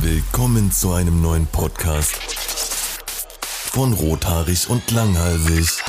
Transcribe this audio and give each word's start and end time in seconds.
Willkommen 0.00 0.70
zu 0.70 0.92
einem 0.92 1.20
neuen 1.20 1.46
Podcast 1.46 2.14
von 3.72 3.92
Rothaarig 3.92 4.70
und 4.70 4.88
Langhalsig. 4.92 5.82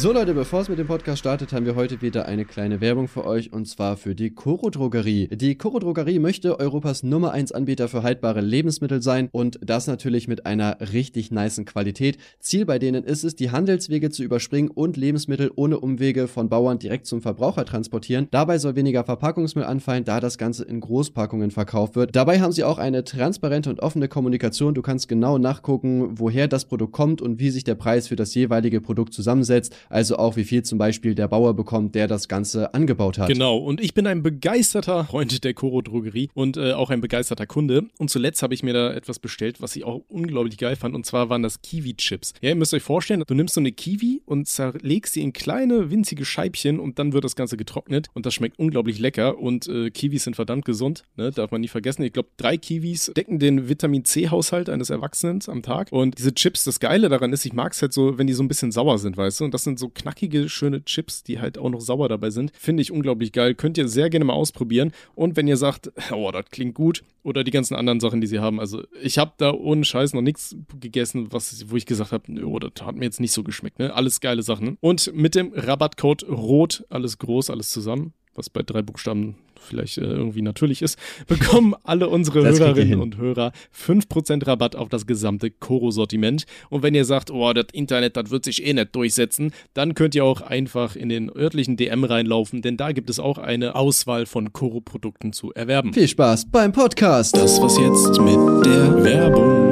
So 0.00 0.12
Leute, 0.12 0.32
bevor 0.32 0.62
es 0.62 0.70
mit 0.70 0.78
dem 0.78 0.86
Podcast 0.86 1.18
startet, 1.18 1.52
haben 1.52 1.66
wir 1.66 1.74
heute 1.74 2.00
wieder 2.00 2.24
eine 2.24 2.46
kleine 2.46 2.80
Werbung 2.80 3.06
für 3.06 3.26
euch 3.26 3.52
und 3.52 3.68
zwar 3.68 3.98
für 3.98 4.14
die 4.14 4.30
Coro 4.30 4.70
Drogerie. 4.70 5.28
Die 5.28 5.58
Coro 5.58 5.78
Drogerie 5.78 6.18
möchte 6.18 6.58
Europas 6.58 7.02
Nummer 7.02 7.32
1 7.32 7.52
Anbieter 7.52 7.86
für 7.86 8.02
haltbare 8.02 8.40
Lebensmittel 8.40 9.02
sein 9.02 9.28
und 9.30 9.60
das 9.62 9.86
natürlich 9.88 10.26
mit 10.26 10.46
einer 10.46 10.78
richtig 10.94 11.30
niceen 11.30 11.66
Qualität. 11.66 12.16
Ziel 12.38 12.64
bei 12.64 12.78
denen 12.78 13.04
ist 13.04 13.24
es, 13.24 13.36
die 13.36 13.50
Handelswege 13.50 14.08
zu 14.08 14.22
überspringen 14.22 14.70
und 14.70 14.96
Lebensmittel 14.96 15.52
ohne 15.54 15.78
Umwege 15.78 16.28
von 16.28 16.48
Bauern 16.48 16.78
direkt 16.78 17.04
zum 17.04 17.20
Verbraucher 17.20 17.66
transportieren. 17.66 18.26
Dabei 18.30 18.56
soll 18.56 18.76
weniger 18.76 19.04
Verpackungsmüll 19.04 19.64
anfallen, 19.64 20.04
da 20.04 20.18
das 20.18 20.38
Ganze 20.38 20.64
in 20.64 20.80
Großpackungen 20.80 21.50
verkauft 21.50 21.94
wird. 21.94 22.16
Dabei 22.16 22.40
haben 22.40 22.52
sie 22.52 22.64
auch 22.64 22.78
eine 22.78 23.04
transparente 23.04 23.68
und 23.68 23.80
offene 23.80 24.08
Kommunikation. 24.08 24.72
Du 24.72 24.80
kannst 24.80 25.08
genau 25.08 25.36
nachgucken, 25.36 26.18
woher 26.18 26.48
das 26.48 26.64
Produkt 26.64 26.94
kommt 26.94 27.20
und 27.20 27.38
wie 27.38 27.50
sich 27.50 27.64
der 27.64 27.74
Preis 27.74 28.08
für 28.08 28.16
das 28.16 28.34
jeweilige 28.34 28.80
Produkt 28.80 29.12
zusammensetzt 29.12 29.76
also 29.90 30.16
auch 30.16 30.36
wie 30.36 30.44
viel 30.44 30.62
zum 30.62 30.78
Beispiel 30.78 31.14
der 31.14 31.28
Bauer 31.28 31.54
bekommt, 31.54 31.94
der 31.94 32.08
das 32.08 32.28
Ganze 32.28 32.72
angebaut 32.72 33.18
hat. 33.18 33.28
Genau, 33.28 33.58
und 33.58 33.80
ich 33.80 33.92
bin 33.92 34.06
ein 34.06 34.22
begeisterter 34.22 35.04
Freund 35.04 35.44
der 35.44 35.52
Koro 35.52 35.82
Drogerie 35.82 36.30
und 36.32 36.56
äh, 36.56 36.72
auch 36.72 36.90
ein 36.90 37.00
begeisterter 37.00 37.46
Kunde. 37.46 37.84
Und 37.98 38.08
zuletzt 38.08 38.42
habe 38.42 38.54
ich 38.54 38.62
mir 38.62 38.72
da 38.72 38.92
etwas 38.94 39.18
bestellt, 39.18 39.60
was 39.60 39.76
ich 39.76 39.84
auch 39.84 40.02
unglaublich 40.08 40.56
geil 40.56 40.76
fand, 40.76 40.94
und 40.94 41.04
zwar 41.04 41.28
waren 41.28 41.42
das 41.42 41.60
Kiwi-Chips. 41.60 42.34
Ja, 42.40 42.50
ihr 42.50 42.54
müsst 42.54 42.72
euch 42.72 42.82
vorstellen, 42.82 43.22
du 43.26 43.34
nimmst 43.34 43.54
so 43.54 43.60
eine 43.60 43.72
Kiwi 43.72 44.22
und 44.24 44.46
zerlegst 44.46 45.14
sie 45.14 45.22
in 45.22 45.32
kleine, 45.32 45.90
winzige 45.90 46.24
Scheibchen 46.24 46.78
und 46.78 46.98
dann 46.98 47.12
wird 47.12 47.24
das 47.24 47.34
Ganze 47.34 47.56
getrocknet 47.56 48.08
und 48.14 48.26
das 48.26 48.34
schmeckt 48.34 48.58
unglaublich 48.58 48.98
lecker 48.98 49.38
und 49.38 49.66
äh, 49.68 49.90
Kiwis 49.90 50.24
sind 50.24 50.36
verdammt 50.36 50.64
gesund, 50.64 51.02
ne? 51.16 51.32
darf 51.32 51.50
man 51.50 51.60
nie 51.60 51.68
vergessen. 51.68 52.02
Ich 52.02 52.12
glaube, 52.12 52.28
drei 52.36 52.56
Kiwis 52.56 53.12
decken 53.16 53.40
den 53.40 53.68
Vitamin 53.68 54.04
C-Haushalt 54.04 54.68
eines 54.68 54.90
Erwachsenen 54.90 55.40
am 55.48 55.62
Tag 55.62 55.90
und 55.90 56.18
diese 56.18 56.32
Chips, 56.32 56.64
das 56.64 56.78
Geile 56.78 57.08
daran 57.08 57.32
ist, 57.32 57.44
ich 57.44 57.52
mag 57.52 57.72
es 57.72 57.82
halt 57.82 57.92
so, 57.92 58.18
wenn 58.18 58.26
die 58.26 58.32
so 58.32 58.42
ein 58.42 58.48
bisschen 58.48 58.70
sauer 58.70 58.98
sind, 58.98 59.16
weißt 59.16 59.40
du, 59.40 59.44
und 59.44 59.54
das 59.54 59.64
sind 59.64 59.79
so 59.80 59.88
knackige, 59.88 60.48
schöne 60.48 60.84
Chips, 60.84 61.24
die 61.24 61.40
halt 61.40 61.58
auch 61.58 61.70
noch 61.70 61.80
sauer 61.80 62.08
dabei 62.08 62.30
sind. 62.30 62.52
Finde 62.56 62.82
ich 62.82 62.92
unglaublich 62.92 63.32
geil. 63.32 63.54
Könnt 63.56 63.76
ihr 63.76 63.88
sehr 63.88 64.10
gerne 64.10 64.24
mal 64.24 64.34
ausprobieren. 64.34 64.92
Und 65.16 65.36
wenn 65.36 65.48
ihr 65.48 65.56
sagt, 65.56 65.90
oh, 66.12 66.30
das 66.30 66.44
klingt 66.50 66.74
gut, 66.74 67.02
oder 67.22 67.44
die 67.44 67.50
ganzen 67.50 67.74
anderen 67.74 68.00
Sachen, 68.00 68.20
die 68.20 68.26
sie 68.26 68.38
haben. 68.38 68.60
Also 68.60 68.82
ich 69.02 69.18
habe 69.18 69.32
da 69.36 69.52
ohne 69.52 69.84
Scheiß 69.84 70.14
noch 70.14 70.22
nichts 70.22 70.56
gegessen, 70.78 71.32
was, 71.32 71.68
wo 71.70 71.76
ich 71.76 71.86
gesagt 71.86 72.12
habe, 72.12 72.44
oh, 72.44 72.58
das 72.58 72.86
hat 72.86 72.96
mir 72.96 73.04
jetzt 73.04 73.20
nicht 73.20 73.32
so 73.32 73.42
geschmeckt. 73.42 73.78
Ne? 73.78 73.92
Alles 73.92 74.20
geile 74.20 74.42
Sachen. 74.42 74.78
Und 74.80 75.12
mit 75.14 75.34
dem 75.34 75.52
Rabattcode 75.54 76.26
ROT, 76.28 76.84
alles 76.88 77.18
groß, 77.18 77.50
alles 77.50 77.70
zusammen, 77.70 78.14
was 78.34 78.48
bei 78.48 78.62
drei 78.62 78.82
Buchstaben 78.82 79.36
vielleicht 79.60 79.98
äh, 79.98 80.02
irgendwie 80.02 80.42
natürlich 80.42 80.82
ist, 80.82 80.98
bekommen 81.26 81.74
alle 81.84 82.08
unsere 82.08 82.42
Das 82.42 82.58
Hörerinnen 82.58 83.00
und 83.00 83.16
Hörer 83.16 83.52
5% 83.76 84.46
Rabatt 84.46 84.76
auf 84.76 84.88
das 84.88 85.06
gesamte 85.06 85.50
Koro-Sortiment. 85.50 86.44
Und 86.68 86.82
wenn 86.82 86.94
ihr 86.94 87.04
sagt, 87.04 87.30
oh, 87.30 87.52
das 87.52 87.66
Internet, 87.72 88.16
das 88.16 88.30
wird 88.30 88.44
sich 88.44 88.66
eh 88.66 88.72
nicht 88.72 88.94
durchsetzen, 88.94 89.52
dann 89.74 89.94
könnt 89.94 90.14
ihr 90.14 90.24
auch 90.24 90.40
einfach 90.40 90.96
in 90.96 91.08
den 91.08 91.30
örtlichen 91.34 91.76
DM 91.76 92.04
reinlaufen, 92.04 92.62
denn 92.62 92.76
da 92.76 92.92
gibt 92.92 93.10
es 93.10 93.18
auch 93.18 93.38
eine 93.38 93.74
Auswahl 93.74 94.26
von 94.26 94.52
Koro-Produkten 94.52 95.32
zu 95.32 95.52
erwerben. 95.52 95.92
Viel 95.92 96.08
Spaß 96.08 96.50
beim 96.50 96.72
Podcast. 96.72 97.36
Das 97.36 97.60
was 97.60 97.78
jetzt 97.78 98.20
mit 98.20 98.66
der 98.66 99.04
Werbung. 99.04 99.70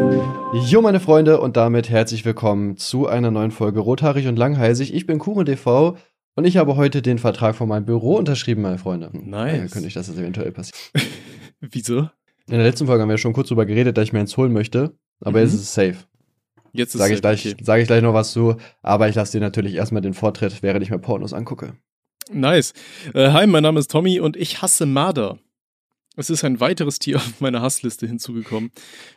Jo, 0.66 0.80
meine 0.80 0.98
Freunde, 0.98 1.40
und 1.40 1.56
damit 1.56 1.90
herzlich 1.90 2.24
willkommen 2.24 2.76
zu 2.76 3.06
einer 3.06 3.30
neuen 3.30 3.50
Folge 3.50 3.80
Rothaarig 3.80 4.26
und 4.28 4.36
Langhalsig. 4.36 4.94
Ich 4.94 5.06
bin 5.06 5.18
KurenTV 5.18 5.96
und 6.38 6.44
ich 6.44 6.56
habe 6.56 6.76
heute 6.76 7.02
den 7.02 7.18
Vertrag 7.18 7.56
von 7.56 7.68
meinem 7.68 7.84
Büro 7.84 8.14
unterschrieben, 8.14 8.62
meine 8.62 8.78
Freunde. 8.78 9.10
Nice. 9.12 9.54
Angekündigt, 9.54 9.96
dass 9.96 10.06
das 10.06 10.16
eventuell 10.16 10.52
passiert. 10.52 10.78
Wieso? 11.60 12.08
In 12.46 12.54
der 12.54 12.62
letzten 12.62 12.86
Folge 12.86 13.02
haben 13.02 13.08
wir 13.08 13.18
schon 13.18 13.32
kurz 13.32 13.48
drüber 13.48 13.66
geredet, 13.66 13.96
dass 13.98 14.04
ich 14.04 14.12
mir 14.12 14.20
eins 14.20 14.36
holen 14.36 14.52
möchte, 14.52 14.94
aber 15.20 15.40
Mhm. 15.40 15.44
jetzt 15.46 15.54
ist 15.54 15.62
es 15.62 15.74
safe. 15.74 15.96
Jetzt 16.72 16.94
ist 16.94 17.00
Sage 17.00 17.12
ich, 17.12 17.16
es 17.16 17.20
gleich, 17.22 17.44
okay. 17.44 17.56
sag 17.64 17.80
ich 17.80 17.88
gleich 17.88 18.02
noch 18.02 18.14
was 18.14 18.30
zu, 18.30 18.54
aber 18.82 19.08
ich 19.08 19.16
lasse 19.16 19.32
dir 19.32 19.40
natürlich 19.40 19.74
erstmal 19.74 20.00
den 20.00 20.14
Vortritt, 20.14 20.62
während 20.62 20.84
ich 20.84 20.90
mir 20.90 21.00
Pornos 21.00 21.32
angucke. 21.32 21.72
Nice. 22.30 22.72
Äh, 23.14 23.30
hi, 23.32 23.48
mein 23.48 23.64
Name 23.64 23.80
ist 23.80 23.90
Tommy 23.90 24.20
und 24.20 24.36
ich 24.36 24.62
hasse 24.62 24.86
Marder. 24.86 25.40
Es 26.18 26.30
ist 26.30 26.42
ein 26.42 26.58
weiteres 26.58 26.98
Tier 26.98 27.16
auf 27.16 27.40
meiner 27.40 27.62
Hassliste 27.62 28.04
hinzugekommen. 28.06 28.70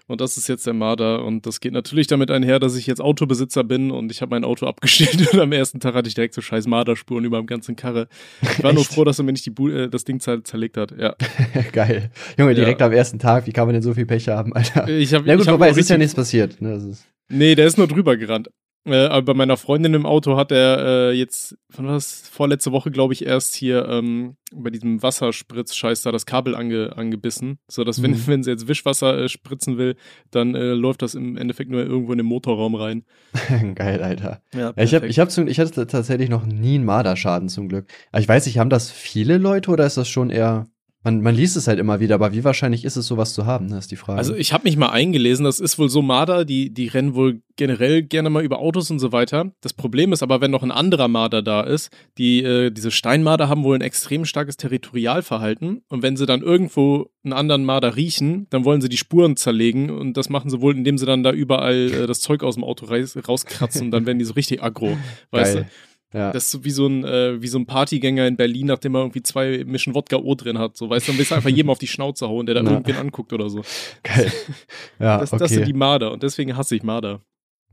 Und 0.07 0.22
das 0.22 0.38
ist 0.38 0.47
jetzt 0.47 0.67
der 0.67 0.73
Marder. 0.73 1.25
Und 1.25 1.47
das 1.47 1.59
geht 1.59 1.73
natürlich 1.73 2.06
damit 2.06 2.29
einher, 2.29 2.59
dass 2.59 2.75
ich 2.75 2.85
jetzt 2.85 3.01
Autobesitzer 3.01 3.63
bin 3.63 3.89
und 3.89 4.12
ich 4.12 4.22
habe 4.22 4.29
mein 4.29 4.44
Auto 4.44 4.67
abgestellt 4.67 5.34
und 5.34 5.40
am 5.40 5.51
ersten 5.51 5.79
Tag 5.79 5.95
hatte 5.95 6.07
ich 6.07 6.13
direkt 6.13 6.35
so 6.35 6.41
scheiß 6.41 6.67
Marderspuren 6.67 7.25
über 7.25 7.38
dem 7.40 7.47
ganzen 7.47 7.75
Karre. 7.75 8.07
Ich 8.44 8.63
war 8.63 8.72
nur 8.72 8.85
froh, 8.85 9.03
dass 9.03 9.19
er 9.19 9.23
mir 9.25 9.31
nicht 9.31 9.45
die 9.47 9.50
Bu 9.50 9.69
äh, 9.69 9.90
das 9.90 10.03
Ding 10.03 10.19
zer 10.19 10.44
zerlegt 10.44 10.78
hat. 10.78 10.94
Ja. 10.97 11.16
Geil. 11.72 12.11
Junge, 12.38 12.53
direkt 12.53 12.79
Ja. 12.81 12.85
am 12.85 12.94
ersten 12.94 13.17
Tag, 13.17 13.47
wie 13.47 13.51
kann 13.51 13.66
man 13.67 13.73
denn 13.73 13.84
so 13.84 13.95
viel 13.95 14.06
Pech 14.06 14.28
haben, 14.29 14.53
Alter? 14.53 14.88
Ich 14.88 15.11
hab, 15.13 15.23
Na 15.25 15.34
gut, 15.34 15.41
ich 15.41 15.47
hab 15.47 15.56
wobei, 15.56 15.69
es 15.69 15.78
ist 15.78 15.90
ja 15.90 15.97
nichts 15.97 16.13
passiert. 16.13 16.61
Ne? 16.61 16.73
Das 16.75 16.84
ist, 16.84 17.06
Nee, 17.29 17.56
der 17.56 17.66
ist 17.66 17.78
nur 17.79 17.88
drüber 17.88 18.16
gerannt. 18.17 18.50
Äh, 18.83 19.05
aber 19.05 19.21
bei 19.21 19.33
meiner 19.35 19.57
Freundin 19.57 19.93
im 19.93 20.07
Auto 20.07 20.37
hat 20.37 20.51
er 20.51 20.79
äh, 20.79 21.11
jetzt, 21.11 21.55
war 21.69 21.85
das? 21.85 22.27
Vorletzte 22.31 22.71
Woche, 22.71 22.89
glaube 22.89 23.13
ich, 23.13 23.23
erst 23.25 23.53
hier 23.53 23.87
ähm, 23.87 24.37
bei 24.53 24.71
diesem 24.71 25.03
Wasserspritz-Scheiß 25.03 26.01
da 26.01 26.11
das 26.11 26.25
Kabel 26.25 26.55
ange, 26.55 26.97
angebissen. 26.97 27.59
So 27.69 27.83
dass, 27.83 28.01
wenn, 28.01 28.11
Mhm. 28.11 28.27
wenn 28.27 28.43
sie 28.43 28.49
jetzt 28.51 28.67
Wischwasser 28.67 29.17
äh, 29.19 29.29
spritzen 29.29 29.77
will, 29.77 29.95
dann 30.31 30.55
äh, 30.55 30.73
läuft 30.73 31.03
das 31.03 31.13
im 31.13 31.37
Endeffekt 31.37 31.69
nur 31.69 31.83
irgendwo 31.85 32.11
in 32.11 32.17
den 32.17 32.25
Motorraum 32.27 32.73
rein. 32.73 33.05
geil, 33.75 34.01
Alter. 34.01 34.41
Ja, 34.53 34.73
Ja, 34.75 34.83
ich, 34.83 34.95
hab, 34.95 35.03
ich, 35.03 35.19
hab 35.19 35.29
zum, 35.29 35.47
ich 35.47 35.59
hatte 35.59 35.85
tatsächlich 35.85 36.29
noch 36.29 36.45
nie 36.45 36.75
einen 36.75 36.85
Marderschaden 36.85 37.49
zum 37.49 37.69
Glück. 37.69 37.85
Aber 38.11 38.21
ich 38.21 38.27
weiß 38.27 38.47
nicht, 38.47 38.57
haben 38.57 38.71
das 38.71 38.89
viele 38.89 39.37
Leute 39.37 39.69
oder 39.69 39.85
ist 39.85 39.97
das 39.97 40.09
schon 40.09 40.31
eher. 40.31 40.67
Man, 41.03 41.22
man 41.22 41.34
liest 41.34 41.57
es 41.57 41.67
halt 41.67 41.79
immer 41.79 42.00
wieder, 42.00 42.13
aber 42.13 42.31
wie 42.31 42.44
wahrscheinlich 42.44 42.85
ist 42.85 42.95
es, 42.95 43.07
sowas 43.07 43.34
zu 43.34 43.47
haben, 43.47 43.66
ne, 43.66 43.79
ist 43.79 43.89
die 43.89 43.95
Frage. 43.95 44.19
Also 44.19 44.35
ich 44.35 44.53
habe 44.53 44.66
mich 44.66 44.78
mal 44.78 44.89
eingelesen, 44.89 45.45
das 45.45 45.59
ist 45.59 45.79
wohl 45.79 45.89
so 45.89 46.03
Marder, 46.03 46.45
die, 46.45 46.72
die 46.72 46.88
rennen 46.88 47.16
wohl 47.16 47.41
generell 47.56 48.03
gerne 48.03 48.29
mal 48.29 48.44
über 48.44 48.59
Autos 48.59 48.91
und 48.91 49.00
so 49.00 49.11
weiter. 49.11 49.51
Das 49.61 49.73
Problem 49.73 50.13
ist 50.13 50.22
aber, 50.22 50.41
wenn 50.41 50.51
noch 50.51 50.61
ein 50.61 50.72
anderer 50.72 51.07
Marder 51.07 51.41
da 51.41 51.61
ist, 51.61 51.90
die, 52.19 52.44
äh, 52.44 52.69
diese 52.69 52.91
Steinmarder 52.91 53.50
haben 53.50 53.63
wohl 53.63 53.75
ein 53.75 53.81
extrem 53.81 54.25
starkes 54.25 54.57
Territorialverhalten 54.57 55.81
und 55.90 56.03
wenn 56.03 56.17
sie 56.17 56.28
dann 56.28 56.44
irgendwo 56.44 57.09
einen 57.23 57.34
anderen 57.34 57.66
Marder 57.66 57.95
riechen, 57.95 58.45
dann 58.51 58.63
wollen 58.63 58.81
sie 58.81 58.90
die 58.90 58.97
Spuren 58.97 59.38
zerlegen 59.38 59.90
und 59.90 60.17
das 60.17 60.29
machen 60.29 60.51
sie 60.51 60.61
wohl, 60.61 60.75
indem 60.75 61.00
sie 61.00 61.07
dann 61.07 61.23
da 61.23 61.31
überall 61.31 61.91
äh, 61.91 62.07
das 62.07 62.22
Zeug 62.22 62.44
aus 62.44 62.56
dem 62.56 62.63
Auto 62.63 62.85
rauskratzen 62.85 63.85
und 63.85 63.91
dann 63.91 64.06
werden 64.06 64.19
die 64.19 64.25
so 64.25 64.34
richtig 64.34 64.61
aggro, 64.61 64.97
weißt 65.31 65.56
Geil. 65.56 65.63
du? 65.63 65.91
Ja. 66.13 66.31
Das 66.31 66.45
ist 66.45 66.51
so 66.51 66.63
wie 66.66 66.72
so 66.72 66.88
ein, 66.88 67.03
äh, 67.05 67.41
wie 67.41 67.47
so 67.47 67.57
ein 67.57 67.66
Partygänger 67.66 68.27
in 68.27 68.35
Berlin, 68.38 68.67
nachdem 68.67 68.95
er 68.95 69.01
irgendwie 69.01 69.23
zwei 69.23 69.63
Mischen 69.66 69.95
Wodka 69.95 70.17
O 70.17 70.35
drin 70.35 70.57
hat. 70.59 70.75
So, 70.77 70.89
weißt 70.89 71.07
du, 71.07 71.11
dann 71.13 71.19
willst 71.19 71.31
du 71.31 71.35
einfach 71.35 71.49
jedem 71.55 71.69
auf 71.69 71.79
die 71.79 71.88
Schnauze 71.88 72.27
hauen, 72.27 72.45
der 72.45 72.55
da 72.55 72.61
Ja. 72.63 72.72
irgendwen 72.72 72.97
anguckt 72.97 73.31
oder 73.33 73.49
so. 73.49 73.61
geil. 74.03 74.31
Ja, 74.99 75.17
Das, 75.19 75.31
okay. 75.33 75.39
das 75.39 75.51
sind 75.51 75.67
die 75.67 75.73
Marder 75.73 76.11
und 76.11 76.22
deswegen 76.23 76.55
hasse 76.57 76.75
ich 76.75 76.83
Marder. 76.83 77.22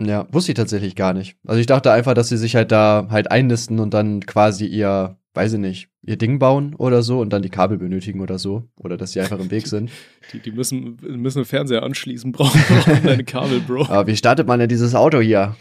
ja, 0.00 0.26
wusste 0.32 0.52
ich 0.52 0.56
tatsächlich 0.56 0.94
gar 0.94 1.12
nicht. 1.12 1.36
Also 1.46 1.60
ich 1.60 1.66
dachte 1.66 1.90
einfach, 1.92 2.14
dass 2.14 2.28
sie 2.28 2.36
sich 2.38 2.54
halt 2.56 2.70
da 2.72 3.08
halt 3.10 3.30
einnisten 3.30 3.80
und 3.80 3.92
dann 3.92 4.20
quasi 4.24 4.64
ihr, 4.66 5.17
weiß 5.34 5.52
ich 5.52 5.58
nicht, 5.58 5.88
ihr 6.02 6.16
Ding 6.16 6.38
bauen 6.38 6.74
oder 6.74 7.02
so 7.02 7.20
und 7.20 7.32
dann 7.32 7.42
die 7.42 7.48
Kabel 7.48 7.78
benötigen 7.78 8.20
oder 8.20 8.38
so. 8.38 8.64
Oder 8.76 8.96
dass 8.96 9.12
sie 9.12 9.20
einfach 9.20 9.38
im 9.38 9.50
Weg 9.50 9.66
sind. 9.66 9.90
Die, 10.32 10.40
die 10.40 10.50
müssen, 10.50 10.96
müssen 11.00 11.38
einen 11.38 11.44
Fernseher 11.44 11.82
anschließen, 11.82 12.32
brauchen, 12.32 12.60
brauchen 12.68 13.04
deine 13.04 13.24
Kabel, 13.24 13.60
Bro. 13.60 13.86
Aber 13.86 14.06
wie 14.06 14.16
startet 14.16 14.46
man 14.46 14.58
denn 14.58 14.68
dieses 14.68 14.94
Auto 14.94 15.20
hier? 15.20 15.56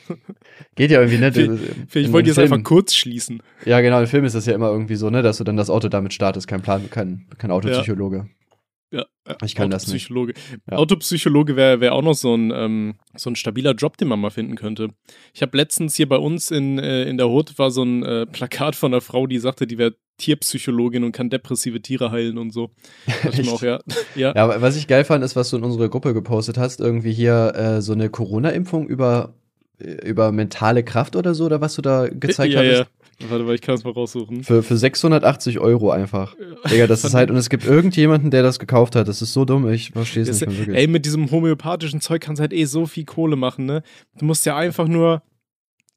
Geht 0.75 0.91
ja 0.91 1.01
irgendwie 1.01 1.19
nicht. 1.19 1.35
Vielleicht 1.89 2.07
In 2.07 2.13
wollte 2.13 2.29
ich 2.29 2.35
den 2.35 2.43
jetzt 2.43 2.51
einfach 2.51 2.63
kurz 2.63 2.95
schließen. 2.95 3.41
Ja, 3.65 3.81
genau, 3.81 3.99
im 3.99 4.07
Film 4.07 4.25
ist 4.25 4.35
das 4.35 4.45
ja 4.45 4.53
immer 4.53 4.71
irgendwie 4.71 4.95
so, 4.95 5.09
ne, 5.09 5.21
dass 5.21 5.37
du 5.37 5.43
dann 5.43 5.57
das 5.57 5.69
Auto 5.69 5.89
damit 5.89 6.13
startest. 6.13 6.47
Kein 6.47 6.61
Plan, 6.61 6.89
kein, 6.89 7.25
kein 7.37 7.51
Autopsychologe. 7.51 8.17
Ja, 8.17 8.25
äh, 8.91 9.03
Ich 9.43 9.55
kann 9.55 9.69
das 9.69 9.87
nicht. 9.87 10.09
Autopsychologe. 10.09 10.33
Ja. 10.69 10.77
Autopsychologe 10.77 11.55
wäre 11.55 11.81
wär 11.81 11.93
auch 11.93 12.01
noch 12.01 12.13
so 12.13 12.35
ein, 12.35 12.51
ähm, 12.53 12.95
so 13.15 13.29
ein 13.29 13.35
stabiler 13.35 13.73
Job, 13.73 13.97
den 13.97 14.07
man 14.07 14.19
mal 14.19 14.29
finden 14.29 14.55
könnte. 14.55 14.89
Ich 15.33 15.41
habe 15.41 15.57
letztens 15.57 15.95
hier 15.95 16.07
bei 16.07 16.17
uns 16.17 16.51
in, 16.51 16.79
äh, 16.79 17.03
in 17.03 17.17
der 17.17 17.29
Hut 17.29 17.57
war 17.59 17.71
so 17.71 17.83
ein 17.83 18.03
äh, 18.03 18.25
Plakat 18.25 18.75
von 18.75 18.93
einer 18.93 19.01
Frau, 19.01 19.27
die 19.27 19.39
sagte, 19.39 19.67
die 19.67 19.77
wäre 19.77 19.95
Tierpsychologin 20.17 21.03
und 21.03 21.11
kann 21.11 21.29
depressive 21.29 21.81
Tiere 21.81 22.11
heilen 22.11 22.37
und 22.37 22.51
so. 22.51 22.71
Ich 23.31 23.49
auch, 23.51 23.61
ja. 23.61 23.79
ja. 24.15 24.33
Ja, 24.35 24.43
aber 24.43 24.61
was 24.61 24.75
ich 24.75 24.87
geil 24.87 25.05
fand, 25.05 25.23
ist, 25.23 25.35
was 25.35 25.49
du 25.49 25.57
in 25.57 25.63
unsere 25.63 25.89
Gruppe 25.89 26.13
gepostet 26.13 26.57
hast, 26.57 26.79
irgendwie 26.79 27.13
hier 27.13 27.53
äh, 27.55 27.81
so 27.81 27.93
eine 27.93 28.09
Corona-Impfung 28.09 28.87
über, 28.87 29.35
über 29.79 30.31
mentale 30.31 30.83
Kraft 30.83 31.15
oder 31.15 31.35
so, 31.35 31.45
oder 31.45 31.61
was 31.61 31.75
du 31.75 31.81
da 31.81 32.07
gezeigt 32.07 32.53
ja, 32.53 32.59
hattest. 32.59 32.79
ja. 32.81 33.29
Warte, 33.29 33.47
weil 33.47 33.55
ich 33.55 33.61
kann 33.61 33.73
es 33.73 33.83
mal 33.83 33.93
raussuchen. 33.93 34.43
Für, 34.43 34.61
für 34.61 34.77
680 34.77 35.59
Euro 35.59 35.89
einfach. 35.89 36.35
Digga, 36.69 36.85
das 36.85 37.03
ist 37.03 37.15
halt, 37.15 37.31
und 37.31 37.37
es 37.37 37.49
gibt 37.49 37.65
irgendjemanden, 37.65 38.29
der 38.29 38.43
das 38.43 38.59
gekauft 38.59 38.95
hat. 38.95 39.07
Das 39.07 39.23
ist 39.23 39.33
so 39.33 39.43
dumm, 39.43 39.67
ich 39.71 39.89
verstehe 39.91 40.21
es 40.21 40.29
nicht 40.29 40.47
mehr 40.47 40.57
wirklich. 40.57 40.77
ey, 40.77 40.87
mit 40.87 41.05
diesem 41.05 41.31
homöopathischen 41.31 41.99
Zeug 41.99 42.21
kannst 42.21 42.39
du 42.39 42.41
halt 42.41 42.53
eh 42.53 42.65
so 42.65 42.85
viel 42.85 43.05
Kohle 43.05 43.35
machen, 43.35 43.65
ne? 43.65 43.81
Du 44.19 44.25
musst 44.25 44.45
ja 44.45 44.55
einfach 44.55 44.87
nur 44.87 45.23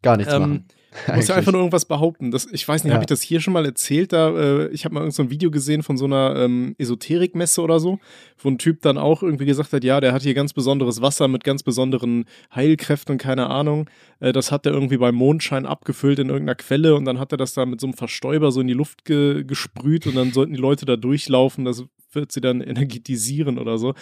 Gar 0.03 0.17
nichts 0.17 0.33
ähm, 0.33 0.41
machen. 0.41 0.65
Du 1.07 1.15
musst 1.15 1.29
ja 1.29 1.37
einfach 1.37 1.53
nur 1.53 1.61
irgendwas 1.61 1.85
behaupten. 1.85 2.31
Das, 2.31 2.47
ich 2.51 2.67
weiß 2.67 2.85
nicht, 2.85 2.91
ja. 2.91 2.95
habe 2.95 3.05
ich 3.05 3.09
das 3.09 3.23
hier 3.23 3.41
schon 3.41 3.53
mal 3.53 3.65
erzählt? 3.65 4.13
Da, 4.13 4.31
äh, 4.31 4.69
ich 4.69 4.85
habe 4.85 4.95
mal 4.95 5.01
irgend 5.01 5.15
so 5.15 5.23
ein 5.23 5.31
Video 5.31 5.51
gesehen 5.51 5.83
von 5.83 5.97
so 5.97 6.05
einer 6.05 6.37
ähm, 6.37 6.75
Esoterikmesse 6.79 7.63
oder 7.63 7.79
so, 7.79 8.01
wo 8.39 8.49
ein 8.49 8.59
Typ 8.59 8.83
dann 8.83 8.99
auch 8.99 9.23
irgendwie 9.23 9.47
gesagt 9.47 9.73
hat, 9.73 9.85
ja, 9.85 10.01
der 10.01 10.13
hat 10.13 10.23
hier 10.23 10.35
ganz 10.35 10.53
besonderes 10.53 11.01
Wasser 11.01 11.29
mit 11.29 11.45
ganz 11.45 11.63
besonderen 11.63 12.25
Heilkräften, 12.55 13.19
keine 13.19 13.49
Ahnung. 13.49 13.89
Äh, 14.19 14.33
das 14.33 14.51
hat 14.51 14.67
er 14.67 14.73
irgendwie 14.73 14.99
beim 14.99 15.15
Mondschein 15.15 15.67
abgefüllt 15.67 16.19
in 16.19 16.29
irgendeiner 16.29 16.57
Quelle 16.57 16.95
und 16.97 17.05
dann 17.05 17.19
hat 17.19 17.33
er 17.33 17.39
das 17.39 17.55
da 17.55 17.67
mit 17.67 17.81
so 17.81 17.87
einem 17.87 17.95
Verstäuber 17.95 18.51
so 18.51 18.61
in 18.61 18.67
die 18.67 18.75
Luft 18.75 19.05
ge 19.05 19.45
gesprüht 19.45 20.07
und 20.07 20.17
dann 20.17 20.33
sollten 20.33 20.53
die 20.53 20.61
Leute 20.61 20.87
da 20.87 20.97
durchlaufen. 20.97 21.65
Das 21.65 21.85
wird 22.13 22.33
sie 22.33 22.41
dann 22.41 22.61
energetisieren 22.61 23.59
oder 23.59 23.79
so. 23.79 23.95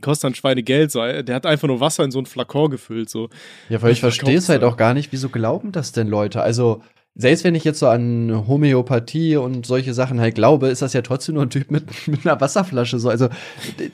Kostet 0.00 0.24
dann 0.24 0.34
Schweinegeld. 0.34 0.90
So. 0.90 1.00
Der 1.00 1.34
hat 1.34 1.46
einfach 1.46 1.68
nur 1.68 1.80
Wasser 1.80 2.04
in 2.04 2.10
so 2.10 2.18
ein 2.18 2.26
Flakon 2.26 2.70
gefüllt. 2.70 3.10
So. 3.10 3.28
Ja, 3.68 3.80
weil 3.82 3.92
ich 3.92 4.00
verstehe 4.00 4.38
es 4.38 4.48
halt 4.48 4.64
auch 4.64 4.76
gar 4.76 4.94
nicht, 4.94 5.12
wieso 5.12 5.28
glauben 5.28 5.72
das 5.72 5.92
denn 5.92 6.08
Leute? 6.08 6.42
Also, 6.42 6.82
selbst 7.16 7.44
wenn 7.44 7.54
ich 7.54 7.62
jetzt 7.62 7.78
so 7.78 7.86
an 7.86 8.44
Homöopathie 8.48 9.36
und 9.36 9.64
solche 9.64 9.94
Sachen 9.94 10.18
halt 10.18 10.34
glaube, 10.34 10.66
ist 10.68 10.82
das 10.82 10.94
ja 10.94 11.02
trotzdem 11.02 11.36
nur 11.36 11.44
ein 11.44 11.50
Typ 11.50 11.70
mit, 11.70 11.84
mit 12.08 12.26
einer 12.26 12.40
Wasserflasche. 12.40 12.98
So. 12.98 13.08
Also 13.08 13.28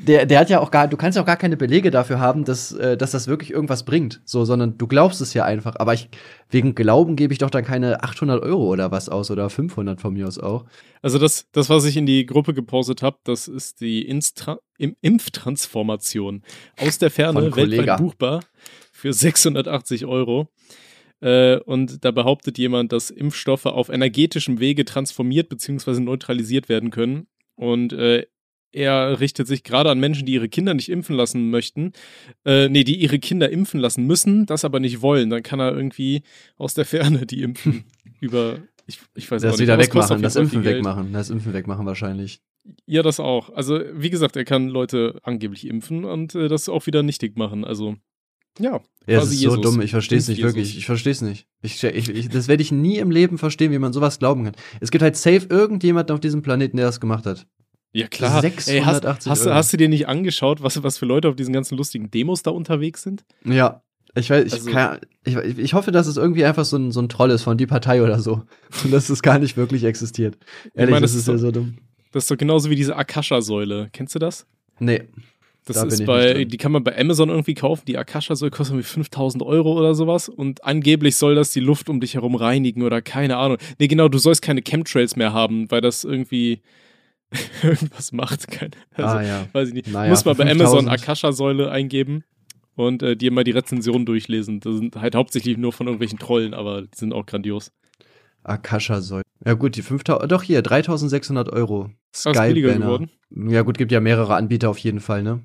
der, 0.06 0.25
der 0.25 0.38
hat 0.38 0.49
ja 0.49 0.61
auch 0.61 0.70
gar, 0.70 0.88
du 0.88 0.96
kannst 0.96 1.17
ja 1.17 1.22
auch 1.22 1.26
gar 1.26 1.37
keine 1.37 1.58
Belege 1.58 1.90
dafür 1.90 2.19
haben, 2.19 2.44
dass, 2.44 2.72
äh, 2.72 2.96
dass 2.96 3.11
das 3.11 3.28
wirklich 3.28 3.50
irgendwas 3.50 3.84
bringt. 3.84 4.22
So, 4.25 4.46
sondern 4.46 4.78
du 4.78 4.87
glaubst 4.87 5.20
es 5.20 5.34
ja 5.34 5.44
einfach. 5.44 5.76
Aber 5.78 5.93
ich, 5.93 6.08
wegen 6.49 6.75
Glauben 6.75 7.14
gebe 7.14 7.34
ich 7.34 7.38
doch 7.38 7.50
dann 7.50 7.64
keine 7.64 8.02
800 8.02 8.43
Euro 8.43 8.64
oder 8.64 8.90
was 8.90 9.11
aus 9.11 9.31
oder 9.31 9.50
500 9.50 10.00
von 10.00 10.14
mir 10.14 10.26
aus 10.26 10.38
auch. 10.38 10.64
Also 11.02 11.19
das, 11.19 11.46
das 11.52 11.69
was 11.69 11.84
ich 11.84 11.99
in 11.99 12.06
die 12.06 12.25
Gruppe 12.25 12.55
gepostet 12.55 13.02
habe, 13.02 13.19
das 13.25 13.49
ist 13.49 13.82
die 13.82 14.08
Instra 14.08 14.61
Im 14.78 14.96
Impftransformation 15.02 16.43
aus 16.78 16.96
der 16.96 17.11
Ferne, 17.11 17.55
weltweit 17.55 17.99
buchbar 17.99 18.40
für 18.93 19.12
680 19.12 20.06
Euro. 20.06 20.49
Äh, 21.20 21.58
und 21.58 22.05
da 22.05 22.11
behauptet 22.11 22.58
jemand, 22.58 22.93
dass 22.93 23.11
Impfstoffe 23.11 23.67
auf 23.67 23.88
energetischem 23.88 24.61
Wege 24.61 24.84
transformiert 24.84 25.49
bzw. 25.49 26.00
neutralisiert 26.00 26.69
werden 26.69 26.90
können. 26.90 27.26
Und 27.56 27.93
äh, 27.93 28.26
er 28.72 29.19
richtet 29.20 29.46
sich 29.46 29.64
gerade 29.64 29.90
an 29.90 29.99
Menschen, 29.99 30.26
die 30.26 30.32
ihre 30.32 30.49
Kinder 30.49 30.75
nicht 30.75 30.88
impfen 30.88 31.17
lassen 31.17 31.50
möchten. 31.50 31.93
Äh, 32.44 32.69
nee, 32.69 32.84
die 32.84 33.00
ihre 33.00 33.19
Kinder 33.19 33.50
impfen 33.50 33.81
lassen 33.81 34.06
müssen, 34.06 34.46
das 34.46 34.64
aber 34.64 34.81
nicht 34.81 35.02
wollen. 35.02 35.31
Dann 35.31 35.43
kann 35.43 35.61
er 35.61 35.75
irgendwie 35.75 36.22
aus 36.56 36.75
der 36.75 36.84
Ferne 36.84 37.26
die 37.26 37.43
impfen. 37.43 37.84
über, 38.20 38.58
ich, 38.87 39.00
ich 39.14 39.31
weiß 39.31 39.43
das 39.43 39.52
nicht. 39.52 39.62
wieder 39.62 39.78
wegmachen, 39.78 40.22
das 40.22 40.37
Impfen 40.37 40.64
wegmachen. 40.64 41.12
Das 41.12 41.31
Impfen 41.31 41.52
wegmachen 41.52 41.87
wahrscheinlich. 41.87 42.40
Ja, 42.87 43.02
das 43.02 43.19
auch. 43.19 43.50
Also, 43.50 43.81
wie 43.94 44.11
gesagt, 44.11 44.37
er 44.37 44.44
kann 44.44 44.69
Leute 44.69 45.19
angeblich 45.22 45.67
impfen 45.67 46.05
und 46.05 46.34
äh, 46.34 46.49
das 46.49 46.69
auch 46.69 46.87
wieder 46.87 47.02
nichtig 47.02 47.37
machen. 47.37 47.64
Also, 47.64 47.96
ja. 48.58 48.81
Ja, 49.06 49.19
es 49.19 49.32
ist 49.32 49.41
Jesus. 49.41 49.56
so 49.56 49.62
dumm, 49.62 49.81
ich 49.81 49.91
verstehe 49.91 50.19
es 50.19 50.29
nicht 50.29 50.38
Jesus. 50.38 50.55
wirklich. 50.55 50.76
Ich 50.76 50.87
verstehe 50.87 51.12
es 51.12 51.23
nicht. 51.23 51.47
Ich, 51.62 51.82
ich, 51.82 52.08
ich, 52.08 52.29
das 52.29 52.49
werde 52.49 52.62
ich 52.62 52.70
nie 52.70 52.99
im 52.99 53.11
Leben 53.11 53.38
verstehen, 53.38 53.73
wie 53.73 53.79
man 53.79 53.93
sowas 53.93 54.19
glauben 54.19 54.44
kann. 54.44 54.55
Es 54.81 54.91
gibt 54.91 55.02
halt 55.02 55.17
safe 55.17 55.47
irgendjemanden 55.49 56.14
auf 56.14 56.20
diesem 56.20 56.43
Planeten, 56.43 56.76
der 56.76 56.87
das 56.87 57.00
gemacht 57.00 57.26
hat. 57.26 57.47
Ja, 57.93 58.06
klar. 58.06 58.41
680 58.41 58.75
Ey, 58.75 58.82
hast, 58.82 59.05
hast, 59.26 59.47
hast, 59.47 59.73
du 59.73 59.76
dir 59.76 59.88
nicht 59.88 60.06
angeschaut, 60.06 60.62
was, 60.62 60.81
was 60.82 60.99
für 60.99 61.06
Leute 61.06 61.29
auf 61.29 61.35
diesen 61.35 61.52
ganzen 61.52 61.76
lustigen 61.76 62.11
Demos 62.11 62.43
da 62.43 62.50
unterwegs 62.50 63.02
sind? 63.02 63.25
Ja. 63.44 63.82
Ich 64.14 64.31
weiß, 64.31 64.44
ich, 64.44 64.53
also, 64.53 64.70
kann, 64.70 64.99
ich, 65.25 65.37
ich 65.37 65.75
hoffe, 65.75 65.93
dass 65.93 66.06
es 66.06 66.17
irgendwie 66.17 66.44
einfach 66.44 66.64
so 66.64 66.76
ein, 66.76 66.91
so 66.91 67.00
ein 67.00 67.08
Troll 67.08 67.31
ist 67.31 67.43
von 67.43 67.56
die 67.56 67.67
Partei 67.67 68.03
oder 68.03 68.20
so. 68.20 68.43
Und 68.85 68.93
dass 68.93 69.08
es 69.08 69.23
gar 69.23 69.38
nicht 69.38 69.56
wirklich 69.56 69.85
existiert. 69.85 70.37
Ehrlich, 70.75 70.93
meine, 70.93 71.03
das, 71.03 71.12
das, 71.12 71.23
ist 71.23 71.29
ja 71.29 71.38
so 71.38 71.50
dumm. 71.50 71.79
Das 72.12 72.25
ist 72.25 72.31
doch 72.31 72.37
genauso 72.37 72.70
wie 72.70 72.76
diese 72.76 72.96
Akasha-Säule. 72.96 73.88
Kennst 73.93 74.14
du 74.14 74.19
das? 74.19 74.46
Nee. 74.79 75.03
Das 75.67 75.77
da 75.77 75.85
ist 75.85 76.07
bei, 76.07 76.45
die 76.45 76.57
kann 76.57 76.73
man 76.73 76.83
bei 76.83 76.99
Amazon 76.99 77.29
irgendwie 77.29 77.55
kaufen. 77.55 77.83
Die 77.87 77.99
Akasha-Säule 77.99 78.51
kostet 78.51 78.75
irgendwie 78.75 78.89
5000 78.89 79.43
Euro 79.43 79.79
oder 79.79 79.95
sowas. 79.95 80.29
Und 80.29 80.65
angeblich 80.65 81.17
soll 81.17 81.35
das 81.35 81.53
die 81.53 81.61
Luft 81.61 81.89
um 81.89 82.01
dich 82.01 82.15
herum 82.15 82.35
reinigen 82.35 82.83
oder 82.83 83.03
keine 83.03 83.37
Ahnung. 83.37 83.59
Nee, 83.79 83.89
genau, 83.89 84.09
du 84.09 84.19
sollst 84.19 84.43
keine 84.43 84.62
Chemtrails 84.62 85.17
mehr 85.17 85.33
haben, 85.33 85.71
weil 85.71 85.81
das 85.81 86.05
irgendwie 86.05 86.62
irgendwas 87.62 88.12
macht. 88.12 88.49
Keine, 88.49 88.71
also, 88.95 89.19
ah, 89.19 89.23
ja. 89.23 89.47
Weiß 89.53 89.69
ich 89.69 89.75
nicht. 89.75 89.89
Naja, 89.89 90.11
Muss 90.11 90.25
man 90.25 90.37
bei 90.37 90.51
Amazon 90.51 90.89
Akasha-Säule 90.89 91.71
eingeben 91.71 92.25
und 92.75 93.03
äh, 93.03 93.17
dir 93.17 93.31
mal 93.31 93.45
die 93.45 93.53
Rezensionen 93.53 94.06
durchlesen. 94.06 94.61
Das 94.61 94.77
sind 94.77 94.97
halt 94.97 95.15
hauptsächlich 95.15 95.56
nur 95.56 95.73
von 95.73 95.87
irgendwelchen 95.87 96.19
Trollen, 96.19 96.55
aber 96.55 96.83
die 96.83 96.97
sind 96.97 97.13
auch 97.13 97.27
grandios. 97.27 97.73
Akasha-Säule. 98.43 99.23
Ja 99.45 99.55
gut, 99.55 99.77
die 99.77 99.83
5000, 99.83 100.31
doch 100.31 100.43
hier, 100.43 100.63
3600 100.63 101.51
Euro. 101.51 101.91
Skype-Banner. 102.15 103.06
Ja 103.31 103.63
gut, 103.63 103.79
gibt 103.79 103.93
ja 103.93 104.01
mehrere 104.01 104.35
Anbieter 104.35 104.71
auf 104.71 104.79
jeden 104.79 105.01
Fall, 105.01 105.23
ne? 105.23 105.41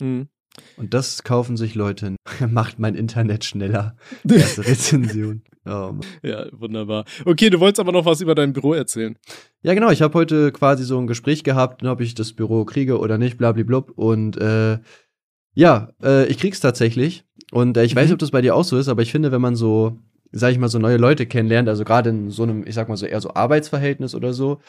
Mhm. 0.00 0.28
Und 0.76 0.94
das 0.94 1.22
kaufen 1.22 1.56
sich 1.56 1.74
Leute. 1.74 2.16
Macht 2.50 2.78
mein 2.78 2.94
Internet 2.94 3.44
schneller. 3.44 3.96
Erste 4.28 4.66
Rezension. 4.66 5.42
Oh, 5.64 5.94
ja, 6.22 6.46
wunderbar. 6.52 7.04
Okay, 7.24 7.50
du 7.50 7.60
wolltest 7.60 7.80
aber 7.80 7.92
noch 7.92 8.06
was 8.06 8.20
über 8.20 8.34
dein 8.34 8.52
Büro 8.52 8.72
erzählen. 8.72 9.16
Ja, 9.62 9.74
genau. 9.74 9.90
Ich 9.90 10.00
habe 10.00 10.14
heute 10.14 10.50
quasi 10.50 10.84
so 10.84 10.98
ein 10.98 11.06
Gespräch 11.06 11.44
gehabt, 11.44 11.84
ob 11.84 12.00
ich 12.00 12.14
das 12.14 12.32
Büro 12.32 12.64
kriege 12.64 12.98
oder 12.98 13.18
nicht, 13.18 13.36
blablablub. 13.36 13.92
Und 13.96 14.38
äh, 14.38 14.78
ja, 15.54 15.92
äh, 16.02 16.26
ich 16.26 16.38
krieg's 16.38 16.60
tatsächlich. 16.60 17.24
Und 17.52 17.76
äh, 17.76 17.84
ich 17.84 17.94
mhm. 17.94 17.98
weiß 17.98 18.04
nicht, 18.06 18.14
ob 18.14 18.18
das 18.18 18.30
bei 18.30 18.40
dir 18.40 18.54
auch 18.54 18.64
so 18.64 18.78
ist, 18.78 18.88
aber 18.88 19.02
ich 19.02 19.12
finde, 19.12 19.32
wenn 19.32 19.40
man 19.40 19.56
so, 19.56 19.98
sag 20.32 20.52
ich 20.52 20.58
mal, 20.58 20.68
so 20.68 20.78
neue 20.78 20.96
Leute 20.96 21.26
kennenlernt, 21.26 21.68
also 21.68 21.84
gerade 21.84 22.10
in 22.10 22.30
so 22.30 22.42
einem, 22.42 22.66
ich 22.66 22.74
sag 22.74 22.88
mal 22.88 22.96
so 22.96 23.06
eher 23.06 23.20
so 23.20 23.34
Arbeitsverhältnis 23.34 24.14
oder 24.14 24.32
so, 24.32 24.60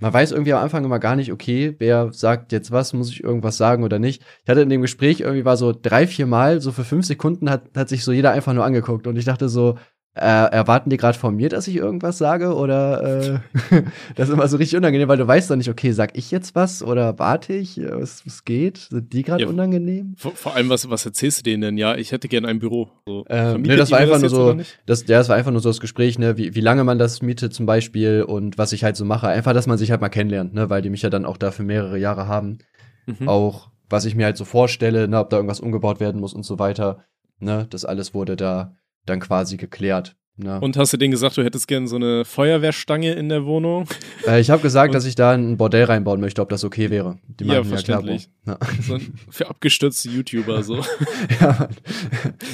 man 0.00 0.12
weiß 0.12 0.32
irgendwie 0.32 0.52
am 0.52 0.62
Anfang 0.62 0.84
immer 0.84 0.98
gar 0.98 1.16
nicht, 1.16 1.32
okay, 1.32 1.74
wer 1.78 2.12
sagt 2.12 2.52
jetzt 2.52 2.70
was, 2.70 2.92
muss 2.92 3.10
ich 3.10 3.24
irgendwas 3.24 3.56
sagen 3.56 3.82
oder 3.82 3.98
nicht. 3.98 4.22
Ich 4.44 4.48
hatte 4.48 4.60
in 4.60 4.68
dem 4.68 4.82
Gespräch 4.82 5.20
irgendwie 5.20 5.44
war 5.44 5.56
so 5.56 5.72
drei, 5.72 6.06
vier 6.06 6.26
Mal, 6.26 6.60
so 6.60 6.70
für 6.70 6.84
fünf 6.84 7.04
Sekunden 7.04 7.50
hat, 7.50 7.62
hat 7.76 7.88
sich 7.88 8.04
so 8.04 8.12
jeder 8.12 8.30
einfach 8.30 8.54
nur 8.54 8.64
angeguckt 8.64 9.06
und 9.06 9.16
ich 9.16 9.24
dachte 9.24 9.48
so, 9.48 9.76
äh, 10.14 10.50
erwarten 10.50 10.90
die 10.90 10.96
gerade 10.96 11.16
von 11.16 11.36
mir, 11.36 11.48
dass 11.48 11.68
ich 11.68 11.76
irgendwas 11.76 12.18
sage 12.18 12.54
oder 12.54 13.02
äh, 13.02 13.38
das 14.16 14.28
ist 14.28 14.34
immer 14.34 14.48
so 14.48 14.56
richtig 14.56 14.76
unangenehm, 14.76 15.08
weil 15.08 15.16
du 15.16 15.26
weißt 15.26 15.50
doch 15.50 15.56
nicht, 15.56 15.68
okay, 15.68 15.92
sag 15.92 16.16
ich 16.16 16.30
jetzt 16.30 16.54
was 16.56 16.82
oder 16.82 17.18
warte 17.18 17.52
ich, 17.52 17.80
was, 17.80 18.26
was 18.26 18.44
geht? 18.44 18.78
Sind 18.90 19.12
die 19.12 19.22
gerade 19.22 19.44
ja, 19.44 19.48
unangenehm? 19.48 20.14
Vor, 20.16 20.32
vor, 20.32 20.56
allem, 20.56 20.68
was, 20.70 20.90
was 20.90 21.06
erzählst 21.06 21.38
du 21.38 21.42
denen 21.44 21.62
denn? 21.62 21.78
Ja, 21.78 21.94
ich 21.94 22.10
hätte 22.10 22.26
gerne 22.26 22.48
ein 22.48 22.58
Büro. 22.58 22.90
So, 23.06 23.24
ähm, 23.28 23.62
nee, 23.62 23.76
das 23.76 23.92
war 23.92 23.98
einfach 23.98 24.20
das 24.20 24.32
nur 24.32 24.56
so, 24.56 24.62
das, 24.86 25.02
ja, 25.06 25.18
das 25.18 25.28
war 25.28 25.36
einfach 25.36 25.52
nur 25.52 25.60
so 25.60 25.68
das 25.68 25.80
Gespräch, 25.80 26.18
ne, 26.18 26.36
wie, 26.36 26.54
wie 26.54 26.60
lange 26.60 26.82
man 26.82 26.98
das 26.98 27.22
mietet 27.22 27.54
zum 27.54 27.66
Beispiel 27.66 28.22
und 28.22 28.58
was 28.58 28.72
ich 28.72 28.82
halt 28.82 28.96
so 28.96 29.04
mache. 29.04 29.28
Einfach, 29.28 29.52
dass 29.52 29.68
man 29.68 29.78
sich 29.78 29.92
halt 29.92 30.00
mal 30.00 30.08
kennenlernt, 30.08 30.52
ne, 30.52 30.68
weil 30.68 30.82
die 30.82 30.90
mich 30.90 31.02
ja 31.02 31.10
dann 31.10 31.24
auch 31.24 31.36
da 31.36 31.52
für 31.52 31.62
mehrere 31.62 31.98
Jahre 31.98 32.26
haben. 32.26 32.58
Mhm. 33.06 33.28
Auch, 33.28 33.70
was 33.88 34.04
ich 34.04 34.16
mir 34.16 34.24
halt 34.24 34.36
so 34.36 34.44
vorstelle, 34.44 35.06
ne, 35.06 35.20
ob 35.20 35.30
da 35.30 35.36
irgendwas 35.36 35.60
umgebaut 35.60 36.00
werden 36.00 36.20
muss 36.20 36.34
und 36.34 36.44
so 36.44 36.58
weiter. 36.58 37.04
Ne, 37.38 37.68
das 37.70 37.84
alles 37.84 38.14
wurde 38.14 38.34
da 38.34 38.74
dann 39.08 39.20
quasi 39.20 39.56
geklärt. 39.56 40.16
Ja. 40.42 40.58
Und 40.58 40.76
hast 40.76 40.92
du 40.92 40.96
denen 40.96 41.10
gesagt, 41.10 41.36
du 41.36 41.44
hättest 41.44 41.66
gerne 41.66 41.88
so 41.88 41.96
eine 41.96 42.24
Feuerwehrstange 42.24 43.12
in 43.12 43.28
der 43.28 43.44
Wohnung? 43.44 43.86
Äh, 44.26 44.40
ich 44.40 44.50
habe 44.50 44.62
gesagt, 44.62 44.94
dass 44.98 45.04
ich 45.04 45.16
da 45.16 45.32
ein 45.32 45.56
Bordell 45.56 45.84
reinbauen 45.84 46.20
möchte, 46.20 46.40
ob 46.40 46.48
das 46.48 46.64
okay 46.64 46.90
wäre. 46.90 47.18
Die 47.26 47.44
ja, 47.44 47.64
verständlich. 47.64 48.28
Ja, 48.46 48.54
klar, 48.56 48.70
so 48.82 48.98
für 49.30 49.48
abgestürzte 49.48 50.08
YouTuber 50.10 50.62
so. 50.62 50.76
ja, 51.40 51.68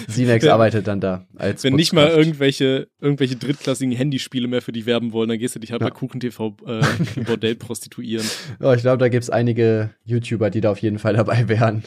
Sinex 0.09 0.47
arbeitet 0.47 0.87
dann 0.87 1.01
da 1.01 1.27
als 1.37 1.65
Wenn 1.65 1.75
nicht 1.75 1.93
mal 1.93 2.09
irgendwelche, 2.09 2.89
irgendwelche 3.01 3.37
drittklassigen 3.37 3.95
Handyspiele 3.95 4.49
mehr 4.49 4.63
für 4.63 4.73
dich 4.73 4.87
werben 4.87 5.13
wollen, 5.13 5.29
dann 5.29 5.39
gehst 5.39 5.55
du 5.55 5.59
dich 5.59 5.73
halt 5.73 5.83
ja. 5.83 5.89
bei 5.89 5.95
KuchenTV 5.95 6.57
äh, 6.67 7.21
Bordell 7.25 7.55
prostituieren. 7.55 8.27
Ja, 8.61 8.75
ich 8.75 8.81
glaube, 8.81 8.99
da 8.99 9.09
gibt 9.09 9.25
es 9.25 9.31
einige 9.31 9.91
YouTuber, 10.05 10.51
die 10.51 10.61
da 10.63 10.71
auf 10.71 10.79
jeden 10.79 10.99
Fall 10.99 11.15
dabei 11.15 11.49
wären. 11.49 11.83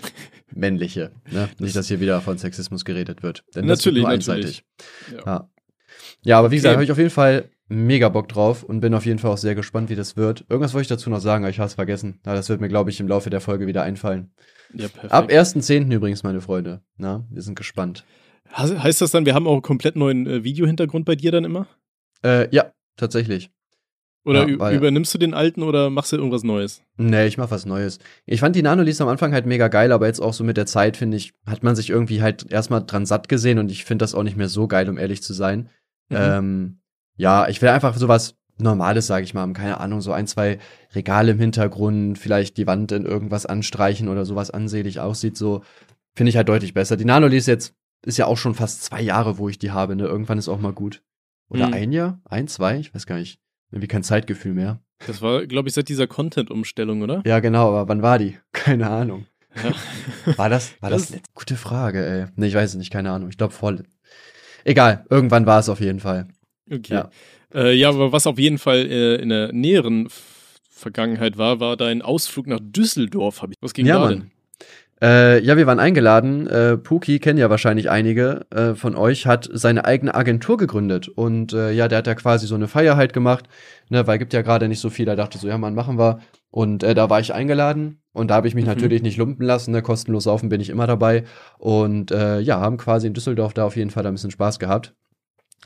Männliche. 0.53 1.12
Ne? 1.31 1.50
Nicht, 1.60 1.75
dass 1.75 1.88
hier 1.88 2.00
wieder 2.00 2.22
von 2.22 2.38
Sexismus 2.38 2.86
geredet 2.86 3.24
wird. 3.24 3.43
Denn 3.55 3.65
natürlich, 3.65 4.03
das 4.03 4.13
ist 4.13 4.27
nur 4.27 4.36
einseitig. 4.36 4.63
Ja. 5.25 5.50
Ja. 6.27 6.39
Aber 6.39 6.51
wie 6.51 6.55
okay. 6.55 6.57
gesagt, 6.57 6.74
habe 6.75 6.84
ich 6.84 6.91
auf 6.91 6.98
jeden 6.98 7.10
Fall 7.10 7.50
mega 7.69 8.10
Bock 8.10 8.29
drauf 8.29 8.63
und 8.63 8.79
bin 8.79 8.93
auf 8.93 9.05
jeden 9.05 9.19
Fall 9.19 9.31
auch 9.31 9.38
sehr 9.38 9.55
gespannt, 9.55 9.89
wie 9.89 9.96
das 9.96 10.15
wird. 10.15 10.46
Irgendwas 10.50 10.74
wollte 10.74 10.84
ich 10.84 10.88
dazu 10.88 11.10
noch 11.10 11.19
sagen, 11.19 11.43
aber 11.43 11.50
ich 11.50 11.60
habe 11.60 11.67
es 11.67 11.74
vergessen. 11.74 12.19
Ja, 12.25 12.34
das 12.34 12.50
wird 12.50 12.62
mir, 12.62 12.69
glaube 12.69 12.89
ich, 12.89 13.00
im 13.00 13.07
Laufe 13.07 13.29
der 13.29 13.41
Folge 13.41 13.67
wieder 13.67 13.84
einfallen. 13.84 14.31
Ja, 14.74 14.88
perfekt. 14.88 15.13
Ab 15.13 15.29
1.10. 15.29 15.93
übrigens, 15.93 16.24
meine 16.24 16.41
Freunde. 16.41 16.81
Na, 16.98 17.25
wir 17.29 17.41
sind 17.41 17.55
gespannt. 17.55 18.05
Heißt 18.53 19.01
das 19.01 19.12
dann, 19.12 19.25
wir 19.25 19.34
haben 19.34 19.48
auch 19.48 19.53
einen 19.53 19.62
komplett 19.62 19.96
neuen 19.96 20.25
äh, 20.25 20.43
Videohintergrund 20.43 21.05
bei 21.05 21.15
dir 21.15 21.31
dann 21.31 21.43
immer? 21.43 21.67
Äh, 22.24 22.48
ja, 22.55 22.72
tatsächlich. 22.96 23.51
Oder 24.24 24.48
ja, 24.48 24.60
weil, 24.60 24.75
übernimmst 24.75 25.13
du 25.13 25.17
den 25.17 25.34
alten 25.34 25.63
oder 25.63 25.89
machst 25.89 26.12
du 26.12 26.17
irgendwas 26.17 26.43
Neues? 26.43 26.81
Nee, 26.98 27.27
ich 27.27 27.38
mach 27.38 27.50
was 27.50 27.65
Neues. 27.65 28.00
Ich 28.25 28.41
fand 28.41 28.57
die 28.57 28.62
Nanolis 28.62 29.00
am 29.00 29.07
Anfang 29.07 29.31
halt 29.31 29.46
mega 29.46 29.69
geil, 29.69 29.93
aber 29.93 30.07
jetzt 30.07 30.19
auch 30.19 30.34
so 30.34 30.43
mit 30.43 30.57
der 30.57 30.65
Zeit, 30.65 30.98
finde 30.98 31.15
ich, 31.15 31.34
hat 31.46 31.63
man 31.63 31.77
sich 31.77 31.89
irgendwie 31.89 32.22
halt 32.22 32.51
erstmal 32.51 32.86
dran 32.86 33.05
satt 33.05 33.29
gesehen 33.29 33.57
und 33.57 33.72
ich 33.72 33.86
finde 33.86 34.03
das 34.03 34.15
auch 34.15 34.24
nicht 34.24 34.36
mehr 34.36 34.50
so 34.50 34.67
geil, 34.67 34.89
um 34.89 34.98
ehrlich 34.98 35.24
zu 35.24 35.34
sein. 35.34 35.69
Mhm. 36.09 36.17
Ähm, 36.17 36.79
ja, 37.15 37.47
ich 37.47 37.61
will 37.61 37.69
einfach 37.69 37.95
sowas 37.97 38.35
Normales, 38.59 39.05
sage 39.07 39.23
ich 39.23 39.33
mal, 39.33 39.51
keine 39.53 39.79
Ahnung, 39.79 40.01
so 40.01 40.11
ein, 40.11 40.25
zwei 40.25 40.57
Regale 40.95 41.31
im 41.33 41.39
Hintergrund, 41.39 42.17
vielleicht 42.17 42.57
die 42.57 42.65
Wand 42.65 42.91
in 42.91 43.05
irgendwas 43.05 43.45
anstreichen 43.45 44.07
oder 44.07 44.25
sowas 44.25 44.49
ansehlich 44.49 44.99
aussieht, 44.99 45.37
so 45.37 45.63
finde 46.15 46.31
ich 46.31 46.37
halt 46.37 46.49
deutlich 46.49 46.73
besser. 46.73 46.97
Die 46.97 47.05
Nanolis 47.05 47.45
jetzt 47.45 47.75
ist 48.03 48.17
ja 48.17 48.25
auch 48.25 48.37
schon 48.37 48.55
fast 48.55 48.83
zwei 48.83 49.01
Jahre, 49.01 49.37
wo 49.37 49.49
ich 49.49 49.59
die 49.59 49.71
habe, 49.71 49.95
ne? 49.95 50.05
Irgendwann 50.05 50.39
ist 50.39 50.49
auch 50.49 50.59
mal 50.59 50.73
gut. 50.73 51.03
Oder 51.49 51.67
mhm. 51.67 51.73
ein 51.73 51.91
Jahr? 51.91 52.19
Ein, 52.25 52.47
zwei? 52.47 52.79
Ich 52.79 52.93
weiß 52.93 53.05
gar 53.05 53.17
nicht. 53.17 53.39
Irgendwie 53.71 53.87
kein 53.87 54.03
Zeitgefühl 54.03 54.53
mehr. 54.53 54.79
Das 55.05 55.21
war, 55.21 55.45
glaube 55.45 55.67
ich, 55.69 55.75
seit 55.75 55.89
dieser 55.89 56.07
Content-Umstellung, 56.07 57.01
oder? 57.01 57.21
Ja, 57.25 57.39
genau, 57.39 57.69
aber 57.69 57.87
wann 57.87 58.01
war 58.01 58.17
die? 58.17 58.37
Keine 58.51 58.89
Ahnung. 58.89 59.27
Ja. 59.63 60.37
War 60.37 60.49
das, 60.49 60.79
war 60.81 60.89
das, 60.89 61.11
das 61.11 61.21
gute 61.33 61.55
Frage, 61.55 62.05
ey. 62.05 62.25
Nee, 62.35 62.47
ich 62.47 62.53
weiß 62.53 62.71
es 62.71 62.75
nicht, 62.75 62.91
keine 62.91 63.11
Ahnung. 63.11 63.29
Ich 63.29 63.37
glaube 63.37 63.53
vor, 63.53 63.75
Egal, 64.67 65.05
irgendwann 65.09 65.45
war 65.45 65.59
es 65.59 65.69
auf 65.69 65.79
jeden 65.79 66.01
Fall. 66.01 66.27
Okay. 66.69 66.93
Ja. 66.93 67.09
Äh, 67.55 67.74
ja, 67.74 67.88
aber 67.88 68.12
was 68.12 68.27
auf 68.27 68.38
jeden 68.38 68.57
Fall 68.57 68.79
äh, 68.79 69.15
in 69.15 69.29
der 69.29 69.53
näheren 69.53 70.09
Vergangenheit 70.69 71.38
war, 71.38 71.62
war 71.62 71.77
dein 71.77 72.01
Ausflug 72.01 72.47
nach 72.47 72.59
Düsseldorf. 72.62 73.41
Was 73.62 73.74
ging 73.74 73.86
ja, 73.86 73.93
da 73.93 74.00
Mann. 74.01 74.09
denn? 74.09 74.31
Äh, 75.01 75.41
ja, 75.41 75.55
wir 75.55 75.67
waren 75.67 75.79
eingeladen. 75.79 76.47
Äh, 76.47 76.75
Puki 76.75 77.19
kennen 77.19 77.39
ja 77.39 77.50
wahrscheinlich 77.50 77.89
einige 77.89 78.45
äh, 78.50 78.74
von 78.74 78.97
euch, 78.97 79.25
hat 79.25 79.47
seine 79.53 79.86
eigene 79.86 80.13
Agentur 80.13 80.57
gegründet. 80.57 81.07
Und 81.07 81.53
äh, 81.53 81.71
ja, 81.71 81.88
der 81.88 82.00
hat 82.00 82.07
ja 82.07 82.15
quasi 82.15 82.45
so 82.45 82.55
eine 82.55 82.67
Feier 82.67 82.97
halt 82.97 83.13
gemacht, 83.13 83.45
ne, 83.88 84.05
weil 84.05 84.17
gibt 84.17 84.33
ja 84.33 84.41
gerade 84.41 84.67
nicht 84.67 84.81
so 84.81 84.89
viel. 84.89 85.07
Er 85.07 85.15
dachte 85.15 85.38
so, 85.38 85.47
ja, 85.47 85.57
Mann, 85.57 85.75
machen 85.75 85.97
wir. 85.97 86.19
Und 86.50 86.84
äh, 86.84 86.96
da 86.96 87.10
war 87.10 87.20
ich 87.20 87.34
eingeladen 87.34 88.01
und 88.13 88.32
da 88.32 88.36
habe 88.36 88.48
ich 88.48 88.56
mich 88.56 88.66
mhm. 88.66 88.72
natürlich 88.72 89.01
nicht 89.01 89.18
lumpen 89.18 89.46
lassen. 89.46 89.72
Ne? 89.72 89.82
Kostenlos 89.82 90.24
saufen 90.24 90.50
bin 90.50 90.62
ich 90.62 90.70
immer 90.70 90.88
dabei. 90.88 91.24
Und 91.58 92.12
äh, 92.12 92.39
ja, 92.39 92.60
haben 92.60 92.77
quasi 92.77 93.08
in 93.08 93.13
Düsseldorf 93.13 93.54
da 93.54 93.66
auf 93.66 93.75
jeden 93.75 93.89
Fall 93.89 94.06
ein 94.06 94.13
bisschen 94.13 94.32
Spaß 94.32 94.60
gehabt. 94.60 94.96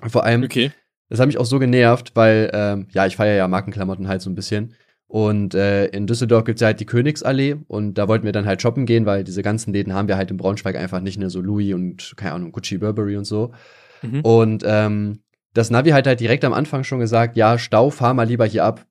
Vor 0.07 0.23
allem, 0.23 0.43
okay. 0.43 0.71
das 1.09 1.19
hat 1.19 1.27
mich 1.27 1.37
auch 1.37 1.45
so 1.45 1.59
genervt, 1.59 2.11
weil, 2.15 2.49
ähm, 2.53 2.87
ja, 2.91 3.05
ich 3.05 3.15
feiere 3.15 3.35
ja 3.35 3.47
Markenklamotten 3.47 4.07
halt 4.07 4.21
so 4.21 4.29
ein 4.29 4.35
bisschen. 4.35 4.73
Und 5.07 5.55
äh, 5.55 5.87
in 5.87 6.07
Düsseldorf 6.07 6.45
gibt 6.45 6.57
es 6.57 6.61
ja 6.61 6.67
halt 6.67 6.79
die 6.79 6.85
Königsallee 6.85 7.57
und 7.67 7.95
da 7.95 8.07
wollten 8.07 8.23
wir 8.23 8.31
dann 8.31 8.45
halt 8.45 8.61
shoppen 8.61 8.85
gehen, 8.85 9.05
weil 9.05 9.25
diese 9.25 9.43
ganzen 9.43 9.73
Läden 9.73 9.93
haben 9.93 10.07
wir 10.07 10.15
halt 10.15 10.31
in 10.31 10.37
Braunschweig 10.37 10.77
einfach 10.77 11.01
nicht, 11.01 11.19
ne, 11.19 11.29
so 11.29 11.41
Louis 11.41 11.73
und, 11.73 12.13
keine 12.15 12.31
Ahnung, 12.31 12.53
Gucci, 12.53 12.77
Burberry 12.77 13.17
und 13.17 13.25
so. 13.25 13.51
Mhm. 14.01 14.21
Und 14.21 14.63
ähm, 14.65 15.19
das 15.53 15.69
Navi 15.69 15.89
hat 15.89 16.07
halt 16.07 16.21
direkt 16.21 16.45
am 16.45 16.53
Anfang 16.53 16.85
schon 16.85 16.99
gesagt, 16.99 17.35
ja, 17.35 17.57
Stau, 17.57 17.89
fahr 17.89 18.13
mal 18.13 18.23
lieber 18.23 18.45
hier 18.45 18.63
ab. 18.63 18.85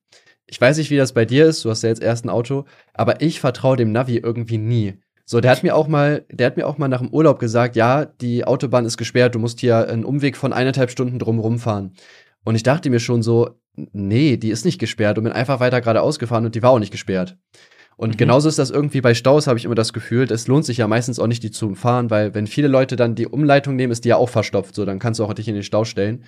Ich 0.51 0.59
weiß 0.59 0.77
nicht, 0.77 0.89
wie 0.89 0.97
das 0.97 1.13
bei 1.13 1.23
dir 1.23 1.45
ist, 1.45 1.63
du 1.63 1.69
hast 1.69 1.81
ja 1.81 1.89
jetzt 1.89 2.01
erst 2.01 2.25
ein 2.25 2.29
Auto, 2.29 2.65
aber 2.93 3.21
ich 3.21 3.39
vertraue 3.39 3.77
dem 3.77 3.93
Navi 3.93 4.17
irgendwie 4.17 4.57
nie. 4.57 4.99
So, 5.23 5.39
der 5.39 5.49
hat 5.49 5.63
mir 5.63 5.73
auch 5.73 5.87
mal, 5.87 6.25
der 6.29 6.47
hat 6.47 6.57
mir 6.57 6.67
auch 6.67 6.77
mal 6.77 6.89
nach 6.89 6.99
dem 6.99 7.09
Urlaub 7.09 7.39
gesagt, 7.39 7.77
ja, 7.77 8.03
die 8.03 8.43
Autobahn 8.43 8.85
ist 8.85 8.97
gesperrt, 8.97 9.33
du 9.33 9.39
musst 9.39 9.61
hier 9.61 9.87
einen 9.87 10.03
Umweg 10.03 10.35
von 10.35 10.51
eineinhalb 10.51 10.91
Stunden 10.91 11.19
drumherum 11.19 11.57
fahren. 11.57 11.93
Und 12.43 12.55
ich 12.55 12.63
dachte 12.63 12.89
mir 12.89 12.99
schon 12.99 13.23
so, 13.23 13.61
nee, 13.75 14.35
die 14.35 14.49
ist 14.49 14.65
nicht 14.65 14.77
gesperrt 14.77 15.17
und 15.17 15.23
bin 15.23 15.31
einfach 15.31 15.61
weiter 15.61 15.79
geradeaus 15.79 16.19
gefahren 16.19 16.45
und 16.45 16.53
die 16.53 16.61
war 16.61 16.71
auch 16.71 16.79
nicht 16.79 16.91
gesperrt. 16.91 17.37
Und 17.95 18.15
mhm. 18.15 18.17
genauso 18.17 18.49
ist 18.49 18.59
das 18.59 18.71
irgendwie 18.71 18.99
bei 18.99 19.13
Staus, 19.13 19.47
habe 19.47 19.57
ich 19.57 19.63
immer 19.63 19.75
das 19.75 19.93
Gefühl, 19.93 20.29
es 20.29 20.47
lohnt 20.47 20.65
sich 20.65 20.79
ja 20.79 20.87
meistens 20.89 21.17
auch 21.17 21.27
nicht, 21.27 21.43
die 21.43 21.51
zu 21.51 21.67
umfahren, 21.67 22.09
weil 22.09 22.33
wenn 22.33 22.47
viele 22.47 22.67
Leute 22.67 22.97
dann 22.97 23.15
die 23.15 23.27
Umleitung 23.27 23.77
nehmen, 23.77 23.93
ist 23.93 24.03
die 24.03 24.09
ja 24.09 24.17
auch 24.17 24.29
verstopft, 24.29 24.75
so, 24.75 24.83
dann 24.83 24.99
kannst 24.99 25.21
du 25.21 25.23
auch 25.23 25.33
dich 25.33 25.47
in 25.47 25.53
den 25.53 25.63
Stau 25.63 25.85
stellen. 25.85 26.25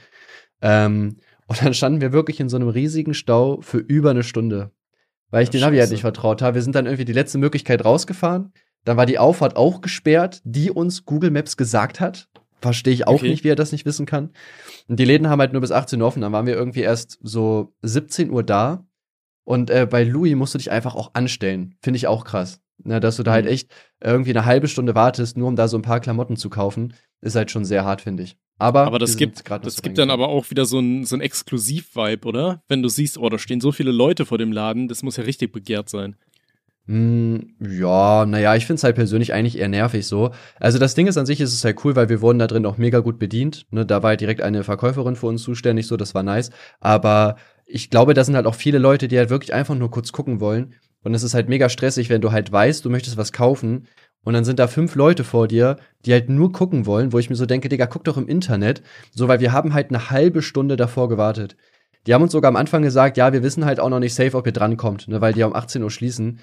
Ähm, 0.62 1.18
und 1.54 1.64
dann 1.64 1.74
standen 1.76 2.02
wir 2.02 2.12
wirklich 2.12 2.40
in 2.40 2.50
so 2.50 2.56
einem 2.56 2.68
riesigen 2.68 3.14
Stau 3.14 3.62
für 3.62 3.78
über 3.78 4.10
eine 4.10 4.24
Stunde, 4.24 4.72
weil 5.30 5.44
ich 5.44 5.52
den 5.52 5.62
Navi 5.62 5.78
halt 5.78 5.92
nicht 5.92 6.02
vertraut 6.02 6.42
habe. 6.42 6.56
Wir 6.56 6.64
sind 6.64 6.74
dann 6.74 6.88
irgendwie 6.88 7.06
die 7.06 7.14
letzte 7.14 7.38
Möglichkeit 7.38 7.86
rausgefahren. 7.86 8.52
Dann 8.86 8.98
war 8.98 9.06
die 9.06 9.20
Auffahrt 9.20 9.56
auch 9.56 9.82
gesperrt, 9.82 10.42
die 10.46 10.72
uns 10.72 11.06
Google 11.06 11.30
Maps 11.30 11.56
gesagt 11.56 12.00
hat. 12.00 12.28
Verstehe 12.60 12.94
ich 12.94 13.06
auch 13.06 13.16
okay. 13.16 13.30
nicht, 13.30 13.44
wie 13.44 13.50
er 13.50 13.56
das 13.56 13.72
nicht 13.72 13.86
wissen 13.86 14.08
kann. 14.08 14.32
Und 14.88 15.00
die 15.00 15.06
Läden 15.06 15.30
haben 15.30 15.40
halt 15.40 15.52
nur 15.52 15.62
bis 15.62 15.72
18 15.72 16.02
Uhr 16.02 16.08
offen. 16.08 16.22
Dann 16.22 16.32
waren 16.32 16.48
wir 16.48 16.56
irgendwie 16.56 16.82
erst 16.82 17.20
so 17.22 17.76
17 17.84 18.32
Uhr 18.32 18.42
da. 18.42 18.88
Und 19.44 19.70
äh, 19.70 19.86
bei 19.88 20.04
Louis 20.04 20.36
musst 20.36 20.56
du 20.56 20.58
dich 20.58 20.72
einfach 20.72 20.96
auch 20.96 21.14
anstellen. 21.14 21.76
Finde 21.84 21.98
ich 21.98 22.08
auch 22.08 22.26
krass. 22.26 22.63
Ne, 22.84 23.00
dass 23.00 23.18
du 23.18 23.24
da 23.24 23.32
halt 23.32 23.46
mhm. 23.46 23.52
echt 23.52 23.72
irgendwie 24.02 24.32
eine 24.32 24.46
halbe 24.46 24.68
Stunde 24.68 24.96
wartest, 24.96 25.38
nur 25.38 25.48
um 25.48 25.56
da 25.56 25.68
so 25.68 25.78
ein 25.78 25.84
paar 25.84 26.00
Klamotten 26.00 26.36
zu 26.36 26.50
kaufen, 26.50 26.94
ist 27.22 27.36
halt 27.36 27.52
schon 27.52 27.66
sehr 27.66 27.86
hart, 27.86 28.02
finde 28.02 28.24
ich. 28.24 28.38
Aber, 28.60 28.86
aber 28.86 29.00
das 29.00 29.18
gibt, 29.18 29.50
das 29.50 29.82
gibt 29.82 29.98
dann 29.98 30.10
aber 30.10 30.30
auch 30.30 30.50
wieder 30.50 30.66
so 30.66 30.80
ein, 30.80 31.06
so 31.06 31.16
ein 31.16 31.22
Exklusiv-Vibe, 31.22 32.28
oder? 32.28 32.64
Wenn 32.68 32.84
du 32.84 32.90
siehst, 32.90 33.18
oh, 33.18 33.30
da 33.30 33.38
stehen 33.38 33.62
so 33.62 33.72
viele 33.72 33.92
Leute 33.92 34.26
vor 34.26 34.38
dem 34.38 34.52
Laden, 34.52 34.88
das 34.88 35.04
muss 35.04 35.18
ja 35.18 35.24
richtig 35.24 35.52
begehrt 35.52 35.90
sein. 35.90 36.16
Mm, 36.86 37.38
ja, 37.62 38.26
naja, 38.26 38.56
ich 38.56 38.66
finde 38.66 38.76
es 38.76 38.84
halt 38.84 38.96
persönlich 38.96 39.34
eigentlich 39.34 39.58
eher 39.58 39.70
nervig 39.70 40.06
so. 40.06 40.32
Also 40.60 40.80
das 40.80 40.96
Ding 40.96 41.08
ist 41.08 41.18
an 41.18 41.26
sich 41.26 41.40
ist 41.40 41.54
es 41.54 41.64
halt 41.64 41.84
cool, 41.86 41.96
weil 41.96 42.10
wir 42.10 42.22
wurden 42.22 42.40
da 42.40 42.48
drin 42.48 42.66
auch 42.66 42.78
mega 42.78 43.00
gut 43.00 43.20
bedient. 43.20 43.66
Ne, 43.72 43.86
da 43.86 44.04
war 44.04 44.10
halt 44.10 44.22
direkt 44.22 44.42
eine 44.42 44.64
Verkäuferin 44.64 45.16
für 45.16 45.28
uns 45.28 45.44
zuständig, 45.44 45.88
so, 45.88 45.96
das 45.96 46.14
war 46.14 46.24
nice. 46.24 46.52
Aber 46.82 47.38
ich 47.66 47.90
glaube, 47.90 48.14
da 48.14 48.24
sind 48.24 48.36
halt 48.36 48.46
auch 48.46 48.56
viele 48.56 48.80
Leute, 48.80 49.08
die 49.08 49.18
halt 49.18 49.30
wirklich 49.30 49.54
einfach 49.54 49.76
nur 49.76 49.92
kurz 49.92 50.12
gucken 50.12 50.42
wollen. 50.42 50.76
Und 51.04 51.14
es 51.14 51.24
ist 51.24 51.34
halt 51.34 51.50
mega 51.50 51.70
stressig, 51.70 52.10
wenn 52.10 52.22
du 52.22 52.32
halt 52.32 52.52
weißt, 52.52 52.84
du 52.84 52.90
möchtest 52.90 53.18
was 53.18 53.34
kaufen 53.34 53.88
und 54.24 54.34
dann 54.34 54.46
sind 54.46 54.60
da 54.60 54.68
fünf 54.68 54.96
Leute 54.96 55.24
vor 55.24 55.48
dir, 55.48 55.78
die 56.06 56.14
halt 56.14 56.30
nur 56.30 56.52
gucken 56.52 56.86
wollen, 56.86 57.12
wo 57.12 57.20
ich 57.20 57.30
mir 57.30 57.36
so 57.36 57.46
denke, 57.46 57.70
Digga, 57.70 57.88
guck 57.88 58.06
doch 58.06 58.18
im 58.18 58.28
Internet. 58.28 58.82
So, 59.12 59.28
weil 59.28 59.42
wir 59.42 59.52
haben 59.52 59.74
halt 59.74 59.90
eine 59.90 60.10
halbe 60.10 60.42
Stunde 60.42 60.78
davor 60.78 61.10
gewartet. 61.10 61.58
Die 62.08 62.14
haben 62.14 62.22
uns 62.22 62.32
sogar 62.32 62.50
am 62.50 62.56
Anfang 62.56 62.84
gesagt, 62.84 63.18
ja, 63.18 63.34
wir 63.34 63.44
wissen 63.44 63.66
halt 63.66 63.80
auch 63.80 63.90
noch 63.90 64.00
nicht 64.00 64.14
safe, 64.14 64.36
ob 64.36 64.46
ihr 64.46 64.54
drankommt, 64.54 65.08
ne, 65.08 65.22
weil 65.22 65.34
die 65.34 65.44
um 65.44 65.56
18 65.56 65.84
Uhr 65.84 65.92
schließen. 65.92 66.40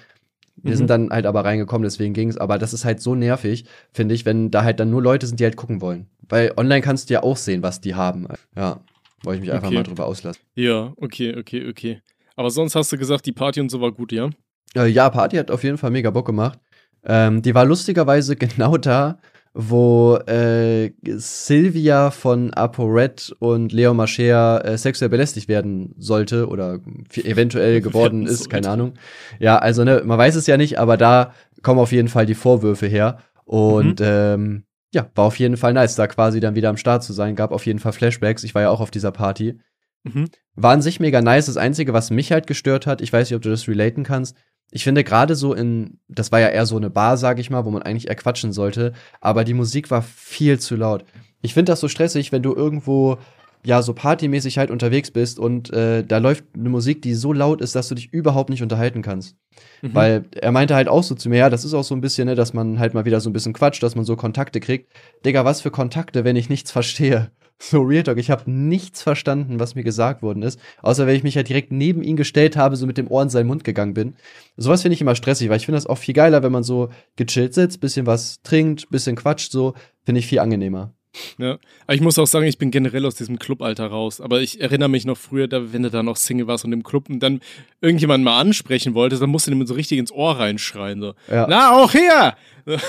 Wir 0.55 0.71
mhm. 0.71 0.75
sind 0.75 0.89
dann 0.89 1.09
halt 1.09 1.25
aber 1.25 1.45
reingekommen, 1.45 1.83
deswegen 1.83 2.13
ging's. 2.13 2.37
Aber 2.37 2.57
das 2.57 2.73
ist 2.73 2.85
halt 2.85 3.01
so 3.01 3.15
nervig, 3.15 3.65
finde 3.93 4.13
ich, 4.13 4.25
wenn 4.25 4.51
da 4.51 4.63
halt 4.63 4.79
dann 4.79 4.89
nur 4.89 5.01
Leute 5.01 5.25
sind, 5.25 5.39
die 5.39 5.43
halt 5.43 5.55
gucken 5.55 5.81
wollen. 5.81 6.07
Weil 6.27 6.53
online 6.57 6.81
kannst 6.81 7.09
du 7.09 7.15
ja 7.15 7.23
auch 7.23 7.37
sehen, 7.37 7.63
was 7.63 7.81
die 7.81 7.95
haben. 7.95 8.27
Ja, 8.55 8.81
wollte 9.23 9.37
ich 9.37 9.41
mich 9.41 9.53
einfach 9.53 9.71
mal 9.71 9.83
drüber 9.83 10.05
auslassen. 10.05 10.41
Ja, 10.55 10.93
okay, 10.97 11.35
okay, 11.37 11.67
okay. 11.67 12.01
Aber 12.35 12.49
sonst 12.49 12.75
hast 12.75 12.91
du 12.91 12.97
gesagt, 12.97 13.25
die 13.25 13.31
Party 13.31 13.59
und 13.59 13.69
so 13.69 13.81
war 13.81 13.91
gut, 13.91 14.11
ja? 14.11 14.29
Äh, 14.75 14.87
ja, 14.87 15.09
Party 15.09 15.37
hat 15.37 15.51
auf 15.51 15.63
jeden 15.63 15.77
Fall 15.77 15.91
mega 15.91 16.09
Bock 16.11 16.25
gemacht. 16.25 16.59
Ähm, 17.03 17.41
die 17.41 17.55
war 17.55 17.65
lustigerweise 17.65 18.35
genau 18.37 18.77
da, 18.77 19.19
wo 19.53 20.15
äh, 20.27 20.91
Sylvia 21.05 22.11
von 22.11 22.53
ApoRed 22.53 23.35
und 23.39 23.73
Leo 23.73 23.93
Mascher 23.93 24.63
äh, 24.63 24.77
sexuell 24.77 25.09
belästigt 25.09 25.49
werden 25.49 25.93
sollte 25.97 26.47
oder 26.47 26.79
eventuell 27.15 27.81
geworden 27.81 28.25
ist, 28.25 28.49
keine 28.49 28.69
Ahnung. 28.69 28.93
Ja, 29.39 29.57
also 29.57 29.83
ne, 29.83 30.03
man 30.05 30.17
weiß 30.17 30.35
es 30.35 30.47
ja 30.47 30.55
nicht, 30.55 30.79
aber 30.79 30.95
da 30.95 31.33
kommen 31.63 31.79
auf 31.79 31.91
jeden 31.91 32.07
Fall 32.07 32.25
die 32.25 32.35
Vorwürfe 32.35 32.87
her. 32.87 33.17
Und 33.43 33.99
mhm. 33.99 34.05
ähm, 34.07 34.63
ja, 34.93 35.09
war 35.15 35.25
auf 35.25 35.39
jeden 35.39 35.57
Fall 35.57 35.73
nice, 35.73 35.95
da 35.95 36.07
quasi 36.07 36.39
dann 36.39 36.55
wieder 36.55 36.69
am 36.69 36.77
Start 36.77 37.03
zu 37.03 37.11
sein. 37.11 37.35
Gab 37.35 37.51
auf 37.51 37.65
jeden 37.65 37.79
Fall 37.79 37.93
Flashbacks. 37.93 38.43
Ich 38.43 38.55
war 38.55 38.61
ja 38.61 38.69
auch 38.69 38.81
auf 38.81 38.91
dieser 38.91 39.11
Party. 39.11 39.59
Mhm. 40.03 40.29
War 40.55 40.71
an 40.71 40.81
sich 40.81 40.99
mega 40.99 41.21
nice. 41.21 41.45
Das 41.45 41.57
Einzige, 41.57 41.93
was 41.93 42.09
mich 42.09 42.31
halt 42.31 42.47
gestört 42.47 42.87
hat, 42.87 43.01
ich 43.01 43.11
weiß 43.11 43.29
nicht, 43.29 43.35
ob 43.35 43.41
du 43.41 43.49
das 43.49 43.67
relaten 43.67 44.03
kannst, 44.03 44.37
ich 44.71 44.83
finde 44.83 45.03
gerade 45.03 45.35
so 45.35 45.53
in, 45.53 45.99
das 46.07 46.31
war 46.31 46.39
ja 46.39 46.47
eher 46.47 46.65
so 46.65 46.77
eine 46.77 46.89
Bar, 46.89 47.17
sag 47.17 47.39
ich 47.39 47.49
mal, 47.49 47.65
wo 47.65 47.71
man 47.71 47.83
eigentlich 47.83 48.07
eher 48.07 48.15
quatschen 48.15 48.53
sollte, 48.53 48.93
aber 49.19 49.43
die 49.43 49.53
Musik 49.53 49.91
war 49.91 50.01
viel 50.01 50.59
zu 50.59 50.75
laut. 50.75 51.05
Ich 51.41 51.53
finde 51.53 51.71
das 51.71 51.81
so 51.81 51.89
stressig, 51.89 52.31
wenn 52.31 52.41
du 52.41 52.55
irgendwo 52.55 53.17
ja 53.63 53.81
so 53.81 53.93
partymäßig 53.93 54.57
halt 54.57 54.71
unterwegs 54.71 55.11
bist 55.11 55.37
und 55.37 55.71
äh, 55.71 56.03
da 56.03 56.17
läuft 56.17 56.45
eine 56.55 56.69
Musik, 56.69 57.01
die 57.01 57.13
so 57.13 57.31
laut 57.33 57.61
ist, 57.61 57.75
dass 57.75 57.89
du 57.89 57.95
dich 57.95 58.11
überhaupt 58.11 58.49
nicht 58.49 58.63
unterhalten 58.63 59.01
kannst. 59.01 59.35
Mhm. 59.81 59.93
Weil 59.93 60.23
er 60.31 60.51
meinte 60.51 60.73
halt 60.73 60.87
auch 60.87 61.03
so 61.03 61.15
zu 61.15 61.29
mir, 61.29 61.37
ja, 61.37 61.49
das 61.49 61.65
ist 61.65 61.73
auch 61.73 61.83
so 61.83 61.93
ein 61.93 62.01
bisschen, 62.01 62.27
ne, 62.27 62.35
dass 62.35 62.53
man 62.53 62.79
halt 62.79 62.93
mal 62.93 63.05
wieder 63.05 63.19
so 63.19 63.29
ein 63.29 63.33
bisschen 63.33 63.53
quatscht, 63.53 63.83
dass 63.83 63.95
man 63.95 64.05
so 64.05 64.15
Kontakte 64.15 64.59
kriegt. 64.59 64.91
Digga, 65.25 65.45
was 65.45 65.61
für 65.61 65.69
Kontakte, 65.69 66.23
wenn 66.23 66.35
ich 66.35 66.49
nichts 66.49 66.71
verstehe? 66.71 67.31
So 67.63 67.81
Real 67.81 68.01
Talk, 68.01 68.17
ich 68.17 68.31
habe 68.31 68.49
nichts 68.49 69.03
verstanden, 69.03 69.59
was 69.59 69.75
mir 69.75 69.83
gesagt 69.83 70.23
worden 70.23 70.41
ist, 70.41 70.59
außer 70.81 71.05
wenn 71.05 71.15
ich 71.15 71.21
mich 71.21 71.35
ja 71.35 71.39
halt 71.39 71.49
direkt 71.49 71.71
neben 71.71 72.01
ihn 72.01 72.15
gestellt 72.15 72.57
habe, 72.57 72.75
so 72.75 72.87
mit 72.87 72.97
dem 72.97 73.07
Ohr 73.07 73.21
in 73.21 73.29
seinen 73.29 73.45
Mund 73.45 73.63
gegangen 73.63 73.93
bin. 73.93 74.15
Sowas 74.57 74.81
finde 74.81 74.95
ich 74.95 75.01
immer 75.01 75.13
stressig, 75.13 75.47
weil 75.47 75.57
ich 75.57 75.65
finde 75.65 75.77
das 75.77 75.85
auch 75.85 75.99
viel 75.99 76.15
geiler, 76.15 76.41
wenn 76.41 76.51
man 76.51 76.63
so 76.63 76.89
gechillt 77.17 77.53
sitzt, 77.53 77.79
bisschen 77.79 78.07
was 78.07 78.41
trinkt, 78.41 78.89
bisschen 78.89 79.15
quatscht, 79.15 79.51
so, 79.51 79.75
finde 80.03 80.19
ich 80.19 80.25
viel 80.25 80.39
angenehmer. 80.39 80.95
Ja, 81.37 81.57
aber 81.85 81.95
ich 81.95 82.01
muss 82.01 82.17
auch 82.17 82.27
sagen, 82.27 82.45
ich 82.45 82.57
bin 82.57 82.71
generell 82.71 83.05
aus 83.05 83.15
diesem 83.15 83.37
Clubalter 83.37 83.87
raus. 83.87 84.21
Aber 84.21 84.41
ich 84.41 84.61
erinnere 84.61 84.89
mich 84.89 85.05
noch 85.05 85.17
früher, 85.17 85.47
da, 85.47 85.73
wenn 85.73 85.83
du 85.83 85.89
da 85.89 86.03
noch 86.03 86.15
Single 86.15 86.47
warst 86.47 86.63
und 86.63 86.71
im 86.71 86.83
Club 86.83 87.09
und 87.09 87.19
dann 87.19 87.41
irgendjemanden 87.81 88.23
mal 88.23 88.39
ansprechen 88.39 88.93
wolltest, 88.93 89.21
dann 89.21 89.29
musst 89.29 89.47
du 89.47 89.51
dem 89.51 89.65
so 89.65 89.73
richtig 89.73 89.97
ins 89.97 90.11
Ohr 90.11 90.39
reinschreien. 90.39 91.01
So. 91.01 91.13
Ja. 91.29 91.47
Na, 91.49 91.71
auch 91.71 91.91
hier! 91.91 92.35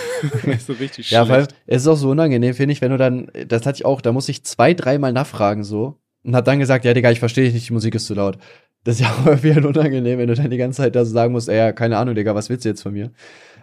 so 0.66 0.74
richtig 0.74 1.10
Ja, 1.10 1.28
weil 1.28 1.48
es 1.66 1.82
ist 1.82 1.88
auch 1.88 1.96
so 1.96 2.10
unangenehm, 2.10 2.54
finde 2.54 2.72
ich, 2.72 2.80
wenn 2.80 2.90
du 2.90 2.98
dann, 2.98 3.30
das 3.48 3.66
hatte 3.66 3.76
ich 3.76 3.84
auch, 3.84 4.00
da 4.00 4.12
muss 4.12 4.28
ich 4.28 4.44
zwei, 4.44 4.74
dreimal 4.74 5.12
nachfragen 5.12 5.64
so 5.64 5.98
und 6.22 6.36
hat 6.36 6.46
dann 6.46 6.58
gesagt, 6.58 6.84
ja, 6.84 6.94
Digga, 6.94 7.10
ich 7.10 7.20
verstehe 7.20 7.44
dich 7.44 7.54
nicht, 7.54 7.68
die 7.70 7.72
Musik 7.72 7.94
ist 7.94 8.06
zu 8.06 8.14
laut. 8.14 8.38
Das 8.84 8.96
ist 8.96 9.00
ja 9.00 9.08
auch 9.20 9.26
irgendwie 9.26 9.54
halt 9.54 9.64
unangenehm, 9.64 10.18
wenn 10.18 10.28
du 10.28 10.34
dann 10.34 10.50
die 10.50 10.58
ganze 10.58 10.82
Zeit 10.82 10.94
da 10.94 11.04
so 11.04 11.12
sagen 11.12 11.32
musst, 11.32 11.48
ey, 11.48 11.56
ja, 11.56 11.72
keine 11.72 11.96
Ahnung, 11.96 12.14
Digga, 12.14 12.34
was 12.34 12.50
willst 12.50 12.64
du 12.64 12.68
jetzt 12.68 12.82
von 12.82 12.92
mir? 12.92 13.10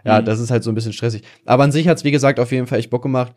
Ja, 0.03 0.19
mhm. 0.19 0.25
das 0.25 0.39
ist 0.39 0.49
halt 0.49 0.63
so 0.63 0.71
ein 0.71 0.75
bisschen 0.75 0.93
stressig. 0.93 1.23
Aber 1.45 1.63
an 1.63 1.71
sich 1.71 1.87
hat's, 1.87 2.03
wie 2.03 2.11
gesagt, 2.11 2.39
auf 2.39 2.51
jeden 2.51 2.67
Fall 2.67 2.79
echt 2.79 2.89
Bock 2.89 3.03
gemacht 3.03 3.35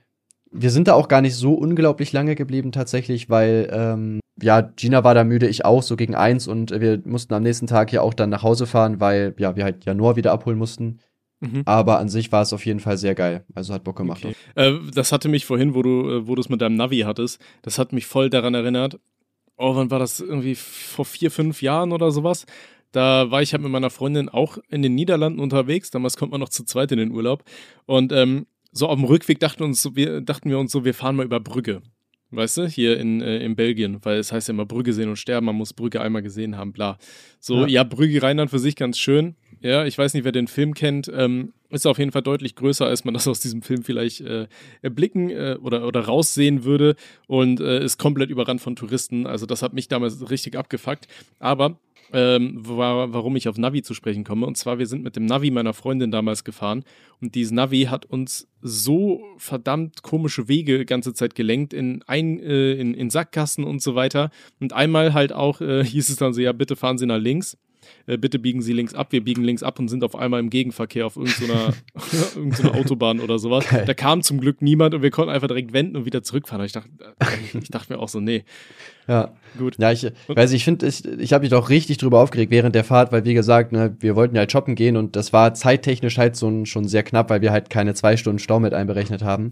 wir 0.53 0.71
sind 0.71 0.89
da 0.89 0.95
auch 0.95 1.09
gar 1.09 1.21
nicht 1.21 1.35
so 1.35 1.55
unglaublich 1.55 2.13
lange 2.13 2.35
geblieben 2.35 2.73
tatsächlich, 2.73 3.31
weil 3.31 3.69
ähm, 3.73 4.21
ja, 4.41 4.61
Gina 4.61 5.05
war 5.05 5.15
da 5.15 5.25
müde, 5.25 5.49
ich 5.49 5.65
auch, 5.65 5.83
so 5.83 5.97
gegen 5.97 6.15
eins 6.15 6.47
und 6.47 6.71
wir 6.71 7.01
mussten 7.05 7.35
am 7.35 7.43
nächsten 7.43 7.67
Tag 7.67 7.93
ja 7.93 8.03
auch 8.03 8.15
dann 8.15 8.31
nach 8.31 8.43
Hause 8.43 8.67
fahren, 8.67 9.01
weil 9.01 9.35
ja, 9.39 9.57
wir 9.57 9.65
halt 9.65 9.85
Januar 9.85 10.17
wieder 10.17 10.33
abholen 10.33 10.59
mussten. 10.59 11.01
Mhm. 11.41 11.63
Aber 11.65 11.99
an 11.99 12.09
sich 12.09 12.31
war 12.31 12.43
es 12.43 12.53
auf 12.53 12.65
jeden 12.65 12.81
Fall 12.81 12.97
sehr 12.97 13.15
geil. 13.15 13.45
Also 13.55 13.75
hat 13.75 13.83
Bock 13.83 13.97
gemacht. 13.97 14.25
Okay. 14.25 14.35
Äh, 14.55 14.79
das 14.95 15.11
hatte 15.11 15.29
mich 15.29 15.45
vorhin, 15.45 15.75
wo 15.75 15.83
du, 15.83 16.09
äh, 16.09 16.27
wo 16.29 16.35
du 16.35 16.41
es 16.41 16.49
mit 16.49 16.61
deinem 16.61 16.77
Navi 16.77 17.01
hattest, 17.01 17.41
das 17.63 17.79
hat 17.79 17.93
mich 17.93 18.07
voll 18.07 18.31
daran 18.31 18.55
erinnert. 18.55 19.01
Oh, 19.57 19.75
wann 19.75 19.91
war 19.91 19.99
das? 19.99 20.21
Irgendwie 20.21 20.55
vor 20.55 21.05
vier, 21.05 21.31
fünf 21.31 21.61
Jahren 21.61 21.93
oder 21.93 22.11
sowas? 22.11 22.47
Da 22.93 23.31
war 23.31 23.43
ich 23.43 23.53
halt 23.53 23.63
mit 23.63 23.73
meiner 23.73 23.91
Freundin 23.91 24.29
auch 24.29 24.59
in 24.69 24.83
den 24.83 24.95
Niederlanden 24.95 25.41
unterwegs. 25.41 25.91
Damals 25.91 26.17
kommt 26.17 26.31
man 26.31 26.41
noch 26.41 26.49
zu 26.49 26.65
zweit 26.65 26.93
in 26.93 26.99
den 26.99 27.11
Urlaub. 27.11 27.43
Und 27.87 28.13
ähm, 28.13 28.47
so 28.73 28.89
auf 28.89 28.97
dem 28.97 29.05
Rückweg 29.05 29.39
dachten, 29.39 29.63
uns 29.63 29.89
wir, 29.95 30.21
dachten 30.21 30.51
wir 30.51 30.59
uns 30.59 30.73
so, 30.73 30.85
wir 30.85 30.95
fahren 30.95 31.17
mal 31.17 31.27
über 31.27 31.41
Brügge. 31.41 31.83
Weißt 32.35 32.57
du, 32.57 32.67
hier 32.67 32.99
in, 32.99 33.21
äh, 33.21 33.45
in 33.45 33.57
Belgien, 33.57 33.99
weil 34.03 34.19
es 34.19 34.33
heißt 34.33 34.49
ja 34.49 34.55
immer 34.55 34.65
Brügge 34.65 34.95
sehen 34.95 35.11
und 35.11 35.17
sterben, 35.17 35.45
man 35.45 35.55
muss 35.55 35.75
Brügge 35.75 36.01
einmal 36.01 36.23
gesehen 36.23 36.57
haben, 36.57 36.73
bla. 36.73 36.97
So, 37.41 37.63
ja, 37.63 37.67
ja 37.67 37.85
Brügge 37.85 38.23
Rheinland 38.23 38.51
für 38.51 38.59
sich 38.59 38.75
ganz 38.75 38.99
schön. 38.99 39.37
Ja, 39.61 39.85
ich 39.85 39.99
weiß 39.99 40.15
nicht, 40.15 40.25
wer 40.25 40.33
den 40.33 40.49
Film 40.49 40.73
kennt. 40.73 41.13
Ähm, 41.15 41.53
ist 41.69 41.87
auf 41.87 41.99
jeden 41.99 42.11
Fall 42.11 42.23
deutlich 42.23 42.57
größer, 42.57 42.87
als 42.87 43.05
man 43.05 43.13
das 43.13 43.29
aus 43.29 43.41
diesem 43.41 43.61
Film 43.61 43.83
vielleicht 43.83 44.23
äh, 44.23 44.47
erblicken 44.81 45.29
äh, 45.29 45.59
oder, 45.61 45.87
oder 45.87 46.01
raussehen 46.01 46.65
würde. 46.65 46.97
Und 47.27 47.61
äh, 47.61 47.85
ist 47.85 47.99
komplett 47.99 48.31
überrannt 48.31 48.63
von 48.63 48.77
Touristen. 48.77 49.27
Also, 49.27 49.45
das 49.45 49.63
hat 49.63 49.75
mich 49.75 49.89
damals 49.89 50.31
richtig 50.31 50.57
abgefuckt. 50.57 51.09
Aber 51.39 51.79
ähm, 52.13 52.61
war, 52.67 53.13
warum 53.13 53.37
ich 53.37 53.49
auf 53.49 53.59
Navi 53.59 53.83
zu 53.83 53.95
sprechen 53.95 54.25
komme. 54.25 54.47
Und 54.47 54.57
zwar, 54.57 54.79
wir 54.79 54.87
sind 54.87 55.03
mit 55.03 55.17
dem 55.17 55.27
Navi 55.27 55.51
meiner 55.51 55.73
Freundin 55.73 56.11
damals 56.11 56.45
gefahren 56.45 56.85
und 57.21 57.35
dieses 57.35 57.53
Navi 57.53 57.85
hat 57.85 58.05
uns 58.07 58.49
so 58.61 59.23
verdammt 59.39 60.03
komische 60.03 60.49
Wege 60.49 60.79
die 60.79 60.87
ganze 60.87 61.15
Zeit 61.15 61.35
gelenkt 61.35 61.73
in, 61.73 62.03
ein, 62.07 62.39
äh, 62.41 62.73
in, 62.75 62.95
in 62.95 63.11
Sackgassen 63.11 63.65
und 63.65 63.81
so 63.83 63.95
weiter. 63.95 64.31
Und 64.61 64.73
einmal 64.73 65.15
halt 65.15 65.33
auch 65.33 65.61
äh, 65.61 65.85
hieß 65.85 66.09
es 66.09 66.17
dann 66.17 66.35
so, 66.35 66.41
ja, 66.41 66.53
bitte 66.53 66.77
fahren 66.77 66.99
Sie 66.99 67.07
nach 67.07 67.19
links. 67.19 67.57
Äh, 68.07 68.19
bitte 68.19 68.39
biegen 68.39 68.63
Sie 68.63 68.73
links 68.73 68.95
ab. 68.95 69.13
Wir 69.13 69.23
biegen 69.23 69.45
links 69.45 69.63
ab 69.63 69.79
und 69.79 69.89
sind 69.89 70.05
auf 70.05 70.15
einmal 70.15 70.41
im 70.41 70.51
Gegenverkehr 70.51 71.07
auf 71.07 71.17
irgendeiner, 71.17 71.75
irgendeiner 72.35 72.75
Autobahn 72.75 73.21
oder 73.21 73.39
sowas. 73.39 73.69
Geil. 73.69 73.85
Da 73.87 73.95
kam 73.95 74.23
zum 74.23 74.41
Glück 74.41 74.63
niemand 74.63 74.95
und 74.95 75.03
wir 75.03 75.11
konnten 75.11 75.31
einfach 75.31 75.49
direkt 75.49 75.73
wenden 75.73 75.97
und 75.97 76.05
wieder 76.05 76.23
zurückfahren. 76.23 76.65
Ich 76.65 76.73
dachte, 76.73 76.91
äh, 77.21 77.59
ich 77.59 77.71
dachte 77.71 77.93
mir 77.93 77.99
auch 77.99 78.09
so, 78.09 78.21
nee. 78.21 78.45
Ja, 79.09 79.33
gut. 79.59 79.77
Ja, 79.79 79.91
ich 79.93 80.11
weiß, 80.29 80.53
ich 80.53 80.65
finde, 80.65 80.87
ich, 80.87 81.05
ich 81.05 81.33
habe 81.33 81.43
mich 81.43 81.51
doch 81.51 81.71
richtig 81.71 81.99
drüber 81.99 82.21
aufgeregt 82.21 82.51
während 82.51 82.75
der 82.75 82.85
Fahrt, 82.85 83.13
weil 83.13 83.25
wie 83.25 83.35
gesagt, 83.35 83.73
ne, 83.73 83.97
wir 84.01 84.17
wollten 84.17 84.37
ja 84.37 84.41
halt 84.41 84.53
shoppen 84.53 84.75
gehen 84.75 84.97
und 84.97 85.17
das 85.17 85.33
war 85.33 85.55
zeittechnisch 85.55 86.19
halt 86.19 86.37
so 86.37 86.65
schon 86.65 86.87
sehr 86.87 87.03
knapp, 87.03 87.31
weil 87.31 87.43
wir 87.43 87.53
halt 87.53 87.69
keine 87.69 87.95
zwei 87.95 88.17
Stunden 88.17 88.39
Stau 88.39 88.61
mit 88.61 88.75
einberechnet 88.75 89.23
haben. 89.23 89.51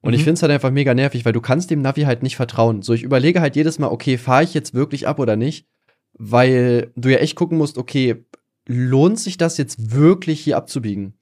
Und 0.00 0.10
mhm. 0.10 0.14
ich 0.14 0.24
finde 0.24 0.34
es 0.34 0.42
halt 0.42 0.52
einfach 0.52 0.70
mega 0.70 0.94
nervig, 0.94 1.24
weil 1.24 1.32
du 1.32 1.40
kannst 1.40 1.70
dem 1.70 1.82
Navi 1.82 2.02
halt 2.02 2.22
nicht 2.22 2.36
vertrauen. 2.36 2.82
So, 2.82 2.92
ich 2.92 3.02
überlege 3.02 3.40
halt 3.40 3.56
jedes 3.56 3.78
Mal, 3.78 3.88
okay, 3.88 4.18
fahre 4.18 4.44
ich 4.44 4.54
jetzt 4.54 4.74
wirklich 4.74 5.06
ab 5.08 5.18
oder 5.18 5.36
nicht? 5.36 5.66
weil 6.14 6.92
du 6.96 7.08
ja 7.10 7.18
echt 7.18 7.36
gucken 7.36 7.58
musst, 7.58 7.78
okay, 7.78 8.24
lohnt 8.66 9.18
sich 9.18 9.36
das 9.38 9.58
jetzt 9.58 9.92
wirklich 9.92 10.40
hier 10.40 10.56
abzubiegen? 10.56 11.14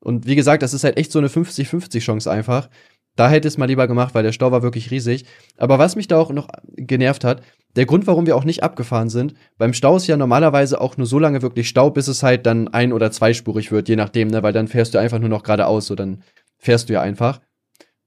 Und 0.00 0.26
wie 0.26 0.34
gesagt, 0.34 0.62
das 0.62 0.74
ist 0.74 0.84
halt 0.84 0.96
echt 0.96 1.12
so 1.12 1.20
eine 1.20 1.28
50-50 1.28 2.00
Chance 2.00 2.30
einfach. 2.30 2.68
Da 3.16 3.28
hätte 3.28 3.48
es 3.48 3.58
mal 3.58 3.66
lieber 3.66 3.86
gemacht, 3.86 4.14
weil 4.14 4.22
der 4.22 4.32
Stau 4.32 4.52
war 4.52 4.62
wirklich 4.62 4.90
riesig. 4.90 5.26
Aber 5.58 5.78
was 5.78 5.96
mich 5.96 6.08
da 6.08 6.18
auch 6.18 6.30
noch 6.30 6.48
genervt 6.76 7.24
hat, 7.24 7.42
der 7.76 7.86
Grund, 7.86 8.06
warum 8.06 8.26
wir 8.26 8.36
auch 8.36 8.44
nicht 8.44 8.62
abgefahren 8.62 9.10
sind, 9.10 9.34
beim 9.58 9.74
Stau 9.74 9.96
ist 9.96 10.06
ja 10.06 10.16
normalerweise 10.16 10.80
auch 10.80 10.96
nur 10.96 11.06
so 11.06 11.18
lange 11.18 11.42
wirklich 11.42 11.68
Stau, 11.68 11.90
bis 11.90 12.08
es 12.08 12.22
halt 12.22 12.46
dann 12.46 12.68
ein- 12.68 12.92
oder 12.92 13.10
zweispurig 13.10 13.70
wird, 13.70 13.88
je 13.88 13.96
nachdem, 13.96 14.28
ne? 14.28 14.42
weil 14.42 14.52
dann 14.52 14.68
fährst 14.68 14.94
du 14.94 14.98
einfach 14.98 15.18
nur 15.18 15.28
noch 15.28 15.42
geradeaus, 15.42 15.86
so 15.86 15.94
dann 15.94 16.22
fährst 16.58 16.88
du 16.88 16.94
ja 16.94 17.00
einfach. 17.00 17.40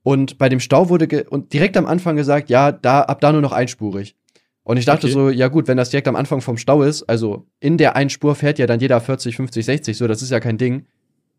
Und 0.01 0.37
bei 0.37 0.49
dem 0.49 0.59
Stau 0.59 0.89
wurde 0.89 1.25
und 1.29 1.51
direkt 1.53 1.77
am 1.77 1.87
Anfang 1.87 2.15
gesagt, 2.15 2.49
ja, 2.49 2.71
da 2.71 3.01
ab 3.01 3.21
da 3.21 3.31
nur 3.31 3.41
noch 3.41 3.51
einspurig. 3.51 4.15
Und 4.63 4.77
ich 4.77 4.85
dachte 4.85 5.05
okay. 5.07 5.13
so, 5.13 5.29
ja 5.29 5.47
gut, 5.47 5.67
wenn 5.67 5.77
das 5.77 5.91
direkt 5.91 6.07
am 6.07 6.15
Anfang 6.15 6.41
vom 6.41 6.57
Stau 6.57 6.81
ist, 6.81 7.03
also 7.03 7.45
in 7.59 7.77
der 7.77 7.95
einen 7.95 8.09
Spur 8.09 8.33
fährt 8.35 8.57
ja 8.57 8.65
dann 8.65 8.79
jeder 8.79 8.99
40, 8.99 9.35
50, 9.35 9.65
60, 9.65 9.97
so, 9.97 10.07
das 10.07 10.23
ist 10.23 10.31
ja 10.31 10.39
kein 10.39 10.57
Ding. 10.57 10.85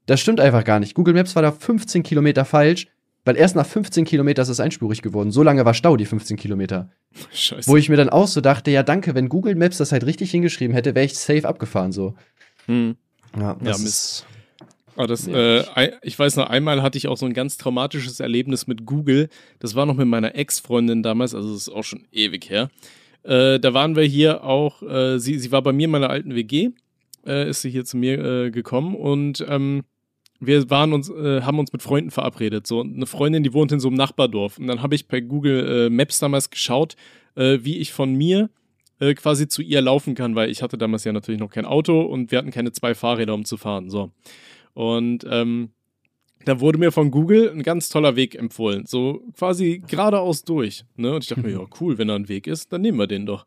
Das 0.06 0.20
stimmt 0.20 0.40
einfach 0.40 0.62
gar 0.62 0.78
nicht. 0.78 0.94
Google 0.94 1.14
Maps 1.14 1.34
war 1.34 1.42
da 1.42 1.50
15 1.50 2.04
Kilometer 2.04 2.44
falsch, 2.44 2.86
weil 3.26 3.36
erst 3.36 3.56
nach 3.56 3.66
15 3.66 4.04
Kilometern 4.04 4.44
ist 4.44 4.48
es 4.48 4.60
einspurig 4.60 5.02
geworden. 5.02 5.30
So 5.32 5.42
lange 5.42 5.64
war 5.64 5.74
Stau, 5.74 5.96
die 5.96 6.06
15 6.06 6.36
Kilometer. 6.36 6.90
Scheiße. 7.32 7.68
Wo 7.68 7.76
ich 7.76 7.88
mir 7.88 7.96
dann 7.96 8.08
auch 8.08 8.28
so 8.28 8.40
dachte, 8.40 8.70
ja 8.70 8.82
danke, 8.82 9.14
wenn 9.14 9.28
Google 9.28 9.56
Maps 9.56 9.76
das 9.76 9.92
halt 9.92 10.06
richtig 10.06 10.30
hingeschrieben 10.30 10.74
hätte, 10.74 10.94
wäre 10.94 11.04
ich 11.04 11.18
safe 11.18 11.46
abgefahren, 11.46 11.92
so. 11.92 12.14
Hm. 12.66 12.96
Ja, 13.38 13.56
das 13.60 13.80
ja, 13.80 13.86
ist 13.86 14.26
Oh, 14.98 15.04
das, 15.04 15.28
äh, 15.28 15.62
ich 16.02 16.18
weiß 16.18 16.36
noch, 16.36 16.48
einmal 16.48 16.80
hatte 16.80 16.96
ich 16.96 17.06
auch 17.06 17.18
so 17.18 17.26
ein 17.26 17.34
ganz 17.34 17.58
traumatisches 17.58 18.18
Erlebnis 18.18 18.66
mit 18.66 18.86
Google. 18.86 19.28
Das 19.58 19.74
war 19.74 19.84
noch 19.84 19.96
mit 19.96 20.08
meiner 20.08 20.34
Ex-Freundin 20.34 21.02
damals, 21.02 21.34
also 21.34 21.52
das 21.52 21.68
ist 21.68 21.68
auch 21.68 21.84
schon 21.84 22.06
ewig 22.12 22.48
her. 22.48 22.70
Äh, 23.22 23.60
da 23.60 23.74
waren 23.74 23.94
wir 23.94 24.04
hier 24.04 24.42
auch, 24.42 24.82
äh, 24.82 25.18
sie, 25.18 25.38
sie 25.38 25.52
war 25.52 25.60
bei 25.60 25.72
mir 25.72 25.84
in 25.84 25.90
meiner 25.90 26.08
alten 26.08 26.34
WG, 26.34 26.70
äh, 27.26 27.50
ist 27.50 27.60
sie 27.60 27.70
hier 27.70 27.84
zu 27.84 27.98
mir 27.98 28.24
äh, 28.24 28.50
gekommen 28.50 28.94
und 28.94 29.44
ähm, 29.46 29.82
wir 30.40 30.68
waren 30.70 30.92
uns, 30.92 31.08
äh, 31.10 31.42
haben 31.42 31.58
uns 31.58 31.72
mit 31.72 31.82
Freunden 31.82 32.10
verabredet. 32.10 32.66
So 32.66 32.82
eine 32.82 33.06
Freundin, 33.06 33.42
die 33.42 33.52
wohnt 33.52 33.72
in 33.72 33.80
so 33.80 33.88
einem 33.88 33.96
Nachbardorf. 33.96 34.58
Und 34.58 34.66
dann 34.66 34.82
habe 34.82 34.94
ich 34.94 35.08
bei 35.08 35.20
Google 35.20 35.90
Maps 35.90 36.18
damals 36.18 36.50
geschaut, 36.50 36.96
wie 37.34 37.78
ich 37.78 37.92
von 37.92 38.14
mir 38.14 38.48
quasi 38.98 39.46
zu 39.46 39.60
ihr 39.60 39.82
laufen 39.82 40.14
kann, 40.14 40.34
weil 40.34 40.50
ich 40.50 40.62
hatte 40.62 40.78
damals 40.78 41.04
ja 41.04 41.12
natürlich 41.12 41.40
noch 41.40 41.50
kein 41.50 41.66
Auto 41.66 42.00
und 42.00 42.30
wir 42.30 42.38
hatten 42.38 42.50
keine 42.50 42.72
zwei 42.72 42.94
Fahrräder, 42.94 43.34
um 43.34 43.44
zu 43.44 43.58
fahren. 43.58 43.90
So. 43.90 44.10
Und 44.72 45.26
ähm, 45.28 45.70
da 46.46 46.60
wurde 46.60 46.78
mir 46.78 46.92
von 46.92 47.10
Google 47.10 47.50
ein 47.50 47.62
ganz 47.62 47.88
toller 47.88 48.14
Weg 48.14 48.36
empfohlen. 48.36 48.86
So 48.86 49.22
quasi 49.36 49.82
geradeaus 49.86 50.44
durch. 50.44 50.84
Ne? 50.94 51.12
Und 51.14 51.24
ich 51.24 51.28
dachte 51.28 51.42
mir, 51.42 51.50
ja, 51.50 51.66
cool, 51.80 51.98
wenn 51.98 52.08
da 52.08 52.14
ein 52.14 52.28
Weg 52.28 52.46
ist, 52.46 52.72
dann 52.72 52.82
nehmen 52.82 52.98
wir 52.98 53.06
den 53.06 53.26
doch. 53.26 53.46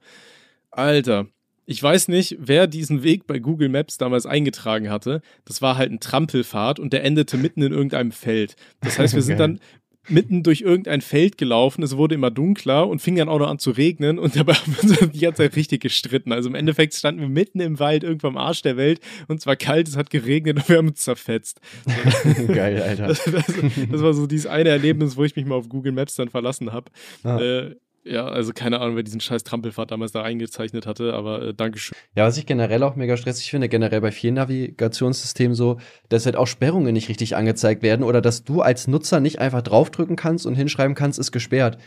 Alter, 0.69 1.27
ich 1.69 1.83
weiß 1.83 2.07
nicht, 2.07 2.35
wer 2.39 2.65
diesen 2.65 3.03
Weg 3.03 3.27
bei 3.27 3.37
Google 3.37 3.69
Maps 3.69 3.99
damals 3.99 4.25
eingetragen 4.25 4.89
hatte. 4.89 5.21
Das 5.45 5.61
war 5.61 5.77
halt 5.77 5.91
ein 5.91 5.99
Trampelpfad 5.99 6.79
und 6.79 6.93
der 6.93 7.03
endete 7.03 7.37
mitten 7.37 7.61
in 7.61 7.71
irgendeinem 7.71 8.11
Feld. 8.11 8.55
Das 8.81 8.97
heißt, 8.97 9.13
wir 9.13 9.21
sind 9.21 9.39
dann 9.39 9.59
mitten 10.07 10.41
durch 10.41 10.61
irgendein 10.61 11.01
Feld 11.01 11.37
gelaufen, 11.37 11.83
es 11.83 11.95
wurde 11.95 12.15
immer 12.15 12.31
dunkler 12.31 12.87
und 12.87 13.03
fing 13.03 13.17
dann 13.17 13.29
auch 13.29 13.37
noch 13.37 13.49
an 13.49 13.59
zu 13.59 13.69
regnen 13.69 14.17
und 14.17 14.35
dabei 14.35 14.53
haben 14.53 14.75
wir 14.81 14.83
uns 14.83 15.11
die 15.11 15.19
ganze 15.19 15.43
Zeit 15.43 15.55
richtig 15.55 15.81
gestritten. 15.81 16.31
Also 16.31 16.49
im 16.49 16.55
Endeffekt 16.55 16.95
standen 16.95 17.21
wir 17.21 17.29
mitten 17.29 17.59
im 17.59 17.77
Wald, 17.77 18.03
irgendwo 18.03 18.29
am 18.29 18.37
Arsch 18.37 18.63
der 18.63 18.75
Welt 18.75 18.99
und 19.27 19.37
es 19.39 19.45
war 19.45 19.55
kalt, 19.55 19.87
es 19.87 19.95
hat 19.95 20.09
geregnet 20.09 20.57
und 20.57 20.69
wir 20.69 20.77
haben 20.77 20.87
uns 20.87 21.01
zerfetzt. 21.01 21.61
Geil, 22.47 22.81
Alter. 22.81 23.09
Das, 23.09 23.23
das, 23.25 23.45
das, 23.45 24.01
war 24.01 24.15
so 24.15 24.25
dieses 24.25 24.47
eine 24.47 24.69
Erlebnis, 24.69 25.17
wo 25.17 25.23
ich 25.23 25.35
mich 25.35 25.45
mal 25.45 25.53
auf 25.53 25.69
Google 25.69 25.91
Maps 25.91 26.15
dann 26.15 26.29
verlassen 26.29 26.73
habe. 26.73 26.89
Ah. 27.23 27.39
Äh, 27.39 27.75
ja, 28.03 28.27
also 28.27 28.53
keine 28.53 28.79
Ahnung, 28.79 28.95
wer 28.95 29.03
diesen 29.03 29.19
scheiß 29.19 29.43
Trampelfahrt 29.43 29.91
damals 29.91 30.11
da 30.11 30.23
eingezeichnet 30.23 30.85
hatte, 30.85 31.13
aber 31.13 31.41
äh, 31.41 31.53
Dankeschön. 31.53 31.97
Ja, 32.15 32.25
was 32.25 32.37
ich 32.37 32.45
generell 32.45 32.83
auch 32.83 32.95
mega 32.95 33.17
stressig 33.17 33.49
finde, 33.49 33.69
generell 33.69 34.01
bei 34.01 34.11
vielen 34.11 34.35
Navigationssystemen 34.35 35.55
so, 35.55 35.79
dass 36.07 36.25
halt 36.25 36.35
auch 36.35 36.47
Sperrungen 36.47 36.93
nicht 36.93 37.09
richtig 37.09 37.35
angezeigt 37.35 37.83
werden 37.83 38.03
oder 38.03 38.21
dass 38.21 38.43
du 38.43 38.61
als 38.61 38.87
Nutzer 38.87 39.19
nicht 39.19 39.39
einfach 39.39 39.61
draufdrücken 39.61 40.15
kannst 40.15 40.45
und 40.45 40.55
hinschreiben 40.55 40.95
kannst, 40.95 41.19
ist 41.19 41.31
gesperrt. 41.31 41.77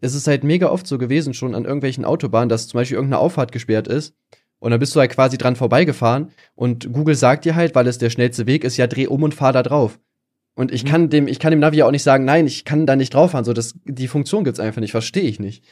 Es 0.00 0.14
ist 0.14 0.26
halt 0.26 0.44
mega 0.44 0.68
oft 0.68 0.86
so 0.86 0.98
gewesen 0.98 1.34
schon 1.34 1.54
an 1.54 1.64
irgendwelchen 1.64 2.04
Autobahnen, 2.04 2.48
dass 2.48 2.68
zum 2.68 2.78
Beispiel 2.78 2.96
irgendeine 2.96 3.20
Auffahrt 3.20 3.50
gesperrt 3.50 3.88
ist 3.88 4.14
und 4.58 4.70
dann 4.70 4.80
bist 4.80 4.94
du 4.94 5.00
halt 5.00 5.12
quasi 5.12 5.38
dran 5.38 5.56
vorbeigefahren 5.56 6.32
und 6.54 6.92
Google 6.92 7.14
sagt 7.14 7.44
dir 7.44 7.54
halt, 7.54 7.74
weil 7.74 7.86
es 7.86 7.98
der 7.98 8.10
schnellste 8.10 8.46
Weg 8.46 8.64
ist, 8.64 8.76
ja, 8.76 8.86
dreh 8.86 9.06
um 9.06 9.22
und 9.22 9.34
fahr 9.34 9.52
da 9.52 9.62
drauf. 9.62 9.98
Und 10.56 10.72
ich 10.72 10.84
mhm. 10.84 10.88
kann 10.88 11.10
dem, 11.10 11.28
ich 11.28 11.38
kann 11.38 11.52
dem 11.52 11.60
Navi 11.60 11.82
auch 11.82 11.90
nicht 11.90 12.02
sagen, 12.02 12.24
nein, 12.24 12.46
ich 12.46 12.64
kann 12.64 12.86
da 12.86 12.96
nicht 12.96 13.14
drauffahren. 13.14 13.44
So, 13.44 13.52
das, 13.52 13.74
die 13.84 14.08
Funktion 14.08 14.42
gibt's 14.42 14.58
einfach 14.58 14.80
nicht, 14.80 14.90
verstehe 14.90 15.22
ich 15.28 15.38
nicht. 15.38 15.64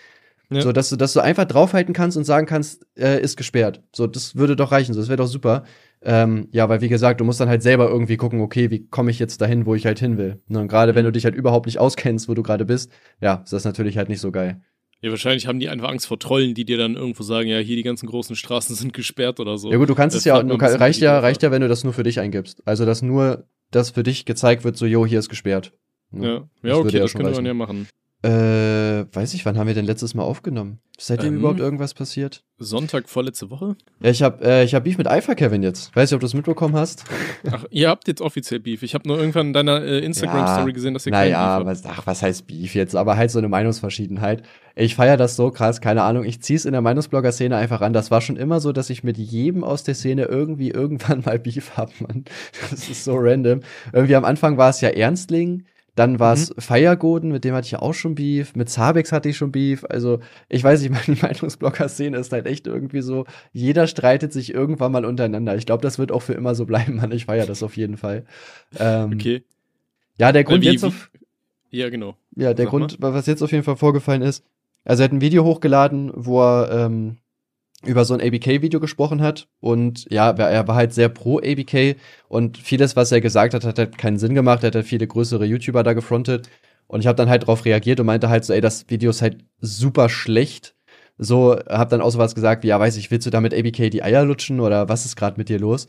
Ja. 0.51 0.61
So, 0.61 0.73
dass 0.73 0.90
du, 0.90 0.97
dass 0.97 1.14
du 1.14 1.20
einfach 1.20 1.47
draufhalten 1.47 1.94
kannst 1.94 2.18
und 2.18 2.25
sagen 2.25 2.47
kannst, 2.47 2.87
äh, 2.97 3.20
ist 3.20 3.37
gesperrt. 3.37 3.83
So, 3.92 4.07
das 4.07 4.37
würde 4.37 4.57
doch 4.57 4.73
reichen. 4.73 4.92
So, 4.92 5.01
das 5.01 5.09
wäre 5.09 5.16
doch 5.16 5.27
super. 5.27 5.64
Ähm, 6.03 6.49
ja, 6.53 6.68
weil 6.68 6.83
wie 6.83 6.90
gesagt, 6.90 7.20
du 7.20 7.25
musst 7.25 7.40
dann 7.40 7.49
halt 7.49 7.62
selber 7.62 7.88
irgendwie 7.88 8.18
gucken, 8.18 8.42
okay, 8.42 8.70
wie 8.70 8.87
komme 8.87 9.11
ich 9.11 9.18
jetzt 9.18 9.40
dahin, 9.40 9.64
wo 9.64 9.75
ich 9.75 9.87
halt 9.87 9.99
hin 9.99 10.18
will. 10.18 10.42
Ne, 10.49 10.61
und 10.61 10.68
gerade 10.68 10.94
wenn 10.94 11.07
du 11.07 11.12
dich 11.12 11.25
halt 11.25 11.35
überhaupt 11.35 11.64
nicht 11.64 11.79
auskennst, 11.79 12.29
wo 12.29 12.35
du 12.35 12.42
gerade 12.42 12.66
bist, 12.66 12.92
ja, 13.23 13.40
ist 13.42 13.55
das 13.55 13.64
natürlich 13.64 13.97
halt 13.97 14.11
nicht 14.11 14.20
so 14.20 14.31
geil. 14.31 14.61
Ja, 15.01 15.11
wahrscheinlich 15.11 15.47
haben 15.47 15.61
die 15.61 15.68
einfach 15.68 15.88
Angst 15.88 16.07
vor 16.07 16.18
Trollen, 16.18 16.55
die 16.55 16.64
dir 16.66 16.77
dann 16.77 16.94
irgendwo 16.94 17.23
sagen, 17.23 17.49
ja, 17.49 17.59
hier 17.59 17.77
die 17.77 17.83
ganzen 17.83 18.07
großen 18.07 18.37
Straßen 18.37 18.75
sind 18.77 18.92
gesperrt 18.92 19.40
oder 19.40 19.57
so. 19.57 19.73
Ja 19.73 19.79
gut, 19.79 19.88
du 19.88 19.94
kannst 19.94 20.14
das 20.14 20.23
es 20.23 20.27
ja, 20.27 20.42
kann, 20.42 20.61
reicht 20.61 21.01
ja, 21.01 21.18
reicht 21.18 21.42
ja, 21.42 21.51
wenn 21.51 21.62
du 21.62 21.68
das 21.68 21.85
nur 21.85 21.94
für 21.94 22.03
dich 22.03 22.20
eingibst. 22.20 22.62
Also, 22.66 22.85
dass 22.85 23.01
nur 23.01 23.47
dass 23.75 23.91
für 23.91 24.03
dich 24.03 24.25
gezeigt 24.25 24.65
wird, 24.65 24.77
so, 24.77 24.87
jo, 24.87 25.07
hier 25.07 25.19
ist 25.19 25.29
gesperrt. 25.29 25.73
Ja, 26.13 26.23
ja, 26.23 26.45
ja 26.63 26.77
okay, 26.77 26.99
das 26.99 27.15
könnte 27.15 27.33
man 27.33 27.47
ja 27.47 27.55
machen. 27.55 27.89
Äh, 28.25 29.05
weiß 29.15 29.35
ich, 29.35 29.45
wann 29.45 29.59
haben 29.59 29.67
wir 29.67 29.75
denn 29.75 29.85
letztes 29.85 30.15
Mal 30.15 30.23
aufgenommen? 30.23 30.79
Seitdem 30.99 31.35
ähm, 31.35 31.41
überhaupt 31.41 31.61
irgendwas 31.61 31.93
passiert? 31.93 32.43
Sonntag 32.57 33.11
vorletzte 33.11 33.51
Woche? 33.51 33.77
Ja, 34.01 34.09
ich 34.09 34.23
hab, 34.23 34.43
äh, 34.43 34.65
ich 34.65 34.75
hab 34.75 34.85
Beef 34.85 34.97
mit 34.97 35.07
Alpha 35.07 35.35
Kevin 35.35 35.63
jetzt. 35.63 35.95
Weiß 35.95 36.11
nicht, 36.11 36.15
ob 36.15 36.21
du 36.21 36.27
es 36.27 36.33
mitbekommen 36.33 36.75
hast. 36.75 37.05
Ach, 37.51 37.67
ihr 37.69 37.91
habt 37.91 38.09
jetzt 38.09 38.23
offiziell 38.23 38.61
Beef. 38.61 38.83
Ich 38.83 38.95
habe 38.95 39.07
nur 39.07 39.19
irgendwann 39.19 39.49
in 39.49 39.53
deiner 39.53 39.83
äh, 39.83 39.99
Instagram-Story 39.99 40.71
ja, 40.71 40.75
gesehen, 40.75 40.95
dass 40.95 41.05
ihr 41.05 41.13
naja, 41.13 41.59
kein 41.59 41.67
Beef 41.67 41.85
habt. 41.85 41.99
Ach, 41.99 42.07
was 42.07 42.23
heißt 42.23 42.47
Beef 42.47 42.75
jetzt? 42.75 42.97
Aber 42.97 43.19
halt 43.19 43.31
so 43.31 43.41
eine 43.41 43.49
Meinungsverschiedenheit. 43.51 44.43
Ich 44.75 44.95
feiere 44.95 45.19
das 45.19 45.37
so 45.37 45.51
krass, 45.51 45.83
keine 45.83 46.03
Ahnung. 46.03 46.25
Ich 46.25 46.41
zieh's 46.41 46.65
in 46.65 46.73
der 46.73 46.81
Meinungsblogger-Szene 46.81 47.55
einfach 47.55 47.83
an. 47.83 47.93
Das 47.93 48.11
war 48.11 48.23
schon 48.23 48.37
immer 48.37 48.61
so, 48.61 48.73
dass 48.73 48.89
ich 48.89 49.05
mit 49.05 49.19
jedem 49.19 49.65
aus 49.65 49.85
der 49.85 49.95
Szene 49.95 50.25
irgendwie 50.25 50.71
irgendwann 50.71 51.21
mal 51.27 51.39
Beef 51.39 51.77
hab, 51.77 52.01
Mann. 52.01 52.25
Das 52.71 52.89
ist 52.89 53.05
so 53.05 53.17
random. 53.19 53.61
Irgendwie 53.93 54.17
am 54.17 54.25
Anfang 54.25 54.57
war 54.57 54.71
es 54.71 54.81
ja 54.81 54.89
Ernstling 54.89 55.65
dann 55.94 56.18
war 56.18 56.35
es 56.35 56.50
mhm. 56.50 56.61
Feiergoden, 56.61 57.30
mit 57.30 57.44
dem 57.44 57.54
hatte 57.54 57.66
ich 57.66 57.72
ja 57.72 57.78
auch 57.80 57.94
schon 57.94 58.14
Beef. 58.14 58.57
Mit 58.57 58.68
Zabex 58.68 59.12
hatte 59.12 59.28
ich 59.28 59.37
schon 59.37 59.52
Beef. 59.52 59.85
Also, 59.88 60.20
ich 60.48 60.64
weiß 60.64 60.83
nicht, 60.83 60.90
meine 61.09 61.18
Meinungsblocker-Szene 61.20 62.16
ist 62.16 62.33
halt 62.33 62.46
echt 62.46 62.66
irgendwie 62.66 63.02
so, 63.02 63.26
jeder 63.52 63.87
streitet 63.87 64.33
sich 64.33 64.52
irgendwann 64.52 64.92
mal 64.92 65.04
untereinander. 65.04 65.57
Ich 65.57 65.66
glaube, 65.66 65.83
das 65.83 65.98
wird 65.98 66.11
auch 66.11 66.22
für 66.22 66.35
immer 66.35 66.54
so 66.54 66.66
bleiben, 66.66 66.96
Mann. 67.00 67.12
Ich 67.12 67.26
feiere 67.26 67.46
das 67.46 67.62
auf 67.62 67.76
jeden 67.76 67.96
Fall. 67.96 68.24
Ähm, 68.78 69.12
okay. 69.14 69.44
Ja, 70.18 70.33
der 70.33 70.44
Grund 70.44 70.62
wie, 70.62 70.70
jetzt 70.70 70.85
auf. 70.85 71.11
Ja, 71.70 71.90
genau. 71.90 72.16
Ja, 72.37 72.54
der 72.54 72.66
Sag 72.66 72.70
Grund, 72.70 73.00
mal. 73.00 73.14
was 73.14 73.26
jetzt 73.26 73.42
auf 73.42 73.52
jeden 73.52 73.64
Fall 73.64 73.76
vorgefallen 73.76 74.22
ist, 74.22 74.44
also 74.85 75.02
er 75.02 75.04
hat 75.04 75.12
ein 75.12 75.20
Video 75.20 75.44
hochgeladen, 75.44 76.12
wo 76.14 76.42
er 76.42 76.87
ähm, 76.87 77.18
über 77.87 78.05
so 78.05 78.14
ein 78.14 78.20
ABK-Video 78.20 78.81
gesprochen 78.81 79.23
hat. 79.23 79.49
Und 79.61 80.07
ja, 80.11 80.31
er 80.31 80.68
war 80.68 80.75
halt 80.75 80.92
sehr 80.92 81.09
pro 81.09 81.38
ABK 81.38 81.97
und 82.29 82.59
vieles, 82.59 82.97
was 82.97 83.12
er 83.12 83.20
gesagt 83.20 83.55
hat, 83.55 83.64
hat 83.64 83.79
halt 83.79 83.99
keinen 83.99 84.18
Sinn 84.18 84.35
gemacht. 84.35 84.62
Er 84.62 84.68
hat 84.68 84.75
halt 84.75 84.87
viele 84.87 85.07
größere 85.07 85.44
YouTuber 85.44 85.83
da 85.83 85.92
gefrontet. 85.92 86.49
Und 86.87 87.01
ich 87.01 87.07
habe 87.07 87.16
dann 87.16 87.29
halt 87.29 87.42
darauf 87.42 87.64
reagiert 87.64 88.01
und 88.01 88.07
meinte 88.07 88.29
halt 88.29 88.44
so, 88.44 88.53
ey, 88.53 88.61
das 88.61 88.88
Video 88.88 89.11
ist 89.11 89.23
halt 89.23 89.38
super 89.61 90.09
schlecht. 90.09 90.75
So, 91.16 91.57
hab 91.68 91.90
dann 91.90 92.01
auch 92.01 92.11
sowas 92.11 92.35
gesagt 92.35 92.64
wie, 92.64 92.68
ja, 92.68 92.81
weiß 92.81 92.97
ich, 92.97 93.11
willst 93.11 93.27
du 93.27 93.31
damit 93.31 93.55
ABK 93.55 93.90
die 93.90 94.03
Eier 94.03 94.25
lutschen 94.25 94.61
oder 94.61 94.88
was 94.88 95.07
ist 95.07 95.16
gerade 95.16 95.38
mit 95.38 95.49
dir 95.49 95.61
los? 95.61 95.88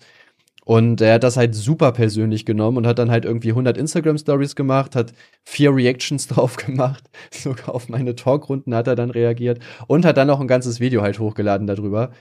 Und 0.66 1.00
er 1.00 1.14
hat 1.14 1.24
das 1.24 1.38
halt 1.38 1.54
super 1.54 1.92
persönlich 1.92 2.44
genommen 2.44 2.78
und 2.78 2.88
hat 2.88 2.98
dann 2.98 3.12
halt 3.12 3.24
irgendwie 3.24 3.50
100 3.50 3.78
Instagram-Stories 3.78 4.56
gemacht, 4.56 4.96
hat 4.96 5.14
vier 5.44 5.74
Reactions 5.74 6.28
drauf 6.28 6.58
gemacht, 6.58 7.08
sogar 7.32 7.74
auf 7.74 7.88
meine 7.88 8.16
Talkrunden 8.16 8.74
hat 8.74 8.88
er 8.88 8.96
dann 8.96 9.12
reagiert 9.12 9.60
und 9.88 10.06
hat 10.06 10.18
dann 10.18 10.30
auch 10.30 10.42
ein 10.42 10.48
ganzes 10.48 10.80
Video 10.80 11.04
halt 11.04 11.20
hochgeladen 11.20 11.68
darüber. 11.68 12.12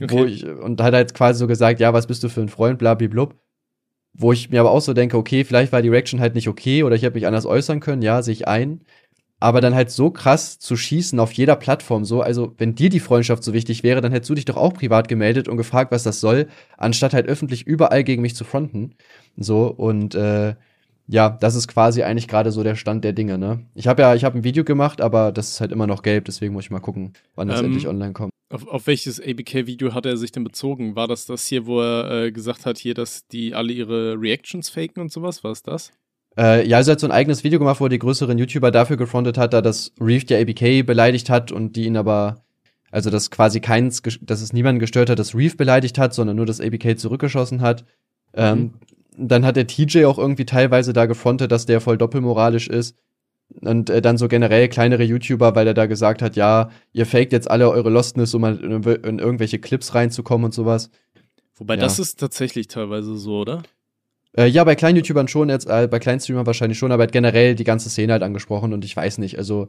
Okay. 0.00 0.10
Wo 0.10 0.24
ich, 0.24 0.46
und 0.46 0.80
hat 0.80 0.94
halt 0.94 1.12
quasi 1.12 1.38
so 1.38 1.46
gesagt, 1.46 1.78
ja, 1.78 1.92
was 1.92 2.06
bist 2.06 2.24
du 2.24 2.30
für 2.30 2.40
ein 2.40 2.48
Freund, 2.48 2.78
blablablub. 2.78 3.36
Wo 4.16 4.32
ich 4.32 4.48
mir 4.48 4.60
aber 4.60 4.70
auch 4.70 4.80
so 4.80 4.94
denke, 4.94 5.18
okay, 5.18 5.44
vielleicht 5.44 5.72
war 5.72 5.82
die 5.82 5.88
Reaction 5.90 6.20
halt 6.20 6.34
nicht 6.34 6.48
okay 6.48 6.84
oder 6.84 6.96
ich 6.96 7.02
hätte 7.02 7.16
mich 7.16 7.26
anders 7.26 7.44
äußern 7.44 7.80
können, 7.80 8.00
ja, 8.00 8.22
sehe 8.22 8.32
ich 8.32 8.48
ein 8.48 8.80
aber 9.44 9.60
dann 9.60 9.74
halt 9.74 9.90
so 9.90 10.10
krass 10.10 10.58
zu 10.58 10.74
schießen 10.74 11.20
auf 11.20 11.30
jeder 11.32 11.54
Plattform 11.54 12.06
so, 12.06 12.22
also 12.22 12.54
wenn 12.56 12.74
dir 12.74 12.88
die 12.88 12.98
Freundschaft 12.98 13.44
so 13.44 13.52
wichtig 13.52 13.82
wäre, 13.82 14.00
dann 14.00 14.10
hättest 14.10 14.30
du 14.30 14.34
dich 14.34 14.46
doch 14.46 14.56
auch 14.56 14.72
privat 14.72 15.06
gemeldet 15.06 15.48
und 15.48 15.58
gefragt, 15.58 15.92
was 15.92 16.02
das 16.02 16.18
soll, 16.18 16.48
anstatt 16.78 17.12
halt 17.12 17.26
öffentlich 17.26 17.66
überall 17.66 18.04
gegen 18.04 18.22
mich 18.22 18.34
zu 18.34 18.44
fronten. 18.44 18.94
So 19.36 19.66
und 19.66 20.14
äh, 20.14 20.54
ja, 21.08 21.28
das 21.28 21.56
ist 21.56 21.68
quasi 21.68 22.02
eigentlich 22.04 22.26
gerade 22.26 22.52
so 22.52 22.62
der 22.62 22.74
Stand 22.74 23.04
der 23.04 23.12
Dinge, 23.12 23.36
ne? 23.36 23.66
Ich 23.74 23.86
habe 23.86 24.00
ja, 24.00 24.14
ich 24.14 24.24
habe 24.24 24.38
ein 24.38 24.44
Video 24.44 24.64
gemacht, 24.64 25.02
aber 25.02 25.30
das 25.30 25.50
ist 25.50 25.60
halt 25.60 25.72
immer 25.72 25.86
noch 25.86 26.00
gelb, 26.00 26.24
deswegen 26.24 26.54
muss 26.54 26.64
ich 26.64 26.70
mal 26.70 26.80
gucken, 26.80 27.12
wann 27.34 27.48
das 27.48 27.60
ähm, 27.60 27.66
endlich 27.66 27.86
online 27.86 28.14
kommt. 28.14 28.32
Auf, 28.48 28.66
auf 28.66 28.86
welches 28.86 29.20
ABK-Video 29.20 29.92
hat 29.92 30.06
er 30.06 30.16
sich 30.16 30.32
denn 30.32 30.44
bezogen? 30.44 30.96
War 30.96 31.06
das 31.06 31.26
das 31.26 31.46
hier, 31.46 31.66
wo 31.66 31.82
er 31.82 32.24
äh, 32.24 32.32
gesagt 32.32 32.64
hat, 32.64 32.78
hier, 32.78 32.94
dass 32.94 33.26
die 33.26 33.52
alle 33.52 33.74
ihre 33.74 34.18
Reactions 34.18 34.70
faken 34.70 35.02
und 35.02 35.12
sowas? 35.12 35.44
War 35.44 35.52
es 35.52 35.62
das? 35.62 35.92
Äh, 36.36 36.66
ja, 36.66 36.82
sie 36.82 36.90
hat 36.90 37.00
so 37.00 37.06
ein 37.06 37.12
eigenes 37.12 37.44
Video 37.44 37.58
gemacht, 37.58 37.80
wo 37.80 37.86
er 37.86 37.90
die 37.90 37.98
größeren 37.98 38.38
YouTuber 38.38 38.70
dafür 38.70 38.96
gefrontet 38.96 39.38
hat, 39.38 39.52
da 39.52 39.62
das 39.62 39.92
Reef 40.00 40.24
der 40.24 40.40
ABK 40.40 40.84
beleidigt 40.84 41.30
hat 41.30 41.52
und 41.52 41.76
die 41.76 41.84
ihn 41.84 41.96
aber, 41.96 42.42
also 42.90 43.10
dass 43.10 43.30
quasi 43.30 43.60
keins, 43.60 44.02
dass 44.20 44.42
es 44.42 44.52
niemanden 44.52 44.80
gestört 44.80 45.10
hat, 45.10 45.18
dass 45.18 45.34
Reef 45.34 45.56
beleidigt 45.56 45.98
hat, 45.98 46.14
sondern 46.14 46.36
nur 46.36 46.46
das 46.46 46.60
ABK 46.60 46.98
zurückgeschossen 46.98 47.60
hat. 47.60 47.84
Ähm, 48.34 48.58
mhm. 49.16 49.28
Dann 49.28 49.44
hat 49.44 49.56
der 49.56 49.68
TJ 49.68 50.06
auch 50.06 50.18
irgendwie 50.18 50.44
teilweise 50.44 50.92
da 50.92 51.06
gefrontet, 51.06 51.52
dass 51.52 51.66
der 51.66 51.80
voll 51.80 51.98
doppelmoralisch 51.98 52.68
ist. 52.68 52.96
Und 53.60 53.90
äh, 53.90 54.02
dann 54.02 54.18
so 54.18 54.26
generell 54.26 54.68
kleinere 54.68 55.04
YouTuber, 55.04 55.54
weil 55.54 55.66
er 55.66 55.74
da 55.74 55.86
gesagt 55.86 56.22
hat, 56.22 56.34
ja, 56.34 56.70
ihr 56.92 57.06
faked 57.06 57.32
jetzt 57.32 57.48
alle 57.48 57.70
eure 57.70 57.90
Lostness, 57.90 58.34
um 58.34 58.44
in, 58.44 58.82
in 58.82 59.18
irgendwelche 59.20 59.60
Clips 59.60 59.94
reinzukommen 59.94 60.46
und 60.46 60.54
sowas. 60.54 60.90
Wobei 61.56 61.74
ja. 61.74 61.80
das 61.80 62.00
ist 62.00 62.18
tatsächlich 62.18 62.66
teilweise 62.66 63.16
so, 63.16 63.38
oder? 63.40 63.62
Äh, 64.36 64.46
ja, 64.46 64.64
bei 64.64 64.74
kleinen 64.74 64.96
YouTubern 64.96 65.28
schon, 65.28 65.48
jetzt, 65.48 65.68
äh, 65.68 65.88
bei 65.88 65.98
kleinen 65.98 66.20
Streamern 66.20 66.46
wahrscheinlich 66.46 66.78
schon, 66.78 66.92
aber 66.92 67.06
generell 67.06 67.54
die 67.54 67.64
ganze 67.64 67.88
Szene 67.88 68.12
halt 68.12 68.22
angesprochen 68.22 68.72
und 68.72 68.84
ich 68.84 68.96
weiß 68.96 69.18
nicht, 69.18 69.38
also 69.38 69.68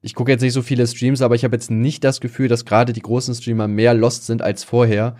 ich 0.00 0.14
gucke 0.14 0.30
jetzt 0.30 0.42
nicht 0.42 0.52
so 0.52 0.62
viele 0.62 0.86
Streams, 0.86 1.22
aber 1.22 1.34
ich 1.34 1.44
habe 1.44 1.56
jetzt 1.56 1.70
nicht 1.70 2.04
das 2.04 2.20
Gefühl, 2.20 2.48
dass 2.48 2.64
gerade 2.64 2.92
die 2.92 3.00
großen 3.00 3.34
Streamer 3.34 3.66
mehr 3.66 3.94
lost 3.94 4.26
sind 4.26 4.42
als 4.42 4.62
vorher. 4.62 5.16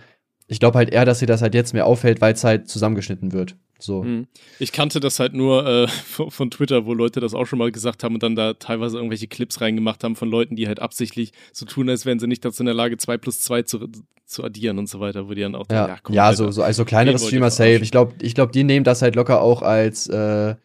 Ich 0.47 0.59
glaube 0.59 0.77
halt 0.77 0.91
eher, 0.91 1.03
dass 1.03 1.19
sie 1.19 1.25
das 1.25 1.41
halt 1.41 1.53
jetzt 1.55 1.73
mehr 1.73 1.85
auffällt, 1.85 2.21
weil 2.21 2.33
es 2.33 2.43
halt 2.43 2.69
zusammengeschnitten 2.69 3.33
wird. 3.33 3.57
So. 3.79 4.03
Hm. 4.03 4.27
Ich 4.59 4.71
kannte 4.71 4.99
das 4.99 5.19
halt 5.19 5.33
nur 5.33 5.65
äh, 5.65 5.87
von, 6.29 6.51
Twitter, 6.51 6.85
wo 6.85 6.93
Leute 6.93 7.19
das 7.19 7.33
auch 7.33 7.45
schon 7.45 7.59
mal 7.59 7.71
gesagt 7.71 8.03
haben 8.03 8.15
und 8.15 8.23
dann 8.23 8.35
da 8.35 8.53
teilweise 8.53 8.97
irgendwelche 8.97 9.27
Clips 9.27 9.61
reingemacht 9.61 10.03
haben 10.03 10.15
von 10.15 10.29
Leuten, 10.29 10.55
die 10.55 10.67
halt 10.67 10.79
absichtlich 10.79 11.31
so 11.53 11.65
tun, 11.65 11.89
als 11.89 12.05
wären 12.05 12.19
sie 12.19 12.27
nicht 12.27 12.43
dazu 12.43 12.63
in 12.63 12.67
der 12.67 12.75
Lage, 12.75 12.97
2 12.97 13.17
plus 13.17 13.41
2 13.41 13.63
zu, 13.63 13.87
zu 14.25 14.43
addieren 14.43 14.79
und 14.79 14.89
so 14.89 14.99
weiter, 14.99 15.27
wo 15.27 15.33
die 15.33 15.41
dann 15.41 15.55
auch 15.55 15.67
ja, 15.69 15.87
ja, 15.87 15.97
komm, 16.01 16.15
ja 16.15 16.33
so, 16.33 16.51
so, 16.51 16.63
also 16.63 16.85
kleinere 16.85 17.19
Streamer 17.19 17.51
safe. 17.51 17.79
Ich 17.81 17.91
glaube, 17.91 18.15
ich 18.21 18.35
glaub, 18.35 18.51
die 18.51 18.63
nehmen 18.63 18.83
das 18.83 19.01
halt 19.01 19.15
locker 19.15 19.41
auch 19.41 19.61
als, 19.61 20.07
äh, 20.07 20.55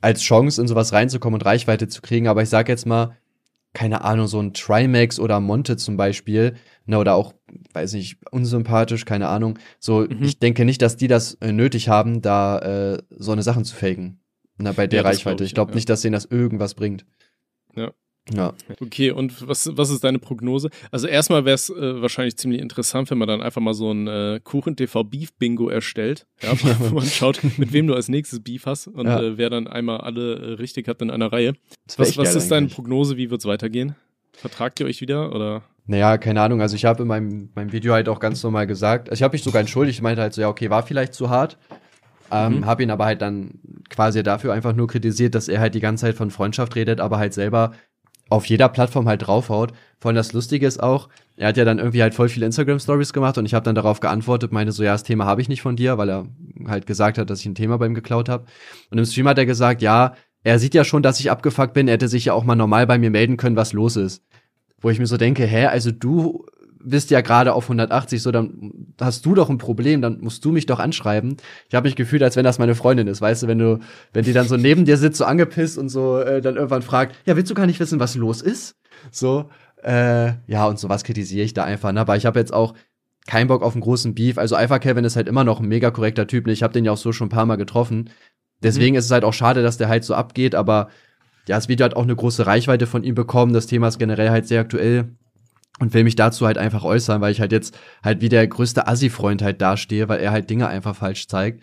als 0.00 0.22
Chance, 0.22 0.60
in 0.60 0.68
sowas 0.68 0.92
reinzukommen 0.92 1.40
und 1.40 1.46
Reichweite 1.46 1.88
zu 1.88 2.02
kriegen. 2.02 2.28
Aber 2.28 2.42
ich 2.42 2.48
sag 2.48 2.68
jetzt 2.68 2.86
mal, 2.86 3.16
keine 3.74 4.02
Ahnung, 4.02 4.26
so 4.26 4.40
ein 4.40 4.54
Trimax 4.54 5.20
oder 5.20 5.40
Monte 5.40 5.76
zum 5.76 5.96
Beispiel, 5.96 6.56
ne, 6.88 6.98
oder 6.98 7.14
auch, 7.14 7.34
weiß 7.74 7.92
nicht, 7.92 8.18
unsympathisch, 8.30 9.04
keine 9.04 9.28
Ahnung. 9.28 9.58
So, 9.78 10.00
mhm. 10.00 10.22
ich 10.22 10.38
denke 10.38 10.64
nicht, 10.64 10.82
dass 10.82 10.96
die 10.96 11.06
das 11.06 11.34
äh, 11.34 11.52
nötig 11.52 11.88
haben, 11.88 12.22
da 12.22 12.58
äh, 12.58 12.98
so 13.10 13.32
eine 13.32 13.42
Sachen 13.42 13.64
zu 13.64 13.76
faken. 13.76 14.20
Na, 14.56 14.72
bei 14.72 14.88
der 14.88 15.02
ja, 15.02 15.08
Reichweite. 15.08 15.36
Glaub 15.36 15.40
ich, 15.40 15.46
ich 15.46 15.54
glaube 15.54 15.70
ja. 15.72 15.74
nicht, 15.76 15.88
dass 15.88 16.00
denen 16.00 16.14
das 16.14 16.24
irgendwas 16.24 16.74
bringt. 16.74 17.06
Ja. 17.76 17.92
Ja. 18.34 18.52
Okay, 18.80 19.10
und 19.10 19.48
was, 19.48 19.74
was 19.74 19.88
ist 19.88 20.04
deine 20.04 20.18
Prognose? 20.18 20.68
Also 20.90 21.06
erstmal 21.06 21.46
wäre 21.46 21.54
es 21.54 21.70
äh, 21.70 22.02
wahrscheinlich 22.02 22.36
ziemlich 22.36 22.60
interessant, 22.60 23.10
wenn 23.10 23.16
man 23.16 23.26
dann 23.26 23.40
einfach 23.40 23.62
mal 23.62 23.72
so 23.72 23.90
ein 23.90 24.06
äh, 24.06 24.40
Kuchen-TV-Beef-Bingo 24.44 25.70
erstellt, 25.70 26.26
ja, 26.42 26.52
wo 26.78 26.96
man 26.96 27.06
schaut, 27.06 27.40
mit 27.56 27.72
wem 27.72 27.86
du 27.86 27.94
als 27.94 28.08
nächstes 28.08 28.40
Beef 28.40 28.66
hast 28.66 28.88
und 28.88 29.06
ja. 29.06 29.22
äh, 29.22 29.38
wer 29.38 29.48
dann 29.48 29.66
einmal 29.66 30.02
alle 30.02 30.34
äh, 30.34 30.52
richtig 30.54 30.88
hat 30.88 31.00
in 31.00 31.10
einer 31.10 31.32
Reihe. 31.32 31.54
Was, 31.96 32.18
was 32.18 32.34
ist 32.34 32.50
deine 32.50 32.66
Prognose? 32.66 33.16
Wie 33.16 33.30
wird 33.30 33.40
es 33.40 33.46
weitergehen? 33.46 33.94
Vertragt 34.34 34.78
ihr 34.80 34.86
euch 34.86 35.00
wieder 35.00 35.34
oder? 35.34 35.62
Naja, 35.88 36.18
keine 36.18 36.42
Ahnung. 36.42 36.60
Also 36.60 36.76
ich 36.76 36.84
habe 36.84 37.02
in 37.02 37.08
meinem, 37.08 37.48
meinem 37.54 37.72
Video 37.72 37.94
halt 37.94 38.10
auch 38.10 38.20
ganz 38.20 38.42
normal 38.42 38.66
gesagt, 38.66 39.08
also 39.08 39.18
ich 39.18 39.22
habe 39.22 39.32
mich 39.32 39.42
sogar 39.42 39.60
entschuldigt, 39.60 39.98
ich 39.98 40.02
meinte 40.02 40.20
halt 40.20 40.34
so, 40.34 40.42
ja, 40.42 40.48
okay, 40.48 40.68
war 40.68 40.82
vielleicht 40.82 41.14
zu 41.14 41.30
hart. 41.30 41.56
Ähm, 42.30 42.58
mhm. 42.58 42.66
Habe 42.66 42.82
ihn 42.82 42.90
aber 42.90 43.06
halt 43.06 43.22
dann 43.22 43.52
quasi 43.88 44.22
dafür 44.22 44.52
einfach 44.52 44.74
nur 44.74 44.86
kritisiert, 44.86 45.34
dass 45.34 45.48
er 45.48 45.60
halt 45.60 45.74
die 45.74 45.80
ganze 45.80 46.02
Zeit 46.02 46.14
von 46.14 46.30
Freundschaft 46.30 46.76
redet, 46.76 47.00
aber 47.00 47.16
halt 47.16 47.32
selber 47.32 47.72
auf 48.28 48.44
jeder 48.44 48.68
Plattform 48.68 49.08
halt 49.08 49.26
draufhaut. 49.26 49.72
Vor 49.98 50.10
allem 50.10 50.16
das 50.16 50.34
Lustige 50.34 50.66
ist 50.66 50.82
auch, 50.82 51.08
er 51.38 51.48
hat 51.48 51.56
ja 51.56 51.64
dann 51.64 51.78
irgendwie 51.78 52.02
halt 52.02 52.14
voll 52.14 52.28
viele 52.28 52.44
Instagram-Stories 52.44 53.14
gemacht 53.14 53.38
und 53.38 53.46
ich 53.46 53.54
habe 53.54 53.64
dann 53.64 53.74
darauf 53.74 54.00
geantwortet, 54.00 54.52
meine 54.52 54.72
so, 54.72 54.82
ja, 54.82 54.92
das 54.92 55.04
Thema 55.04 55.24
habe 55.24 55.40
ich 55.40 55.48
nicht 55.48 55.62
von 55.62 55.74
dir, 55.74 55.96
weil 55.96 56.10
er 56.10 56.26
halt 56.66 56.86
gesagt 56.86 57.16
hat, 57.16 57.30
dass 57.30 57.40
ich 57.40 57.46
ein 57.46 57.54
Thema 57.54 57.78
bei 57.78 57.86
ihm 57.86 57.94
geklaut 57.94 58.28
habe. 58.28 58.44
Und 58.90 58.98
im 58.98 59.06
Stream 59.06 59.26
hat 59.26 59.38
er 59.38 59.46
gesagt, 59.46 59.80
ja, 59.80 60.12
er 60.44 60.58
sieht 60.58 60.74
ja 60.74 60.84
schon, 60.84 61.02
dass 61.02 61.18
ich 61.18 61.30
abgefuckt 61.30 61.72
bin, 61.72 61.88
er 61.88 61.94
hätte 61.94 62.08
sich 62.08 62.26
ja 62.26 62.34
auch 62.34 62.44
mal 62.44 62.56
normal 62.56 62.86
bei 62.86 62.98
mir 62.98 63.10
melden 63.10 63.38
können, 63.38 63.56
was 63.56 63.72
los 63.72 63.96
ist. 63.96 64.22
Wo 64.80 64.90
ich 64.90 64.98
mir 64.98 65.06
so 65.06 65.16
denke, 65.16 65.44
hä, 65.44 65.66
also 65.66 65.90
du 65.90 66.44
bist 66.80 67.10
ja 67.10 67.20
gerade 67.20 67.52
auf 67.54 67.64
180, 67.64 68.22
so 68.22 68.30
dann 68.30 68.94
hast 69.00 69.26
du 69.26 69.34
doch 69.34 69.50
ein 69.50 69.58
Problem, 69.58 70.00
dann 70.00 70.20
musst 70.20 70.44
du 70.44 70.52
mich 70.52 70.66
doch 70.66 70.78
anschreiben. 70.78 71.36
Ich 71.68 71.74
habe 71.74 71.88
mich 71.88 71.96
gefühlt, 71.96 72.22
als 72.22 72.36
wenn 72.36 72.44
das 72.44 72.58
meine 72.58 72.74
Freundin 72.74 73.08
ist, 73.08 73.20
weißt 73.20 73.42
du, 73.42 73.46
wenn 73.48 73.58
du, 73.58 73.80
wenn 74.12 74.24
die 74.24 74.32
dann 74.32 74.46
so 74.46 74.56
neben 74.56 74.84
dir 74.84 74.96
sitzt, 74.96 75.18
so 75.18 75.24
angepisst 75.24 75.78
und 75.78 75.88
so 75.88 76.20
äh, 76.20 76.40
dann 76.40 76.56
irgendwann 76.56 76.82
fragt, 76.82 77.16
ja, 77.26 77.36
willst 77.36 77.50
du 77.50 77.54
gar 77.54 77.66
nicht 77.66 77.80
wissen, 77.80 78.00
was 78.00 78.14
los 78.14 78.42
ist? 78.42 78.76
So, 79.10 79.50
äh, 79.82 80.32
ja, 80.46 80.66
und 80.66 80.78
sowas 80.78 81.04
kritisiere 81.04 81.44
ich 81.44 81.54
da 81.54 81.64
einfach, 81.64 81.92
ne? 81.92 82.00
Aber 82.00 82.16
ich 82.16 82.26
habe 82.26 82.38
jetzt 82.38 82.52
auch 82.52 82.74
keinen 83.26 83.48
Bock 83.48 83.62
auf 83.62 83.74
einen 83.74 83.82
großen 83.82 84.14
Beef. 84.14 84.38
Also 84.38 84.56
Alpha 84.56 84.78
Kevin 84.78 85.04
ist 85.04 85.16
halt 85.16 85.28
immer 85.28 85.44
noch 85.44 85.60
ein 85.60 85.68
mega 85.68 85.90
korrekter 85.90 86.26
Typ. 86.26 86.46
Ne? 86.46 86.52
Ich 86.52 86.62
habe 86.62 86.72
den 86.72 86.84
ja 86.84 86.92
auch 86.92 86.96
so 86.96 87.12
schon 87.12 87.26
ein 87.26 87.30
paar 87.30 87.46
Mal 87.46 87.56
getroffen. 87.56 88.10
Deswegen 88.62 88.94
mhm. 88.94 88.98
ist 88.98 89.04
es 89.04 89.10
halt 89.10 89.22
auch 89.22 89.34
schade, 89.34 89.62
dass 89.62 89.76
der 89.76 89.88
halt 89.88 90.02
so 90.02 90.14
abgeht, 90.14 90.54
aber 90.54 90.88
ja, 91.48 91.56
das 91.56 91.68
Video 91.68 91.84
hat 91.84 91.94
auch 91.94 92.02
eine 92.02 92.14
große 92.14 92.46
Reichweite 92.46 92.86
von 92.86 93.04
ihm 93.04 93.14
bekommen. 93.14 93.52
Das 93.52 93.66
Thema 93.66 93.88
ist 93.88 93.98
generell 93.98 94.30
halt 94.30 94.46
sehr 94.46 94.60
aktuell 94.60 95.16
und 95.78 95.94
will 95.94 96.04
mich 96.04 96.16
dazu 96.16 96.46
halt 96.46 96.58
einfach 96.58 96.84
äußern, 96.84 97.20
weil 97.20 97.32
ich 97.32 97.40
halt 97.40 97.52
jetzt 97.52 97.76
halt 98.02 98.20
wie 98.20 98.28
der 98.28 98.46
größte 98.46 98.86
Assi-Freund 98.86 99.42
halt 99.42 99.60
dastehe, 99.60 100.08
weil 100.08 100.20
er 100.20 100.30
halt 100.32 100.50
Dinge 100.50 100.68
einfach 100.68 100.94
falsch 100.94 101.26
zeigt. 101.26 101.62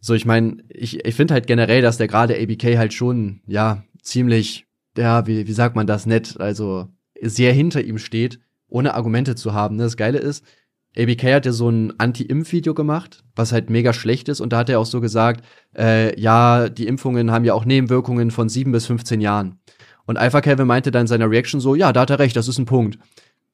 So, 0.00 0.14
ich 0.14 0.24
meine, 0.24 0.58
ich, 0.68 1.04
ich 1.04 1.14
finde 1.14 1.34
halt 1.34 1.48
generell, 1.48 1.82
dass 1.82 1.98
der 1.98 2.06
gerade 2.06 2.36
ABK 2.40 2.76
halt 2.76 2.94
schon, 2.94 3.40
ja, 3.46 3.82
ziemlich, 4.00 4.66
ja, 4.96 5.26
wie, 5.26 5.48
wie 5.48 5.52
sagt 5.52 5.74
man 5.74 5.88
das 5.88 6.06
nett, 6.06 6.36
also 6.38 6.88
sehr 7.20 7.52
hinter 7.52 7.82
ihm 7.82 7.98
steht, 7.98 8.38
ohne 8.68 8.94
Argumente 8.94 9.34
zu 9.34 9.52
haben. 9.52 9.76
Ne? 9.76 9.82
Das 9.82 9.96
Geile 9.96 10.18
ist, 10.18 10.44
ABK 10.96 11.34
hat 11.34 11.46
ja 11.46 11.52
so 11.52 11.68
ein 11.68 11.92
Anti-Impf-Video 11.98 12.74
gemacht, 12.74 13.22
was 13.36 13.52
halt 13.52 13.70
mega 13.70 13.92
schlecht 13.92 14.28
ist. 14.28 14.40
Und 14.40 14.52
da 14.52 14.58
hat 14.58 14.68
er 14.68 14.80
auch 14.80 14.86
so 14.86 15.00
gesagt, 15.00 15.44
äh, 15.76 16.18
ja, 16.20 16.68
die 16.68 16.86
Impfungen 16.86 17.30
haben 17.30 17.44
ja 17.44 17.54
auch 17.54 17.64
Nebenwirkungen 17.64 18.30
von 18.30 18.48
sieben 18.48 18.72
bis 18.72 18.86
15 18.86 19.20
Jahren. 19.20 19.60
Und 20.06 20.16
Alpha 20.16 20.40
Kevin 20.40 20.66
meinte 20.66 20.90
dann 20.90 21.02
in 21.02 21.06
seiner 21.06 21.30
Reaction 21.30 21.60
so, 21.60 21.74
ja, 21.74 21.92
da 21.92 22.00
hat 22.00 22.10
er 22.10 22.18
recht, 22.18 22.36
das 22.36 22.48
ist 22.48 22.58
ein 22.58 22.66
Punkt. 22.66 22.98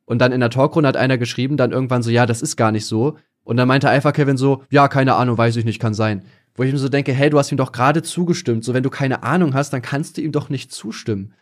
Und 0.04 0.20
dann 0.20 0.32
in 0.32 0.40
der 0.40 0.50
Talkrunde 0.50 0.88
hat 0.88 0.96
einer 0.96 1.18
geschrieben, 1.18 1.56
dann 1.56 1.72
irgendwann 1.72 2.02
so, 2.02 2.10
ja, 2.10 2.26
das 2.26 2.42
ist 2.42 2.56
gar 2.56 2.70
nicht 2.70 2.86
so. 2.86 3.16
Und 3.42 3.56
dann 3.56 3.68
meinte 3.68 3.90
einfach 3.90 4.12
Kevin 4.12 4.36
so, 4.36 4.62
ja, 4.70 4.88
keine 4.88 5.14
Ahnung, 5.14 5.36
weiß 5.36 5.56
ich 5.56 5.64
nicht, 5.64 5.80
kann 5.80 5.94
sein. 5.94 6.24
Wo 6.54 6.62
ich 6.62 6.72
mir 6.72 6.78
so 6.78 6.88
denke, 6.88 7.12
hey, 7.12 7.30
du 7.30 7.38
hast 7.38 7.50
ihm 7.50 7.58
doch 7.58 7.72
gerade 7.72 8.02
zugestimmt. 8.02 8.64
So, 8.64 8.74
wenn 8.74 8.82
du 8.82 8.90
keine 8.90 9.22
Ahnung 9.22 9.54
hast, 9.54 9.72
dann 9.72 9.82
kannst 9.82 10.16
du 10.16 10.22
ihm 10.22 10.32
doch 10.32 10.48
nicht 10.48 10.72
zustimmen. 10.72 11.34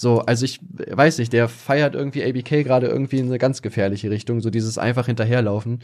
So, 0.00 0.20
also 0.20 0.46
ich 0.46 0.60
weiß 0.62 1.18
nicht, 1.18 1.30
der 1.34 1.46
feiert 1.46 1.94
irgendwie 1.94 2.24
ABK 2.24 2.64
gerade 2.64 2.86
irgendwie 2.86 3.18
in 3.18 3.26
eine 3.26 3.36
ganz 3.36 3.60
gefährliche 3.60 4.10
Richtung, 4.10 4.40
so 4.40 4.48
dieses 4.48 4.78
einfach 4.78 5.04
hinterherlaufen. 5.04 5.80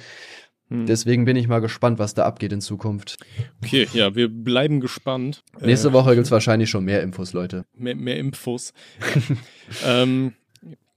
Hm. 0.70 0.86
Deswegen 0.86 1.26
bin 1.26 1.36
ich 1.36 1.48
mal 1.48 1.58
gespannt, 1.58 1.98
was 1.98 2.14
da 2.14 2.24
abgeht 2.24 2.50
in 2.50 2.62
Zukunft. 2.62 3.18
Okay, 3.62 3.86
ja, 3.92 4.14
wir 4.14 4.30
bleiben 4.30 4.80
gespannt. 4.80 5.44
Nächste 5.60 5.88
äh, 5.88 5.92
Woche 5.92 6.14
gibt's 6.14 6.30
wahrscheinlich 6.30 6.70
schon 6.70 6.86
mehr 6.86 7.02
Infos, 7.02 7.34
Leute. 7.34 7.66
Mehr, 7.74 7.94
mehr 7.94 8.16
Infos. 8.16 8.72
ähm, 9.86 10.32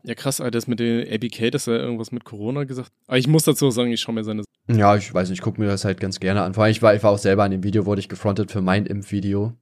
ja, 0.03 0.15
krass, 0.15 0.39
Alter, 0.39 0.51
das 0.51 0.67
mit 0.67 0.79
dem 0.79 1.05
ABK, 1.05 1.51
dass 1.51 1.67
er 1.67 1.77
irgendwas 1.77 2.13
mit 2.13 2.23
Corona 2.23 2.63
gesagt 2.63 2.89
Aber 3.07 3.17
ich 3.17 3.27
muss 3.27 3.43
dazu 3.43 3.69
sagen, 3.69 3.91
ich 3.91 3.99
schaue 3.99 4.15
mir 4.15 4.23
seine. 4.23 4.43
Ja, 4.69 4.95
ich 4.95 5.13
weiß 5.13 5.27
nicht, 5.27 5.39
ich 5.39 5.43
gucke 5.43 5.59
mir 5.59 5.67
das 5.67 5.83
halt 5.83 5.99
ganz 5.99 6.21
gerne 6.21 6.43
an. 6.43 6.53
Vor 6.53 6.63
allem, 6.63 6.71
ich 6.71 6.81
war, 6.81 6.95
ich 6.95 7.03
war 7.03 7.11
auch 7.11 7.17
selber 7.17 7.43
an 7.43 7.51
dem 7.51 7.65
Video, 7.65 7.85
wurde 7.85 7.99
ich 7.99 8.07
gefrontet 8.07 8.49
für 8.49 8.61
mein 8.61 8.85
Impfvideo. 8.85 9.57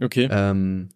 Okay. 0.00 0.26
Ähm, 0.30 0.88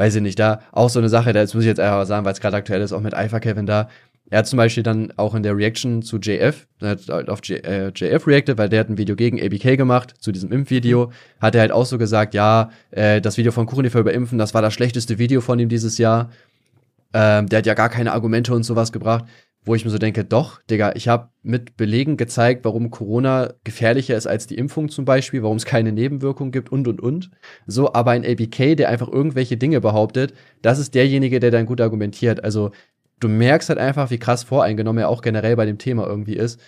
weiß 0.00 0.14
ich 0.14 0.22
nicht, 0.22 0.38
da 0.38 0.62
auch 0.72 0.88
so 0.88 0.98
eine 0.98 1.10
Sache, 1.10 1.34
das 1.34 1.52
muss 1.52 1.64
ich 1.64 1.68
jetzt 1.68 1.78
einfach 1.78 2.06
sagen, 2.06 2.24
weil 2.24 2.32
es 2.32 2.40
gerade 2.40 2.56
aktuell 2.56 2.80
ist, 2.80 2.92
auch 2.92 3.02
mit 3.02 3.12
Alpha 3.12 3.38
Kevin 3.38 3.66
da. 3.66 3.90
Er 4.30 4.38
hat 4.38 4.46
zum 4.46 4.56
Beispiel 4.56 4.82
dann 4.82 5.12
auch 5.16 5.34
in 5.34 5.42
der 5.42 5.54
Reaction 5.54 6.00
zu 6.00 6.16
JF, 6.16 6.66
er 6.80 6.88
hat 6.88 7.08
halt 7.10 7.28
auf 7.28 7.40
J, 7.44 7.62
äh, 7.66 7.88
JF 7.88 8.26
reacted, 8.26 8.56
weil 8.56 8.70
der 8.70 8.80
hat 8.80 8.88
ein 8.88 8.96
Video 8.96 9.14
gegen 9.14 9.38
ABK 9.38 9.76
gemacht, 9.76 10.14
zu 10.18 10.32
diesem 10.32 10.52
Impfvideo, 10.52 11.12
hat 11.38 11.54
er 11.54 11.60
halt 11.60 11.72
auch 11.72 11.84
so 11.84 11.98
gesagt, 11.98 12.32
ja, 12.32 12.70
äh, 12.92 13.20
das 13.20 13.36
Video 13.36 13.52
von 13.52 13.66
Kuchenifer 13.66 14.00
über 14.00 14.14
Impfen, 14.14 14.38
das 14.38 14.54
war 14.54 14.62
das 14.62 14.72
schlechteste 14.72 15.18
Video 15.18 15.42
von 15.42 15.58
ihm 15.58 15.68
dieses 15.68 15.98
Jahr. 15.98 16.30
Ähm, 17.12 17.48
der 17.50 17.58
hat 17.58 17.66
ja 17.66 17.74
gar 17.74 17.90
keine 17.90 18.12
Argumente 18.12 18.54
und 18.54 18.62
sowas 18.62 18.92
gebracht. 18.92 19.26
Wo 19.64 19.74
ich 19.74 19.84
mir 19.84 19.90
so 19.90 19.98
denke, 19.98 20.24
doch, 20.24 20.62
Digga, 20.62 20.92
ich 20.94 21.08
habe 21.08 21.28
mit 21.42 21.76
Belegen 21.76 22.16
gezeigt, 22.16 22.64
warum 22.64 22.90
Corona 22.90 23.52
gefährlicher 23.62 24.16
ist 24.16 24.26
als 24.26 24.46
die 24.46 24.56
Impfung 24.56 24.88
zum 24.88 25.04
Beispiel, 25.04 25.42
warum 25.42 25.58
es 25.58 25.66
keine 25.66 25.92
Nebenwirkungen 25.92 26.50
gibt 26.50 26.72
und 26.72 26.88
und 26.88 27.00
und. 27.00 27.30
So, 27.66 27.92
aber 27.92 28.12
ein 28.12 28.24
ABK, 28.24 28.76
der 28.76 28.88
einfach 28.88 29.08
irgendwelche 29.08 29.58
Dinge 29.58 29.80
behauptet, 29.80 30.32
das 30.62 30.78
ist 30.78 30.94
derjenige, 30.94 31.40
der 31.40 31.50
dann 31.50 31.66
gut 31.66 31.80
argumentiert. 31.80 32.42
Also 32.42 32.70
du 33.20 33.28
merkst 33.28 33.68
halt 33.68 33.78
einfach, 33.78 34.10
wie 34.10 34.18
krass 34.18 34.44
voreingenommen 34.44 35.02
er 35.02 35.08
auch 35.10 35.20
generell 35.20 35.56
bei 35.56 35.66
dem 35.66 35.78
Thema 35.78 36.06
irgendwie 36.06 36.36
ist. 36.36 36.58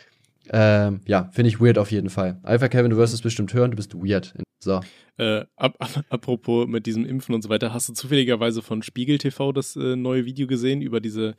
Ähm, 0.50 1.00
ja, 1.06 1.30
finde 1.32 1.48
ich 1.48 1.60
weird 1.60 1.78
auf 1.78 1.90
jeden 1.90 2.10
Fall. 2.10 2.38
Alpha 2.42 2.68
Kevin, 2.68 2.90
du 2.90 2.96
wirst 2.98 3.14
es 3.14 3.22
bestimmt 3.22 3.54
hören, 3.54 3.70
du 3.70 3.76
bist 3.76 3.94
weird. 3.94 4.34
So. 4.58 4.80
Äh, 5.16 5.44
ap 5.56 5.76
ap 5.78 6.04
apropos 6.10 6.66
mit 6.68 6.86
diesem 6.86 7.06
Impfen 7.06 7.34
und 7.34 7.42
so 7.42 7.48
weiter, 7.48 7.72
hast 7.72 7.88
du 7.88 7.92
zufälligerweise 7.94 8.60
von 8.60 8.82
Spiegel 8.82 9.18
TV 9.18 9.52
das 9.52 9.76
äh, 9.76 9.96
neue 9.96 10.24
Video 10.24 10.46
gesehen 10.46 10.82
über 10.82 11.00
diese 11.00 11.34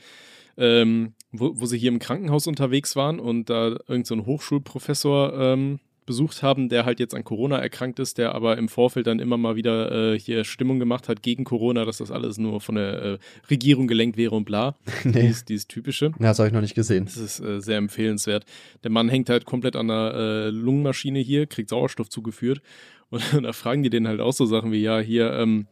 ähm, 0.58 1.13
wo, 1.32 1.52
wo 1.56 1.66
sie 1.66 1.78
hier 1.78 1.92
im 1.92 2.00
Krankenhaus 2.00 2.48
unterwegs 2.48 2.96
waren 2.96 3.20
und 3.20 3.50
da 3.50 3.70
irgendein 3.88 4.06
so 4.06 4.26
Hochschulprofessor 4.26 5.34
ähm, 5.34 5.80
besucht 6.06 6.44
haben, 6.44 6.70
der 6.70 6.86
halt 6.86 7.00
jetzt 7.00 7.16
an 7.16 7.24
Corona 7.24 7.58
erkrankt 7.58 8.00
ist, 8.00 8.18
der 8.18 8.36
aber 8.36 8.58
im 8.58 8.68
Vorfeld 8.68 9.08
dann 9.08 9.20
immer 9.20 9.38
mal 9.38 9.56
wieder 9.56 10.13
äh, 10.13 10.20
hier 10.20 10.44
Stimmung 10.44 10.80
gemacht 10.80 11.08
hat 11.08 11.22
gegen 11.22 11.44
Corona, 11.44 11.86
dass 11.86 11.98
das 11.98 12.12
alles 12.12 12.38
nur 12.38 12.62
von 12.62 12.76
der 12.76 13.02
äh, 13.02 13.18
Regierung 13.50 13.88
gelenkt 13.88 14.18
wäre 14.18 14.36
und 14.36 14.46
bla. 14.46 14.76
nee. 15.04 15.28
Dies, 15.28 15.46
dieses 15.46 15.68
typische. 15.68 16.08
Ja, 16.20 16.28
das 16.30 16.39
habe 16.39 16.48
ich 16.48 16.54
noch 16.54 16.62
nicht 16.62 16.76
gesehen. 16.76 17.06
Das 17.06 17.18
ist 17.18 17.39
äh, 17.39 17.62
sehr 17.62 17.78
empfehlenswert. 17.78 18.46
Der 18.84 18.92
Mann 18.92 19.10
hängt 19.10 19.30
halt 19.30 19.46
komplett 19.46 19.76
an 19.76 19.88
der 19.88 20.13
äh, 20.13 20.50
Lungenmaschine 20.50 21.20
hier, 21.20 21.48
kriegt 21.48 21.70
Sauerstoff 21.70 22.10
zugeführt 22.10 22.62
und 23.10 23.44
da 23.44 23.54
fragen 23.54 23.84
die 23.84 23.89
den 23.89 24.08
halt 24.08 24.20
auch 24.20 24.34
so 24.34 24.46
Sachen 24.46 24.72
wie, 24.72 24.82
ja, 24.82 25.00
hier, 25.00 25.34
ähm, 25.34 25.68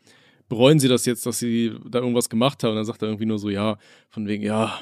bereuen 0.51 0.81
sie 0.81 0.89
das 0.89 1.05
jetzt, 1.05 1.25
dass 1.25 1.39
sie 1.39 1.71
da 1.89 1.99
irgendwas 1.99 2.29
gemacht 2.29 2.61
haben? 2.61 2.71
Und 2.71 2.75
dann 2.75 2.85
sagt 2.85 3.01
er 3.01 3.07
irgendwie 3.07 3.25
nur 3.25 3.39
so, 3.39 3.49
ja, 3.49 3.77
von 4.09 4.27
wegen, 4.27 4.43
ja, 4.43 4.81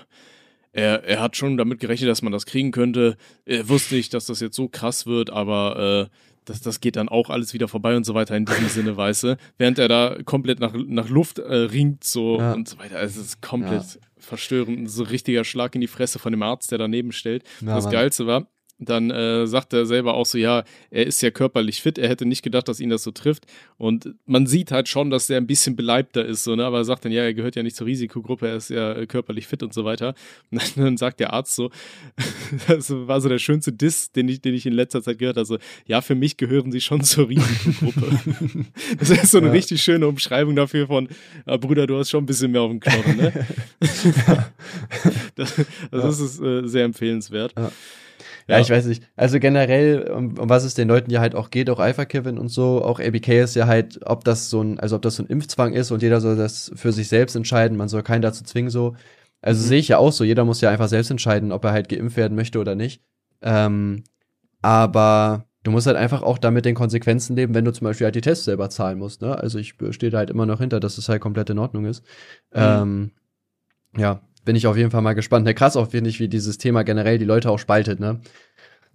er, 0.71 1.03
er 1.03 1.21
hat 1.21 1.38
schon 1.38 1.58
damit 1.58 1.79
gerechnet, 1.79 2.10
dass 2.10 2.23
man 2.23 2.34
das 2.34 2.47
kriegen 2.47 2.71
könnte. 2.71 3.17
Er 3.45 3.69
wusste 3.69 3.93
nicht, 3.93 4.15
dass 4.15 4.25
das 4.25 4.39
jetzt 4.39 4.55
so 4.55 4.67
krass 4.67 5.05
wird, 5.05 5.29
aber 5.29 6.10
äh, 6.10 6.15
das, 6.45 6.62
das 6.62 6.82
geht 6.82 6.95
dann 6.95 7.08
auch 7.08 7.29
alles 7.29 7.53
wieder 7.53 7.67
vorbei 7.67 7.95
und 7.95 8.03
so 8.03 8.15
weiter 8.15 8.36
in 8.36 8.45
diesem 8.45 8.67
Sinne, 8.67 8.97
weißt 8.97 9.23
du? 9.25 9.38
Während 9.60 9.77
er 9.77 9.88
da 9.88 10.17
komplett 10.25 10.60
nach, 10.60 10.73
nach 10.73 11.08
Luft 11.08 11.38
äh, 11.38 11.53
ringt 11.53 12.03
so 12.03 12.39
ja. 12.39 12.53
und 12.53 12.67
so 12.67 12.79
weiter. 12.79 12.97
Also 12.97 13.21
es 13.21 13.27
ist 13.27 13.41
komplett 13.43 13.84
ja. 13.84 14.01
verstörend. 14.17 14.89
So 14.89 15.03
richtiger 15.03 15.43
Schlag 15.43 15.75
in 15.75 15.82
die 15.82 15.88
Fresse 15.88 16.17
von 16.17 16.32
dem 16.32 16.41
Arzt, 16.41 16.71
der 16.71 16.79
daneben 16.79 17.12
stellt. 17.12 17.43
Ja, 17.62 17.75
das 17.75 17.84
Mann. 17.84 17.93
Geilste 17.93 18.25
war, 18.25 18.47
dann 18.79 19.11
äh, 19.11 19.45
sagt 19.45 19.73
er 19.73 19.85
selber 19.85 20.13
auch 20.13 20.25
so, 20.25 20.37
ja, 20.37 20.63
er 20.89 21.05
ist 21.05 21.21
ja 21.21 21.31
körperlich 21.31 21.81
fit, 21.81 21.97
er 21.97 22.07
hätte 22.07 22.25
nicht 22.25 22.43
gedacht, 22.43 22.67
dass 22.69 22.79
ihn 22.79 22.89
das 22.89 23.03
so 23.03 23.11
trifft. 23.11 23.45
Und 23.77 24.15
man 24.25 24.47
sieht 24.47 24.71
halt 24.71 24.87
schon, 24.87 25.09
dass 25.09 25.29
er 25.29 25.37
ein 25.37 25.47
bisschen 25.47 25.75
beleibter 25.75 26.25
ist, 26.25 26.45
so, 26.45 26.55
ne? 26.55 26.65
aber 26.65 26.77
er 26.77 26.85
sagt 26.85 27.03
dann, 27.03 27.11
ja, 27.11 27.23
er 27.23 27.33
gehört 27.33 27.57
ja 27.57 27.63
nicht 27.63 27.75
zur 27.75 27.87
Risikogruppe, 27.87 28.47
er 28.47 28.55
ist 28.55 28.69
ja 28.69 28.93
äh, 28.93 29.05
körperlich 29.05 29.47
fit 29.47 29.63
und 29.63 29.73
so 29.73 29.83
weiter. 29.83 30.15
Und 30.49 30.61
dann, 30.75 30.85
dann 30.85 30.97
sagt 30.97 31.19
der 31.19 31.33
Arzt 31.33 31.55
so, 31.55 31.71
das 32.67 32.89
war 32.89 33.19
so 33.19 33.27
der 33.27 33.39
schönste 33.39 33.73
Diss, 33.73 34.11
den 34.11 34.29
ich, 34.29 34.41
den 34.41 34.53
ich 34.53 34.65
in 34.65 34.73
letzter 34.73 35.03
Zeit 35.03 35.19
gehört 35.19 35.35
habe, 35.35 35.41
also, 35.41 35.57
ja, 35.85 36.01
für 36.01 36.15
mich 36.15 36.37
gehören 36.37 36.71
sie 36.71 36.81
schon 36.81 37.01
zur 37.03 37.27
Risikogruppe. 37.27 38.19
das 38.97 39.09
ist 39.09 39.31
so 39.31 39.39
eine 39.39 39.47
ja. 39.47 39.53
richtig 39.53 39.81
schöne 39.81 40.07
Umschreibung 40.07 40.55
dafür 40.55 40.87
von, 40.87 41.09
ah, 41.45 41.57
Bruder, 41.57 41.85
du 41.85 41.97
hast 41.97 42.09
schon 42.09 42.23
ein 42.23 42.27
bisschen 42.27 42.51
mehr 42.51 42.61
auf 42.61 42.71
dem 42.71 42.79
Knochen, 42.79 43.17
ne? 43.17 43.45
das, 45.35 45.59
also 45.91 46.07
das 46.07 46.19
ist 46.19 46.41
äh, 46.41 46.65
sehr 46.67 46.85
empfehlenswert. 46.85 47.53
Ja. 47.57 47.71
Ja, 48.49 48.59
ich 48.59 48.69
weiß 48.69 48.85
nicht. 48.88 49.03
Also 49.15 49.39
generell, 49.39 50.09
um, 50.09 50.38
um, 50.38 50.49
was 50.49 50.63
es 50.63 50.73
den 50.73 50.88
Leuten 50.88 51.12
ja 51.12 51.19
halt 51.21 51.35
auch 51.35 51.51
geht, 51.51 51.69
auch 51.69 51.79
Alpha 51.79 52.05
Kevin 52.05 52.39
und 52.39 52.47
so, 52.49 52.83
auch 52.83 52.99
ABK 52.99 53.43
ist 53.43 53.55
ja 53.55 53.67
halt, 53.67 53.99
ob 54.05 54.23
das 54.23 54.49
so 54.49 54.62
ein, 54.62 54.79
also 54.79 54.95
ob 54.95 55.03
das 55.03 55.17
so 55.17 55.23
ein 55.23 55.27
Impfzwang 55.27 55.73
ist 55.73 55.91
und 55.91 56.01
jeder 56.01 56.19
soll 56.19 56.35
das 56.35 56.71
für 56.75 56.91
sich 56.91 57.07
selbst 57.09 57.35
entscheiden, 57.35 57.77
man 57.77 57.89
soll 57.89 58.01
keinen 58.01 58.23
dazu 58.23 58.43
zwingen, 58.43 58.71
so. 58.71 58.95
Also 59.41 59.63
mhm. 59.63 59.67
sehe 59.67 59.79
ich 59.79 59.88
ja 59.89 59.99
auch 59.99 60.12
so, 60.12 60.23
jeder 60.23 60.45
muss 60.45 60.62
ja 60.62 60.71
einfach 60.71 60.88
selbst 60.88 61.12
entscheiden, 61.12 61.51
ob 61.51 61.63
er 61.63 61.71
halt 61.71 61.89
geimpft 61.89 62.17
werden 62.17 62.35
möchte 62.35 62.59
oder 62.59 62.75
nicht. 62.75 63.03
Ähm, 63.41 64.03
aber 64.62 65.45
du 65.63 65.71
musst 65.71 65.88
halt 65.88 65.97
einfach 65.97 66.23
auch 66.23 66.39
damit 66.39 66.65
den 66.65 66.75
Konsequenzen 66.75 67.35
leben, 67.35 67.53
wenn 67.53 67.65
du 67.65 67.71
zum 67.71 67.85
Beispiel 67.85 68.05
halt 68.05 68.15
die 68.15 68.21
Tests 68.21 68.45
selber 68.45 68.69
zahlen 68.71 68.97
musst, 68.97 69.21
ne? 69.21 69.38
Also 69.38 69.59
ich 69.59 69.75
stehe 69.91 70.12
da 70.12 70.17
halt 70.17 70.31
immer 70.31 70.45
noch 70.47 70.59
hinter, 70.59 70.79
dass 70.79 70.93
es 70.93 71.05
das 71.05 71.09
halt 71.09 71.21
komplett 71.21 71.49
in 71.51 71.59
Ordnung 71.59 71.85
ist. 71.85 72.03
Mhm. 72.53 72.62
Ähm, 72.62 73.12
ja, 73.97 74.21
bin 74.49 74.55
ich 74.55 74.65
auf 74.65 74.77
jeden 74.77 74.89
Fall 74.89 75.03
mal 75.03 75.13
gespannt. 75.13 75.45
Ne, 75.45 75.53
krass 75.53 75.77
auch, 75.77 75.91
finde 75.91 76.09
ich, 76.09 76.19
wie 76.19 76.27
dieses 76.27 76.57
Thema 76.57 76.81
generell 76.81 77.19
die 77.19 77.25
Leute 77.25 77.51
auch 77.51 77.59
spaltet, 77.59 77.99
ne? 77.99 78.19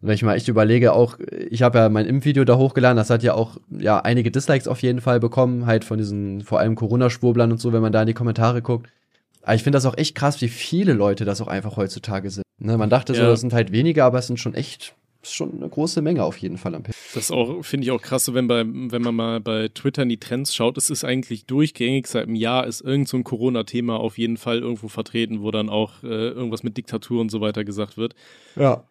Wenn 0.01 0.15
ich 0.15 0.25
mal 0.25 0.35
echt 0.35 0.49
überlege, 0.49 0.93
auch, 0.93 1.17
ich 1.49 1.63
habe 1.63 1.79
ja 1.79 1.89
mein 1.89 2.07
Impfvideo 2.07 2.45
da 2.45 2.57
hochgeladen, 2.57 2.97
das 2.97 3.09
hat 3.09 3.23
ja 3.23 3.35
auch 3.35 3.59
ja 3.71 4.01
einige 4.01 4.33
Dislikes 4.33 4.67
auf 4.67 4.83
jeden 4.83 5.01
Fall 5.01 5.21
bekommen, 5.21 5.67
halt 5.67 5.85
von 5.85 5.97
diesen 5.97 6.41
vor 6.41 6.59
allem 6.59 6.75
Corona-Schwurblern 6.75 7.53
und 7.53 7.61
so, 7.61 7.73
wenn 7.73 7.83
man 7.83 7.93
da 7.93 8.01
in 8.01 8.09
die 8.09 8.15
Kommentare 8.15 8.63
guckt. 8.63 8.91
Aber 9.43 9.55
ich 9.55 9.63
finde 9.63 9.77
das 9.77 9.87
auch 9.87 9.97
echt 9.97 10.17
krass, 10.17 10.41
wie 10.41 10.49
viele 10.49 10.93
Leute 10.93 11.25
das 11.25 11.41
auch 11.41 11.47
einfach 11.47 11.77
heutzutage 11.77 12.31
sind. 12.31 12.43
Ne, 12.59 12.77
man 12.77 12.91
dachte 12.91 13.13
ja. 13.13 13.21
so, 13.21 13.27
das 13.27 13.41
sind 13.41 13.53
halt 13.53 13.71
weniger, 13.71 14.07
aber 14.07 14.19
es 14.19 14.27
sind 14.27 14.41
schon 14.41 14.55
echt 14.55 14.97
ist 15.29 15.35
schon 15.35 15.55
eine 15.55 15.69
große 15.69 16.03
Menge 16.03 16.25
auf 16.25 16.37
jeden 16.39 16.59
Fall 16.59 16.75
am 16.75 16.83
Pick. 16.83 16.95
Das 17.15 17.33
finde 17.63 17.85
ich 17.85 17.91
auch 17.91 18.01
krass, 18.01 18.25
so 18.25 18.35
wenn, 18.35 18.47
bei, 18.47 18.65
wenn 18.67 19.03
man 19.03 19.15
mal 19.15 19.41
bei 19.41 19.69
Twitter 19.69 20.03
in 20.03 20.09
die 20.09 20.19
Trends 20.19 20.55
schaut, 20.55 20.77
es 20.79 20.91
ist 20.91 21.05
eigentlich 21.05 21.47
durchgängig, 21.47 22.07
seit 22.07 22.27
einem 22.27 22.35
Jahr 22.35 22.67
ist 22.67 22.81
irgend 22.81 23.09
so 23.09 23.17
ein 23.17 23.25
Corona-Thema 23.25 23.99
auf 23.99 24.19
jeden 24.19 24.37
Fall 24.37 24.59
irgendwo 24.59 24.89
vertreten, 24.89 25.43
wo 25.43 25.51
dann 25.51 25.69
auch 25.69 26.03
äh, 26.03 26.07
irgendwas 26.07 26.63
mit 26.63 26.77
Diktatur 26.77 27.21
und 27.21 27.31
so 27.31 27.41
weiter 27.41 27.65
gesagt 27.65 27.97
wird. 27.97 28.15
Ja. 28.57 28.85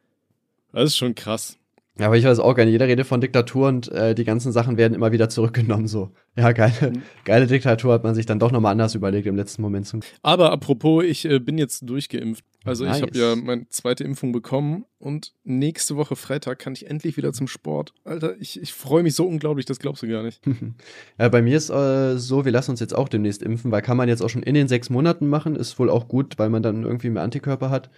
Das 0.71 0.85
ist 0.85 0.97
schon 0.97 1.15
krass. 1.15 1.59
Ja, 1.99 2.07
aber 2.07 2.17
ich 2.17 2.25
weiß 2.25 2.39
auch 2.39 2.55
gar 2.55 2.65
nicht. 2.65 2.71
Jeder 2.71 2.87
redet 2.87 3.05
von 3.05 3.21
Diktatur 3.21 3.67
und 3.67 3.91
äh, 3.91 4.15
die 4.15 4.23
ganzen 4.23 4.51
Sachen 4.51 4.77
werden 4.77 4.95
immer 4.95 5.11
wieder 5.11 5.29
zurückgenommen. 5.29 5.87
So, 5.87 6.09
ja, 6.35 6.51
geile, 6.51 6.89
mhm. 6.89 7.03
geile 7.23 7.45
Diktatur 7.45 7.93
hat 7.93 8.03
man 8.03 8.15
sich 8.15 8.25
dann 8.25 8.39
doch 8.39 8.51
nochmal 8.51 8.71
anders 8.71 8.95
überlegt 8.95 9.27
im 9.27 9.35
letzten 9.35 9.61
Moment. 9.61 9.93
Aber 10.23 10.51
apropos, 10.51 11.03
ich 11.03 11.25
äh, 11.25 11.39
bin 11.39 11.59
jetzt 11.59 11.87
durchgeimpft. 11.87 12.43
Also 12.65 12.85
nice. 12.85 12.97
ich 12.97 13.01
habe 13.01 13.17
ja 13.17 13.35
meine 13.35 13.67
zweite 13.69 14.03
Impfung 14.03 14.31
bekommen 14.31 14.85
und 14.97 15.33
nächste 15.43 15.97
Woche 15.97 16.15
Freitag 16.15 16.59
kann 16.59 16.73
ich 16.73 16.89
endlich 16.89 17.17
wieder 17.17 17.33
zum 17.33 17.47
Sport. 17.47 17.93
Alter, 18.05 18.39
ich, 18.39 18.61
ich 18.61 18.73
freue 18.73 19.03
mich 19.03 19.15
so 19.15 19.27
unglaublich, 19.27 19.65
das 19.65 19.79
glaubst 19.79 20.03
du 20.03 20.07
gar 20.07 20.23
nicht. 20.23 20.41
ja, 21.19 21.29
bei 21.29 21.41
mir 21.41 21.57
ist 21.57 21.69
äh, 21.69 22.17
so, 22.17 22.45
wir 22.45 22.51
lassen 22.53 22.71
uns 22.71 22.79
jetzt 22.79 22.95
auch 22.95 23.09
demnächst 23.09 23.43
impfen, 23.43 23.71
weil 23.71 23.81
kann 23.81 23.97
man 23.97 24.07
jetzt 24.07 24.21
auch 24.21 24.29
schon 24.29 24.43
in 24.43 24.53
den 24.53 24.69
sechs 24.69 24.89
Monaten 24.89 25.27
machen, 25.27 25.55
ist 25.55 25.77
wohl 25.77 25.89
auch 25.89 26.07
gut, 26.07 26.39
weil 26.39 26.49
man 26.49 26.63
dann 26.63 26.83
irgendwie 26.83 27.09
mehr 27.09 27.23
Antikörper 27.23 27.69
hat. 27.69 27.89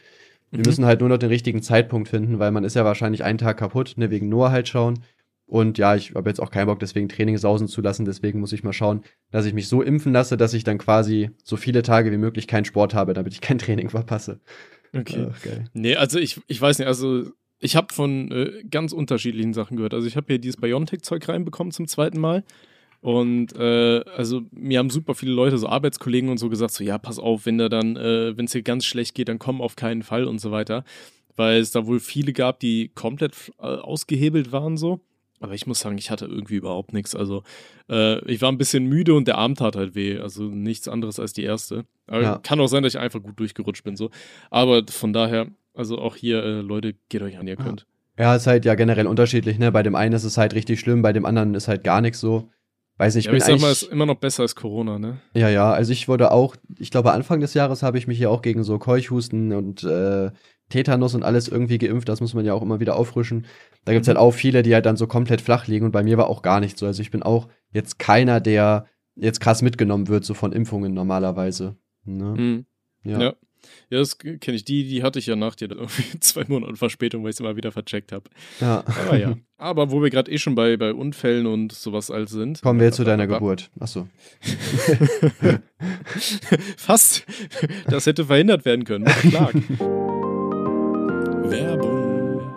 Wir 0.49 0.59
mhm. 0.59 0.63
müssen 0.65 0.85
halt 0.85 1.01
nur 1.01 1.09
noch 1.09 1.17
den 1.17 1.29
richtigen 1.29 1.61
Zeitpunkt 1.61 2.09
finden, 2.09 2.39
weil 2.39 2.51
man 2.51 2.63
ist 2.63 2.75
ja 2.75 2.85
wahrscheinlich 2.85 3.23
einen 3.23 3.37
Tag 3.37 3.57
kaputt, 3.57 3.93
ne, 3.97 4.09
wegen 4.09 4.29
Noah 4.29 4.51
halt 4.51 4.67
schauen. 4.67 5.03
Und 5.47 5.77
ja, 5.77 5.95
ich 5.95 6.15
habe 6.15 6.29
jetzt 6.29 6.39
auch 6.39 6.49
keinen 6.49 6.65
Bock, 6.65 6.79
deswegen 6.79 7.07
Training 7.07 7.37
sausen 7.37 7.67
zu 7.67 7.81
lassen. 7.81 8.05
Deswegen 8.05 8.39
muss 8.39 8.51
ich 8.51 8.63
mal 8.63 8.73
schauen, 8.73 9.03
dass 9.31 9.45
ich 9.45 9.53
mich 9.53 9.67
so 9.67 9.81
impfen 9.81 10.11
lasse, 10.11 10.37
dass 10.37 10.53
ich 10.53 10.63
dann 10.63 10.79
quasi 10.79 11.29
so 11.43 11.55
viele 11.55 11.83
Tage 11.83 12.11
wie 12.11 12.17
möglich 12.17 12.47
keinen 12.47 12.65
Sport 12.65 12.95
habe, 12.95 13.13
damit 13.13 13.33
ich 13.33 13.41
kein 13.41 13.57
Training 13.59 13.89
verpasse. 13.89 14.39
Okay. 14.93 15.27
Ach, 15.29 15.47
Nee, 15.73 15.95
also 15.95 16.19
ich, 16.19 16.41
ich 16.47 16.59
weiß 16.59 16.79
nicht, 16.79 16.87
also 16.87 17.25
ich 17.59 17.75
habe 17.75 17.93
von 17.93 18.31
äh, 18.31 18.63
ganz 18.69 18.91
unterschiedlichen 18.91 19.53
Sachen 19.53 19.77
gehört. 19.77 19.93
Also 19.93 20.07
ich 20.07 20.17
habe 20.17 20.27
hier 20.27 20.39
dieses 20.39 20.57
Biontech-Zeug 20.57 21.27
reinbekommen 21.27 21.71
zum 21.71 21.87
zweiten 21.87 22.19
Mal. 22.19 22.43
Und 23.01 23.55
äh, 23.55 24.03
also 24.17 24.41
mir 24.51 24.79
haben 24.79 24.89
super 24.89 25.13
viele 25.13 25.33
Leute, 25.33 25.59
so 25.59 25.67
Arbeitskollegen 25.67 26.29
und 26.29 26.39
so 26.39 26.49
gesagt, 26.49 26.73
so 26.73 26.83
ja, 26.83 26.97
pass 26.97 27.19
auf, 27.19 27.45
wenn 27.45 27.59
da 27.59 27.69
dann, 27.69 27.95
äh, 27.97 28.35
wenn 28.35 28.45
es 28.45 28.51
dir 28.51 28.63
ganz 28.63 28.83
schlecht 28.83 29.13
geht, 29.13 29.29
dann 29.29 29.37
komm 29.37 29.61
auf 29.61 29.75
keinen 29.75 30.01
Fall 30.01 30.25
und 30.25 30.39
so 30.41 30.51
weiter. 30.51 30.83
Weil 31.35 31.59
es 31.59 31.69
da 31.69 31.85
wohl 31.85 31.99
viele 31.99 32.33
gab, 32.33 32.59
die 32.59 32.89
komplett 32.95 33.51
äh, 33.59 33.63
ausgehebelt 33.63 34.51
waren 34.51 34.75
so. 34.77 35.01
Aber 35.45 35.53
ich 35.53 35.67
muss 35.67 35.79
sagen, 35.79 35.99
ich 35.99 36.09
hatte 36.09 36.25
irgendwie 36.25 36.55
überhaupt 36.55 36.91
nichts. 36.91 37.13
Also 37.13 37.43
äh, 37.87 38.19
ich 38.25 38.41
war 38.41 38.51
ein 38.51 38.57
bisschen 38.57 38.87
müde 38.87 39.13
und 39.13 39.27
der 39.27 39.37
Arm 39.37 39.53
tat 39.53 39.75
halt 39.75 39.93
weh. 39.93 40.17
Also 40.17 40.45
nichts 40.45 40.87
anderes 40.87 41.19
als 41.19 41.33
die 41.33 41.43
erste. 41.43 41.85
Aber 42.07 42.21
ja. 42.21 42.39
Kann 42.39 42.59
auch 42.59 42.67
sein, 42.67 42.81
dass 42.81 42.95
ich 42.95 42.99
einfach 42.99 43.21
gut 43.21 43.39
durchgerutscht 43.39 43.83
bin 43.83 43.95
so. 43.95 44.09
Aber 44.49 44.81
von 44.89 45.13
daher, 45.13 45.45
also 45.75 45.99
auch 45.99 46.15
hier, 46.15 46.43
äh, 46.43 46.61
Leute, 46.61 46.95
geht 47.09 47.21
euch 47.21 47.37
an, 47.37 47.45
ihr 47.45 47.57
könnt. 47.57 47.85
Ja, 48.17 48.35
ist 48.35 48.47
halt 48.47 48.65
ja 48.65 48.73
generell 48.73 49.05
unterschiedlich, 49.05 49.59
ne? 49.59 49.71
Bei 49.71 49.83
dem 49.83 49.93
einen 49.93 50.15
ist 50.15 50.23
es 50.23 50.37
halt 50.37 50.55
richtig 50.55 50.79
schlimm, 50.79 51.03
bei 51.03 51.13
dem 51.13 51.25
anderen 51.25 51.53
ist 51.53 51.67
halt 51.67 51.83
gar 51.83 52.01
nichts 52.01 52.19
so. 52.19 52.49
Weiß 52.97 53.13
nicht, 53.13 53.25
ja, 53.25 53.33
ich 53.33 53.43
sag 53.43 53.59
mal, 53.59 53.71
es 53.71 53.83
ist 53.83 53.91
immer 53.91 54.07
noch 54.07 54.15
besser 54.15 54.43
als 54.43 54.55
Corona, 54.55 54.97
ne? 54.97 55.19
Ja, 55.35 55.49
ja, 55.49 55.71
also 55.71 55.91
ich 55.91 56.07
wurde 56.07 56.31
auch, 56.31 56.55
ich 56.79 56.89
glaube, 56.89 57.11
Anfang 57.11 57.41
des 57.41 57.53
Jahres 57.53 57.83
habe 57.83 57.99
ich 57.99 58.07
mich 58.07 58.17
ja 58.17 58.29
auch 58.29 58.41
gegen 58.41 58.63
so 58.63 58.79
Keuchhusten 58.79 59.51
und 59.51 59.83
äh, 59.83 60.31
Tetanus 60.69 61.15
und 61.15 61.23
alles 61.23 61.47
irgendwie 61.47 61.77
geimpft, 61.77 62.09
das 62.09 62.21
muss 62.21 62.33
man 62.33 62.45
ja 62.45 62.53
auch 62.53 62.61
immer 62.61 62.79
wieder 62.79 62.95
auffrischen. 62.95 63.45
Da 63.83 63.93
gibt's 63.93 64.07
halt 64.07 64.17
mhm. 64.17 64.21
halt 64.21 64.27
auch 64.27 64.35
viele, 64.35 64.63
die 64.63 64.73
halt 64.73 64.85
dann 64.85 64.97
so 64.97 65.07
komplett 65.07 65.41
flach 65.41 65.67
liegen 65.67 65.85
und 65.85 65.91
bei 65.91 66.03
mir 66.03 66.17
war 66.17 66.27
auch 66.27 66.41
gar 66.41 66.59
nicht 66.59 66.77
so. 66.77 66.85
Also 66.85 67.01
ich 67.01 67.11
bin 67.11 67.23
auch 67.23 67.47
jetzt 67.71 67.99
keiner, 67.99 68.39
der 68.39 68.87
jetzt 69.15 69.39
krass 69.39 69.61
mitgenommen 69.61 70.07
wird, 70.07 70.25
so 70.25 70.33
von 70.33 70.51
Impfungen 70.51 70.93
normalerweise. 70.93 71.75
Ne? 72.03 72.35
Mhm. 72.37 72.65
Ja. 73.03 73.19
ja. 73.19 73.35
Ja, 73.89 73.99
das 73.99 74.17
kenne 74.17 74.55
ich. 74.55 74.65
Die, 74.65 74.87
die 74.87 75.03
hatte 75.03 75.19
ich 75.19 75.25
ja 75.25 75.35
nach 75.35 75.55
dir 75.55 75.71
irgendwie 75.71 76.19
zwei 76.19 76.45
Monate 76.47 76.75
Verspätung, 76.75 77.23
weil 77.23 77.29
ich 77.29 77.35
es 77.35 77.39
immer 77.39 77.55
wieder 77.55 77.71
vercheckt 77.71 78.11
habe. 78.11 78.29
Ja. 78.59 78.83
Aber 78.85 79.17
ja. 79.17 79.35
Aber 79.57 79.91
wo 79.91 80.01
wir 80.01 80.09
gerade 80.09 80.31
eh 80.31 80.37
schon 80.37 80.55
bei, 80.55 80.75
bei 80.77 80.93
Unfällen 80.93 81.45
und 81.45 81.71
sowas 81.71 82.11
alt 82.11 82.29
sind. 82.29 82.61
Kommen 82.61 82.79
wir 82.79 82.91
zu 82.91 83.03
deiner 83.03 83.25
Geburt. 83.25 83.71
Achso. 83.79 84.07
Fast. 86.77 87.25
Das 87.87 88.05
hätte 88.05 88.25
verhindert 88.25 88.65
werden 88.65 88.83
können. 88.83 89.05
Klar. 89.05 89.51
Werbung. 91.49 91.94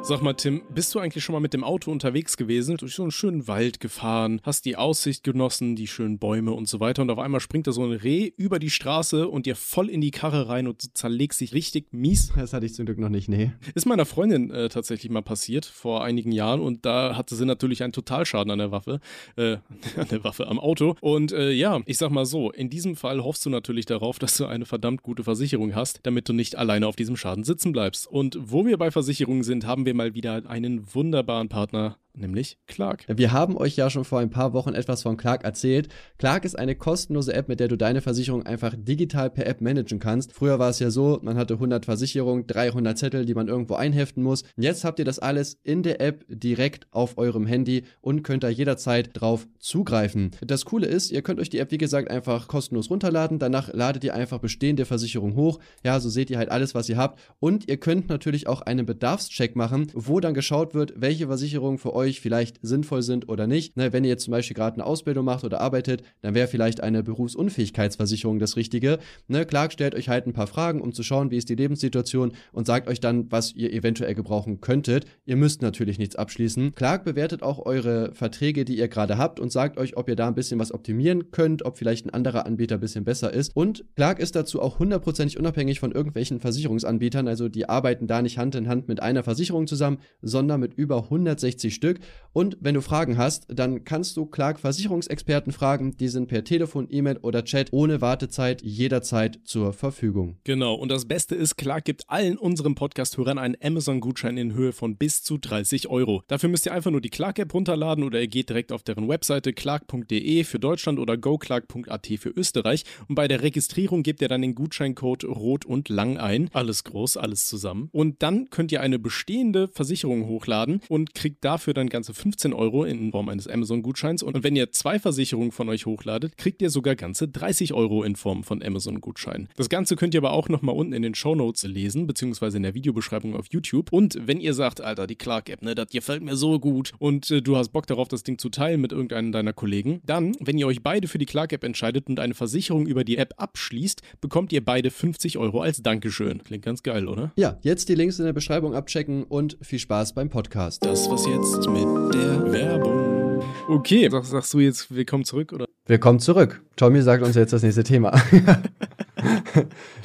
Sag 0.09 0.23
mal, 0.23 0.33
Tim, 0.33 0.63
bist 0.75 0.95
du 0.95 1.01
eigentlich 1.01 1.23
schon 1.23 1.35
mal 1.35 1.41
mit 1.41 1.53
dem 1.53 1.63
Auto 1.63 1.93
unterwegs 1.93 2.39
gewesen, 2.39 2.79
durch 2.79 2.95
so 2.95 3.03
einen 3.03 3.11
schönen 3.11 3.47
Wald 3.47 3.79
gefahren, 3.79 4.41
hast 4.43 4.65
die 4.65 4.75
Aussicht 4.75 5.23
genossen, 5.23 5.77
die 5.77 5.87
schönen 5.87 6.19
Bäume 6.19 6.53
und 6.53 6.67
so 6.67 6.81
weiter 6.81 7.03
und 7.03 7.11
auf 7.11 7.19
einmal 7.19 7.41
springt 7.41 7.67
da 7.67 7.73
so 7.73 7.85
ein 7.85 7.93
Reh 7.93 8.33
über 8.39 8.59
die 8.59 8.71
Straße 8.71 9.29
und 9.29 9.45
dir 9.45 9.55
voll 9.55 9.91
in 9.91 10.01
die 10.01 10.11
Karre 10.11 10.49
rein 10.49 10.67
und 10.67 10.83
du 10.83 10.89
zerlegst 10.95 11.43
dich 11.43 11.53
richtig 11.53 11.93
mies? 11.93 12.33
Das 12.35 12.55
hatte 12.55 12.65
ich 12.65 12.73
zum 12.73 12.87
Glück 12.87 12.97
noch 12.97 13.11
nicht, 13.11 13.29
nee. 13.29 13.53
Ist 13.75 13.85
meiner 13.85 14.07
Freundin 14.07 14.51
äh, 14.51 14.71
tatsächlich 14.71 15.13
mal 15.13 15.21
passiert, 15.21 15.67
vor 15.67 16.03
einigen 16.03 16.33
Jahren 16.33 16.61
und 16.61 16.87
da 16.87 17.15
hatte 17.15 17.35
sie 17.35 17.45
natürlich 17.45 17.83
einen 17.83 17.93
Totalschaden 17.93 18.51
an 18.51 18.61
der 18.61 18.71
Waffe, 18.71 19.01
äh, 19.37 19.59
an 19.99 20.09
der 20.11 20.25
Waffe, 20.25 20.47
am 20.47 20.59
Auto 20.59 20.97
und 21.03 21.33
äh, 21.33 21.51
ja, 21.51 21.83
ich 21.85 21.99
sag 21.99 22.11
mal 22.13 22.25
so, 22.25 22.51
in 22.51 22.71
diesem 22.71 22.97
Fall 22.97 23.23
hoffst 23.23 23.45
du 23.45 23.51
natürlich 23.51 23.85
darauf, 23.85 24.19
dass 24.19 24.39
du 24.39 24.47
eine 24.47 24.65
verdammt 24.65 25.03
gute 25.03 25.23
Versicherung 25.23 25.75
hast, 25.75 26.01
damit 26.05 26.31
du 26.31 26.33
nicht 26.33 26.57
alleine 26.57 26.87
auf 26.87 26.97
diesem 26.97 27.19
Schaden 27.19 27.45
sitzen 27.45 27.73
bleibst. 27.73 28.07
Und 28.07 28.39
wo 28.41 28.65
wir 28.65 28.79
bei 28.79 28.91
Versicherungen 28.91 29.43
sind, 29.43 29.67
haben 29.67 29.85
wir 29.85 29.98
mal 29.99 30.15
wieder 30.15 30.49
einen 30.49 30.95
wunderbaren 30.95 31.51
Partner 31.51 31.99
nämlich 32.19 32.59
Clark. 32.67 33.05
Wir 33.09 33.33
haben 33.33 33.57
euch 33.57 33.77
ja 33.77 33.91
schon 33.91 34.05
vor 34.05 34.21
ein 34.21 34.31
paar 34.31 34.53
Wochen 34.53 34.75
etwas 34.75 35.03
von 35.03 35.17
Clark 35.17 35.45
erzählt. 35.45 35.89
Clark 36.19 36.45
ist 36.45 36.59
eine 36.59 36.75
kostenlose 36.75 37.33
App, 37.33 37.49
mit 37.49 37.61
der 37.61 37.69
du 37.69 37.77
deine 37.77 38.01
Versicherung 38.01 38.45
einfach 38.45 38.75
digital 38.77 39.31
per 39.31 39.47
App 39.47 39.61
managen 39.61 39.99
kannst. 39.99 40.33
Früher 40.33 40.59
war 40.59 40.71
es 40.71 40.79
ja 40.79 40.91
so, 40.91 41.19
man 41.23 41.37
hatte 41.37 41.55
100 41.55 41.85
Versicherungen, 41.85 42.47
300 42.47 42.99
Zettel, 42.99 43.25
die 43.25 43.35
man 43.35 43.49
irgendwo 43.49 43.75
einheften 43.75 44.23
muss. 44.23 44.45
Jetzt 44.57 44.85
habt 44.85 44.99
ihr 44.99 45.05
das 45.05 45.19
alles 45.19 45.59
in 45.63 45.83
der 45.83 46.01
App 46.01 46.25
direkt 46.29 46.87
auf 46.91 47.19
eurem 47.19 47.47
Handy 47.47 47.85
und 48.01 48.23
könnt 48.23 48.43
da 48.43 48.49
jederzeit 48.49 49.11
drauf 49.13 49.47
zugreifen. 49.59 50.33
Das 50.41 50.65
Coole 50.65 50.87
ist, 50.87 51.11
ihr 51.11 51.23
könnt 51.23 51.41
euch 51.41 51.51
die 51.51 51.59
App 51.59 51.71
wie 51.71 51.79
gesagt 51.79 52.11
einfach 52.11 52.49
kostenlos 52.49 52.91
runterladen. 52.91 53.39
Danach 53.39 53.73
ladet 53.73 54.05
ihr 54.05 54.15
einfach 54.15 54.39
bestehende 54.39 54.85
Versicherungen 54.85 55.37
hoch. 55.37 55.59
Ja, 55.85 56.01
so 56.01 56.09
seht 56.09 56.31
ihr 56.31 56.39
halt 56.39 56.51
alles, 56.51 56.75
was 56.75 56.89
ihr 56.89 56.97
habt. 56.97 57.21
Und 57.41 57.69
ihr 57.69 57.77
könnt 57.77 58.09
natürlich 58.09 58.47
auch 58.47 58.63
einen 58.63 58.87
Bedarfscheck 58.87 59.57
machen, 59.57 59.89
wo 59.95 60.21
dann 60.21 60.35
geschaut 60.35 60.75
wird, 60.75 60.95
welche 60.97 61.27
Versicherungen 61.27 61.79
für 61.79 61.95
euch 61.95 62.08
euch 62.09 62.21
vielleicht 62.21 62.59
sinnvoll 62.63 63.03
sind 63.03 63.29
oder 63.29 63.47
nicht. 63.47 63.77
Ne, 63.77 63.93
wenn 63.93 64.05
ihr 64.05 64.11
jetzt 64.11 64.25
zum 64.25 64.33
Beispiel 64.33 64.55
gerade 64.55 64.75
eine 64.75 64.87
Ausbildung 64.87 65.25
macht 65.25 65.45
oder 65.45 65.61
arbeitet, 65.61 66.03
dann 66.23 66.35
wäre 66.35 66.49
vielleicht 66.49 66.83
eine 66.83 67.03
Berufsunfähigkeitsversicherung 67.03 68.39
das 68.39 68.57
Richtige. 68.57 68.99
Ne, 69.29 69.47
Clark 69.47 69.73
stellt 69.73 69.95
euch 69.95 70.09
halt 70.09 70.27
ein 70.27 70.33
paar 70.33 70.47
Fragen, 70.47 70.81
um 70.81 70.93
zu 70.93 71.03
schauen, 71.03 71.31
wie 71.31 71.37
ist 71.37 71.49
die 71.49 71.55
Lebenssituation 71.55 72.33
und 72.53 72.67
sagt 72.67 72.89
euch 72.89 73.01
dann, 73.01 73.31
was 73.31 73.55
ihr 73.55 73.73
eventuell 73.73 74.15
gebrauchen 74.15 74.61
könntet. 74.61 75.05
Ihr 75.25 75.37
müsst 75.37 75.63
natürlich 75.63 75.99
nichts 75.99 76.17
abschließen. 76.17 76.75
Clark 76.75 77.05
bewertet 77.05 77.43
auch 77.43 77.65
eure 77.65 78.15
Verträge, 78.15 78.65
die 78.65 78.79
ihr 78.79 78.89
gerade 78.89 79.19
habt 79.19 79.41
und 79.41 79.53
sagt 79.53 79.79
euch, 79.79 79.97
ob 79.97 80.09
ihr 80.09 80.17
da 80.17 80.29
ein 80.29 80.35
bisschen 80.35 80.59
was 80.59 80.73
optimieren 80.73 81.31
könnt, 81.31 81.65
ob 81.65 81.79
vielleicht 81.79 82.07
ein 82.07 82.11
anderer 82.11 82.47
Anbieter 82.47 82.77
ein 82.77 82.81
bisschen 82.81 83.05
besser 83.05 83.33
ist. 83.33 83.55
Und 83.55 83.85
Clark 83.97 84.19
ist 84.19 84.35
dazu 84.35 84.61
auch 84.61 84.79
hundertprozentig 84.79 85.39
unabhängig 85.39 85.81
von 85.81 85.93
irgendwelchen 85.93 86.41
Versicherungsanbietern. 86.41 87.29
Also 87.29 87.49
die 87.49 87.69
arbeiten 87.69 88.07
da 88.07 88.23
nicht 88.23 88.39
Hand 88.39 88.55
in 88.55 88.69
Hand 88.69 88.89
mit 88.89 89.03
einer 89.03 89.23
Versicherung 89.23 89.67
zusammen, 89.67 89.99
sondern 90.23 90.61
mit 90.61 90.75
über 90.75 91.05
160 91.05 91.75
Stück. 91.75 91.98
Und 92.33 92.57
wenn 92.61 92.75
du 92.75 92.83
Fragen 92.83 93.19
hast, 93.19 93.47
dann 93.49 93.85
kannst 93.85 94.17
du 94.17 94.27
Clark 94.27 94.61
Versicherungsexperten 94.61 95.53
fragen. 95.53 95.97
Die 95.97 96.09
sind 96.09 96.29
per 96.29 96.45
Telefon, 96.45 96.87
E-Mail 96.89 97.17
oder 97.19 97.45
Chat 97.45 97.73
ohne 97.73 98.01
Wartezeit 98.01 98.63
jederzeit 98.63 99.41
zur 99.45 99.73
Verfügung. 99.73 100.37
Genau. 100.45 100.75
Und 100.75 100.91
das 100.93 101.07
Beste 101.07 101.35
ist, 101.35 101.57
Clark 101.57 101.85
gibt 101.85 102.05
allen 102.07 102.39
unseren 102.39 102.75
Podcast-Hörern 102.75 103.39
einen 103.39 103.57
Amazon-Gutschein 103.61 104.37
in 104.37 104.55
Höhe 104.55 104.73
von 104.73 104.97
bis 104.97 105.23
zu 105.25 105.39
30 105.39 105.89
Euro. 105.89 106.23
Dafür 106.29 106.49
müsst 106.49 106.67
ihr 106.67 106.73
einfach 106.73 106.91
nur 106.91 107.01
die 107.01 107.11
Clark-App 107.11 107.53
runterladen 107.53 108.05
oder 108.05 108.21
ihr 108.21 108.29
geht 108.29 108.51
direkt 108.51 108.71
auf 108.71 108.83
deren 108.83 109.09
Webseite 109.09 109.53
clark.de 109.53 110.45
für 110.45 110.59
Deutschland 110.61 110.99
oder 110.99 111.17
goclark.at 111.17 112.07
für 112.19 112.31
Österreich. 112.31 112.85
Und 113.09 113.15
bei 113.15 113.27
der 113.27 113.43
Registrierung 113.43 114.03
gebt 114.03 114.23
ihr 114.23 114.29
dann 114.29 114.43
den 114.43 114.55
Gutscheincode 114.55 115.25
Rot 115.25 115.65
und 115.65 115.89
Lang 115.89 116.19
ein. 116.19 116.51
Alles 116.53 116.85
groß, 116.85 117.17
alles 117.17 117.49
zusammen. 117.49 117.89
Und 117.91 118.23
dann 118.23 118.51
könnt 118.51 118.71
ihr 118.71 118.81
eine 118.81 118.99
bestehende 118.99 119.69
Versicherung 119.69 120.27
hochladen 120.27 120.83
und 120.89 121.15
kriegt 121.15 121.45
dafür 121.45 121.75
dann 121.79 121.89
ganze 121.89 122.15
15 122.15 122.53
Euro 122.53 122.85
in 122.85 123.11
Form 123.11 123.29
eines 123.29 123.49
Amazon-Gutscheins. 123.49 124.23
Und 124.23 124.43
wenn 124.45 124.57
ihr 124.57 124.71
zwei 124.73 124.99
Versicherungen 124.99 125.53
von 125.53 125.69
euch 125.69 125.87
hochladet, 125.87 126.37
kriegt 126.37 126.61
ihr 126.63 126.71
sogar 126.71 126.97
ganze 126.97 127.29
30 127.29 127.73
Euro 127.73 128.03
in 128.03 128.17
Form 128.17 128.45
von 128.45 128.63
Amazon-Gutschein. 128.63 129.49
Das 129.57 129.69
Ganze 129.69 129.97
könnt 129.97 130.15
ihr 130.15 130.21
aber 130.21 130.33
auch 130.33 130.49
nochmal 130.49 130.75
unten 130.75 130.93
in 130.93 131.03
den 131.03 131.15
Show 131.15 131.35
Notes 131.35 131.65
lesen, 131.65 132.07
beziehungsweise 132.07 132.57
in 132.57 132.63
der 132.63 132.75
Videobeschreibung 132.75 133.35
auf 133.35 133.47
YouTube. 133.51 133.93
Und 133.93 134.19
wenn 134.27 134.41
ihr 134.41 134.55
sagt, 134.55 134.81
Alter, 134.81 135.07
die 135.07 135.17
Clark-App, 135.17 135.63
ne, 135.63 135.75
das 135.75 135.89
gefällt 135.89 136.23
mir 136.23 136.37
so 136.37 136.59
gut 136.59 136.93
und 136.99 137.31
äh, 137.31 137.43
du 137.43 137.57
hast 137.57 137.71
Bock 137.71 137.87
darauf, 137.87 138.09
das 138.09 138.23
Ding 138.23 138.39
zu 138.39 138.49
teilen 138.49 138.81
mit 138.81 138.93
irgendeinem 138.93 139.33
deiner 139.33 139.53
Kollegen, 139.53 140.01
dann, 140.05 140.35
wenn 140.41 140.59
ihr 140.59 140.67
euch 140.67 140.83
beide 140.83 141.09
für 141.09 141.19
die 141.19 141.27
Clark-App 141.27 141.65
entscheidet 141.65 142.09
und 142.09 142.21
eine 142.21 142.35
Versicherung 142.35 142.87
über 142.87 143.05
die 143.05 143.17
App 143.17 143.35
abschließt, 143.37 144.03
bekommt 144.21 144.53
ihr 144.53 144.65
beide 144.65 144.91
50 144.91 145.39
Euro 145.39 145.61
als 145.61 145.83
Dankeschön. 145.83 146.43
Klingt 146.43 146.65
ganz 146.65 146.83
geil, 146.83 147.09
oder? 147.09 147.33
Ja, 147.37 147.59
jetzt 147.63 147.89
die 147.89 147.95
Links 147.95 148.19
in 148.19 148.25
der 148.25 148.33
Beschreibung 148.33 148.75
abchecken 148.75 149.25
und 149.25 149.57
viel 149.63 149.79
Spaß 149.79 150.15
beim 150.15 150.31
Podcast. 150.31 150.85
Das 150.85 151.09
was 151.11 151.27
jetzt 151.27 151.68
mit 151.69 152.15
der 152.15 152.53
Werbung. 152.53 153.43
Okay, 153.69 154.09
Sag, 154.11 154.25
sagst 154.25 154.55
du 154.55 154.61
jetzt 154.61 154.95
willkommen 154.95 155.25
zurück 155.25 155.53
oder? 155.53 155.67
Willkommen 155.87 156.19
zurück. 156.21 156.63
Tommy 156.77 157.03
sagt 157.03 157.23
uns 157.23 157.37
jetzt 157.37 157.53
das 157.53 157.63
nächste 157.63 157.85
Thema. 157.85 158.11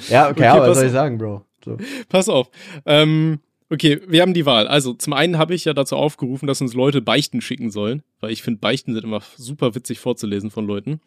ja, 0.10 0.30
okay, 0.30 0.32
okay 0.32 0.48
aber 0.48 0.70
was 0.70 0.78
soll 0.78 0.88
ich 0.88 0.92
sagen, 0.92 1.18
Bro? 1.18 1.46
So. 1.64 1.78
Pass 2.10 2.28
auf. 2.28 2.50
Ähm, 2.86 3.40
okay, 3.70 4.02
wir 4.08 4.22
haben 4.22 4.34
die 4.34 4.46
Wahl. 4.46 4.68
Also, 4.68 4.94
zum 4.94 5.14
einen 5.14 5.38
habe 5.38 5.56
ich 5.56 5.66
ja 5.66 5.74
dazu 5.74 5.96
aufgerufen, 5.96 6.48
dass 6.48 6.62
uns 6.62 6.74
Leute 6.74 7.02
Beichten 7.02 7.42
schicken 7.42 7.72
sollen, 7.72 8.04
weil 8.20 8.32
ich 8.32 8.44
finde, 8.44 8.60
Beichten 8.60 8.94
sind 8.94 9.04
immer 9.04 9.22
super 9.38 9.76
witzig 9.76 10.00
vorzulesen 10.00 10.52
von 10.52 10.68
Leuten. 10.68 11.00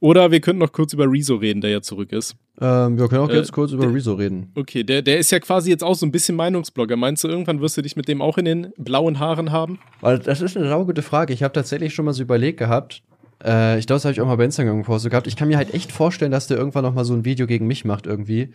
Oder 0.00 0.30
wir 0.30 0.40
könnten 0.40 0.60
noch 0.60 0.72
kurz 0.72 0.92
über 0.92 1.10
Rezo 1.10 1.36
reden, 1.36 1.60
der 1.60 1.70
ja 1.70 1.82
zurück 1.82 2.12
ist. 2.12 2.36
Ähm, 2.60 2.98
wir 2.98 3.08
können 3.08 3.22
auch 3.22 3.30
äh, 3.30 3.36
jetzt 3.36 3.52
kurz 3.52 3.72
über 3.72 3.92
Rezo 3.92 4.14
reden. 4.14 4.50
Okay, 4.56 4.82
der, 4.82 5.02
der 5.02 5.18
ist 5.18 5.30
ja 5.30 5.38
quasi 5.38 5.70
jetzt 5.70 5.84
auch 5.84 5.94
so 5.94 6.04
ein 6.04 6.10
bisschen 6.10 6.34
Meinungsblogger. 6.34 6.96
Meinst 6.96 7.22
du, 7.22 7.28
irgendwann 7.28 7.60
wirst 7.60 7.76
du 7.76 7.82
dich 7.82 7.94
mit 7.94 8.08
dem 8.08 8.20
auch 8.20 8.36
in 8.36 8.44
den 8.46 8.72
blauen 8.76 9.20
Haaren 9.20 9.52
haben? 9.52 9.78
Weil 10.00 10.18
das 10.18 10.40
ist 10.40 10.56
eine 10.56 10.68
saugute 10.68 11.02
Frage. 11.02 11.32
Ich 11.32 11.42
habe 11.42 11.52
tatsächlich 11.52 11.94
schon 11.94 12.04
mal 12.04 12.12
so 12.12 12.22
überlegt 12.22 12.58
gehabt. 12.58 13.02
Äh, 13.44 13.78
ich 13.78 13.86
glaube, 13.86 13.98
das 13.98 14.04
habe 14.04 14.12
ich 14.12 14.20
auch 14.20 14.26
mal 14.26 14.36
bei 14.36 14.44
Instagram 14.44 14.78
gepostet 14.78 15.12
gehabt. 15.12 15.28
Ich 15.28 15.36
kann 15.36 15.48
mir 15.48 15.56
halt 15.56 15.72
echt 15.72 15.92
vorstellen, 15.92 16.32
dass 16.32 16.48
der 16.48 16.56
irgendwann 16.56 16.82
noch 16.82 16.94
mal 16.94 17.04
so 17.04 17.14
ein 17.14 17.24
Video 17.24 17.46
gegen 17.46 17.66
mich 17.66 17.84
macht 17.84 18.06
irgendwie. 18.06 18.50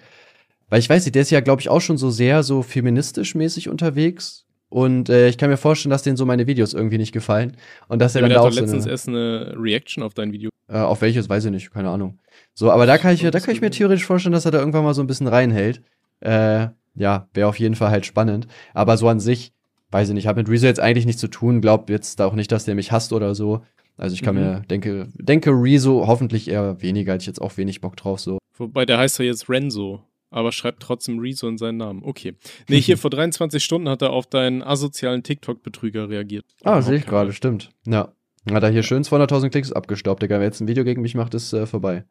Weil 0.69 0.79
ich 0.79 0.89
weiß 0.89 1.05
nicht, 1.05 1.15
der 1.15 1.21
ist 1.21 1.31
ja, 1.31 1.39
glaube 1.39 1.61
ich, 1.61 1.69
auch 1.69 1.81
schon 1.81 1.97
so 1.97 2.09
sehr 2.09 2.43
so 2.43 2.61
feministisch 2.61 3.35
mäßig 3.35 3.69
unterwegs. 3.69 4.45
Und 4.73 5.07
äh, 5.07 5.27
ich 5.27 5.37
kann 5.37 5.51
mir 5.51 5.57
vorstellen, 5.57 5.91
dass 5.91 6.01
denen 6.01 6.17
so 6.17 6.25
meine 6.25 6.47
Videos 6.47 6.73
irgendwie 6.73 6.97
nicht 6.97 7.11
gefallen. 7.11 7.57
Und 7.89 8.01
dass 8.01 8.15
er 8.15 8.23
ja, 8.23 8.27
dann 8.27 8.37
da 8.37 8.41
auch 8.41 8.51
so 8.51 8.59
letztens 8.59 8.87
erst 8.87 9.07
eine 9.07 9.53
Reaction 9.55 10.01
auf 10.01 10.15
dein 10.15 10.31
Video. 10.31 10.49
Äh, 10.67 10.79
auf 10.79 11.01
welches, 11.01 11.29
weiß 11.29 11.45
ich 11.45 11.51
nicht, 11.51 11.71
keine 11.71 11.89
Ahnung. 11.89 12.17
So, 12.55 12.71
aber 12.71 12.87
da 12.87 12.97
kann 12.97 13.13
ich, 13.13 13.21
da 13.21 13.39
kann 13.39 13.53
ich 13.53 13.61
mir 13.61 13.69
theoretisch 13.69 14.03
vorstellen, 14.03 14.33
dass 14.33 14.45
er 14.45 14.51
da 14.51 14.57
irgendwann 14.57 14.83
mal 14.83 14.95
so 14.95 15.03
ein 15.03 15.05
bisschen 15.05 15.27
reinhält. 15.27 15.83
Äh, 16.21 16.69
ja, 16.95 17.27
wäre 17.35 17.47
auf 17.49 17.59
jeden 17.59 17.75
Fall 17.75 17.91
halt 17.91 18.07
spannend. 18.07 18.47
Aber 18.73 18.97
so 18.97 19.07
an 19.09 19.19
sich, 19.19 19.53
weiß 19.91 20.07
ich 20.07 20.15
nicht, 20.15 20.25
habe 20.25 20.39
mit 20.39 20.49
Rezo 20.49 20.65
jetzt 20.65 20.79
eigentlich 20.79 21.05
nichts 21.05 21.21
zu 21.21 21.27
tun. 21.27 21.61
Glaub 21.61 21.87
jetzt 21.91 22.19
auch 22.19 22.33
nicht, 22.33 22.51
dass 22.51 22.65
der 22.65 22.73
mich 22.73 22.91
hasst 22.91 23.13
oder 23.13 23.35
so. 23.35 23.61
Also 23.97 24.15
ich 24.15 24.23
kann 24.23 24.33
mhm. 24.33 24.41
mir, 24.41 24.61
denke, 24.71 25.07
denke 25.13 25.51
Rezo 25.51 26.07
hoffentlich 26.07 26.47
eher 26.47 26.81
weniger, 26.81 27.13
hätte 27.13 27.21
ich 27.21 27.27
jetzt 27.27 27.43
auch 27.43 27.57
wenig 27.57 27.79
Bock 27.79 27.95
drauf 27.95 28.19
so. 28.19 28.39
Wobei 28.57 28.87
der 28.87 28.97
heißt 28.97 29.19
ja 29.19 29.25
jetzt 29.25 29.49
Renzo 29.49 30.01
aber 30.33 30.51
schreibt 30.51 30.81
trotzdem 30.81 31.19
Rezo 31.19 31.47
in 31.47 31.57
seinen 31.57 31.77
Namen. 31.77 32.03
Okay. 32.03 32.35
Nee, 32.67 32.81
hier 32.81 32.97
vor 32.99 33.09
23 33.09 33.63
Stunden 33.63 33.87
hat 33.87 34.01
er 34.01 34.11
auf 34.11 34.27
deinen 34.27 34.61
asozialen 34.61 35.23
TikTok-Betrüger 35.23 36.09
reagiert. 36.09 36.45
Ah, 36.63 36.81
sehe 36.81 36.97
ich 36.97 37.05
gerade, 37.05 37.33
stimmt. 37.33 37.69
Ja. 37.85 38.13
Hat 38.51 38.63
er 38.63 38.69
hier 38.69 38.83
schön 38.83 39.03
200.000 39.03 39.49
Klicks 39.49 39.71
abgestaubt, 39.71 40.21
Digga. 40.21 40.39
Wer 40.39 40.47
jetzt 40.47 40.59
ein 40.59 40.67
Video 40.67 40.83
gegen 40.83 41.01
mich 41.01 41.15
macht, 41.15 41.33
ist 41.33 41.53
äh, 41.53 41.65
vorbei. 41.65 42.03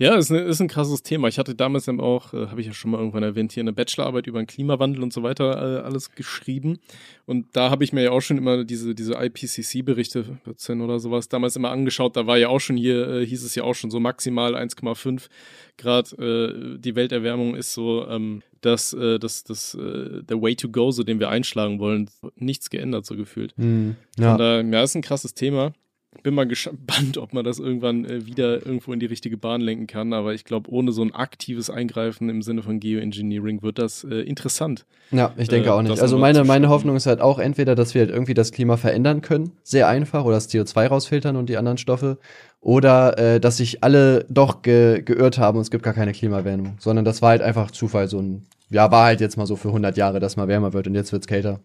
Ja, 0.00 0.14
ist, 0.14 0.30
eine, 0.30 0.40
ist 0.40 0.62
ein 0.62 0.68
krasses 0.68 1.02
Thema. 1.02 1.28
Ich 1.28 1.38
hatte 1.38 1.54
damals 1.54 1.86
eben 1.86 2.00
auch, 2.00 2.32
äh, 2.32 2.46
habe 2.46 2.62
ich 2.62 2.66
ja 2.66 2.72
schon 2.72 2.90
mal 2.90 2.96
irgendwann 2.96 3.22
erwähnt, 3.22 3.52
hier 3.52 3.62
eine 3.62 3.74
Bachelorarbeit 3.74 4.26
über 4.26 4.40
den 4.40 4.46
Klimawandel 4.46 5.02
und 5.02 5.12
so 5.12 5.22
weiter 5.22 5.82
äh, 5.82 5.82
alles 5.82 6.12
geschrieben. 6.12 6.78
Und 7.26 7.48
da 7.52 7.68
habe 7.68 7.84
ich 7.84 7.92
mir 7.92 8.04
ja 8.04 8.10
auch 8.10 8.22
schon 8.22 8.38
immer 8.38 8.64
diese, 8.64 8.94
diese 8.94 9.12
IPCC-Berichte, 9.12 10.38
14 10.44 10.80
oder 10.80 11.00
sowas, 11.00 11.28
damals 11.28 11.54
immer 11.54 11.70
angeschaut. 11.70 12.16
Da 12.16 12.26
war 12.26 12.38
ja 12.38 12.48
auch 12.48 12.60
schon 12.60 12.78
hier, 12.78 13.08
äh, 13.08 13.26
hieß 13.26 13.44
es 13.44 13.54
ja 13.54 13.62
auch 13.62 13.74
schon 13.74 13.90
so 13.90 14.00
maximal 14.00 14.56
1,5 14.56 15.28
Grad. 15.76 16.18
Äh, 16.18 16.78
die 16.78 16.96
Welterwärmung 16.96 17.54
ist 17.54 17.74
so, 17.74 18.08
ähm, 18.08 18.42
dass 18.62 18.94
äh, 18.94 19.18
das, 19.18 19.44
das, 19.44 19.74
äh, 19.74 20.22
der 20.22 20.40
Way 20.40 20.56
to 20.56 20.70
go, 20.70 20.92
so 20.92 21.02
den 21.02 21.20
wir 21.20 21.28
einschlagen 21.28 21.78
wollen, 21.78 22.08
nichts 22.36 22.70
geändert, 22.70 23.04
so 23.04 23.16
gefühlt. 23.16 23.52
Mm, 23.58 23.90
ja. 24.18 24.34
Und, 24.34 24.72
ja, 24.72 24.82
ist 24.82 24.94
ein 24.94 25.02
krasses 25.02 25.34
Thema. 25.34 25.74
Bin 26.22 26.34
mal 26.34 26.46
gespannt, 26.46 27.18
ob 27.18 27.32
man 27.32 27.44
das 27.44 27.58
irgendwann 27.58 28.04
äh, 28.04 28.26
wieder 28.26 28.66
irgendwo 28.66 28.92
in 28.92 29.00
die 29.00 29.06
richtige 29.06 29.36
Bahn 29.36 29.60
lenken 29.60 29.86
kann. 29.86 30.12
Aber 30.12 30.34
ich 30.34 30.44
glaube, 30.44 30.70
ohne 30.70 30.92
so 30.92 31.02
ein 31.02 31.14
aktives 31.14 31.70
Eingreifen 31.70 32.28
im 32.28 32.42
Sinne 32.42 32.62
von 32.62 32.80
Geoengineering 32.80 33.62
wird 33.62 33.78
das 33.78 34.04
äh, 34.04 34.20
interessant. 34.20 34.86
Ja, 35.12 35.32
ich 35.36 35.48
denke 35.48 35.68
äh, 35.68 35.72
auch 35.72 35.82
nicht. 35.82 36.00
Also 36.00 36.18
meine, 36.18 36.44
meine 36.44 36.68
Hoffnung 36.68 36.96
ist 36.96 37.06
halt 37.06 37.20
auch 37.20 37.38
entweder, 37.38 37.74
dass 37.74 37.94
wir 37.94 38.02
halt 38.02 38.10
irgendwie 38.10 38.34
das 38.34 38.52
Klima 38.52 38.76
verändern 38.76 39.22
können, 39.22 39.52
sehr 39.62 39.88
einfach, 39.88 40.24
oder 40.24 40.34
das 40.34 40.50
CO2 40.50 40.86
rausfiltern 40.86 41.36
und 41.36 41.48
die 41.48 41.56
anderen 41.56 41.78
Stoffe, 41.78 42.18
oder 42.60 43.18
äh, 43.18 43.40
dass 43.40 43.56
sich 43.56 43.82
alle 43.82 44.26
doch 44.28 44.62
ge 44.62 45.02
geirrt 45.02 45.38
haben 45.38 45.56
und 45.56 45.62
es 45.62 45.70
gibt 45.70 45.82
gar 45.82 45.94
keine 45.94 46.12
Klimawärmung, 46.12 46.76
sondern 46.78 47.04
das 47.04 47.22
war 47.22 47.30
halt 47.30 47.42
einfach 47.42 47.70
Zufall, 47.70 48.08
so 48.08 48.20
ein, 48.20 48.46
ja, 48.68 48.90
war 48.90 49.06
halt 49.06 49.20
jetzt 49.20 49.36
mal 49.36 49.46
so 49.46 49.56
für 49.56 49.68
100 49.68 49.96
Jahre, 49.96 50.20
dass 50.20 50.36
mal 50.36 50.48
wärmer 50.48 50.72
wird 50.72 50.86
und 50.86 50.94
jetzt 50.94 51.12
wird's 51.12 51.26
kälter. 51.26 51.60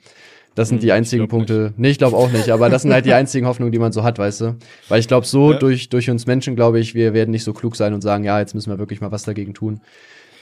Das 0.55 0.69
sind 0.69 0.77
hm, 0.77 0.81
die 0.81 0.91
einzigen 0.93 1.27
Punkte. 1.27 1.63
Nicht. 1.63 1.79
Nee, 1.79 1.89
ich 1.91 1.97
glaube 1.97 2.17
auch 2.17 2.31
nicht, 2.31 2.49
aber 2.49 2.69
das 2.69 2.81
sind 2.83 2.93
halt 2.93 3.05
die 3.05 3.13
einzigen 3.13 3.45
Hoffnungen, 3.45 3.71
die 3.71 3.79
man 3.79 3.91
so 3.91 4.03
hat, 4.03 4.17
weißt 4.17 4.41
du? 4.41 4.55
Weil 4.87 4.99
ich 4.99 5.07
glaube, 5.07 5.27
so 5.27 5.51
ja. 5.51 5.59
durch, 5.59 5.89
durch 5.89 6.09
uns 6.09 6.25
Menschen, 6.25 6.55
glaube 6.55 6.79
ich, 6.79 6.95
wir 6.95 7.13
werden 7.13 7.31
nicht 7.31 7.43
so 7.43 7.53
klug 7.53 7.75
sein 7.75 7.93
und 7.93 8.01
sagen, 8.01 8.23
ja, 8.23 8.39
jetzt 8.39 8.55
müssen 8.55 8.71
wir 8.71 8.79
wirklich 8.79 9.01
mal 9.01 9.11
was 9.11 9.23
dagegen 9.23 9.53
tun. 9.53 9.81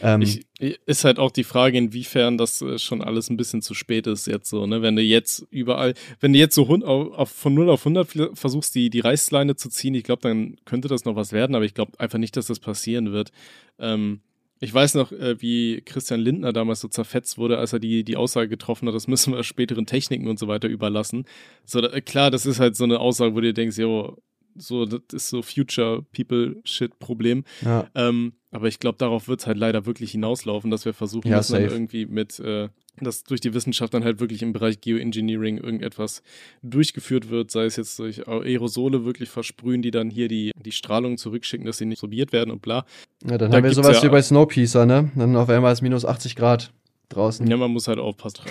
Ähm, 0.03 0.21
ich, 0.21 0.45
ist 0.85 1.05
halt 1.05 1.17
auch 1.17 1.31
die 1.31 1.45
Frage, 1.45 1.77
inwiefern 1.77 2.37
das 2.37 2.61
äh, 2.61 2.77
schon 2.77 3.01
alles 3.01 3.29
ein 3.29 3.37
bisschen 3.37 3.61
zu 3.61 3.73
spät 3.73 4.05
ist 4.05 4.27
jetzt 4.27 4.49
so, 4.49 4.67
ne? 4.67 4.81
Wenn 4.81 4.97
du 4.97 5.01
jetzt 5.01 5.47
überall, 5.49 5.93
wenn 6.19 6.33
du 6.33 6.39
jetzt 6.39 6.55
so 6.55 6.67
auf, 6.67 7.13
auf, 7.13 7.29
von 7.29 7.53
0 7.53 7.69
auf 7.69 7.85
100 7.85 8.37
versuchst, 8.37 8.75
die, 8.75 8.89
die 8.89 8.99
Reißleine 8.99 9.55
zu 9.55 9.69
ziehen, 9.69 9.95
ich 9.95 10.03
glaube, 10.03 10.21
dann 10.23 10.57
könnte 10.65 10.89
das 10.89 11.05
noch 11.05 11.15
was 11.15 11.31
werden, 11.31 11.55
aber 11.55 11.63
ich 11.63 11.73
glaube 11.73 11.93
einfach 11.99 12.19
nicht, 12.19 12.35
dass 12.35 12.47
das 12.47 12.59
passieren 12.59 13.13
wird. 13.13 13.31
Ähm, 13.79 14.19
ich 14.63 14.73
weiß 14.73 14.95
noch, 14.95 15.11
äh, 15.11 15.41
wie 15.41 15.81
Christian 15.81 16.21
Lindner 16.21 16.53
damals 16.53 16.79
so 16.79 16.87
zerfetzt 16.87 17.37
wurde, 17.37 17.57
als 17.57 17.73
er 17.73 17.79
die, 17.79 18.05
die 18.05 18.15
Aussage 18.15 18.47
getroffen 18.47 18.87
hat, 18.87 18.95
das 18.95 19.07
müssen 19.07 19.33
wir 19.33 19.43
späteren 19.43 19.85
Techniken 19.85 20.29
und 20.29 20.39
so 20.39 20.47
weiter 20.47 20.69
überlassen. 20.69 21.25
So, 21.65 21.81
da, 21.81 21.99
klar, 21.99 22.31
das 22.31 22.45
ist 22.45 22.61
halt 22.61 22.77
so 22.77 22.85
eine 22.85 22.99
Aussage, 22.99 23.35
wo 23.35 23.41
du 23.41 23.53
denkst, 23.53 23.77
jo, 23.77 24.17
so, 24.55 24.85
das 24.85 25.01
ist 25.11 25.29
so 25.29 25.41
Future 25.41 26.05
People 26.13 26.61
Shit 26.63 26.97
Problem. 26.99 27.43
Ja. 27.61 27.89
Ähm, 27.93 28.33
aber 28.51 28.69
ich 28.69 28.79
glaube, 28.79 28.97
darauf 28.99 29.27
wird 29.27 29.41
es 29.41 29.47
halt 29.47 29.57
leider 29.57 29.85
wirklich 29.85 30.11
hinauslaufen, 30.11 30.71
dass 30.71 30.85
wir 30.85 30.93
versuchen 30.93 31.29
ja, 31.29 31.37
müssen, 31.37 31.59
irgendwie 31.59 32.05
mit, 32.05 32.39
äh, 32.39 32.69
dass 32.99 33.23
durch 33.23 33.41
die 33.41 33.53
Wissenschaft 33.53 33.93
dann 33.93 34.03
halt 34.03 34.19
wirklich 34.19 34.41
im 34.41 34.53
Bereich 34.53 34.81
Geoengineering 34.81 35.57
irgendetwas 35.57 36.21
durchgeführt 36.61 37.29
wird, 37.29 37.51
sei 37.51 37.65
es 37.65 37.75
jetzt 37.75 37.97
durch 37.99 38.27
Aerosole 38.27 39.05
wirklich 39.05 39.29
versprühen, 39.29 39.81
die 39.81 39.91
dann 39.91 40.09
hier 40.09 40.27
die, 40.27 40.51
die 40.55 40.71
Strahlung 40.71 41.17
zurückschicken, 41.17 41.65
dass 41.65 41.77
sie 41.77 41.85
nicht 41.85 41.99
sorbiert 41.99 42.31
werden 42.31 42.51
und 42.51 42.61
bla. 42.61 42.85
Ja, 43.23 43.37
dann 43.37 43.51
da 43.51 43.57
haben 43.57 43.63
wir 43.63 43.73
sowas 43.73 43.97
ja, 43.97 44.03
wie 44.03 44.11
bei 44.11 44.21
Snowpiercer, 44.21 44.85
ne? 44.85 45.11
Dann 45.15 45.35
auf 45.35 45.49
einmal 45.49 45.73
ist 45.73 45.81
minus 45.81 46.05
80 46.05 46.35
Grad 46.35 46.71
draußen. 47.09 47.47
Ja, 47.47 47.57
man 47.57 47.71
muss 47.71 47.87
halt 47.87 47.99
aufpassen. 47.99 48.43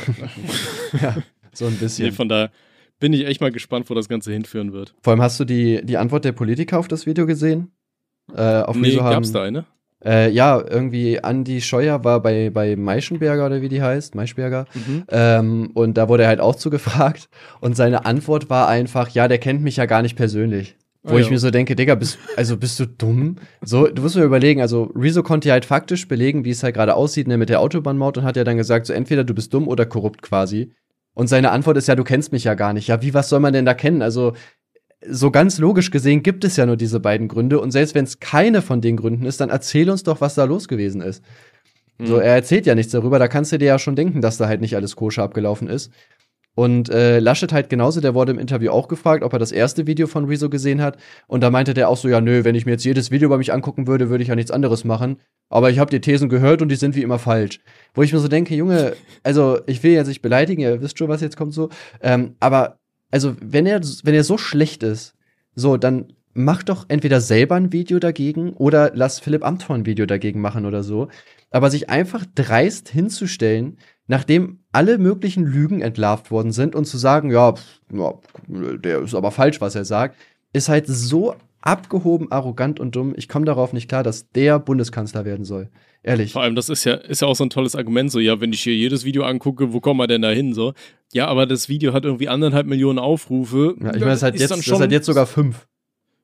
ja, 1.01 1.17
so 1.53 1.67
ein 1.67 1.77
bisschen. 1.77 2.07
Nee, 2.07 2.13
von 2.13 2.29
daher 2.29 2.51
bin 2.99 3.13
ich 3.13 3.27
echt 3.27 3.41
mal 3.41 3.53
gespannt, 3.53 3.91
wo 3.91 3.95
das 3.95 4.09
Ganze 4.09 4.33
hinführen 4.33 4.73
wird. 4.73 4.95
Vor 5.03 5.13
allem 5.13 5.23
hast 5.23 5.39
du 5.41 5.45
die, 5.45 5.85
die 5.85 5.97
Antwort 5.97 6.25
der 6.25 6.33
Politiker 6.33 6.79
auf 6.79 6.89
das 6.89 7.07
Video 7.07 7.27
gesehen? 7.27 7.73
Äh, 8.35 8.63
auf 8.63 8.77
nee, 8.77 8.97
gab's 8.97 9.33
da 9.33 9.43
eine? 9.43 9.67
Äh, 10.05 10.31
ja, 10.31 10.63
irgendwie 10.69 11.21
Andy 11.23 11.61
Scheuer 11.61 12.03
war 12.05 12.21
bei, 12.21 12.51
bei 12.51 12.77
Maischenberger 12.77 13.47
oder 13.47 13.63
wie 13.63 13.69
die 13.69 13.83
heißt, 13.83 14.15
Maischberger. 14.15 14.67
Mhm. 14.75 15.05
Ähm, 15.09 15.71
und 15.75 15.97
da 15.97 16.09
wurde 16.09 16.25
er 16.25 16.29
halt 16.29 16.41
auch 16.41 16.57
zugefragt. 16.57 17.29
Und 17.61 17.77
seine 17.77 18.05
Antwort 18.05 18.51
war 18.51 18.69
einfach, 18.69 19.11
ja, 19.11 19.29
der 19.29 19.39
kennt 19.39 19.63
mich 19.63 19.77
ja 19.77 19.87
gar 19.87 20.03
nicht 20.03 20.17
persönlich. 20.17 20.77
Wo 21.05 21.17
ah, 21.17 21.19
ich 21.19 21.27
ja. 21.27 21.33
mir 21.33 21.39
so 21.39 21.51
denke, 21.51 21.75
Digga, 21.75 21.97
bist, 21.97 22.19
also 22.37 22.57
bist 22.57 22.79
du 22.79 22.87
dumm? 22.87 23.37
So, 23.61 23.89
du 23.89 24.03
musst 24.03 24.15
mir 24.15 24.23
überlegen, 24.23 24.61
also 24.61 24.93
Rezo 24.95 25.25
konnte 25.25 25.49
ja 25.49 25.55
halt 25.55 25.65
faktisch 25.65 26.07
belegen, 26.07 26.45
wie 26.45 26.51
es 26.51 26.63
halt 26.63 26.77
gerade 26.77 26.95
aussieht, 26.95 27.27
ne, 27.27 27.37
mit 27.39 27.49
der 27.49 27.61
Autobahnmaut 27.61 28.19
und 28.19 28.25
hat 28.25 28.37
ja 28.37 28.45
dann 28.45 28.57
gesagt, 28.57 28.87
so 28.87 28.93
entweder 28.93 29.25
du 29.25 29.35
bist 29.35 29.53
dumm 29.53 29.67
oder 29.67 29.85
korrupt 29.85 30.23
quasi. 30.23 30.73
Und 31.15 31.27
seine 31.27 31.51
Antwort 31.51 31.77
ist 31.77 31.89
ja, 31.89 31.97
du 31.97 32.05
kennst 32.05 32.33
mich 32.33 32.45
ja 32.45 32.55
gar 32.55 32.73
nicht. 32.73 32.87
Ja, 32.87 33.03
wie, 33.03 33.15
was 33.15 33.29
soll 33.29 33.41
man 33.41 33.53
denn 33.53 33.67
da 33.67 33.75
kennen? 33.75 34.01
Also, 34.01 34.35
so 35.09 35.31
ganz 35.31 35.59
logisch 35.59 35.91
gesehen 35.91 36.23
gibt 36.23 36.45
es 36.45 36.57
ja 36.57 36.67
nur 36.67 36.77
diese 36.77 37.01
beiden 37.01 37.29
Gründe. 37.29 37.61
Und 37.61 37.71
selbst 37.71 37.95
wenn 37.95 38.05
es 38.05 38.21
keine 38.21 38.63
von 38.63 38.81
den 38.81 38.97
Gründen 38.97 39.27
ist, 39.27 39.41
dann 39.41 39.51
erzähl 39.51 39.91
uns 39.91 40.03
doch, 40.03 40.21
was 40.21 40.35
da 40.35 40.45
los 40.45 40.69
gewesen 40.69 41.01
ist. 41.01 41.23
Mhm. 41.99 42.07
So, 42.07 42.17
er 42.17 42.35
erzählt 42.35 42.67
ja 42.67 42.75
nichts 42.75 42.93
darüber, 42.93 43.19
da 43.19 43.29
kannst 43.29 43.53
du 43.53 43.59
dir 43.59 43.67
ja 43.67 43.79
schon 43.79 43.97
denken, 43.97 44.21
dass 44.21 44.37
da 44.37 44.49
halt 44.49 44.61
nicht 44.61 44.77
alles 44.77 44.97
koscher 44.97 45.23
abgelaufen 45.23 45.69
ist. 45.69 45.91
Und 46.55 46.91
äh, 46.91 47.19
Laschet 47.19 47.51
halt 47.53 47.71
genauso, 47.71 48.03
der 48.03 48.15
wurde 48.15 48.33
im 48.33 48.39
Interview 48.39 48.71
auch 48.71 48.89
gefragt, 48.89 49.25
ob 49.25 49.33
er 49.33 49.39
das 49.39 49.53
erste 49.53 49.87
Video 49.87 50.07
von 50.07 50.27
Rezo 50.27 50.51
gesehen 50.51 50.83
hat. 50.83 50.99
Und 51.27 51.41
da 51.41 51.51
meinte 51.51 51.73
der 51.73 51.89
auch 51.89 51.97
so, 51.97 52.09
ja, 52.09 52.21
nö, 52.21 52.45
wenn 52.45 52.55
ich 52.55 52.67
mir 52.67 52.73
jetzt 52.73 52.85
jedes 52.85 53.11
Video 53.11 53.31
bei 53.31 53.39
mich 53.39 53.55
angucken 53.55 53.87
würde, 53.87 54.11
würde 54.11 54.23
ich 54.23 54.29
ja 54.29 54.35
nichts 54.35 54.51
anderes 54.51 54.85
machen. 54.85 55.17
Aber 55.49 55.71
ich 55.71 55.79
habe 55.79 55.91
die 55.91 56.01
Thesen 56.01 56.29
gehört 56.29 56.61
und 56.61 56.69
die 56.69 56.77
sind 56.77 56.95
wie 56.95 57.03
immer 57.03 57.19
falsch. 57.19 57.61
Wo 57.95 58.03
ich 58.03 58.13
mir 58.13 58.19
so 58.19 58.29
denke, 58.29 58.55
Junge, 58.55 58.95
also 59.23 59.61
ich 59.67 59.83
will 59.83 59.93
jetzt 59.93 60.09
nicht 60.09 60.21
beleidigen, 60.21 60.61
ihr 60.61 60.83
wisst 60.83 60.99
schon, 60.99 61.09
was 61.09 61.23
jetzt 61.23 61.39
kommt 61.39 61.55
so. 61.55 61.71
Ähm, 62.03 62.37
aber 62.39 62.79
also 63.13 63.37
wenn 63.41 63.67
er, 63.67 63.81
wenn 64.03 64.15
er 64.15 64.25
so 64.25 64.37
schlecht 64.39 64.83
ist, 64.83 65.15
so, 65.55 65.77
dann 65.77 66.15
mach 66.35 66.63
doch 66.63 66.87
entweder 66.89 67.21
selber 67.21 67.55
ein 67.57 67.73
Video 67.73 67.99
dagegen 67.99 68.55
oder 68.55 68.91
lass 68.95 69.21
Philipp 69.21 69.45
Amthor 69.45 69.77
ein 69.77 69.87
Video 69.87 70.07
dagegen 70.07 70.41
machen 70.41 70.65
oder 70.67 70.83
so. 70.83 71.09
Aber 71.51 71.71
sich 71.71 71.91
einfach 71.91 72.25
dreist 72.35 72.89
hinzustellen, 72.89 73.77
nachdem 74.07 74.61
alle 74.73 74.97
möglichen 74.97 75.45
Lügen 75.45 75.83
entlarvt 75.83 76.31
worden 76.31 76.53
sind 76.53 76.75
und 76.75 76.87
zu 76.87 76.97
sagen, 76.97 77.31
ja, 77.31 77.55
ja, 77.93 78.15
der 78.49 79.03
ist 79.03 79.15
aber 79.15 79.31
falsch, 79.31 79.61
was 79.61 79.75
er 79.75 79.85
sagt, 79.85 80.17
ist 80.55 80.71
halt 80.71 80.87
so 80.87 81.35
abgehoben, 81.61 82.33
arrogant 82.33 82.81
und 82.81 82.97
dumm. 82.97 83.13
Ich 83.17 83.29
komme 83.29 83.45
darauf 83.45 83.75
nicht 83.75 83.89
klar, 83.89 84.03
dass 84.03 84.31
der 84.31 84.59
Bundeskanzler 84.59 85.27
werden 85.27 85.45
soll. 85.45 85.69
Ehrlich. 86.05 86.33
Vor 86.33 86.43
allem, 86.43 86.57
das 86.57 86.69
ist 86.69 86.85
ja, 86.85 86.95
ist 86.95 87.23
ja 87.23 87.29
auch 87.29 87.37
so 87.37 87.45
ein 87.45 87.51
tolles 87.51 87.77
Argument, 87.77 88.11
so, 88.11 88.19
ja, 88.19 88.41
wenn 88.41 88.53
ich 88.53 88.63
hier 88.63 88.75
jedes 88.75 89.05
Video 89.05 89.23
angucke, 89.23 89.73
wo 89.73 89.81
kommen 89.81 90.01
wir 90.01 90.09
denn 90.09 90.23
da 90.23 90.31
hin? 90.31 90.53
So, 90.53 90.75
ja, 91.13 91.29
aber 91.29 91.47
das 91.47 91.69
Video 91.69 91.93
hat 91.93 92.05
irgendwie 92.05 92.29
anderthalb 92.29 92.67
Millionen 92.67 92.99
Aufrufe. 92.99 93.77
Ja, 93.81 93.95
ich 93.95 94.01
meine, 94.01 94.13
es 94.13 94.23
hat 94.23 94.39
jetzt, 94.39 94.51
das 94.51 94.81
hat 94.81 94.91
jetzt 94.91 95.07
sogar 95.07 95.27
fünf. 95.27 95.67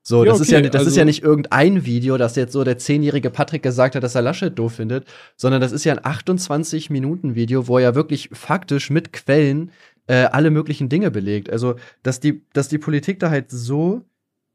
So, 0.01 0.25
das, 0.25 0.31
ja, 0.31 0.33
okay, 0.33 0.41
ist, 0.41 0.51
ja, 0.51 0.61
das 0.61 0.79
also, 0.79 0.89
ist 0.89 0.97
ja 0.97 1.05
nicht 1.05 1.23
irgendein 1.23 1.85
Video, 1.85 2.17
das 2.17 2.35
jetzt 2.35 2.53
so 2.53 2.63
der 2.63 2.77
zehnjährige 2.77 3.29
Patrick 3.29 3.63
gesagt 3.63 3.95
hat, 3.95 4.03
dass 4.03 4.15
er 4.15 4.21
Laschet 4.21 4.57
doof 4.57 4.73
findet, 4.73 5.05
sondern 5.35 5.61
das 5.61 5.71
ist 5.71 5.83
ja 5.83 5.93
ein 5.93 5.99
28-Minuten-Video, 5.99 7.67
wo 7.67 7.77
er 7.77 7.83
ja 7.83 7.95
wirklich 7.95 8.29
faktisch 8.33 8.89
mit 8.89 9.13
Quellen 9.13 9.71
äh, 10.07 10.23
alle 10.23 10.51
möglichen 10.51 10.89
Dinge 10.89 11.11
belegt. 11.11 11.49
Also, 11.49 11.75
dass 12.01 12.19
die, 12.19 12.41
dass 12.53 12.69
die 12.69 12.79
Politik 12.79 13.19
da 13.19 13.29
halt 13.29 13.51
so 13.51 14.01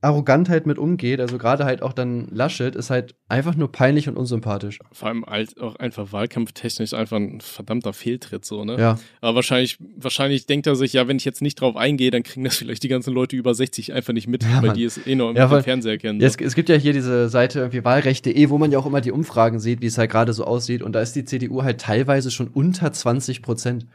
Arrogantheit 0.05 0.55
halt 0.55 0.67
mit 0.67 0.79
umgeht, 0.79 1.21
also 1.21 1.39
gerade 1.39 1.65
halt 1.65 1.83
auch 1.83 1.93
dann 1.93 2.29
Laschet, 2.31 2.77
ist 2.77 2.91
halt 2.91 3.15
einfach 3.29 3.57
nur 3.57 3.73
peinlich 3.73 4.09
und 4.09 4.17
unsympathisch. 4.17 4.79
Vor 4.93 5.09
allem 5.09 5.25
halt 5.25 5.61
auch 5.61 5.77
einfach 5.77 6.13
wahlkampftechnisch 6.13 6.93
einfach 6.93 7.17
ein 7.17 7.41
verdammter 7.41 7.93
Fehltritt, 7.93 8.45
so, 8.45 8.65
ne? 8.65 8.79
Ja. 8.79 8.99
Aber 9.21 9.37
wahrscheinlich, 9.37 9.79
wahrscheinlich 9.97 10.47
denkt 10.47 10.67
er 10.67 10.77
sich, 10.77 10.93
ja, 10.93 11.09
wenn 11.09 11.17
ich 11.17 11.25
jetzt 11.25 11.43
nicht 11.43 11.61
drauf 11.61 11.77
eingehe, 11.77 12.11
dann 12.11 12.23
kriegen 12.23 12.45
das 12.45 12.57
vielleicht 12.57 12.83
die 12.83 12.89
ganzen 12.89 13.15
Leute 13.15 13.35
über 13.35 13.55
60 13.55 13.93
einfach 13.93 14.13
nicht 14.13 14.29
mit, 14.29 14.43
ja, 14.45 14.63
weil 14.63 14.75
die 14.75 14.85
es 14.85 15.05
eh 15.07 15.15
nur 15.15 15.31
im 15.31 15.37
ja, 15.37 15.49
Fernseher 15.63 15.99
kennen. 15.99 16.21
Ja, 16.21 16.27
es, 16.27 16.37
es, 16.37 16.55
gibt 16.55 16.69
ja 16.69 16.77
hier 16.77 16.93
diese 16.93 17.29
Seite 17.29 17.61
irgendwie 17.61 17.85
wahlrecht.de, 17.85 18.51
wo 18.51 18.59
man 18.59 18.71
ja 18.71 18.79
auch 18.79 18.87
immer 18.87 19.01
die 19.01 19.13
Umfragen 19.13 19.59
sieht, 19.59 19.81
wie 19.81 19.87
es 19.87 19.99
halt 19.99 20.11
gerade 20.11 20.33
so 20.33 20.45
aussieht. 20.45 20.83
Und 20.83 20.93
da 20.93 21.01
ist 21.01 21.17
die 21.17 21.25
CDU 21.25 21.63
halt 21.63 21.81
teilweise 21.81 22.31
schon 22.31 22.49
unter 22.49 22.93
20 22.93 23.43
Prozent. 23.43 23.87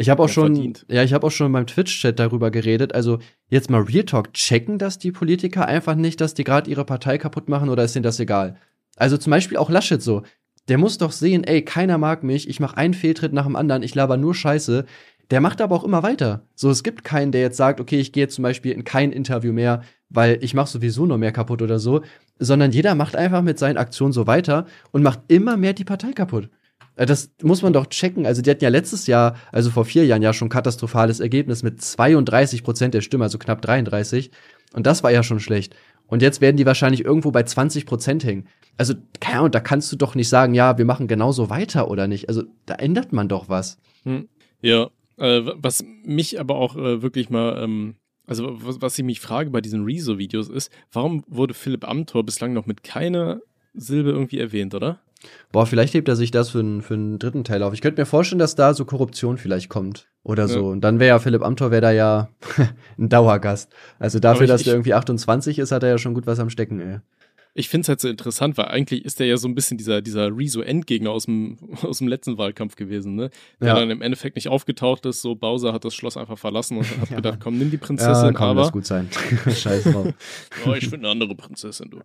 Ich 0.00 0.08
habe 0.10 0.22
auch 0.22 0.28
schon, 0.28 0.54
verdient. 0.54 0.86
ja, 0.88 1.02
ich 1.02 1.12
habe 1.12 1.26
auch 1.26 1.30
schon 1.30 1.46
in 1.46 1.52
meinem 1.52 1.66
Twitch-Chat 1.66 2.18
darüber 2.20 2.52
geredet. 2.52 2.94
Also 2.94 3.18
jetzt 3.48 3.68
mal 3.68 3.82
Real 3.82 4.04
Talk, 4.04 4.32
checken 4.32 4.78
das 4.78 4.98
die 4.98 5.10
Politiker 5.10 5.66
einfach 5.66 5.96
nicht, 5.96 6.20
dass 6.20 6.34
die 6.34 6.44
gerade 6.44 6.70
ihre 6.70 6.84
Partei 6.84 7.18
kaputt 7.18 7.48
machen 7.48 7.68
oder 7.68 7.82
ist 7.82 7.96
denen 7.96 8.04
das 8.04 8.20
egal? 8.20 8.56
Also 8.96 9.16
zum 9.16 9.32
Beispiel 9.32 9.56
auch 9.56 9.70
Laschet 9.70 10.00
so. 10.00 10.22
Der 10.68 10.78
muss 10.78 10.98
doch 10.98 11.10
sehen, 11.10 11.42
ey, 11.44 11.62
keiner 11.62 11.98
mag 11.98 12.22
mich, 12.22 12.48
ich 12.48 12.60
mache 12.60 12.76
einen 12.76 12.94
Fehltritt 12.94 13.32
nach 13.32 13.46
dem 13.46 13.56
anderen, 13.56 13.82
ich 13.82 13.94
laber 13.94 14.16
nur 14.16 14.34
Scheiße. 14.34 14.84
Der 15.30 15.40
macht 15.40 15.60
aber 15.60 15.74
auch 15.74 15.84
immer 15.84 16.02
weiter. 16.02 16.46
So, 16.54 16.70
es 16.70 16.82
gibt 16.82 17.04
keinen, 17.04 17.32
der 17.32 17.40
jetzt 17.40 17.56
sagt, 17.56 17.80
okay, 17.80 17.98
ich 17.98 18.12
gehe 18.12 18.24
jetzt 18.24 18.34
zum 18.34 18.44
Beispiel 18.44 18.72
in 18.72 18.84
kein 18.84 19.10
Interview 19.10 19.52
mehr, 19.52 19.82
weil 20.10 20.38
ich 20.42 20.54
mache 20.54 20.70
sowieso 20.70 21.06
nur 21.06 21.18
mehr 21.18 21.32
kaputt 21.32 21.60
oder 21.60 21.78
so, 21.78 22.02
sondern 22.38 22.70
jeder 22.70 22.94
macht 22.94 23.16
einfach 23.16 23.42
mit 23.42 23.58
seinen 23.58 23.76
Aktionen 23.76 24.12
so 24.12 24.26
weiter 24.26 24.66
und 24.92 25.02
macht 25.02 25.20
immer 25.28 25.56
mehr 25.56 25.72
die 25.72 25.84
Partei 25.84 26.12
kaputt. 26.12 26.50
Äh, 26.98 27.06
das 27.06 27.30
muss 27.42 27.62
man 27.62 27.72
doch 27.72 27.86
checken. 27.86 28.26
Also, 28.26 28.42
die 28.42 28.50
hatten 28.50 28.62
ja 28.62 28.70
letztes 28.70 29.06
Jahr, 29.06 29.36
also 29.52 29.70
vor 29.70 29.84
vier 29.84 30.04
Jahren 30.04 30.22
ja 30.22 30.32
schon 30.34 30.50
katastrophales 30.50 31.20
Ergebnis 31.20 31.62
mit 31.62 31.80
32 31.80 32.62
Prozent 32.62 32.92
der 32.92 33.00
Stimme, 33.00 33.24
also 33.24 33.38
knapp 33.38 33.62
33. 33.62 34.30
Und 34.74 34.86
das 34.86 35.02
war 35.02 35.10
ja 35.10 35.22
schon 35.22 35.40
schlecht. 35.40 35.74
Und 36.06 36.22
jetzt 36.22 36.40
werden 36.40 36.56
die 36.56 36.66
wahrscheinlich 36.66 37.04
irgendwo 37.04 37.30
bei 37.30 37.42
20 37.42 37.86
Prozent 37.86 38.24
hängen. 38.24 38.48
Also, 38.76 38.94
keine 39.20 39.38
Ahnung, 39.38 39.50
da 39.52 39.60
kannst 39.60 39.90
du 39.92 39.96
doch 39.96 40.14
nicht 40.14 40.28
sagen, 40.28 40.54
ja, 40.54 40.76
wir 40.76 40.84
machen 40.84 41.06
genauso 41.06 41.48
weiter 41.50 41.90
oder 41.90 42.08
nicht. 42.08 42.28
Also, 42.28 42.42
da 42.66 42.74
ändert 42.74 43.12
man 43.12 43.28
doch 43.28 43.48
was. 43.48 43.78
Hm. 44.02 44.28
Ja, 44.60 44.90
äh, 45.16 45.42
was 45.56 45.84
mich 46.04 46.40
aber 46.40 46.56
auch 46.56 46.76
äh, 46.76 47.02
wirklich 47.02 47.30
mal, 47.30 47.62
ähm, 47.62 47.94
also 48.26 48.58
was, 48.62 48.82
was, 48.82 48.98
ich 48.98 49.04
mich 49.04 49.20
frage 49.20 49.50
bei 49.50 49.60
diesen 49.60 49.84
Rezo-Videos 49.84 50.48
ist, 50.48 50.70
warum 50.92 51.24
wurde 51.28 51.54
Philipp 51.54 51.88
Amthor 51.88 52.24
bislang 52.24 52.52
noch 52.52 52.66
mit 52.66 52.82
keiner 52.82 53.40
Silbe 53.74 54.10
irgendwie 54.10 54.38
erwähnt, 54.38 54.74
oder? 54.74 55.00
Boah, 55.50 55.66
vielleicht 55.66 55.94
hebt 55.94 56.08
er 56.08 56.16
sich 56.16 56.30
das 56.30 56.50
für, 56.50 56.60
einen, 56.60 56.82
für 56.82 56.94
einen 56.94 57.18
dritten 57.18 57.42
Teil 57.42 57.62
auf. 57.62 57.74
Ich 57.74 57.80
könnte 57.80 58.00
mir 58.00 58.06
vorstellen, 58.06 58.38
dass 58.38 58.54
da 58.54 58.74
so 58.74 58.84
Korruption 58.84 59.38
vielleicht 59.38 59.68
kommt 59.68 60.08
oder 60.22 60.44
ja. 60.44 60.48
so. 60.48 60.68
Und 60.68 60.82
dann 60.82 61.00
wäre 61.00 61.08
ja 61.08 61.18
Philipp 61.18 61.42
Amthor 61.42 61.70
wäre 61.70 61.82
da 61.82 61.90
ja 61.90 62.28
ein 62.98 63.08
Dauergast. 63.08 63.72
Also 63.98 64.20
dafür, 64.20 64.44
ich, 64.44 64.48
dass 64.48 64.62
der 64.62 64.74
irgendwie 64.74 64.94
28 64.94 65.58
ist, 65.58 65.72
hat 65.72 65.82
er 65.82 65.90
ja 65.90 65.98
schon 65.98 66.14
gut 66.14 66.26
was 66.26 66.38
am 66.38 66.50
Stecken, 66.50 66.80
ey. 66.80 67.00
Ich 67.58 67.68
finde 67.68 67.82
es 67.82 67.88
halt 67.88 68.00
so 68.00 68.08
interessant, 68.08 68.56
weil 68.56 68.66
eigentlich 68.66 69.04
ist 69.04 69.18
der 69.18 69.26
ja 69.26 69.36
so 69.36 69.48
ein 69.48 69.54
bisschen 69.54 69.78
dieser, 69.78 70.00
dieser 70.00 70.28
Rezo-Endgegner 70.36 71.10
aus 71.10 71.24
dem, 71.24 71.58
aus 71.82 71.98
dem 71.98 72.06
letzten 72.08 72.38
Wahlkampf 72.38 72.76
gewesen, 72.76 73.16
ne? 73.16 73.30
Der 73.60 73.68
Ja. 73.68 73.74
dann 73.74 73.90
im 73.90 74.00
Endeffekt 74.00 74.36
nicht 74.36 74.48
aufgetaucht 74.48 75.04
ist. 75.06 75.22
So, 75.22 75.34
Bowser 75.34 75.72
hat 75.72 75.84
das 75.84 75.94
Schloss 75.94 76.16
einfach 76.16 76.38
verlassen 76.38 76.78
und 76.78 76.84
hat 77.00 77.10
Ja. 77.10 77.16
gedacht, 77.16 77.38
komm, 77.42 77.58
nimm 77.58 77.70
die 77.70 77.76
Ja, 77.76 77.82
Prinzessin, 77.86 78.34
kann 78.34 78.56
das 78.56 78.68
aber. 78.68 78.72
gut 78.72 78.86
sein. 78.86 79.08
Scheiß 79.52 79.84
drauf. 79.84 80.08
Oh, 80.66 80.72
ich 80.74 80.84
finde 80.88 81.08
eine 81.08 81.08
andere 81.08 81.34
Prinzessin, 81.34 81.90
du. 81.90 81.98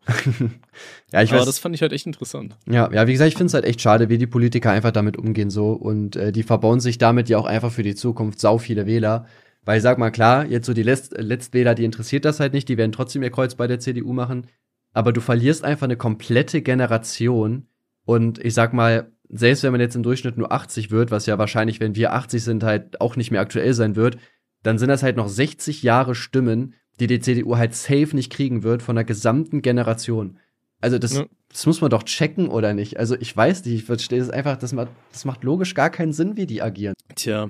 Ja, 1.11 1.21
ich 1.21 1.29
aber 1.29 1.39
weiß, 1.39 1.45
das 1.45 1.59
fand 1.59 1.75
ich 1.75 1.81
halt 1.81 1.93
echt 1.93 2.07
interessant. 2.07 2.55
Ja, 2.67 2.91
ja, 2.91 3.07
wie 3.07 3.11
gesagt, 3.11 3.27
ich 3.29 3.35
finde 3.35 3.47
es 3.47 3.53
halt 3.53 3.65
echt 3.65 3.79
schade, 3.81 4.09
wie 4.09 4.17
die 4.17 4.27
Politiker 4.27 4.71
einfach 4.71 4.91
damit 4.91 5.17
umgehen 5.17 5.49
so 5.49 5.73
und 5.73 6.15
äh, 6.15 6.31
die 6.31 6.43
verbauen 6.43 6.79
sich 6.79 6.97
damit 6.97 7.29
ja 7.29 7.37
auch 7.37 7.45
einfach 7.45 7.71
für 7.71 7.83
die 7.83 7.95
Zukunft 7.95 8.39
sau 8.39 8.57
viele 8.57 8.85
Wähler. 8.85 9.27
Weil 9.65 9.79
sag 9.79 9.97
mal 9.97 10.09
klar, 10.11 10.45
jetzt 10.45 10.65
so 10.65 10.73
die 10.73 10.83
Letzt 10.83 11.15
Letztwähler, 11.17 11.73
die 11.73 11.85
interessiert 11.85 12.25
das 12.25 12.41
halt 12.41 12.51
nicht, 12.53 12.67
die 12.67 12.75
werden 12.77 12.91
trotzdem 12.91 13.23
ihr 13.23 13.29
Kreuz 13.29 13.55
bei 13.55 13.65
der 13.67 13.79
CDU 13.79 14.11
machen. 14.11 14.47
Aber 14.93 15.11
du 15.11 15.21
verlierst 15.21 15.63
einfach 15.63 15.85
eine 15.85 15.97
komplette 15.97 16.61
Generation 16.61 17.67
und 18.05 18.43
ich 18.43 18.53
sag 18.53 18.73
mal, 18.73 19.11
selbst 19.29 19.63
wenn 19.63 19.71
man 19.71 19.81
jetzt 19.81 19.95
im 19.95 20.03
Durchschnitt 20.03 20.37
nur 20.37 20.51
80 20.51 20.91
wird, 20.91 21.09
was 21.09 21.25
ja 21.25 21.37
wahrscheinlich, 21.37 21.79
wenn 21.79 21.95
wir 21.95 22.13
80 22.13 22.43
sind, 22.43 22.63
halt 22.63 23.01
auch 23.01 23.15
nicht 23.15 23.31
mehr 23.31 23.41
aktuell 23.41 23.73
sein 23.73 23.95
wird, 23.95 24.17
dann 24.61 24.77
sind 24.77 24.89
das 24.89 25.03
halt 25.03 25.17
noch 25.17 25.27
60 25.27 25.81
Jahre 25.83 26.13
Stimmen, 26.15 26.75
die 26.99 27.07
die 27.07 27.19
CDU 27.19 27.57
halt 27.57 27.73
safe 27.73 28.09
nicht 28.15 28.31
kriegen 28.31 28.61
wird 28.63 28.83
von 28.83 28.95
der 28.95 29.05
gesamten 29.05 29.61
Generation. 29.63 30.37
Also 30.79 30.99
das, 30.99 31.13
Ja. 31.15 31.25
das 31.49 31.65
muss 31.65 31.81
man 31.81 31.89
doch 31.89 32.03
checken 32.03 32.49
oder 32.49 32.73
nicht. 32.73 32.99
Also 32.99 33.15
ich 33.19 33.35
weiß 33.35 33.65
nicht, 33.65 33.73
ich 33.75 33.83
verstehe 33.85 34.21
es 34.21 34.29
einfach, 34.29 34.57
das 34.57 34.73
macht, 34.73 34.89
das 35.11 35.25
macht 35.25 35.43
logisch 35.43 35.73
gar 35.73 35.89
keinen 35.89 36.13
Sinn, 36.13 36.37
wie 36.37 36.45
die 36.45 36.61
agieren. 36.61 36.93
Tja, 37.15 37.49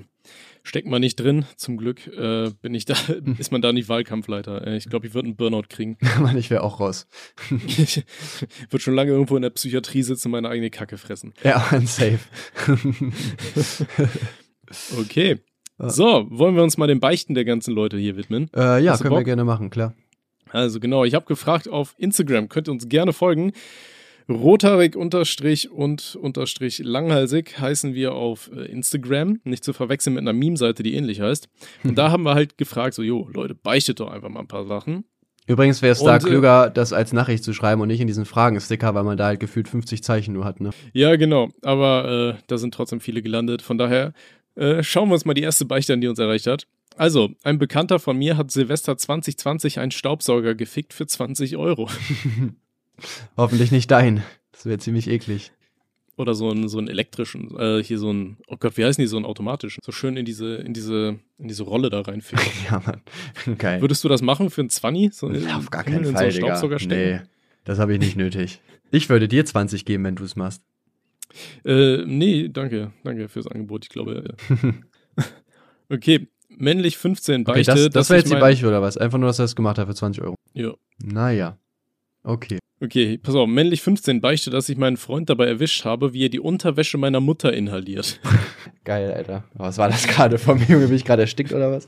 steckt 0.64 0.88
man 0.88 1.00
nicht 1.00 1.16
drin. 1.20 1.44
Zum 1.56 1.76
Glück 1.76 2.06
äh, 2.08 2.50
bin 2.60 2.74
ich 2.74 2.84
da, 2.86 2.94
ist 3.38 3.52
man 3.52 3.62
da 3.62 3.72
nicht 3.72 3.88
Wahlkampfleiter. 3.88 4.66
Äh, 4.66 4.76
Ich 4.76 4.88
glaube, 4.88 5.06
ich 5.06 5.14
würde 5.14 5.26
einen 5.28 5.36
Burnout 5.36 5.68
kriegen. 5.68 5.96
Mann, 6.20 6.36
ich 6.36 6.50
wäre 6.50 6.62
auch 6.64 6.80
raus. 6.80 7.06
ich 7.76 8.02
würde 8.70 8.82
schon 8.82 8.94
lange 8.94 9.12
irgendwo 9.12 9.36
in 9.36 9.42
der 9.42 9.50
Psychiatrie 9.50 10.02
sitzen 10.02 10.28
und 10.28 10.32
meine 10.32 10.48
eigene 10.48 10.70
Kacke 10.70 10.98
fressen. 10.98 11.32
Ja, 11.44 11.64
Mann, 11.70 11.86
safe. 11.86 12.18
Okay. 14.98 15.38
So, 15.78 16.26
wollen 16.30 16.54
wir 16.56 16.62
uns 16.62 16.76
mal 16.78 16.86
den 16.86 17.00
Beichten 17.00 17.34
der 17.34 17.44
ganzen 17.44 17.74
Leute 17.74 17.98
hier 17.98 18.16
widmen? 18.16 18.48
äh, 18.54 18.82
ja, 18.82 18.96
können 18.96 19.10
wir 19.10 19.18
Bock? 19.18 19.24
gerne 19.24 19.44
machen, 19.44 19.70
klar. 19.70 19.94
Also 20.50 20.78
genau, 20.78 21.04
ich 21.04 21.14
habe 21.14 21.26
gefragt 21.26 21.68
auf 21.68 21.94
Instagram, 21.98 22.48
könnt 22.48 22.68
ihr 22.68 22.72
uns 22.72 22.88
gerne 22.88 23.12
folgen. 23.12 23.52
Rothaarig 24.28 24.96
unterstrich 24.96 25.70
und 25.70 26.16
unterstrich 26.16 26.78
langhalsig 26.78 27.58
heißen 27.58 27.94
wir 27.94 28.14
auf 28.14 28.50
äh, 28.54 28.64
Instagram, 28.66 29.40
nicht 29.44 29.64
zu 29.64 29.72
verwechseln 29.72 30.14
mit 30.14 30.22
einer 30.22 30.32
Meme-Seite, 30.32 30.82
die 30.82 30.94
ähnlich 30.94 31.20
heißt. 31.20 31.48
Und 31.82 31.98
da 31.98 32.10
haben 32.10 32.22
wir 32.22 32.34
halt 32.34 32.56
gefragt, 32.56 32.94
so, 32.94 33.02
jo, 33.02 33.28
Leute, 33.32 33.54
beichtet 33.54 34.00
doch 34.00 34.10
einfach 34.10 34.30
mal 34.30 34.40
ein 34.40 34.48
paar 34.48 34.64
Sachen. 34.64 35.04
Übrigens 35.46 35.82
wäre 35.82 35.92
es 35.92 36.02
da 36.02 36.16
äh, 36.16 36.20
klüger, 36.20 36.70
das 36.70 36.94
als 36.94 37.12
Nachricht 37.12 37.44
zu 37.44 37.52
schreiben 37.52 37.82
und 37.82 37.88
nicht 37.88 38.00
in 38.00 38.06
diesen 38.06 38.24
Fragensticker, 38.24 38.94
weil 38.94 39.04
man 39.04 39.18
da 39.18 39.26
halt 39.26 39.40
gefühlt 39.40 39.68
50 39.68 40.02
Zeichen 40.02 40.32
nur 40.32 40.46
hat, 40.46 40.60
ne? 40.60 40.70
Ja, 40.94 41.16
genau, 41.16 41.50
aber 41.60 42.36
äh, 42.38 42.42
da 42.46 42.56
sind 42.56 42.72
trotzdem 42.72 43.00
viele 43.00 43.20
gelandet. 43.20 43.60
Von 43.60 43.76
daher 43.76 44.14
äh, 44.54 44.82
schauen 44.82 45.08
wir 45.10 45.14
uns 45.14 45.26
mal 45.26 45.34
die 45.34 45.42
erste 45.42 45.66
Beichte 45.66 45.92
an, 45.92 46.00
die 46.00 46.08
uns 46.08 46.18
erreicht 46.18 46.46
hat. 46.46 46.66
Also, 46.96 47.30
ein 47.42 47.58
Bekannter 47.58 47.98
von 47.98 48.16
mir 48.16 48.36
hat 48.36 48.52
Silvester 48.52 48.96
2020 48.96 49.80
einen 49.80 49.90
Staubsauger 49.90 50.54
gefickt 50.54 50.94
für 50.94 51.06
20 51.06 51.56
Euro. 51.56 51.90
Hoffentlich 53.36 53.70
nicht 53.72 53.90
dein. 53.90 54.22
Das 54.52 54.66
wäre 54.66 54.78
ziemlich 54.78 55.08
eklig. 55.08 55.52
Oder 56.16 56.34
so 56.34 56.48
einen, 56.50 56.68
so 56.68 56.78
einen 56.78 56.86
elektrischen, 56.86 57.58
äh, 57.58 57.82
hier 57.82 57.98
so 57.98 58.08
einen, 58.10 58.36
oh 58.46 58.56
Gott, 58.56 58.76
wie 58.76 58.84
heißen 58.84 59.02
die, 59.02 59.08
so 59.08 59.16
einen 59.16 59.26
automatischen. 59.26 59.80
So 59.84 59.90
schön 59.90 60.16
in 60.16 60.24
diese, 60.24 60.54
in 60.56 60.72
diese, 60.72 61.18
in 61.38 61.48
diese 61.48 61.64
Rolle 61.64 61.90
da 61.90 62.02
reinficken. 62.02 62.46
Ja, 62.70 62.80
Mann. 62.86 63.02
Geil. 63.58 63.80
Würdest 63.80 64.04
du 64.04 64.08
das 64.08 64.22
machen 64.22 64.48
für 64.50 64.60
einen 64.60 64.70
20? 64.70 65.12
So 65.12 65.30
Ja, 65.32 65.56
auf 65.56 65.70
gar 65.70 65.84
in 65.86 65.92
keinen 65.92 66.04
so 66.04 66.08
einen 66.10 66.16
Fall, 66.16 66.30
Digga. 66.30 66.56
Staubsauger? 66.56 66.78
Nee, 66.86 67.20
das 67.64 67.80
habe 67.80 67.94
ich 67.94 67.98
nicht 67.98 68.16
nötig. 68.16 68.60
Ich 68.92 69.08
würde 69.08 69.26
dir 69.26 69.44
20 69.44 69.84
geben, 69.84 70.04
wenn 70.04 70.14
du 70.14 70.22
es 70.22 70.36
machst. 70.36 70.62
Äh, 71.64 72.04
nee, 72.06 72.48
danke. 72.48 72.92
Danke 73.02 73.28
fürs 73.28 73.48
Angebot. 73.48 73.84
Ich 73.84 73.88
glaube, 73.90 74.36
ja. 74.62 74.72
okay. 75.90 76.28
Männlich 76.56 76.96
15 76.96 77.40
Okay, 77.42 77.52
Beichte. 77.52 77.72
das, 77.74 77.90
das 77.90 78.10
wäre 78.10 78.18
ich 78.18 78.22
jetzt 78.24 78.30
die 78.30 78.34
mein- 78.34 78.40
Beichte 78.40 78.68
oder 78.68 78.80
was? 78.80 78.96
Einfach 78.96 79.18
nur, 79.18 79.26
dass 79.26 79.40
er 79.40 79.46
es 79.46 79.56
gemacht 79.56 79.78
hat 79.78 79.88
für 79.88 79.94
20 79.96 80.22
Euro. 80.22 80.36
Ja. 80.52 80.72
Naja. 81.02 81.58
Okay. 82.24 82.58
Okay, 82.82 83.18
pass 83.18 83.34
auf. 83.36 83.48
Männlich 83.48 83.80
15 83.82 84.20
Beichte, 84.20 84.50
dass 84.50 84.68
ich 84.68 84.76
meinen 84.76 84.96
Freund 84.96 85.30
dabei 85.30 85.46
erwischt 85.46 85.84
habe, 85.84 86.12
wie 86.12 86.24
er 86.26 86.28
die 86.28 86.40
Unterwäsche 86.40 86.98
meiner 86.98 87.20
Mutter 87.20 87.52
inhaliert. 87.52 88.20
Geil, 88.84 89.12
Alter. 89.12 89.44
Was 89.54 89.78
war 89.78 89.88
das 89.88 90.06
gerade 90.06 90.38
vom 90.38 90.58
Junge? 90.68 90.88
Bin 90.88 90.96
ich 90.96 91.04
gerade 91.04 91.22
erstickt 91.22 91.52
oder 91.52 91.70
was? 91.70 91.86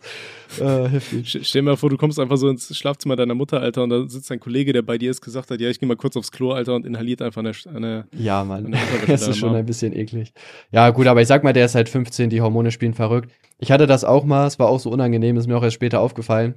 Äh, 0.58 1.00
Stell 1.24 1.42
dir 1.42 1.62
mal 1.62 1.76
vor, 1.76 1.90
du 1.90 1.96
kommst 1.96 2.20
einfach 2.20 2.36
so 2.36 2.48
ins 2.48 2.74
Schlafzimmer 2.74 3.16
deiner 3.16 3.34
Mutter, 3.34 3.60
Alter, 3.60 3.82
und 3.82 3.90
da 3.90 4.08
sitzt 4.08 4.30
ein 4.30 4.40
Kollege, 4.40 4.72
der 4.72 4.82
bei 4.82 4.96
dir 4.96 5.10
ist, 5.10 5.20
gesagt 5.20 5.50
hat, 5.50 5.60
ja, 5.60 5.68
ich 5.68 5.80
gehe 5.80 5.88
mal 5.88 5.96
kurz 5.96 6.16
aufs 6.16 6.30
Klo, 6.30 6.52
Alter, 6.52 6.76
und 6.76 6.86
inhaliert 6.86 7.20
einfach 7.20 7.40
eine, 7.40 7.52
eine 7.74 8.06
Ja, 8.16 8.44
Mann. 8.44 8.66
Eine 8.66 8.76
Unterwäsche 8.76 9.06
Das 9.06 9.20
da 9.22 9.30
ist 9.32 9.38
schon 9.38 9.54
ein 9.56 9.66
bisschen 9.66 9.92
eklig. 9.92 10.32
Ja, 10.70 10.88
gut, 10.90 11.08
aber 11.08 11.20
ich 11.20 11.28
sag 11.28 11.42
mal, 11.44 11.52
der 11.52 11.66
ist 11.66 11.74
halt 11.74 11.88
15, 11.88 12.30
die 12.30 12.40
Hormone 12.40 12.70
spielen 12.70 12.94
verrückt. 12.94 13.32
Ich 13.58 13.72
hatte 13.72 13.86
das 13.86 14.04
auch 14.04 14.24
mal, 14.24 14.46
es 14.46 14.58
war 14.58 14.68
auch 14.68 14.80
so 14.80 14.90
unangenehm, 14.90 15.36
ist 15.36 15.48
mir 15.48 15.56
auch 15.58 15.62
erst 15.62 15.74
später 15.74 16.00
aufgefallen. 16.00 16.54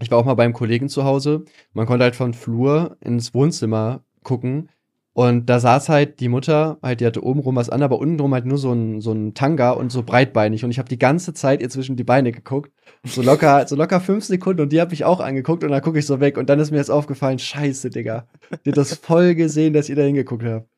Ich 0.00 0.10
war 0.10 0.18
auch 0.18 0.24
mal 0.24 0.34
beim 0.34 0.52
Kollegen 0.52 0.88
zu 0.88 1.04
Hause. 1.04 1.44
Man 1.72 1.86
konnte 1.86 2.04
halt 2.04 2.16
von 2.16 2.34
Flur 2.34 2.96
ins 3.00 3.34
Wohnzimmer 3.34 4.02
gucken. 4.22 4.68
Und 5.14 5.46
da 5.46 5.60
saß 5.60 5.88
halt 5.88 6.20
die 6.20 6.28
Mutter, 6.28 6.76
halt, 6.82 7.00
die 7.00 7.06
hatte 7.06 7.24
oben 7.24 7.40
rum 7.40 7.56
was 7.56 7.70
an, 7.70 7.82
aber 7.82 7.98
unten 7.98 8.18
drum 8.18 8.34
halt 8.34 8.44
nur 8.44 8.58
so 8.58 8.70
ein, 8.70 9.00
so 9.00 9.12
ein 9.12 9.32
Tanga 9.32 9.70
und 9.70 9.90
so 9.90 10.02
breitbeinig. 10.02 10.62
Und 10.62 10.70
ich 10.70 10.78
habe 10.78 10.90
die 10.90 10.98
ganze 10.98 11.32
Zeit 11.32 11.62
ihr 11.62 11.70
zwischen 11.70 11.96
die 11.96 12.04
Beine 12.04 12.32
geguckt. 12.32 12.70
So 13.02 13.22
locker, 13.22 13.66
so 13.66 13.76
locker 13.76 14.00
fünf 14.00 14.24
Sekunden 14.24 14.60
und 14.60 14.72
die 14.72 14.80
hat 14.80 14.90
mich 14.90 15.06
auch 15.06 15.20
angeguckt 15.20 15.64
und 15.64 15.70
dann 15.70 15.80
gucke 15.80 15.98
ich 15.98 16.04
so 16.04 16.20
weg. 16.20 16.36
Und 16.36 16.50
dann 16.50 16.60
ist 16.60 16.70
mir 16.70 16.76
jetzt 16.76 16.90
aufgefallen, 16.90 17.38
scheiße, 17.38 17.88
Digga. 17.88 18.28
Die 18.66 18.70
hat 18.70 18.76
das 18.76 18.94
voll 18.96 19.34
gesehen, 19.34 19.72
dass 19.72 19.88
ihr 19.88 19.96
da 19.96 20.02
hingeguckt 20.02 20.44
habt. 20.44 20.68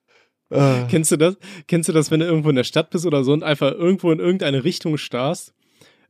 Äh. 0.50 0.86
Kennst 0.88 1.10
du 1.10 1.16
das? 1.16 1.36
Kennst 1.66 1.88
du 1.88 1.92
das, 1.92 2.12
wenn 2.12 2.20
du 2.20 2.26
irgendwo 2.26 2.50
in 2.50 2.56
der 2.56 2.64
Stadt 2.64 2.90
bist 2.90 3.06
oder 3.06 3.24
so 3.24 3.32
und 3.32 3.42
einfach 3.42 3.72
irgendwo 3.72 4.12
in 4.12 4.20
irgendeine 4.20 4.62
Richtung 4.62 4.98
starrst, 4.98 5.52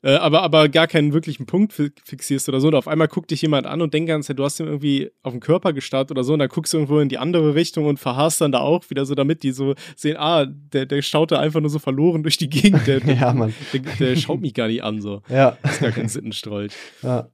äh, 0.03 0.14
aber, 0.14 0.42
aber 0.42 0.68
gar 0.68 0.86
keinen 0.86 1.12
wirklichen 1.12 1.46
Punkt 1.46 1.72
fi- 1.72 1.90
fixierst 2.05 2.49
oder 2.49 2.61
so 2.61 2.68
und 2.68 2.74
auf 2.74 2.86
einmal 2.88 3.09
guckt 3.09 3.30
dich 3.30 3.42
jemand 3.42 3.66
an 3.66 3.82
und 3.82 3.92
denkt 3.94 4.09
ganz, 4.09 4.26
du 4.28 4.44
hast 4.44 4.61
ihm 4.61 4.66
irgendwie 4.66 5.11
auf 5.22 5.32
den 5.32 5.40
Körper 5.40 5.72
gestarrt 5.72 6.11
oder 6.11 6.22
so 6.24 6.32
und 6.34 6.38
dann 6.38 6.49
guckst 6.49 6.72
du 6.72 6.76
irgendwo 6.78 7.01
in 7.01 7.09
die 7.09 7.18
andere 7.18 7.55
Richtung 7.55 7.86
und 7.86 7.99
verharrst 7.99 8.40
dann 8.40 8.53
da 8.53 8.61
auch 8.61 8.88
wieder 8.90 9.05
so, 9.07 9.14
damit 9.14 9.42
die 9.42 9.51
so 9.53 9.74
sehen, 9.96 10.16
ah, 10.18 10.46
der, 10.46 10.86
der 10.86 11.03
schaut 11.03 11.32
da 11.32 11.40
einfach 11.40 11.61
nur 11.61 11.70
so 11.70 11.78
verloren 11.80 12.22
durch 12.22 12.36
die 12.36 12.49
Gegend, 12.49 12.86
der, 12.86 13.01
der, 13.01 13.14
Ja, 13.16 13.32
Mann. 13.32 13.53
der, 13.72 13.80
der 13.99 14.16
schaut 14.16 14.40
mich 14.40 14.55
gar 14.55 14.68
nicht 14.68 14.82
an, 14.84 15.01
so. 15.01 15.22
Ja, 15.28 15.59
Das 15.62 15.72
ist 15.74 15.80
gar 15.80 15.90
kein 15.92 16.09
Sittenstrolch. 16.09 16.72
ja, 17.03 17.28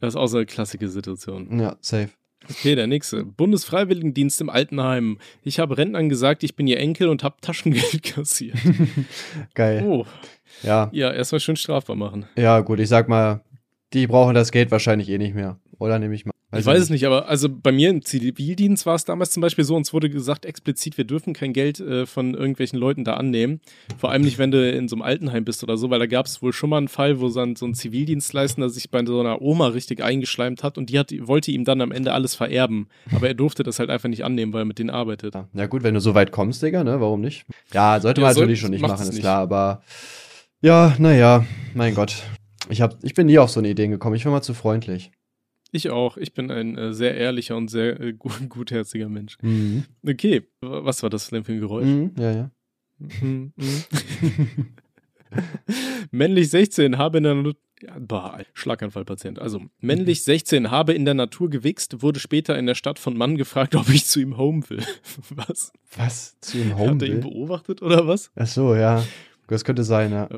Das 0.00 0.14
ist 0.14 0.16
auch 0.16 0.26
so 0.28 0.36
eine 0.36 0.46
klassische 0.46 0.88
Situation. 0.88 1.58
ja, 1.58 1.76
safe. 1.80 2.10
Okay, 2.50 2.74
der 2.74 2.86
nächste. 2.86 3.24
Bundesfreiwilligendienst 3.24 4.38
im 4.42 4.50
Altenheim. 4.50 5.16
Ich 5.44 5.58
habe 5.58 5.78
Rentnern 5.78 6.10
gesagt, 6.10 6.42
ich 6.44 6.54
bin 6.54 6.66
ihr 6.66 6.78
Enkel 6.78 7.08
und 7.08 7.22
habe 7.24 7.36
Taschengeld 7.40 8.02
kassiert. 8.14 8.58
Geil. 9.54 9.82
Oh, 9.86 10.04
Ja, 10.62 10.88
ja, 10.92 11.12
erstmal 11.12 11.40
schön 11.40 11.56
strafbar 11.56 11.96
machen. 11.96 12.26
ja, 12.36 12.60
gut, 12.60 12.80
ich 12.80 12.88
sag 12.88 13.08
mal, 13.08 13.40
die 13.92 14.06
brauchen 14.06 14.34
das 14.34 14.50
Geld 14.52 14.70
wahrscheinlich 14.70 15.08
eh 15.08 15.18
nicht 15.18 15.34
mehr. 15.34 15.58
Oder 15.78 15.98
nehme 15.98 16.14
ich 16.14 16.24
mal. 16.24 16.32
ich 16.56 16.64
weiß 16.64 16.80
es 16.82 16.88
nicht, 16.90 17.04
aber 17.04 17.28
also 17.28 17.48
bei 17.50 17.72
mir 17.72 17.90
im 17.90 18.02
Zivildienst 18.04 18.86
war 18.86 18.94
es 18.94 19.04
damals 19.04 19.30
zum 19.32 19.40
Beispiel 19.40 19.64
so, 19.64 19.74
uns 19.74 19.92
wurde 19.92 20.08
gesagt 20.08 20.46
explizit, 20.46 20.96
wir 20.96 21.04
dürfen 21.04 21.32
kein 21.34 21.52
Geld 21.52 21.80
äh, 21.80 22.06
von 22.06 22.32
irgendwelchen 22.34 22.78
Leuten 22.78 23.02
da 23.04 23.14
annehmen. 23.14 23.60
Vor 23.98 24.10
allem 24.12 24.22
nicht, 24.22 24.38
wenn 24.38 24.52
du 24.52 24.70
in 24.70 24.88
so 24.88 24.94
einem 24.94 25.02
Altenheim 25.02 25.44
bist 25.44 25.64
oder 25.64 25.76
so, 25.76 25.90
weil 25.90 25.98
da 25.98 26.06
gab 26.06 26.26
es 26.26 26.42
wohl 26.42 26.52
schon 26.52 26.70
mal 26.70 26.78
einen 26.78 26.86
Fall, 26.88 27.20
wo 27.20 27.28
dann 27.28 27.56
so 27.56 27.66
ein 27.66 27.74
Zivildienstleistender 27.74 28.70
sich 28.70 28.88
bei 28.90 29.04
so 29.04 29.18
einer 29.18 29.42
Oma 29.42 29.66
richtig 29.68 30.02
eingeschleimt 30.02 30.62
hat 30.62 30.78
und 30.78 30.90
die 30.90 30.98
hat, 30.98 31.12
wollte 31.26 31.50
ihm 31.50 31.64
dann 31.64 31.80
am 31.80 31.90
Ende 31.90 32.12
alles 32.12 32.36
vererben. 32.36 32.86
Aber 33.12 33.26
er 33.26 33.34
durfte 33.34 33.64
das 33.64 33.80
halt 33.80 33.90
einfach 33.90 34.08
nicht 34.08 34.24
annehmen, 34.24 34.52
weil 34.52 34.62
er 34.62 34.66
mit 34.66 34.78
denen 34.78 34.90
arbeitet. 34.90 35.34
Ja. 35.54 35.66
gut, 35.66 35.82
wenn 35.82 35.94
du 35.94 36.00
so 36.00 36.14
weit 36.14 36.30
kommst, 36.30 36.62
Digga, 36.62 36.84
ne, 36.84 37.00
warum 37.00 37.20
nicht? 37.20 37.44
Ja, 37.72 37.98
sollte 38.00 38.20
Ja, 38.20 38.28
man 38.28 38.34
natürlich 38.36 38.60
schon 38.60 38.70
nicht 38.70 38.80
machen, 38.80 39.02
ist 39.02 39.10
nicht. 39.10 39.20
klar, 39.22 39.40
aber 39.40 39.82
ja, 40.64 40.96
naja, 40.98 41.46
mein 41.74 41.94
Gott. 41.94 42.22
Ich, 42.70 42.80
hab, 42.80 42.96
ich 43.04 43.12
bin 43.12 43.26
nie 43.26 43.38
auf 43.38 43.50
so 43.50 43.60
eine 43.60 43.68
Idee 43.68 43.88
gekommen. 43.88 44.16
Ich 44.16 44.24
war 44.24 44.32
mal 44.32 44.40
zu 44.40 44.54
freundlich. 44.54 45.10
Ich 45.72 45.90
auch. 45.90 46.16
Ich 46.16 46.32
bin 46.32 46.50
ein 46.50 46.78
äh, 46.78 46.94
sehr 46.94 47.14
ehrlicher 47.16 47.56
und 47.56 47.68
sehr 47.68 48.00
äh, 48.00 48.14
gut, 48.14 48.32
gutherziger 48.48 49.10
Mensch. 49.10 49.36
Mhm. 49.42 49.84
Okay, 50.06 50.48
was 50.62 51.02
war 51.02 51.10
das 51.10 51.28
denn 51.28 51.44
für 51.44 51.52
ein 51.52 51.60
Geräusch? 51.60 51.84
Mhm, 51.84 52.12
ja, 52.18 52.32
ja. 52.32 52.50
Mhm, 52.98 53.52
mhm. 53.56 53.84
männlich 56.10 56.48
16 56.48 56.96
habe 56.96 57.18
in 57.18 57.24
der 57.24 57.34
Natur. 57.34 57.60
Ja, 57.82 57.98
bah, 57.98 58.38
Schlaganfallpatient. 58.54 59.38
Also, 59.38 59.60
männlich 59.80 60.22
16 60.22 60.70
habe 60.70 60.94
in 60.94 61.04
der 61.04 61.12
Natur 61.12 61.50
gewichst, 61.50 62.00
wurde 62.00 62.20
später 62.20 62.56
in 62.56 62.64
der 62.64 62.76
Stadt 62.76 62.98
von 62.98 63.14
Mann 63.14 63.36
gefragt, 63.36 63.74
ob 63.74 63.90
ich 63.90 64.06
zu 64.06 64.20
ihm 64.20 64.38
home 64.38 64.62
will. 64.70 64.82
was? 65.30 65.72
Was? 65.94 66.36
Zu 66.40 66.58
ihm 66.58 66.78
Home 66.78 66.92
Hat 66.92 67.02
er 67.02 67.08
ihn 67.08 67.14
will? 67.14 67.20
beobachtet 67.22 67.82
oder 67.82 68.06
was? 68.06 68.30
Ach 68.36 68.46
so, 68.46 68.74
ja. 68.74 69.04
Das 69.48 69.64
könnte 69.64 69.84
sein, 69.84 70.12
ja. 70.12 70.28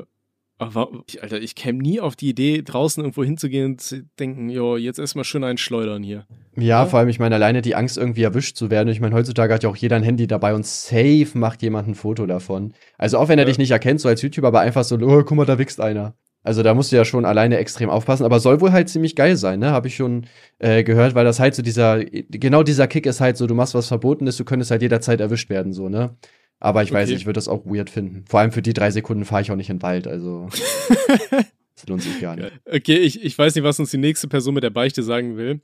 Aber, 0.59 0.89
ich, 1.07 1.21
Alter, 1.21 1.39
ich 1.39 1.53
käme 1.53 1.77
nie 1.79 1.99
auf 1.99 2.15
die 2.15 2.29
Idee, 2.29 2.63
draußen 2.63 3.03
irgendwo 3.03 3.23
hinzugehen 3.23 3.65
und 3.73 3.81
zu 3.81 4.03
denken, 4.19 4.49
jo, 4.49 4.75
jetzt 4.75 4.97
erstmal 4.97 5.23
schön 5.23 5.43
einen 5.43 5.59
schleudern 5.59 6.01
hier. 6.01 6.25
Ja, 6.55 6.63
Ja. 6.81 6.85
vor 6.87 6.97
allem, 6.97 7.09
ich 7.09 7.19
meine, 7.19 7.35
alleine 7.35 7.61
die 7.61 7.75
Angst, 7.75 7.95
irgendwie 7.97 8.23
erwischt 8.23 8.57
zu 8.57 8.71
werden. 8.71 8.89
Ich 8.89 8.99
meine, 8.99 9.13
heutzutage 9.13 9.53
hat 9.53 9.61
ja 9.63 9.69
auch 9.69 9.75
jeder 9.75 9.97
ein 9.97 10.03
Handy 10.03 10.25
dabei 10.25 10.55
und 10.55 10.65
safe 10.65 11.27
macht 11.35 11.61
jemand 11.61 11.87
ein 11.87 11.93
Foto 11.95 12.25
davon. 12.25 12.73
Also 12.97 13.19
auch 13.19 13.27
wenn 13.29 13.37
er 13.37 13.43
Ja. 13.45 13.49
dich 13.49 13.59
nicht 13.59 13.69
erkennt, 13.71 14.01
so 14.01 14.09
als 14.09 14.23
YouTuber, 14.23 14.47
aber 14.47 14.61
einfach 14.61 14.83
so, 14.83 14.95
oh, 14.97 15.23
guck 15.23 15.37
mal, 15.37 15.45
da 15.45 15.59
wächst 15.59 15.79
einer. 15.79 16.15
Also 16.43 16.63
da 16.63 16.73
musst 16.73 16.91
du 16.91 16.95
ja 16.95 17.03
schon 17.05 17.25
alleine 17.25 17.57
extrem 17.57 17.89
aufpassen, 17.89 18.23
aber 18.25 18.39
soll 18.39 18.61
wohl 18.61 18.71
halt 18.71 18.87
ziemlich 18.89 19.15
geil 19.17 19.35
sein, 19.35 19.59
ne? 19.59 19.71
Habe 19.71 19.89
ich 19.89 19.95
schon 19.97 20.27
äh, 20.59 20.83
gehört, 20.83 21.13
weil 21.13 21.25
das 21.25 21.39
halt 21.41 21.53
so 21.55 21.61
dieser, 21.61 22.03
genau 22.05 22.63
dieser 22.63 22.87
Kick 22.87 23.05
ist 23.05 23.19
halt 23.19 23.35
so, 23.37 23.47
du 23.47 23.53
machst 23.53 23.75
was 23.75 23.87
Verbotenes, 23.89 24.37
du 24.37 24.45
könntest 24.45 24.71
halt 24.71 24.81
jederzeit 24.81 25.19
erwischt 25.19 25.49
werden, 25.49 25.73
so, 25.73 25.89
ne? 25.89 26.15
Aber 26.59 26.81
ich 26.83 26.91
weiß 26.91 27.03
Okay. 27.03 27.11
nicht, 27.13 27.21
ich 27.21 27.25
würde 27.27 27.37
das 27.37 27.47
auch 27.47 27.65
weird 27.65 27.89
finden. 27.89 28.25
Vor 28.27 28.39
allem 28.39 28.51
für 28.51 28.61
die 28.63 28.73
drei 28.73 28.89
Sekunden 28.91 29.25
fahre 29.25 29.41
ich 29.43 29.51
auch 29.51 29.55
nicht 29.55 29.69
in 29.69 29.77
den 29.77 29.81
Wald, 29.83 30.07
also 30.07 30.49
das 31.29 31.87
lohnt 31.87 32.01
sich 32.01 32.19
gar 32.19 32.35
nicht. 32.35 32.51
Okay, 32.65 32.97
ich, 32.97 33.23
ich 33.23 33.37
weiß 33.37 33.55
nicht, 33.55 33.63
was 33.63 33.79
uns 33.79 33.91
die 33.91 33.97
nächste 33.97 34.27
Person 34.27 34.53
mit 34.55 34.63
der 34.63 34.69
Beichte 34.71 35.03
sagen 35.03 35.37
will. 35.37 35.61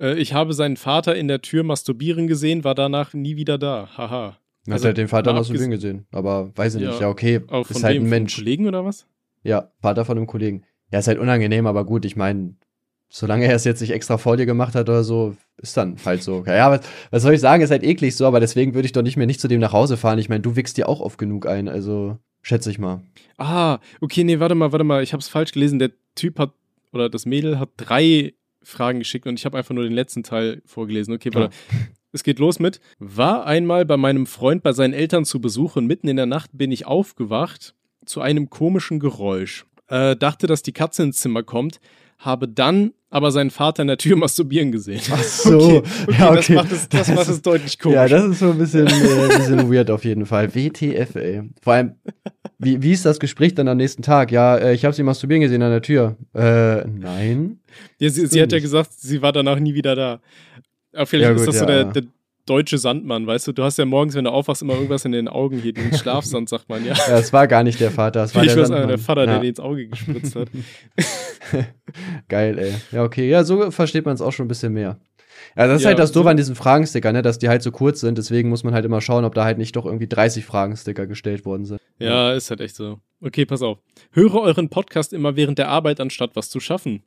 Äh, 0.00 0.14
ich 0.14 0.32
habe 0.32 0.52
seinen 0.54 0.76
Vater 0.76 1.16
in 1.16 1.28
der 1.28 1.42
Tür 1.42 1.62
masturbieren 1.64 2.26
gesehen, 2.26 2.64
war 2.64 2.74
danach 2.74 3.12
nie 3.14 3.36
wieder 3.36 3.58
da. 3.58 3.88
Haha. 3.96 4.38
Man 4.66 4.72
Also, 4.74 4.84
hat 4.84 4.88
halt 4.90 4.98
den 4.98 5.08
Vater 5.08 5.32
abges- 5.34 5.68
gesehen, 5.68 6.06
aber 6.10 6.50
weiß 6.56 6.76
ich 6.76 6.80
nicht. 6.82 6.94
Ja, 6.94 7.00
Ja, 7.02 7.08
okay, 7.08 7.40
Auch 7.48 7.66
von 7.66 7.76
ist 7.76 7.82
halt 7.84 7.96
wem? 7.96 8.04
ein 8.04 8.08
Mensch. 8.10 8.36
Kollegen 8.36 8.66
oder 8.66 8.84
was? 8.84 9.06
Ja, 9.42 9.72
Vater 9.80 10.04
von 10.04 10.16
einem 10.16 10.26
Kollegen. 10.26 10.62
Ja, 10.90 11.00
ist 11.00 11.08
halt 11.08 11.18
unangenehm, 11.18 11.66
aber 11.66 11.84
gut, 11.84 12.04
ich 12.04 12.16
meine, 12.16 12.54
solange 13.14 13.46
er 13.46 13.54
es 13.54 13.62
jetzt 13.62 13.80
nicht 13.80 13.92
extra 13.92 14.18
vor 14.18 14.36
dir 14.36 14.44
gemacht 14.44 14.74
hat 14.74 14.88
oder 14.88 15.04
so, 15.04 15.36
ist 15.58 15.76
dann 15.76 15.96
halt 16.04 16.24
so. 16.24 16.42
Ja, 16.48 16.72
was, 16.72 16.80
was 17.12 17.22
soll 17.22 17.34
ich 17.34 17.40
sagen, 17.40 17.62
ist 17.62 17.70
halt 17.70 17.84
eklig 17.84 18.16
so, 18.16 18.26
aber 18.26 18.40
deswegen 18.40 18.74
würde 18.74 18.86
ich 18.86 18.92
doch 18.92 19.02
nicht 19.02 19.16
mehr 19.16 19.28
nicht 19.28 19.40
zu 19.40 19.46
dem 19.46 19.60
nach 19.60 19.72
Hause 19.72 19.96
fahren. 19.96 20.18
Ich 20.18 20.28
meine, 20.28 20.40
du 20.40 20.56
wickst 20.56 20.76
dir 20.76 20.88
auch 20.88 21.00
oft 21.00 21.16
genug 21.16 21.46
ein, 21.46 21.68
also 21.68 22.18
schätze 22.42 22.72
ich 22.72 22.80
mal. 22.80 23.02
Ah, 23.38 23.78
okay, 24.00 24.24
nee, 24.24 24.40
warte 24.40 24.56
mal, 24.56 24.72
warte 24.72 24.82
mal, 24.82 25.00
ich 25.00 25.12
habe 25.12 25.20
es 25.20 25.28
falsch 25.28 25.52
gelesen. 25.52 25.78
Der 25.78 25.92
Typ 26.16 26.40
hat, 26.40 26.54
oder 26.92 27.08
das 27.08 27.24
Mädel 27.24 27.60
hat 27.60 27.70
drei 27.76 28.34
Fragen 28.64 28.98
geschickt 28.98 29.28
und 29.28 29.38
ich 29.38 29.44
habe 29.44 29.56
einfach 29.58 29.76
nur 29.76 29.84
den 29.84 29.92
letzten 29.92 30.24
Teil 30.24 30.60
vorgelesen. 30.66 31.14
Okay, 31.14 31.30
warte. 31.32 31.54
Es 32.10 32.22
geht 32.22 32.38
los 32.38 32.60
mit, 32.60 32.80
war 33.00 33.44
einmal 33.44 33.84
bei 33.84 33.96
meinem 33.96 34.26
Freund 34.26 34.62
bei 34.62 34.72
seinen 34.72 34.94
Eltern 34.94 35.24
zu 35.24 35.40
Besuch 35.40 35.74
und 35.74 35.86
mitten 35.88 36.06
in 36.06 36.16
der 36.16 36.26
Nacht 36.26 36.50
bin 36.52 36.70
ich 36.70 36.86
aufgewacht 36.86 37.74
zu 38.06 38.20
einem 38.20 38.50
komischen 38.50 39.00
Geräusch. 39.00 39.66
Äh, 39.88 40.14
dachte, 40.14 40.46
dass 40.46 40.62
die 40.62 40.70
Katze 40.70 41.02
ins 41.02 41.18
Zimmer 41.18 41.42
kommt, 41.42 41.80
habe 42.18 42.48
dann 42.48 42.92
aber 43.14 43.30
seinen 43.30 43.50
Vater 43.50 43.82
in 43.82 43.86
der 43.86 43.96
Tür 43.96 44.16
masturbieren 44.24 44.72
gesehen. 44.72 45.00
Ach 45.12 45.22
so, 45.22 45.76
okay, 45.76 45.82
okay, 46.08 46.12
ja, 46.18 46.34
das 46.34 46.44
okay. 46.44 46.54
macht 46.54 46.72
es, 46.72 46.88
das 46.88 47.06
Das 47.06 47.08
macht 47.14 47.28
es 47.28 47.34
ist- 47.36 47.46
deutlich 47.46 47.78
komisch. 47.78 47.94
Ja, 47.94 48.08
das 48.08 48.24
ist 48.24 48.38
so 48.40 48.50
ein 48.50 48.58
bisschen, 48.58 48.88
äh, 48.88 48.90
ein 48.90 49.38
bisschen 49.38 49.72
weird 49.72 49.88
auf 49.90 50.04
jeden 50.04 50.26
Fall. 50.26 50.52
WTF, 50.52 51.14
ey. 51.14 51.42
Vor 51.62 51.72
allem, 51.74 51.94
wie, 52.58 52.82
wie 52.82 52.90
ist 52.92 53.04
das 53.04 53.20
Gespräch 53.20 53.54
dann 53.54 53.68
am 53.68 53.76
nächsten 53.76 54.02
Tag? 54.02 54.32
Ja, 54.32 54.56
äh, 54.56 54.74
ich 54.74 54.84
habe 54.84 54.94
sie 54.96 55.04
masturbieren 55.04 55.42
gesehen 55.42 55.62
an 55.62 55.70
der 55.70 55.82
Tür. 55.82 56.16
Äh, 56.34 56.84
nein. 56.88 57.60
Ja, 58.00 58.10
sie, 58.10 58.26
sie 58.26 58.42
hat 58.42 58.50
ja 58.50 58.58
gesagt, 58.58 58.90
sie 58.94 59.22
war 59.22 59.30
danach 59.30 59.60
nie 59.60 59.74
wieder 59.74 59.94
da. 59.94 60.20
Aber 60.92 61.06
vielleicht 61.06 61.30
Ja, 61.30 61.34
ist 61.36 61.40
gut, 61.44 61.48
das 61.54 61.58
so 61.60 61.66
der, 61.66 61.84
der 61.84 62.02
deutsche 62.46 62.78
Sandmann, 62.78 63.26
weißt 63.26 63.46
du? 63.48 63.52
Du 63.52 63.62
hast 63.62 63.78
ja 63.78 63.84
morgens, 63.84 64.14
wenn 64.14 64.24
du 64.24 64.30
aufwachst, 64.30 64.62
immer 64.62 64.74
irgendwas 64.74 65.04
in 65.04 65.12
den 65.12 65.28
Augen 65.28 65.58
hier, 65.60 65.72
den 65.72 65.92
Schlafsand, 65.96 66.48
sagt 66.48 66.68
man, 66.68 66.84
ja. 66.84 66.94
Ja, 66.94 67.18
es 67.18 67.32
war 67.32 67.46
gar 67.46 67.62
nicht 67.62 67.80
der 67.80 67.90
Vater, 67.90 68.24
es 68.24 68.34
war 68.34 68.42
Ich 68.44 68.52
der 68.52 68.62
weiß, 68.62 68.68
der 68.68 68.78
Sandmann. 68.78 68.98
Vater, 68.98 69.26
der 69.26 69.34
ja. 69.36 69.40
dir 69.40 69.48
ins 69.48 69.60
Auge 69.60 69.86
gespritzt 69.88 70.36
hat. 70.36 70.48
Geil, 72.28 72.58
ey. 72.58 72.72
Ja, 72.92 73.04
okay. 73.04 73.28
Ja, 73.28 73.44
so 73.44 73.70
versteht 73.70 74.04
man 74.04 74.14
es 74.14 74.20
auch 74.20 74.32
schon 74.32 74.46
ein 74.46 74.48
bisschen 74.48 74.72
mehr. 74.72 74.98
Ja, 75.56 75.66
das 75.66 75.76
ist 75.76 75.82
Ja, 75.82 75.88
halt 75.88 75.98
das 75.98 76.10
Doofe 76.12 76.24
so- 76.24 76.30
an 76.30 76.36
diesen 76.36 76.54
Fragensticker, 76.56 77.12
ne, 77.12 77.22
dass 77.22 77.38
die 77.38 77.48
halt 77.48 77.62
so 77.62 77.70
kurz 77.70 78.00
sind. 78.00 78.18
Deswegen 78.18 78.48
muss 78.48 78.64
man 78.64 78.74
halt 78.74 78.84
immer 78.84 79.00
schauen, 79.00 79.24
ob 79.24 79.34
da 79.34 79.44
halt 79.44 79.58
nicht 79.58 79.76
doch 79.76 79.84
irgendwie 79.86 80.08
30 80.08 80.44
Fragensticker 80.44 81.06
gestellt 81.06 81.44
worden 81.44 81.64
sind. 81.64 81.80
Ja, 81.98 82.32
ist 82.32 82.50
halt 82.50 82.60
echt 82.60 82.74
so. 82.76 82.98
Okay, 83.20 83.44
pass 83.46 83.62
auf. 83.62 83.78
Höre 84.12 84.34
euren 84.36 84.68
Podcast 84.68 85.12
immer 85.12 85.36
während 85.36 85.58
der 85.58 85.68
Arbeit, 85.68 86.00
anstatt 86.00 86.30
was 86.34 86.50
zu 86.50 86.60
schaffen. 86.60 87.02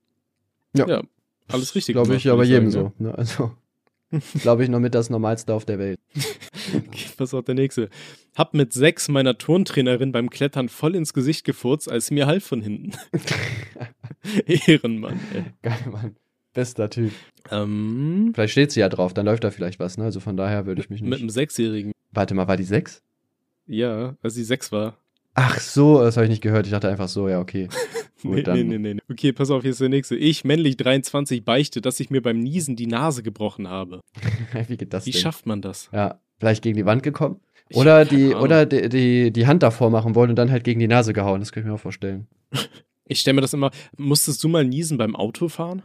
Ja. 0.76 0.88
Ja, 0.88 1.02
alles 1.48 1.76
richtig. 1.76 1.94
Glaube 1.94 2.16
ich 2.16 2.30
aber 2.30 2.44
jedem 2.44 2.70
so. 2.72 2.92
Ne? 3.00 3.14
Also, 3.18 3.52
glaube 4.42 4.64
ich 4.64 4.70
noch 4.70 4.80
mit 4.80 4.96
das 4.96 5.10
Normalste 5.10 5.54
auf 5.54 5.66
der 5.66 5.80
Welt. 5.80 6.00
Pass 7.18 7.34
auf, 7.34 7.46
der 7.46 7.56
nächste. 7.56 7.90
Hab 8.36 8.54
mit 8.54 8.74
sechs 8.74 9.08
meiner 9.10 9.38
Turntrainerin 9.38 10.12
beim 10.12 10.30
Klettern 10.30 10.70
voll 10.70 10.96
ins 10.96 11.14
Gesicht 11.14 11.46
gefurzt, 11.46 11.90
als 11.92 12.08
sie 12.08 12.14
mir 12.14 12.28
half 12.28 12.46
von 12.46 12.62
hinten. 12.62 12.92
Ehrenmann, 14.46 15.20
ey. 15.34 15.44
Geil, 15.62 15.80
Mann. 15.92 16.16
Bester 16.54 16.90
Typ. 16.90 17.12
Ähm, 17.52 18.32
Vielleicht 18.34 18.52
steht 18.52 18.72
sie 18.72 18.80
ja 18.80 18.90
drauf, 18.90 19.14
dann 19.14 19.26
läuft 19.26 19.44
da 19.44 19.52
vielleicht 19.52 19.80
was, 19.80 19.98
ne? 19.98 20.06
Also 20.06 20.20
von 20.20 20.38
daher 20.38 20.66
würde 20.66 20.82
ich 20.82 20.90
mich 20.90 21.02
mit 21.02 21.12
nicht. 21.12 21.20
einem 21.22 21.30
Sechsjährigen. 21.30 21.92
Warte 22.12 22.34
mal, 22.34 22.48
war 22.48 22.58
die 22.58 22.64
sechs? 22.64 23.04
Ja, 23.68 24.16
als 24.24 24.34
sie 24.34 24.44
sechs 24.44 24.72
war. 24.72 24.98
Ach 25.40 25.60
so, 25.60 26.02
das 26.02 26.18
habe 26.18 26.26
ich 26.26 26.32
nicht 26.32 26.42
gehört. 26.42 26.66
Ich 26.66 26.72
dachte 26.72 26.90
einfach 26.90 27.08
so, 27.08 27.30
ja, 27.30 27.40
okay. 27.40 27.68
Gut, 28.24 28.34
Nee, 28.38 28.42
dann- 28.42 28.68
nee, 28.68 28.78
nee, 28.80 28.94
nee. 28.96 29.00
Okay, 29.12 29.32
pass 29.32 29.52
auf, 29.52 29.62
hier 29.62 29.70
ist 29.70 29.80
der 29.80 29.90
nächste. 29.90 30.16
Ich, 30.16 30.44
männlich 30.44 30.78
23, 30.78 31.46
beichte, 31.46 31.80
dass 31.80 32.00
ich 32.00 32.10
mir 32.10 32.24
beim 32.24 32.40
Niesen 32.40 32.76
die 32.76 32.88
Nase 32.88 33.22
gebrochen 33.22 33.68
habe. 33.68 34.02
Wie 34.68 34.78
geht 34.78 34.94
das 34.94 35.06
Wie 35.06 35.12
denn? 35.12 35.22
schafft 35.22 35.46
man 35.46 35.62
das? 35.62 35.90
Ja, 35.94 36.20
vielleicht 36.40 36.64
gegen 36.64 36.76
die 36.76 36.86
Wand 36.88 37.04
gekommen? 37.04 37.40
Ich 37.70 37.78
Oder 37.78 38.04
die, 38.06 38.28
Ahnung. 38.34 38.42
oder 38.42 38.66
die, 38.66 38.90
die, 38.90 39.32
die 39.32 39.46
Hand 39.46 39.62
davor 39.62 39.92
machen 39.92 40.16
wollen 40.16 40.32
und 40.32 40.38
dann 40.38 40.50
halt 40.50 40.64
gegen 40.64 40.80
die 40.80 40.88
Nase 40.88 41.14
gehauen. 41.14 41.40
Das 41.42 41.52
kann 41.52 41.62
ich 41.62 41.68
mir 41.68 41.76
auch 41.76 41.80
vorstellen. 41.80 42.28
Ich 43.10 43.22
stelle 43.22 43.36
mir 43.36 43.42
das 43.42 43.54
immer. 43.54 43.72
Musstest 43.96 44.44
du 44.44 44.50
mal 44.50 44.66
niesen 44.66 44.98
beim 44.98 45.16
Autofahren? 45.16 45.82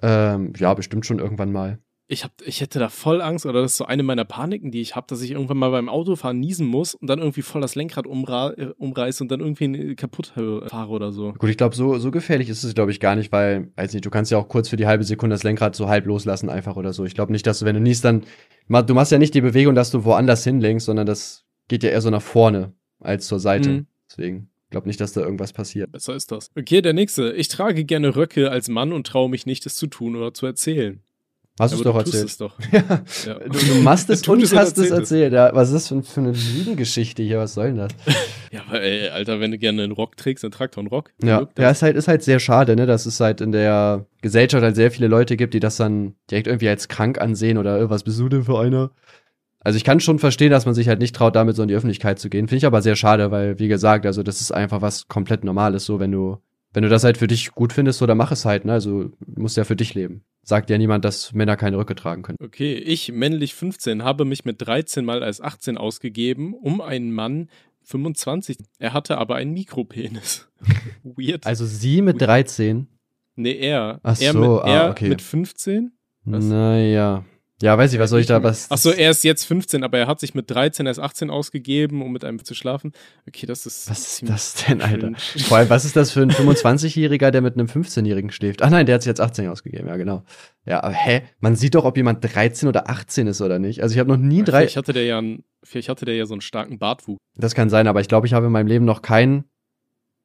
Ähm, 0.00 0.52
ja, 0.58 0.72
bestimmt 0.74 1.04
schon 1.04 1.18
irgendwann 1.18 1.50
mal. 1.50 1.80
Ich, 2.12 2.24
hab, 2.24 2.32
ich 2.44 2.60
hätte 2.60 2.78
da 2.78 2.90
voll 2.90 3.22
Angst, 3.22 3.46
oder 3.46 3.62
das 3.62 3.72
ist 3.72 3.76
so 3.78 3.86
eine 3.86 4.02
meiner 4.02 4.24
Paniken, 4.24 4.70
die 4.70 4.80
ich 4.80 4.94
habe, 4.96 5.06
dass 5.08 5.22
ich 5.22 5.30
irgendwann 5.30 5.56
mal 5.56 5.70
beim 5.70 5.88
Autofahren 5.88 6.38
niesen 6.38 6.66
muss 6.66 6.94
und 6.94 7.08
dann 7.08 7.20
irgendwie 7.20 7.40
voll 7.40 7.62
das 7.62 7.74
Lenkrad 7.74 8.06
äh, 8.06 8.66
umreiße 8.76 9.24
und 9.24 9.30
dann 9.30 9.40
irgendwie 9.40 9.64
äh, 9.64 9.94
kaputt 9.94 10.26
fahre 10.26 10.90
oder 10.90 11.10
so. 11.10 11.32
Gut, 11.32 11.48
ich 11.48 11.56
glaube, 11.56 11.74
so, 11.74 11.98
so 11.98 12.10
gefährlich 12.10 12.50
ist 12.50 12.64
es, 12.64 12.74
glaube 12.74 12.90
ich, 12.90 13.00
gar 13.00 13.16
nicht, 13.16 13.32
weil, 13.32 13.72
weiß 13.76 13.94
nicht, 13.94 14.04
du 14.04 14.10
kannst 14.10 14.30
ja 14.30 14.38
auch 14.38 14.48
kurz 14.48 14.68
für 14.68 14.76
die 14.76 14.86
halbe 14.86 15.04
Sekunde 15.04 15.34
das 15.34 15.42
Lenkrad 15.42 15.74
so 15.74 15.88
halb 15.88 16.06
loslassen, 16.06 16.50
einfach 16.50 16.76
oder 16.76 16.92
so. 16.92 17.04
Ich 17.04 17.14
glaube 17.14 17.32
nicht, 17.32 17.46
dass 17.46 17.60
du, 17.60 17.64
wenn 17.64 17.76
du 17.76 17.80
niest, 17.80 18.04
dann, 18.04 18.24
du 18.68 18.94
machst 18.94 19.10
ja 19.10 19.18
nicht 19.18 19.34
die 19.34 19.40
Bewegung, 19.40 19.74
dass 19.74 19.90
du 19.90 20.04
woanders 20.04 20.44
hinlenkst, 20.44 20.86
sondern 20.86 21.06
das 21.06 21.46
geht 21.68 21.82
ja 21.82 21.90
eher 21.90 22.02
so 22.02 22.10
nach 22.10 22.22
vorne 22.22 22.74
als 23.00 23.26
zur 23.26 23.40
Seite. 23.40 23.70
Mhm. 23.70 23.86
Deswegen, 24.10 24.50
glaube 24.72 24.88
nicht, 24.88 25.00
dass 25.00 25.12
da 25.12 25.20
irgendwas 25.20 25.52
passiert. 25.52 25.92
Besser 25.92 26.16
ist 26.16 26.32
das. 26.32 26.50
Okay, 26.58 26.82
der 26.82 26.92
nächste. 26.92 27.32
Ich 27.32 27.46
trage 27.48 27.84
gerne 27.84 28.16
Röcke 28.16 28.50
als 28.50 28.68
Mann 28.68 28.92
und 28.92 29.06
traue 29.06 29.30
mich 29.30 29.46
nicht, 29.46 29.64
es 29.66 29.76
zu 29.76 29.86
tun 29.86 30.16
oder 30.16 30.34
zu 30.34 30.46
erzählen. 30.46 31.00
Hast 31.60 31.78
du 31.78 31.84
doch 31.84 31.96
erzählt. 31.96 32.24
es 32.24 32.38
doch. 32.38 32.58
Ja. 32.72 32.82
Ja. 33.26 33.34
Du, 33.34 33.58
du 33.58 33.74
machst 33.82 34.08
es 34.10 34.26
und 34.28 34.42
es 34.42 34.54
hast 34.54 34.78
es 34.78 34.90
erzählt. 34.90 35.32
Ja, 35.32 35.54
was 35.54 35.68
ist 35.70 35.74
das 35.74 35.88
für, 35.88 36.02
für 36.02 36.20
eine 36.20 36.32
Lügengeschichte 36.32 37.22
hier? 37.22 37.38
Was 37.38 37.54
soll 37.54 37.66
denn 37.68 37.76
das? 37.76 37.92
Ja, 38.50 38.62
aber 38.66 38.82
ey, 38.82 39.08
Alter, 39.08 39.40
wenn 39.40 39.50
du 39.50 39.58
gerne 39.58 39.82
einen 39.82 39.92
Rock 39.92 40.16
trägst, 40.16 40.44
dann 40.44 40.50
trag 40.50 40.72
doch 40.72 40.78
einen 40.78 40.88
Rock. 40.88 41.10
Ja, 41.22 41.40
ja 41.40 41.48
das. 41.54 41.78
ist 41.78 41.82
halt, 41.82 41.96
ist 41.96 42.08
halt 42.08 42.22
sehr 42.22 42.40
schade, 42.40 42.74
ne, 42.74 42.86
dass 42.86 43.06
es 43.06 43.20
halt 43.20 43.40
in 43.40 43.52
der 43.52 44.06
Gesellschaft 44.22 44.62
halt 44.62 44.76
sehr 44.76 44.90
viele 44.90 45.08
Leute 45.08 45.36
gibt, 45.36 45.54
die 45.54 45.60
das 45.60 45.76
dann 45.76 46.14
direkt 46.30 46.46
irgendwie 46.46 46.68
als 46.68 46.88
krank 46.88 47.20
ansehen 47.20 47.58
oder 47.58 47.78
äh, 47.78 47.90
was 47.90 48.02
bist 48.02 48.18
du 48.18 48.28
denn 48.28 48.44
für 48.44 48.58
einer? 48.58 48.90
Also 49.60 49.76
ich 49.76 49.84
kann 49.84 50.00
schon 50.00 50.18
verstehen, 50.18 50.50
dass 50.50 50.66
man 50.66 50.74
sich 50.74 50.88
halt 50.88 50.98
nicht 50.98 51.14
traut, 51.14 51.36
damit 51.36 51.54
so 51.54 51.62
in 51.62 51.68
die 51.68 51.74
Öffentlichkeit 51.74 52.18
zu 52.18 52.28
gehen. 52.28 52.48
Finde 52.48 52.58
ich 52.58 52.66
aber 52.66 52.82
sehr 52.82 52.96
schade, 52.96 53.30
weil, 53.30 53.58
wie 53.58 53.68
gesagt, 53.68 54.06
also 54.06 54.22
das 54.22 54.40
ist 54.40 54.52
einfach 54.52 54.82
was 54.82 55.06
komplett 55.06 55.44
Normales, 55.44 55.84
so 55.84 56.00
wenn 56.00 56.10
du, 56.10 56.38
wenn 56.72 56.82
du 56.82 56.88
das 56.88 57.04
halt 57.04 57.18
für 57.18 57.26
dich 57.26 57.52
gut 57.52 57.72
findest, 57.72 57.98
so 57.98 58.06
dann 58.06 58.16
mach 58.16 58.32
es 58.32 58.44
halt, 58.44 58.64
ne? 58.64 58.72
Also 58.72 59.04
du 59.04 59.42
musst 59.42 59.56
ja 59.56 59.64
für 59.64 59.76
dich 59.76 59.94
leben. 59.94 60.24
Sagt 60.42 60.70
ja 60.70 60.78
niemand, 60.78 61.04
dass 61.04 61.32
Männer 61.32 61.56
keine 61.56 61.76
Röcke 61.76 61.94
tragen 61.94 62.22
können. 62.22 62.38
Okay, 62.42 62.74
ich, 62.74 63.12
männlich 63.12 63.54
15, 63.54 64.02
habe 64.02 64.24
mich 64.24 64.44
mit 64.44 64.66
13 64.66 65.04
mal 65.04 65.22
als 65.22 65.40
18 65.40 65.76
ausgegeben, 65.76 66.54
um 66.54 66.80
einen 66.80 67.12
Mann 67.12 67.48
25. 67.84 68.58
Er 68.78 68.92
hatte 68.92 69.18
aber 69.18 69.36
einen 69.36 69.52
Mikropenis. 69.52 70.48
Weird. 71.02 71.46
Also 71.46 71.66
sie 71.66 72.02
mit 72.02 72.20
13? 72.20 72.86
nee, 73.36 73.52
er. 73.52 74.00
Ach 74.02 74.20
er 74.20 74.32
so, 74.32 74.38
mit, 74.38 74.48
ah, 74.48 74.68
er 74.68 74.90
okay. 74.90 75.08
mit 75.08 75.22
15? 75.22 75.92
Was? 76.24 76.44
Naja. 76.44 77.24
Ja, 77.62 77.78
weiß 77.78 77.92
ich, 77.92 78.00
was 78.00 78.10
soll 78.10 78.18
ich 78.18 78.26
da, 78.26 78.42
was. 78.42 78.68
Achso, 78.72 78.90
er 78.90 79.12
ist 79.12 79.22
jetzt 79.22 79.44
15, 79.44 79.84
aber 79.84 79.96
er 79.96 80.08
hat 80.08 80.18
sich 80.18 80.34
mit 80.34 80.50
13 80.50 80.88
als 80.88 80.98
18 80.98 81.30
ausgegeben, 81.30 82.02
um 82.02 82.10
mit 82.12 82.24
einem 82.24 82.44
zu 82.44 82.54
schlafen. 82.54 82.90
Okay, 83.28 83.46
das 83.46 83.66
ist. 83.66 83.88
Was 83.88 84.20
ist 84.20 84.28
das 84.28 84.54
denn, 84.54 84.82
Alter? 84.82 85.12
Vor 85.46 85.58
allem, 85.58 85.70
was 85.70 85.84
ist 85.84 85.94
das 85.94 86.10
für 86.10 86.22
ein 86.22 86.32
25-Jähriger, 86.32 87.30
der 87.30 87.40
mit 87.40 87.54
einem 87.54 87.68
15-Jährigen 87.68 88.32
schläft? 88.32 88.62
Ah 88.62 88.70
nein, 88.70 88.86
der 88.86 88.96
hat 88.96 89.02
sich 89.02 89.10
jetzt 89.10 89.20
18 89.20 89.48
ausgegeben, 89.48 89.86
ja 89.86 89.96
genau. 89.96 90.24
Ja, 90.66 90.82
aber 90.82 90.92
hä? 90.92 91.22
Man 91.38 91.54
sieht 91.54 91.76
doch, 91.76 91.84
ob 91.84 91.96
jemand 91.96 92.24
13 92.24 92.68
oder 92.68 92.90
18 92.90 93.28
ist 93.28 93.40
oder 93.40 93.60
nicht. 93.60 93.80
Also 93.80 93.94
ich 93.94 94.00
habe 94.00 94.10
noch 94.10 94.18
nie 94.18 94.42
drei. 94.42 94.62
Vielleicht 94.62 94.76
hatte 94.76 94.92
der 94.92 95.04
ja 95.04 95.18
einen, 95.18 95.44
vielleicht 95.62 95.88
hatte 95.88 96.04
der 96.04 96.16
ja 96.16 96.26
so 96.26 96.34
einen 96.34 96.40
starken 96.40 96.80
Bartwuchs. 96.80 97.20
Das 97.36 97.54
kann 97.54 97.70
sein, 97.70 97.86
aber 97.86 98.00
ich 98.00 98.08
glaube, 98.08 98.26
ich 98.26 98.32
habe 98.32 98.46
in 98.46 98.52
meinem 98.52 98.66
Leben 98.66 98.84
noch 98.84 99.02
keinen 99.02 99.44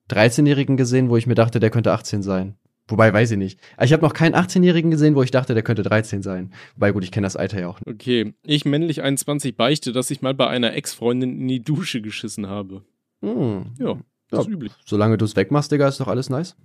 13-Jährigen 0.10 0.76
gesehen, 0.76 1.10
wo 1.10 1.18
ich 1.18 1.28
mir 1.28 1.36
dachte, 1.36 1.60
der 1.60 1.70
könnte 1.70 1.92
18 1.92 2.24
sein. 2.24 2.58
Wobei, 2.90 3.12
weiß 3.12 3.32
ich 3.32 3.38
nicht. 3.38 3.60
Ich 3.82 3.92
habe 3.92 4.04
noch 4.04 4.14
keinen 4.14 4.34
18-Jährigen 4.36 4.92
gesehen, 4.92 5.16
wo 5.16 5.22
ich 5.24 5.32
dachte, 5.32 5.54
der 5.54 5.64
könnte 5.64 5.84
13 5.84 6.22
sein. 6.22 6.54
Wobei, 6.76 6.92
gut, 6.92 7.04
ich 7.04 7.12
kenne 7.12 7.26
das 7.26 7.36
Alter 7.36 7.60
ja 7.60 7.68
auch 7.68 7.80
nicht. 7.82 7.88
Okay, 7.88 8.34
ich 8.44 8.64
männlich 8.66 9.02
21 9.02 9.58
beichte, 9.58 9.92
dass 9.92 10.10
ich 10.10 10.22
mal 10.22 10.34
bei 10.34 10.48
einer 10.48 10.74
Ex-Freundin 10.74 11.40
in 11.42 11.48
die 11.48 11.62
Dusche 11.62 12.02
geschissen 12.02 12.48
habe. 12.48 12.84
Hm. 13.22 13.74
Ja, 13.80 13.98
das 14.30 14.46
ist 14.48 14.52
üblich. 14.54 14.72
Solange 14.86 15.18
du 15.18 15.26
es 15.26 15.36
wegmachst, 15.36 15.72
Digga, 15.72 15.88
ist 15.88 16.00
doch 16.00 16.08
alles 16.08 16.30
nice. 16.30 16.56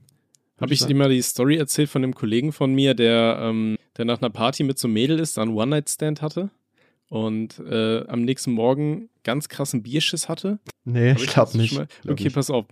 Habe 0.61 0.75
ich 0.75 0.85
dir 0.87 0.95
mal 0.95 1.09
die 1.09 1.23
Story 1.23 1.57
erzählt 1.57 1.89
von 1.91 2.05
einem 2.05 2.14
Kollegen 2.14 2.53
von 2.53 2.73
mir, 2.73 2.95
der, 2.95 3.39
ähm, 3.41 3.77
der 3.97 4.05
nach 4.05 4.20
einer 4.23 4.31
Party 4.31 4.62
mit 4.62 4.79
so 4.79 4.87
einem 4.87 4.95
Mädel 4.95 5.18
ist, 5.18 5.37
da 5.37 5.43
einen 5.43 5.55
One-Night-Stand 5.55 6.23
hatte 6.23 6.51
und 7.09 7.59
äh, 7.59 8.07
am 8.07 8.23
nächsten 8.23 8.53
Morgen 8.53 9.09
ganz 9.25 9.49
krassen 9.49 9.83
Bierschiss 9.83 10.29
hatte? 10.29 10.61
Nee, 10.85 11.12
ich 11.12 11.27
glaube 11.27 11.57
nicht. 11.59 11.75
mal- 11.75 11.89
Glaub 12.03 12.12
okay, 12.12 12.25
nicht. 12.25 12.35
pass 12.35 12.49
auf. 12.51 12.66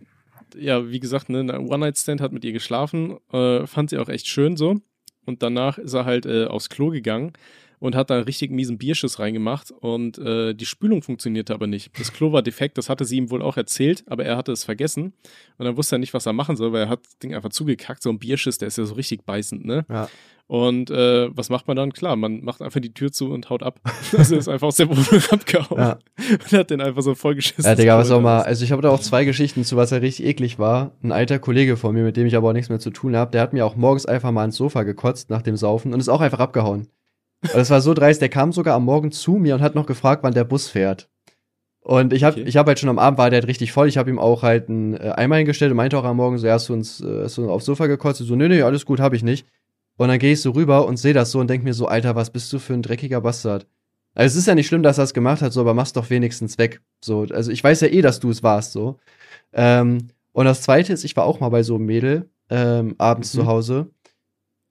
Ja, 0.56 0.90
wie 0.90 1.00
gesagt, 1.00 1.28
ne, 1.28 1.40
ein 1.40 1.50
One-Night-Stand 1.50 2.20
hat 2.20 2.32
mit 2.32 2.44
ihr 2.44 2.52
geschlafen, 2.52 3.18
äh, 3.32 3.66
fand 3.66 3.90
sie 3.90 3.98
auch 3.98 4.08
echt 4.08 4.26
schön 4.26 4.56
so. 4.56 4.80
Und 5.26 5.42
danach 5.42 5.78
ist 5.78 5.94
er 5.94 6.04
halt 6.04 6.26
äh, 6.26 6.46
aufs 6.46 6.68
Klo 6.68 6.90
gegangen 6.90 7.32
und 7.80 7.96
hat 7.96 8.10
da 8.10 8.14
einen 8.14 8.24
richtig 8.24 8.50
miesen 8.52 8.78
Bierschiss 8.78 9.18
reingemacht 9.18 9.72
und 9.72 10.18
äh, 10.18 10.54
die 10.54 10.66
Spülung 10.66 11.02
funktionierte 11.02 11.54
aber 11.54 11.66
nicht. 11.66 11.98
Das 11.98 12.12
Klo 12.12 12.32
war 12.32 12.42
defekt, 12.42 12.78
das 12.78 12.88
hatte 12.88 13.04
sie 13.04 13.16
ihm 13.16 13.30
wohl 13.30 13.42
auch 13.42 13.56
erzählt, 13.56 14.04
aber 14.06 14.24
er 14.24 14.36
hatte 14.36 14.52
es 14.52 14.64
vergessen 14.64 15.14
und 15.58 15.64
dann 15.64 15.76
wusste 15.76 15.96
er 15.96 15.98
nicht, 15.98 16.14
was 16.14 16.26
er 16.26 16.32
machen 16.32 16.56
soll, 16.56 16.72
weil 16.72 16.82
er 16.82 16.88
hat 16.88 17.04
das 17.04 17.18
Ding 17.18 17.34
einfach 17.34 17.50
zugekackt. 17.50 18.02
So 18.02 18.10
ein 18.10 18.18
Bierschiss, 18.18 18.58
der 18.58 18.68
ist 18.68 18.78
ja 18.78 18.84
so 18.84 18.94
richtig 18.94 19.24
beißend, 19.24 19.64
ne? 19.64 19.84
Ja. 19.88 20.08
Und 20.46 20.90
äh, 20.90 21.28
was 21.30 21.48
macht 21.48 21.68
man 21.68 21.76
dann? 21.76 21.92
Klar, 21.92 22.16
man 22.16 22.42
macht 22.42 22.60
einfach 22.60 22.80
die 22.80 22.92
Tür 22.92 23.12
zu 23.12 23.30
und 23.30 23.50
haut 23.50 23.62
ab. 23.62 23.78
Also 24.18 24.34
ist 24.34 24.48
einfach 24.48 24.66
aus 24.66 24.76
der 24.76 24.88
Wohnung 24.88 25.06
abgehauen. 25.30 25.78
Ja. 25.78 25.98
Und 26.28 26.52
hat 26.52 26.70
den 26.70 26.80
einfach 26.80 27.02
so 27.02 27.14
vollgeschissen. 27.14 27.64
Ja, 27.64 27.76
Digga, 27.76 27.96
was 27.96 28.10
auch 28.10 28.20
mal, 28.20 28.42
also 28.42 28.64
ich 28.64 28.72
habe 28.72 28.82
da 28.82 28.90
auch 28.90 28.98
zwei 28.98 29.24
Geschichten 29.24 29.64
zu, 29.64 29.76
was 29.76 29.90
ja 29.90 29.98
richtig 29.98 30.26
eklig 30.26 30.58
war. 30.58 30.90
Ein 31.04 31.12
alter 31.12 31.38
Kollege 31.38 31.76
von 31.76 31.94
mir, 31.94 32.02
mit 32.02 32.16
dem 32.16 32.26
ich 32.26 32.34
aber 32.34 32.48
auch 32.48 32.52
nichts 32.52 32.68
mehr 32.68 32.80
zu 32.80 32.90
tun 32.90 33.14
habe, 33.14 33.30
der 33.30 33.42
hat 33.42 33.52
mir 33.52 33.64
auch 33.64 33.76
morgens 33.76 34.06
einfach 34.06 34.32
mal 34.32 34.44
ins 34.44 34.56
Sofa 34.56 34.82
gekotzt 34.82 35.30
nach 35.30 35.42
dem 35.42 35.56
Saufen 35.56 35.94
und 35.94 36.00
ist 36.00 36.08
auch 36.08 36.20
einfach 36.20 36.40
abgehauen. 36.40 36.88
Und 37.42 37.54
das 37.54 37.70
war 37.70 37.80
so 37.80 37.94
dreist, 37.94 38.20
der 38.20 38.28
kam 38.28 38.52
sogar 38.52 38.74
am 38.74 38.84
Morgen 38.84 39.12
zu 39.12 39.32
mir 39.32 39.54
und 39.54 39.62
hat 39.62 39.74
noch 39.74 39.86
gefragt, 39.86 40.22
wann 40.22 40.34
der 40.34 40.44
Bus 40.44 40.68
fährt. 40.68 41.08
Und 41.82 42.12
ich 42.12 42.24
habe 42.24 42.38
Okay. 42.40 42.48
ich 42.48 42.56
hab 42.58 42.66
halt 42.66 42.78
schon 42.78 42.90
am 42.90 42.98
Abend 42.98 43.18
war 43.18 43.30
der 43.30 43.38
halt 43.40 43.48
richtig 43.48 43.72
voll. 43.72 43.88
Ich 43.88 43.96
habe 43.96 44.10
ihm 44.10 44.18
auch 44.18 44.42
halt 44.42 44.68
einen 44.68 44.94
äh, 44.94 45.12
Eimer 45.16 45.36
hingestellt 45.36 45.70
und 45.70 45.76
meinte 45.78 45.98
auch 45.98 46.04
am 46.04 46.18
Morgen 46.18 46.36
so, 46.38 46.46
ja, 46.46 46.52
hast 46.54 46.68
du 46.68 46.74
uns 46.74 47.00
äh, 47.00 47.22
hast 47.24 47.38
du 47.38 47.50
aufs 47.50 47.64
Sofa 47.64 47.86
gekotzt? 47.86 48.20
Ich 48.20 48.28
so, 48.28 48.36
nee, 48.36 48.48
nee, 48.48 48.62
alles 48.62 48.84
gut, 48.84 49.00
habe 49.00 49.16
ich 49.16 49.22
nicht. 49.22 49.46
Und 49.96 50.08
dann 50.08 50.18
gehe 50.18 50.32
ich 50.32 50.42
so 50.42 50.50
rüber 50.50 50.86
und 50.86 50.98
sehe 50.98 51.14
das 51.14 51.30
so 51.30 51.40
und 51.40 51.48
denk 51.48 51.64
mir 51.64 51.74
so, 51.74 51.86
Alter, 51.86 52.14
was 52.14 52.30
bist 52.30 52.52
du 52.52 52.58
für 52.58 52.74
ein 52.74 52.82
dreckiger 52.82 53.20
Bastard? 53.22 53.66
Also 54.14 54.34
es 54.34 54.36
ist 54.42 54.46
ja 54.46 54.54
nicht 54.54 54.66
schlimm, 54.66 54.82
dass 54.82 54.98
er 54.98 55.04
es 55.04 55.14
gemacht 55.14 55.40
hat, 55.40 55.52
so, 55.52 55.60
aber 55.60 55.72
mach's 55.72 55.92
doch 55.92 56.10
wenigstens 56.10 56.58
weg. 56.58 56.80
So, 57.02 57.26
also 57.30 57.50
ich 57.50 57.62
weiß 57.64 57.80
ja 57.82 57.88
eh, 57.88 58.02
dass 58.02 58.20
du 58.20 58.30
es 58.30 58.42
warst, 58.42 58.72
so. 58.72 58.98
Ähm, 59.52 60.08
und 60.32 60.44
das 60.44 60.62
zweite 60.62 60.92
ist, 60.92 61.04
ich 61.04 61.16
war 61.16 61.24
auch 61.24 61.40
mal 61.40 61.48
bei 61.48 61.62
so 61.62 61.76
einem 61.76 61.86
Mädel 61.86 62.28
ähm, 62.50 62.94
abends 62.98 63.32
Mhm. 63.34 63.38
zu 63.40 63.46
Hause 63.46 63.90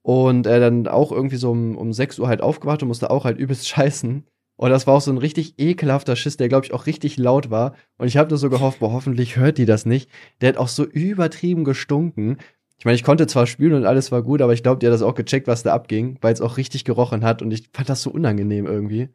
und 0.02 0.46
äh, 0.46 0.60
dann 0.60 0.86
auch 0.88 1.12
irgendwie 1.12 1.36
so 1.36 1.50
um, 1.50 1.76
um 1.76 1.92
6 1.92 2.18
Uhr 2.18 2.28
halt 2.28 2.40
aufgewacht 2.42 2.82
und 2.82 2.88
musste 2.88 3.10
auch 3.10 3.24
halt 3.24 3.38
übelst 3.38 3.68
scheißen. 3.68 4.24
Und 4.56 4.68
das 4.70 4.86
war 4.86 4.94
auch 4.94 5.00
so 5.00 5.10
ein 5.10 5.16
richtig 5.18 5.54
ekelhafter 5.58 6.16
Schiss, 6.16 6.36
der, 6.36 6.48
glaube 6.50 6.66
ich, 6.66 6.74
auch 6.74 6.84
richtig 6.86 7.16
laut 7.16 7.50
war. 7.50 7.74
Und 7.96 8.08
ich 8.08 8.18
habe 8.18 8.28
nur 8.28 8.36
so 8.38 8.50
gehofft, 8.50 8.80
boah, 8.80 8.92
hoffentlich 8.92 9.36
hört 9.36 9.56
die 9.56 9.64
das 9.64 9.86
nicht. 9.86 10.10
Der 10.42 10.50
hat 10.50 10.56
auch 10.58 10.68
so 10.68 10.84
übertrieben 10.84 11.64
gestunken. 11.64 12.36
Ich 12.78 12.84
meine, 12.84 12.94
ich 12.94 13.02
konnte 13.04 13.26
zwar 13.26 13.46
spülen 13.46 13.72
und 13.74 13.86
alles 13.86 14.12
war 14.12 14.22
gut, 14.22 14.42
aber 14.42 14.52
ich 14.52 14.62
glaube, 14.62 14.78
die 14.78 14.86
hat 14.86 14.92
das 14.92 15.00
auch 15.02 15.14
gecheckt, 15.14 15.46
was 15.46 15.62
da 15.62 15.72
abging, 15.74 16.18
weil 16.20 16.34
es 16.34 16.42
auch 16.42 16.58
richtig 16.58 16.84
gerochen 16.84 17.24
hat. 17.24 17.40
Und 17.40 17.52
ich 17.52 17.68
fand 17.72 17.88
das 17.88 18.02
so 18.02 18.10
unangenehm 18.10 18.66
irgendwie. 18.66 19.08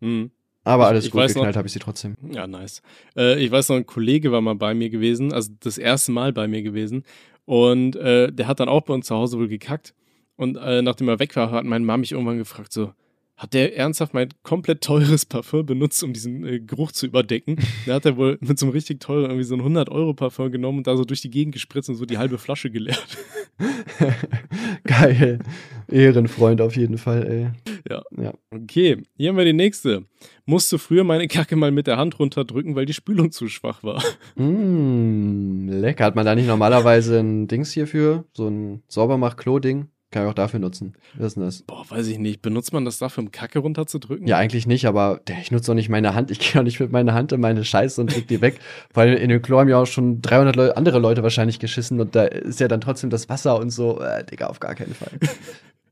Hm. 0.00 0.30
Aber 0.64 0.84
Ich- 0.84 0.88
alles 0.88 1.04
ich 1.06 1.10
gut, 1.12 1.20
weiß 1.20 1.34
noch- 1.34 1.42
geknallt 1.42 1.56
habe 1.56 1.66
ich 1.68 1.72
sie 1.72 1.78
trotzdem. 1.78 2.16
Ja, 2.32 2.46
nice. 2.48 2.82
Äh, 3.16 3.38
ich 3.44 3.50
weiß 3.52 3.68
noch, 3.68 3.76
ein 3.76 3.86
Kollege 3.86 4.32
war 4.32 4.40
mal 4.40 4.54
bei 4.56 4.74
mir 4.74 4.90
gewesen, 4.90 5.32
also 5.32 5.52
das 5.60 5.78
erste 5.78 6.10
Mal 6.10 6.32
bei 6.32 6.48
mir 6.48 6.62
gewesen. 6.62 7.04
Und 7.44 7.94
äh, 7.96 8.32
der 8.32 8.48
hat 8.48 8.58
dann 8.60 8.68
auch 8.68 8.82
bei 8.82 8.94
uns 8.94 9.06
zu 9.06 9.14
Hause 9.14 9.38
wohl 9.38 9.48
gekackt. 9.48 9.94
Und 10.36 10.56
äh, 10.56 10.82
nachdem 10.82 11.08
er 11.08 11.18
weg 11.18 11.34
war, 11.36 11.50
hat 11.50 11.64
meine 11.64 11.84
Mama 11.84 11.98
mich 11.98 12.12
irgendwann 12.12 12.38
gefragt, 12.38 12.72
so, 12.72 12.92
hat 13.36 13.52
der 13.52 13.76
ernsthaft 13.76 14.14
mein 14.14 14.28
komplett 14.44 14.80
teures 14.82 15.26
Parfum 15.26 15.66
benutzt, 15.66 16.04
um 16.04 16.12
diesen 16.12 16.46
äh, 16.46 16.60
Geruch 16.60 16.92
zu 16.92 17.06
überdecken? 17.06 17.56
Da 17.84 17.94
hat 17.94 18.06
er 18.06 18.16
wohl 18.16 18.38
mit 18.40 18.58
so 18.58 18.66
einem 18.66 18.72
richtig 18.72 19.00
teuren, 19.00 19.24
irgendwie 19.24 19.44
so 19.44 19.56
ein 19.56 19.62
100-Euro-Parfum 19.62 20.52
genommen 20.52 20.78
und 20.78 20.86
da 20.86 20.96
so 20.96 21.04
durch 21.04 21.20
die 21.20 21.30
Gegend 21.30 21.54
gespritzt 21.54 21.88
und 21.88 21.96
so 21.96 22.04
die 22.04 22.18
halbe 22.18 22.38
Flasche 22.38 22.70
geleert. 22.70 23.18
Geil. 24.84 25.40
Ehrenfreund 25.88 26.60
auf 26.60 26.76
jeden 26.76 26.98
Fall, 26.98 27.26
ey. 27.26 27.72
Ja. 27.90 28.02
Ja. 28.16 28.34
Okay, 28.50 29.02
hier 29.16 29.30
haben 29.30 29.36
wir 29.36 29.44
die 29.44 29.52
nächste. 29.52 30.04
Musste 30.46 30.78
früher 30.78 31.04
meine 31.04 31.26
Kacke 31.28 31.56
mal 31.56 31.70
mit 31.70 31.86
der 31.86 31.96
Hand 31.96 32.18
runterdrücken, 32.18 32.76
weil 32.76 32.86
die 32.86 32.92
Spülung 32.92 33.30
zu 33.32 33.48
schwach 33.48 33.82
war. 33.82 34.02
Mm, 34.36 35.68
lecker. 35.68 36.04
Hat 36.04 36.16
man 36.16 36.26
da 36.26 36.34
nicht 36.34 36.48
normalerweise 36.48 37.20
ein 37.20 37.46
Dings 37.46 37.72
hierfür? 37.72 38.24
So 38.32 38.48
ein 38.48 38.82
Saubermach-Klo-Ding? 38.88 39.88
Kann 40.14 40.22
ich 40.22 40.30
auch 40.30 40.34
dafür 40.34 40.60
nutzen. 40.60 40.94
Was 41.14 41.26
ist 41.26 41.34
denn 41.34 41.42
das? 41.42 41.62
Boah, 41.62 41.84
weiß 41.90 42.06
ich 42.06 42.18
nicht. 42.18 42.40
Benutzt 42.40 42.72
man 42.72 42.84
das 42.84 42.98
dafür, 42.98 43.24
um 43.24 43.32
Kacke 43.32 43.58
runterzudrücken? 43.58 44.28
Ja, 44.28 44.36
eigentlich 44.38 44.64
nicht, 44.64 44.86
aber 44.86 45.20
ich 45.42 45.50
nutze 45.50 45.72
doch 45.72 45.74
nicht 45.74 45.88
meine 45.88 46.14
Hand. 46.14 46.30
Ich 46.30 46.38
gehe 46.52 46.60
auch 46.60 46.64
nicht 46.64 46.78
mit 46.78 46.92
meiner 46.92 47.14
Hand 47.14 47.32
in 47.32 47.40
meine 47.40 47.64
Scheiße 47.64 48.00
und 48.00 48.14
drück 48.14 48.28
die 48.28 48.40
weg. 48.40 48.60
Weil 48.92 49.14
in 49.14 49.28
dem 49.28 49.42
Klo 49.42 49.58
haben 49.58 49.68
ja 49.68 49.76
auch 49.76 49.88
schon 49.88 50.22
300 50.22 50.54
Leu 50.54 50.70
andere 50.70 51.00
Leute 51.00 51.24
wahrscheinlich 51.24 51.58
geschissen 51.58 52.00
und 52.00 52.14
da 52.14 52.26
ist 52.26 52.60
ja 52.60 52.68
dann 52.68 52.80
trotzdem 52.80 53.10
das 53.10 53.28
Wasser 53.28 53.58
und 53.58 53.70
so. 53.70 54.00
Äh, 54.00 54.24
Digga, 54.24 54.46
auf 54.46 54.60
gar 54.60 54.76
keinen 54.76 54.94
Fall. 54.94 55.10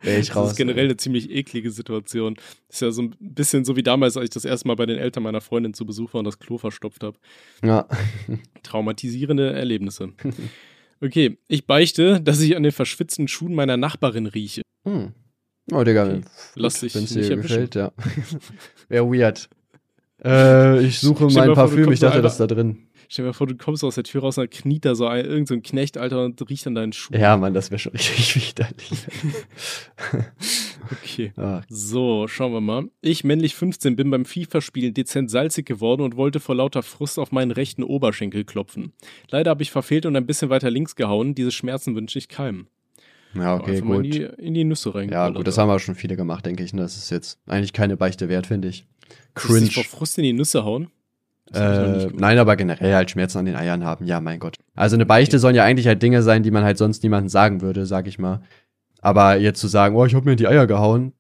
Ich 0.05 0.29
Das 0.29 0.37
raus. 0.37 0.51
ist 0.51 0.57
generell 0.57 0.87
eine 0.87 0.97
ziemlich 0.97 1.31
eklige 1.31 1.71
Situation. 1.71 2.35
Das 2.67 2.77
ist 2.77 2.81
ja 2.81 2.91
so 2.91 3.03
ein 3.03 3.15
bisschen 3.21 3.65
so 3.65 3.77
wie 3.77 3.85
damals, 3.85 4.17
als 4.17 4.25
ich 4.25 4.31
das 4.31 4.45
erste 4.45 4.67
Mal 4.67 4.75
bei 4.75 4.85
den 4.85 4.99
Eltern 4.99 5.23
meiner 5.23 5.41
Freundin 5.41 5.75
zu 5.75 5.87
Besuch 5.87 6.13
war 6.13 6.19
und 6.19 6.25
das 6.25 6.41
Klo 6.41 6.59
verstopft 6.59 7.05
habe. 7.05 7.17
Ja. 7.65 7.87
Traumatisierende 8.65 9.53
Erlebnisse. 9.53 10.09
Okay, 11.03 11.39
ich 11.49 11.67
beichte, 11.67 12.21
dass 12.21 12.41
ich 12.41 12.57
an 12.57 12.63
den 12.63 12.71
verschwitzten 12.71 13.27
Schuhen 13.27 13.55
meiner 13.55 13.77
Nachbarin 13.77 14.27
rieche. 14.27 14.63
Hm. 14.85 15.13
Oh, 15.73 15.83
Digga. 15.83 16.05
Okay. 16.07 16.21
Lass 16.55 16.81
dich 16.81 16.95
wenn's 16.95 17.15
nicht 17.15 17.29
dir 17.29 17.37
erwischen. 17.37 17.49
gefällt, 17.49 17.75
ja. 17.75 17.93
Wäre 18.89 19.07
weird. 19.07 19.49
Äh, 20.25 20.85
ich 20.85 21.01
suche 21.01 21.29
Stell 21.29 21.41
mein 21.41 21.55
vor, 21.55 21.55
Parfüm, 21.57 21.85
kommst 21.85 21.95
ich 21.95 22.01
dachte, 22.01 22.23
das 22.23 22.35
ist 22.35 22.41
da 22.41 22.47
drin. 22.47 22.87
Stell 23.09 23.25
dir 23.25 23.31
mal 23.31 23.33
vor, 23.33 23.49
du 23.49 23.57
kommst 23.57 23.83
aus 23.83 23.97
der 23.97 24.05
Tür 24.05 24.23
raus 24.23 24.39
und 24.39 24.45
dann 24.45 24.51
kniet 24.51 24.85
da 24.85 24.95
so 24.95 25.07
ein, 25.07 25.25
irgend 25.25 25.49
so 25.49 25.55
ein 25.55 25.63
Knecht, 25.63 25.99
Alter, 25.99 26.25
und 26.25 26.49
riecht 26.49 26.67
an 26.69 26.77
deinen 26.77 26.93
Schuhen. 26.93 27.21
Ja, 27.21 27.37
Mann, 27.37 27.53
das 27.53 27.71
wäre 27.71 27.81
schon 27.81 27.93
richtig 27.95 28.37
widerlich. 28.37 29.07
Okay. 31.31 31.41
Ah, 31.41 31.63
So, 31.69 32.27
schauen 32.29 32.53
wir 32.53 32.61
mal. 32.61 32.85
Ich, 33.01 33.25
männlich 33.25 33.55
15, 33.55 33.97
bin 33.97 34.11
beim 34.11 34.25
FIFA-Spielen 34.25 34.95
dezent 34.95 35.31
salzig 35.31 35.67
geworden 35.67 36.03
und 36.03 36.17
wollte 36.17 36.41
vor 36.41 36.55
lauter 36.55 36.83
Frust 36.83 37.19
auf 37.19 37.33
meinen 37.33 37.51
rechten 37.51 37.83
Oberschenkel 37.83 38.45
klopfen. 38.45 38.93
Leider 39.31 39.51
habe 39.51 39.63
ich 39.63 39.71
verfehlt 39.71 40.07
und 40.07 40.17
ein 40.17 40.27
bisschen 40.27 40.51
weiter 40.51 40.71
links 40.71 40.97
gehauen. 40.97 41.35
Diese 41.35 41.53
Schmerzen 41.53 41.95
wünsche 41.95 42.19
ich 42.19 42.29
keinem. 42.29 42.67
ja, 43.35 43.57
okay, 43.57 43.81
mal 43.83 43.97
in 43.97 44.03
gut. 44.03 44.15
die, 44.15 44.23
in 44.45 44.55
die 44.55 44.65
Nüsse 44.65 44.95
rein. 44.95 45.09
Ja, 45.09 45.29
gut, 45.31 45.47
das 45.47 45.59
haben 45.59 45.69
wir 45.69 45.79
schon 45.79 45.95
viele 45.95 46.17
gemacht, 46.17 46.45
denke 46.47 46.63
ich. 46.63 46.73
ne? 46.73 46.83
Das 46.83 46.97
ist 46.97 47.11
jetzt 47.11 47.39
eigentlich 47.47 47.73
keine 47.73 47.97
Beichte 47.97 48.29
wert, 48.29 48.47
finde 48.47 48.69
ich. 48.69 48.87
Cringe. 49.35 49.59
Cringe. 49.61 49.71
vor 49.71 49.85
Frust 49.85 50.19
in 50.19 50.25
die 50.25 50.33
Nüsse 50.33 50.65
hauen? 50.65 50.89
Äh, 51.55 52.07
nein, 52.15 52.39
aber 52.39 52.57
generell 52.57 52.95
halt 52.95 53.11
Schmerzen 53.11 53.39
an 53.39 53.45
den 53.45 53.57
Eiern 53.57 53.85
haben. 53.85 54.07
Ja, 54.07 54.21
mein 54.21 54.39
Gott. 54.39 54.57
Also 54.75 54.97
eine 54.97 55.05
Beichte 55.05 55.39
sollen 55.39 55.55
ja 55.55 55.65
eigentlich 55.65 55.87
halt 55.87 56.03
Dinge 56.03 56.23
sein, 56.23 56.43
die 56.43 56.51
man 56.51 56.65
halt 56.65 56.79
sonst 56.79 57.03
niemandem 57.03 57.29
sagen 57.29 57.61
würde, 57.61 57.85
sag 57.85 58.07
ich 58.07 58.19
mal. 58.19 58.43
Aber 59.03 59.37
jetzt 59.37 59.61
zu 59.61 59.69
sagen, 59.69 59.95
oh, 59.97 60.07
ich 60.07 60.15
hab 60.15 60.25
mir 60.25 60.33
in 60.33 60.37
die 60.39 60.47
Eier 60.47 60.67
gehauen, 60.67 61.13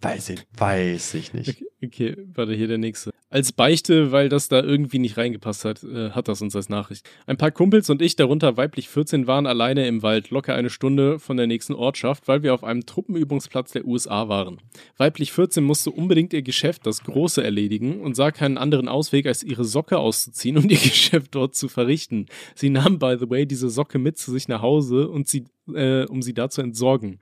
weiß 0.00 0.30
ich, 0.30 0.46
weiß 0.56 1.14
ich 1.14 1.32
nicht. 1.32 1.50
Okay, 1.50 1.66
okay, 1.84 2.26
warte, 2.34 2.54
hier 2.54 2.66
der 2.66 2.78
nächste. 2.78 3.13
Als 3.34 3.50
Beichte, 3.50 4.12
weil 4.12 4.28
das 4.28 4.46
da 4.46 4.62
irgendwie 4.62 5.00
nicht 5.00 5.16
reingepasst 5.16 5.64
hat, 5.64 5.82
äh, 5.82 6.10
hat 6.10 6.28
das 6.28 6.40
uns 6.40 6.54
als 6.54 6.68
Nachricht. 6.68 7.04
Ein 7.26 7.36
paar 7.36 7.50
Kumpels 7.50 7.90
und 7.90 8.00
ich, 8.00 8.14
darunter 8.14 8.56
weiblich 8.56 8.88
14, 8.88 9.26
waren 9.26 9.48
alleine 9.48 9.88
im 9.88 10.04
Wald, 10.04 10.30
locker 10.30 10.54
eine 10.54 10.70
Stunde 10.70 11.18
von 11.18 11.36
der 11.36 11.48
nächsten 11.48 11.72
Ortschaft, 11.72 12.28
weil 12.28 12.44
wir 12.44 12.54
auf 12.54 12.62
einem 12.62 12.86
Truppenübungsplatz 12.86 13.72
der 13.72 13.86
USA 13.86 14.28
waren. 14.28 14.58
Weiblich 14.98 15.32
14 15.32 15.64
musste 15.64 15.90
unbedingt 15.90 16.32
ihr 16.32 16.42
Geschäft, 16.42 16.86
das 16.86 17.02
Große, 17.02 17.42
erledigen 17.42 18.02
und 18.02 18.14
sah 18.14 18.30
keinen 18.30 18.56
anderen 18.56 18.86
Ausweg, 18.86 19.26
als 19.26 19.42
ihre 19.42 19.64
Socke 19.64 19.98
auszuziehen 19.98 20.56
und 20.56 20.70
ihr 20.70 20.78
Geschäft 20.80 21.34
dort 21.34 21.56
zu 21.56 21.66
verrichten. 21.66 22.26
Sie 22.54 22.70
nahm, 22.70 23.00
by 23.00 23.16
the 23.18 23.28
way, 23.28 23.46
diese 23.46 23.68
Socke 23.68 23.98
mit 23.98 24.16
zu 24.16 24.30
sich 24.30 24.46
nach 24.46 24.62
Hause, 24.62 25.08
und 25.08 25.26
sie, 25.26 25.46
äh, 25.74 26.04
um 26.04 26.22
sie 26.22 26.34
da 26.34 26.50
zu 26.50 26.62
entsorgen. 26.62 27.18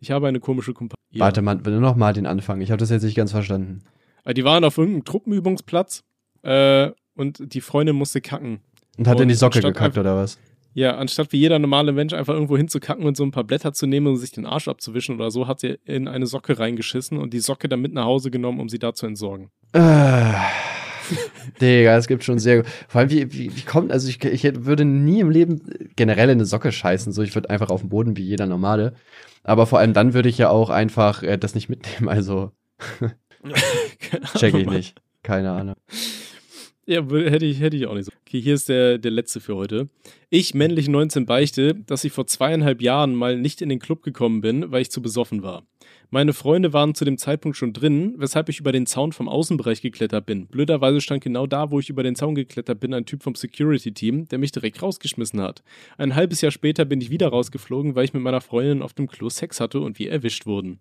Ich 0.00 0.10
habe 0.10 0.26
eine 0.26 0.40
komische 0.40 0.72
Kumpanin. 0.72 0.96
Warte 1.12 1.42
mal, 1.42 1.56
noch 1.56 1.96
mal 1.96 2.14
den 2.14 2.24
Anfang. 2.24 2.62
Ich 2.62 2.70
habe 2.70 2.78
das 2.78 2.88
jetzt 2.88 3.02
nicht 3.02 3.14
ganz 3.14 3.32
verstanden. 3.32 3.82
Äh, 4.24 4.34
Die 4.34 4.44
waren 4.44 4.64
auf 4.64 4.78
irgendeinem 4.78 5.04
Truppenübungsplatz 5.04 6.04
äh, 6.42 6.90
und 7.16 7.54
die 7.54 7.60
Freundin 7.60 7.96
musste 7.96 8.20
kacken. 8.20 8.60
Und 8.98 9.08
hat 9.08 9.16
Und 9.16 9.22
in 9.22 9.28
die 9.28 9.34
Socke 9.34 9.60
gekackt, 9.60 9.98
oder 9.98 10.16
was? 10.16 10.38
Ja, 10.72 10.96
anstatt 10.96 11.32
wie 11.32 11.38
jeder 11.38 11.58
normale 11.58 11.90
Mensch 11.92 12.12
einfach 12.12 12.34
irgendwo 12.34 12.56
hinzukacken 12.56 13.04
und 13.04 13.16
so 13.16 13.24
ein 13.24 13.32
paar 13.32 13.42
Blätter 13.44 13.72
zu 13.72 13.86
nehmen 13.86 14.06
und 14.06 14.16
sich 14.18 14.30
den 14.30 14.46
Arsch 14.46 14.68
abzuwischen 14.68 15.16
oder 15.16 15.30
so, 15.32 15.48
hat 15.48 15.58
sie 15.60 15.78
in 15.84 16.06
eine 16.06 16.26
Socke 16.26 16.58
reingeschissen 16.58 17.18
und 17.18 17.32
die 17.34 17.40
Socke 17.40 17.68
dann 17.68 17.80
mit 17.80 17.92
nach 17.92 18.04
Hause 18.04 18.30
genommen, 18.30 18.60
um 18.60 18.68
sie 18.68 18.78
da 18.78 18.94
zu 18.94 19.06
entsorgen. 19.06 19.50
Äh, 19.72 20.32
Digga, 21.60 21.96
es 21.96 22.06
gibt 22.06 22.22
schon 22.22 22.38
sehr. 22.38 22.64
Vor 22.88 23.00
allem, 23.00 23.10
wie, 23.10 23.32
wie, 23.32 23.56
wie 23.56 23.62
kommt, 23.62 23.90
also 23.90 24.08
ich, 24.08 24.24
ich 24.24 24.44
hätte- 24.44 24.64
würde 24.64 24.84
nie 24.84 25.20
im 25.20 25.30
Leben 25.30 25.60
generell 25.96 26.28
in 26.28 26.38
eine 26.38 26.44
Socke 26.44 26.70
scheißen. 26.70 27.12
So, 27.12 27.22
ich 27.22 27.34
würde 27.34 27.50
einfach 27.50 27.70
auf 27.70 27.80
den 27.80 27.88
Boden 27.90 28.16
wie 28.16 28.22
jeder 28.22 28.46
normale. 28.46 28.94
Aber 29.42 29.66
vor 29.66 29.80
allem 29.80 29.92
dann 29.92 30.14
würde 30.14 30.28
ich 30.28 30.38
ja 30.38 30.50
auch 30.50 30.70
einfach 30.70 31.24
äh, 31.24 31.36
das 31.36 31.56
nicht 31.56 31.68
mitnehmen. 31.68 32.08
Also 32.08 32.52
check 34.36 34.54
ich 34.54 34.66
nicht. 34.66 35.00
Keine 35.22 35.50
Ahnung. 35.50 35.76
Ja, 36.86 37.04
hätte 37.08 37.46
ich, 37.46 37.60
hätte 37.60 37.76
ich 37.76 37.86
auch 37.86 37.94
nicht 37.94 38.06
so. 38.06 38.12
Okay, 38.26 38.40
hier 38.40 38.54
ist 38.54 38.68
der, 38.68 38.98
der 38.98 39.12
letzte 39.12 39.38
für 39.38 39.54
heute. 39.54 39.88
Ich, 40.28 40.54
männlich 40.54 40.88
19, 40.88 41.24
beichte, 41.24 41.74
dass 41.74 42.02
ich 42.02 42.12
vor 42.12 42.26
zweieinhalb 42.26 42.82
Jahren 42.82 43.14
mal 43.14 43.38
nicht 43.38 43.62
in 43.62 43.68
den 43.68 43.78
Club 43.78 44.02
gekommen 44.02 44.40
bin, 44.40 44.72
weil 44.72 44.82
ich 44.82 44.90
zu 44.90 45.00
besoffen 45.00 45.44
war. 45.44 45.62
Meine 46.12 46.32
Freunde 46.32 46.72
waren 46.72 46.96
zu 46.96 47.04
dem 47.04 47.16
Zeitpunkt 47.16 47.56
schon 47.56 47.72
drin, 47.72 48.14
weshalb 48.16 48.48
ich 48.48 48.58
über 48.58 48.72
den 48.72 48.86
Zaun 48.86 49.12
vom 49.12 49.28
Außenbereich 49.28 49.82
geklettert 49.82 50.26
bin. 50.26 50.48
Blöderweise 50.48 51.00
stand 51.00 51.22
genau 51.22 51.46
da, 51.46 51.70
wo 51.70 51.78
ich 51.78 51.90
über 51.90 52.02
den 52.02 52.16
Zaun 52.16 52.34
geklettert 52.34 52.80
bin, 52.80 52.92
ein 52.92 53.06
Typ 53.06 53.22
vom 53.22 53.36
Security-Team, 53.36 54.26
der 54.26 54.38
mich 54.38 54.50
direkt 54.50 54.82
rausgeschmissen 54.82 55.40
hat. 55.40 55.62
Ein 55.96 56.16
halbes 56.16 56.40
Jahr 56.40 56.50
später 56.50 56.84
bin 56.84 57.00
ich 57.00 57.10
wieder 57.10 57.28
rausgeflogen, 57.28 57.94
weil 57.94 58.04
ich 58.04 58.14
mit 58.14 58.22
meiner 58.24 58.40
Freundin 58.40 58.82
auf 58.82 58.94
dem 58.94 59.06
Klo 59.06 59.28
Sex 59.28 59.60
hatte 59.60 59.78
und 59.78 60.00
wir 60.00 60.10
erwischt 60.10 60.46
wurden. 60.46 60.80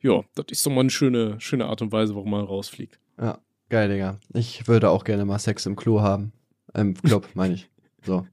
Ja, 0.00 0.22
das 0.34 0.46
ist 0.50 0.64
doch 0.64 0.70
mal 0.70 0.80
eine 0.80 0.90
schöne, 0.90 1.40
schöne 1.40 1.66
Art 1.66 1.82
und 1.82 1.92
Weise, 1.92 2.14
warum 2.14 2.30
man 2.30 2.44
rausfliegt. 2.44 2.98
Ja, 3.20 3.38
geil, 3.68 3.88
Digga. 3.88 4.18
Ich 4.34 4.68
würde 4.68 4.90
auch 4.90 5.04
gerne 5.04 5.24
mal 5.24 5.38
Sex 5.38 5.66
im 5.66 5.76
Klo 5.76 6.00
haben. 6.00 6.32
Im 6.74 6.94
Club, 6.94 7.28
meine 7.34 7.54
ich. 7.54 7.68
So. 8.04 8.26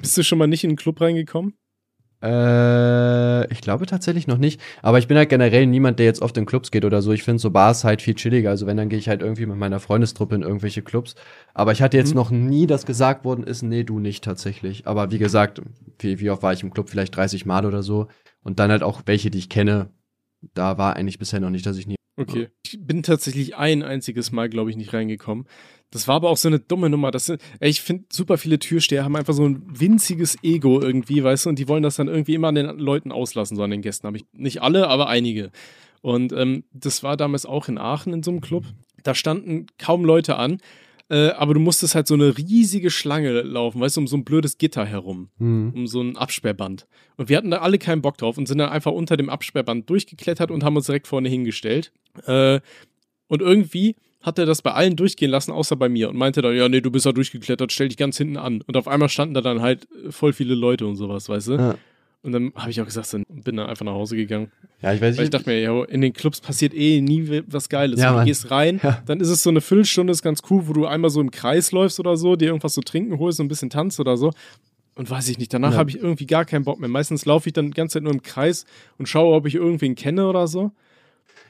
Bist 0.00 0.16
du 0.16 0.22
schon 0.22 0.38
mal 0.38 0.46
nicht 0.46 0.64
in 0.64 0.70
den 0.70 0.76
Club 0.76 1.00
reingekommen? 1.00 1.54
Äh, 2.24 3.52
ich 3.52 3.60
glaube 3.60 3.84
tatsächlich 3.84 4.26
noch 4.26 4.38
nicht. 4.38 4.60
Aber 4.80 4.98
ich 4.98 5.08
bin 5.08 5.16
halt 5.16 5.28
generell 5.28 5.66
niemand, 5.66 5.98
der 5.98 6.06
jetzt 6.06 6.22
oft 6.22 6.36
in 6.38 6.46
Clubs 6.46 6.70
geht 6.70 6.86
oder 6.86 7.02
so. 7.02 7.12
Ich 7.12 7.22
finde 7.22 7.38
so 7.38 7.50
Bars 7.50 7.84
halt 7.84 8.00
viel 8.00 8.14
chilliger. 8.14 8.48
Also 8.48 8.66
wenn, 8.66 8.78
dann 8.78 8.88
gehe 8.88 8.98
ich 8.98 9.08
halt 9.08 9.20
irgendwie 9.20 9.44
mit 9.44 9.58
meiner 9.58 9.78
Freundestruppe 9.78 10.34
in 10.34 10.42
irgendwelche 10.42 10.80
Clubs. 10.80 11.16
Aber 11.52 11.72
ich 11.72 11.82
hatte 11.82 11.98
jetzt 11.98 12.10
mhm. 12.10 12.16
noch 12.16 12.30
nie, 12.30 12.66
dass 12.66 12.86
gesagt 12.86 13.24
worden 13.24 13.44
ist, 13.44 13.62
nee, 13.62 13.84
du 13.84 13.98
nicht 13.98 14.24
tatsächlich. 14.24 14.86
Aber 14.86 15.10
wie 15.10 15.18
gesagt, 15.18 15.60
wie, 15.98 16.18
wie 16.18 16.30
oft 16.30 16.42
war 16.42 16.54
ich 16.54 16.62
im 16.62 16.72
Club? 16.72 16.88
Vielleicht 16.88 17.14
30 17.14 17.44
Mal 17.44 17.66
oder 17.66 17.82
so. 17.82 18.08
Und 18.42 18.58
dann 18.58 18.70
halt 18.70 18.82
auch 18.82 19.02
welche, 19.04 19.30
die 19.30 19.38
ich 19.38 19.50
kenne. 19.50 19.90
Da 20.54 20.78
war 20.78 20.96
eigentlich 20.96 21.18
bisher 21.18 21.40
noch 21.40 21.50
nicht, 21.50 21.66
dass 21.66 21.78
ich 21.78 21.86
nie. 21.86 21.96
Okay. 22.16 22.48
Ich 22.64 22.78
bin 22.80 23.02
tatsächlich 23.02 23.56
ein 23.56 23.82
einziges 23.82 24.30
Mal, 24.30 24.48
glaube 24.48 24.70
ich, 24.70 24.76
nicht 24.76 24.92
reingekommen. 24.92 25.46
Das 25.90 26.06
war 26.08 26.16
aber 26.16 26.30
auch 26.30 26.36
so 26.36 26.48
eine 26.48 26.60
dumme 26.60 26.90
Nummer. 26.90 27.10
Das 27.10 27.26
sind, 27.26 27.40
ey, 27.60 27.70
ich 27.70 27.80
finde, 27.80 28.04
super 28.12 28.38
viele 28.38 28.58
Türsteher 28.58 29.04
haben 29.04 29.16
einfach 29.16 29.34
so 29.34 29.44
ein 29.44 29.62
winziges 29.66 30.36
Ego 30.42 30.80
irgendwie, 30.80 31.22
weißt 31.22 31.46
du, 31.46 31.50
und 31.50 31.58
die 31.58 31.68
wollen 31.68 31.82
das 31.82 31.96
dann 31.96 32.08
irgendwie 32.08 32.34
immer 32.34 32.48
an 32.48 32.54
den 32.56 32.78
Leuten 32.78 33.12
auslassen, 33.12 33.56
so 33.56 33.62
an 33.62 33.70
den 33.70 33.82
Gästen. 33.82 34.06
Habe 34.06 34.16
ich 34.16 34.24
nicht 34.32 34.62
alle, 34.62 34.88
aber 34.88 35.08
einige. 35.08 35.50
Und 36.02 36.32
ähm, 36.32 36.64
das 36.72 37.02
war 37.02 37.16
damals 37.16 37.46
auch 37.46 37.68
in 37.68 37.78
Aachen 37.78 38.12
in 38.12 38.22
so 38.22 38.30
einem 38.30 38.40
Club. 38.40 38.64
Da 39.02 39.14
standen 39.14 39.66
kaum 39.78 40.04
Leute 40.04 40.36
an, 40.36 40.58
äh, 41.14 41.30
aber 41.30 41.54
du 41.54 41.60
musstest 41.60 41.94
halt 41.94 42.08
so 42.08 42.14
eine 42.14 42.36
riesige 42.36 42.90
Schlange 42.90 43.42
laufen, 43.42 43.80
weißt 43.80 43.96
du, 43.96 44.00
um 44.00 44.08
so 44.08 44.16
ein 44.16 44.24
blödes 44.24 44.58
Gitter 44.58 44.84
herum, 44.84 45.28
mhm. 45.38 45.72
um 45.72 45.86
so 45.86 46.00
ein 46.00 46.16
Absperrband. 46.16 46.88
Und 47.16 47.28
wir 47.28 47.36
hatten 47.36 47.52
da 47.52 47.58
alle 47.58 47.78
keinen 47.78 48.02
Bock 48.02 48.18
drauf 48.18 48.36
und 48.36 48.48
sind 48.48 48.58
dann 48.58 48.70
einfach 48.70 48.90
unter 48.90 49.16
dem 49.16 49.30
Absperrband 49.30 49.88
durchgeklettert 49.88 50.50
und 50.50 50.64
haben 50.64 50.74
uns 50.74 50.86
direkt 50.86 51.06
vorne 51.06 51.28
hingestellt. 51.28 51.92
Äh, 52.26 52.58
und 53.28 53.42
irgendwie 53.42 53.94
hat 54.22 54.40
er 54.40 54.46
das 54.46 54.62
bei 54.62 54.72
allen 54.72 54.96
durchgehen 54.96 55.30
lassen, 55.30 55.52
außer 55.52 55.76
bei 55.76 55.88
mir 55.88 56.08
und 56.08 56.16
meinte 56.16 56.42
dann, 56.42 56.56
ja, 56.56 56.68
nee, 56.68 56.80
du 56.80 56.90
bist 56.90 57.06
da 57.06 57.12
durchgeklettert, 57.12 57.70
stell 57.70 57.88
dich 57.88 57.96
ganz 57.96 58.18
hinten 58.18 58.36
an. 58.36 58.62
Und 58.62 58.76
auf 58.76 58.88
einmal 58.88 59.08
standen 59.08 59.34
da 59.34 59.40
dann 59.40 59.62
halt 59.62 59.86
voll 60.10 60.32
viele 60.32 60.56
Leute 60.56 60.84
und 60.84 60.96
sowas, 60.96 61.28
weißt 61.28 61.48
du? 61.48 61.52
Ja. 61.52 61.78
Und 62.24 62.32
dann 62.32 62.52
habe 62.56 62.70
ich 62.70 62.80
auch 62.80 62.86
gesagt, 62.86 63.12
dann 63.12 63.24
bin 63.28 63.56
dann 63.56 63.66
einfach 63.66 63.84
nach 63.84 63.92
Hause 63.92 64.16
gegangen. 64.16 64.50
Ja, 64.80 64.94
ich 64.94 65.00
weiß 65.00 65.10
nicht. 65.10 65.18
Weil 65.18 65.24
ich 65.24 65.30
dachte 65.30 65.50
mir, 65.50 65.60
ja, 65.60 65.84
in 65.84 66.00
den 66.00 66.14
Clubs 66.14 66.40
passiert 66.40 66.72
eh 66.72 67.02
nie 67.02 67.42
was 67.46 67.68
Geiles. 67.68 68.00
Ja, 68.00 68.18
du 68.18 68.24
gehst 68.24 68.50
rein, 68.50 68.80
ja. 68.82 69.02
dann 69.04 69.20
ist 69.20 69.28
es 69.28 69.42
so 69.42 69.50
eine 69.50 69.60
Viertelstunde, 69.60 70.10
ist 70.10 70.22
ganz 70.22 70.40
cool, 70.48 70.66
wo 70.66 70.72
du 70.72 70.86
einmal 70.86 71.10
so 71.10 71.20
im 71.20 71.30
Kreis 71.30 71.70
läufst 71.70 72.00
oder 72.00 72.16
so, 72.16 72.34
dir 72.34 72.46
irgendwas 72.46 72.72
zu 72.72 72.80
trinken 72.80 73.18
holst, 73.18 73.40
und 73.40 73.46
ein 73.46 73.48
bisschen 73.48 73.68
tanzt 73.68 74.00
oder 74.00 74.16
so. 74.16 74.30
Und 74.94 75.10
weiß 75.10 75.28
ich 75.28 75.38
nicht, 75.38 75.52
danach 75.52 75.72
ja. 75.72 75.76
habe 75.76 75.90
ich 75.90 75.98
irgendwie 75.98 76.24
gar 76.24 76.46
keinen 76.46 76.64
Bock 76.64 76.80
mehr. 76.80 76.88
Meistens 76.88 77.26
laufe 77.26 77.48
ich 77.48 77.52
dann 77.52 77.66
die 77.66 77.72
ganze 77.72 77.94
Zeit 77.94 78.04
nur 78.04 78.12
im 78.12 78.22
Kreis 78.22 78.64
und 78.96 79.06
schaue, 79.06 79.34
ob 79.34 79.44
ich 79.44 79.56
irgendwen 79.56 79.94
kenne 79.94 80.26
oder 80.26 80.46
so. 80.46 80.72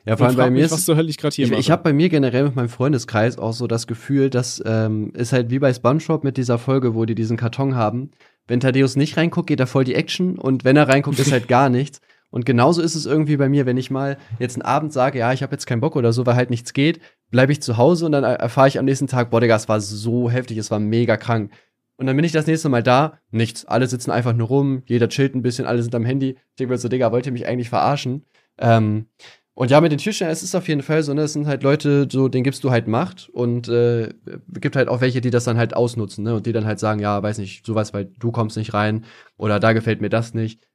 Ja, 0.07 0.17
vor 0.17 0.27
allem 0.27 0.37
bei 0.37 0.51
mir 0.51 0.57
mich, 0.57 0.65
ist, 0.65 0.73
was 0.73 0.85
zur 0.85 0.97
Hölle 0.97 1.09
ich 1.09 1.17
gerade 1.17 1.35
hier 1.35 1.47
Ich, 1.47 1.53
ich 1.53 1.71
habe 1.71 1.83
bei 1.83 1.93
mir 1.93 2.09
generell 2.09 2.45
mit 2.45 2.57
meinem 2.57 2.69
Freundeskreis 2.69 3.39
auch 3.39 3.53
so 3.53 3.67
das 3.67 3.87
Gefühl, 3.87 4.29
dass 4.29 4.63
ähm, 4.67 5.13
ist 5.15 5.33
halt 5.33 5.51
wie 5.51 5.59
bei 5.59 5.73
SpongeBob 5.73 6.25
mit 6.25 6.37
dieser 6.37 6.59
Folge, 6.59 6.95
wo 6.95 7.05
die 7.05 7.15
diesen 7.15 7.37
Karton 7.37 7.75
haben. 7.75 8.11
Wenn 8.47 8.61
Thaddeus 8.61 8.97
nicht 8.97 9.17
reinguckt, 9.17 9.49
geht 9.49 9.61
da 9.61 9.67
voll 9.67 9.85
die 9.85 9.95
Action 9.95 10.39
und 10.39 10.65
wenn 10.65 10.77
er 10.77 10.89
reinguckt, 10.89 11.19
ist 11.19 11.33
halt 11.33 11.49
gar 11.49 11.69
nichts. 11.69 12.01
Und 12.31 12.45
genauso 12.45 12.83
ist 12.83 12.97
es 12.97 13.07
irgendwie 13.07 13.37
bei 13.37 13.49
mir, 13.49 13.65
wenn 13.65 13.77
ich 13.77 13.93
mal 13.93 14.19
jetzt 14.41 14.57
einen 14.57 14.63
Abend 14.63 14.93
sage, 14.93 15.21
ja, 15.21 15.33
ich 15.33 15.43
habe 15.45 15.53
jetzt 15.53 15.67
keinen 15.67 15.81
Bock 15.81 15.95
oder 15.95 16.13
so, 16.13 16.27
weil 16.27 16.35
halt 16.35 16.51
nichts 16.51 16.73
geht, 16.73 17.01
bleibe 17.31 17.53
ich 17.53 17.63
zu 17.63 17.77
Hause 17.77 18.07
und 18.07 18.13
dann 18.13 18.25
erfahre 18.25 18.67
ich 18.67 18.79
am 18.79 18.85
nächsten 18.85 19.07
Tag, 19.07 19.31
boah, 19.31 19.41
Digga, 19.41 19.55
es 19.55 19.69
war 19.69 19.81
so 19.81 20.29
heftig, 20.31 20.59
es 20.59 20.71
war 20.71 20.81
mega 20.81 21.17
krank. 21.17 21.53
Und 21.97 22.07
dann 22.07 22.17
bin 22.17 22.25
ich 22.25 22.33
das 22.33 22.49
nächste 22.49 22.69
Mal 22.69 22.83
da, 22.83 23.21
nichts. 23.31 23.65
Alle 23.67 23.87
sitzen 23.87 24.11
einfach 24.11 24.33
nur 24.33 24.49
rum, 24.49 24.83
jeder 24.87 25.09
chillt 25.09 25.37
ein 25.37 25.43
bisschen, 25.43 25.65
alle 25.65 25.83
sind 25.83 25.95
am 25.95 26.05
Handy. 26.05 26.31
Ich 26.31 26.57
denke 26.59 26.73
mir 26.73 26.79
so, 26.79 26.89
Digga, 26.89 27.13
wollt 27.13 27.27
ihr 27.27 27.33
mich 27.33 27.47
eigentlich 27.47 27.69
verarschen? 27.69 28.25
Ähm, 28.59 29.07
und 29.55 29.71
ja, 29.71 29.81
mit 29.81 29.93
den 29.93 29.99
Türstehern, 29.99 30.33
es 30.33 30.43
ist 30.43 30.57
auf 30.57 30.67
jeden 30.67 30.83
Fall 30.83 31.03
so, 31.05 31.15
ne, 31.15 31.23
es 31.23 31.33
sind 31.33 31.47
halt 31.47 31.63
Leute, 31.63 32.09
so, 32.11 32.29
denen 32.29 32.43
gibst 32.43 32.65
du 32.65 32.71
halt 32.73 32.89
Macht 32.89 33.29
und 33.33 33.69
äh, 33.69 34.09
gibt 34.49 34.75
halt 34.75 34.89
auch 34.89 35.01
welche, 35.01 35.21
die 35.21 35.31
das 35.31 35.45
dann 35.45 35.59
halt 35.59 35.77
ausnutzen, 35.77 36.25
ne, 36.25 36.35
und 36.35 36.47
die 36.47 36.53
dann 36.53 36.65
halt 36.67 36.81
sagen, 36.81 37.01
ja, 37.01 37.23
weiß 37.23 37.39
nicht, 37.39 37.65
sowas, 37.65 37.95
weil 37.95 38.07
du 38.19 38.33
kommst 38.33 38.57
nicht 38.57 38.75
rein 38.75 39.05
oder 39.37 39.61
da 39.61 39.73
gefällt 39.73 40.01
mir 40.01 40.11
das 40.11 40.35
nicht. 40.35 40.67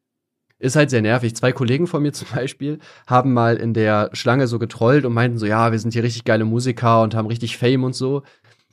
Ist 0.62 0.76
halt 0.76 0.90
sehr 0.90 1.02
nervig. 1.02 1.36
Zwei 1.36 1.54
Kollegen 1.54 1.88
von 1.88 2.02
mir 2.04 2.12
zum 2.14 2.28
Beispiel 2.34 2.80
haben 3.08 3.34
mal 3.34 3.56
in 3.58 3.74
der 3.74 4.10
Schlange 4.14 4.48
so 4.48 4.60
getrollt 4.60 5.06
und 5.06 5.14
meinten 5.14 5.38
so, 5.38 5.46
ja, 5.46 5.72
wir 5.72 5.80
sind 5.80 5.94
hier 5.94 6.04
richtig 6.04 6.26
geile 6.26 6.46
Musiker 6.46 7.02
und 7.02 7.16
haben 7.16 7.28
richtig 7.28 7.58
Fame 7.58 7.84
und 7.86 7.96
so. 7.96 8.24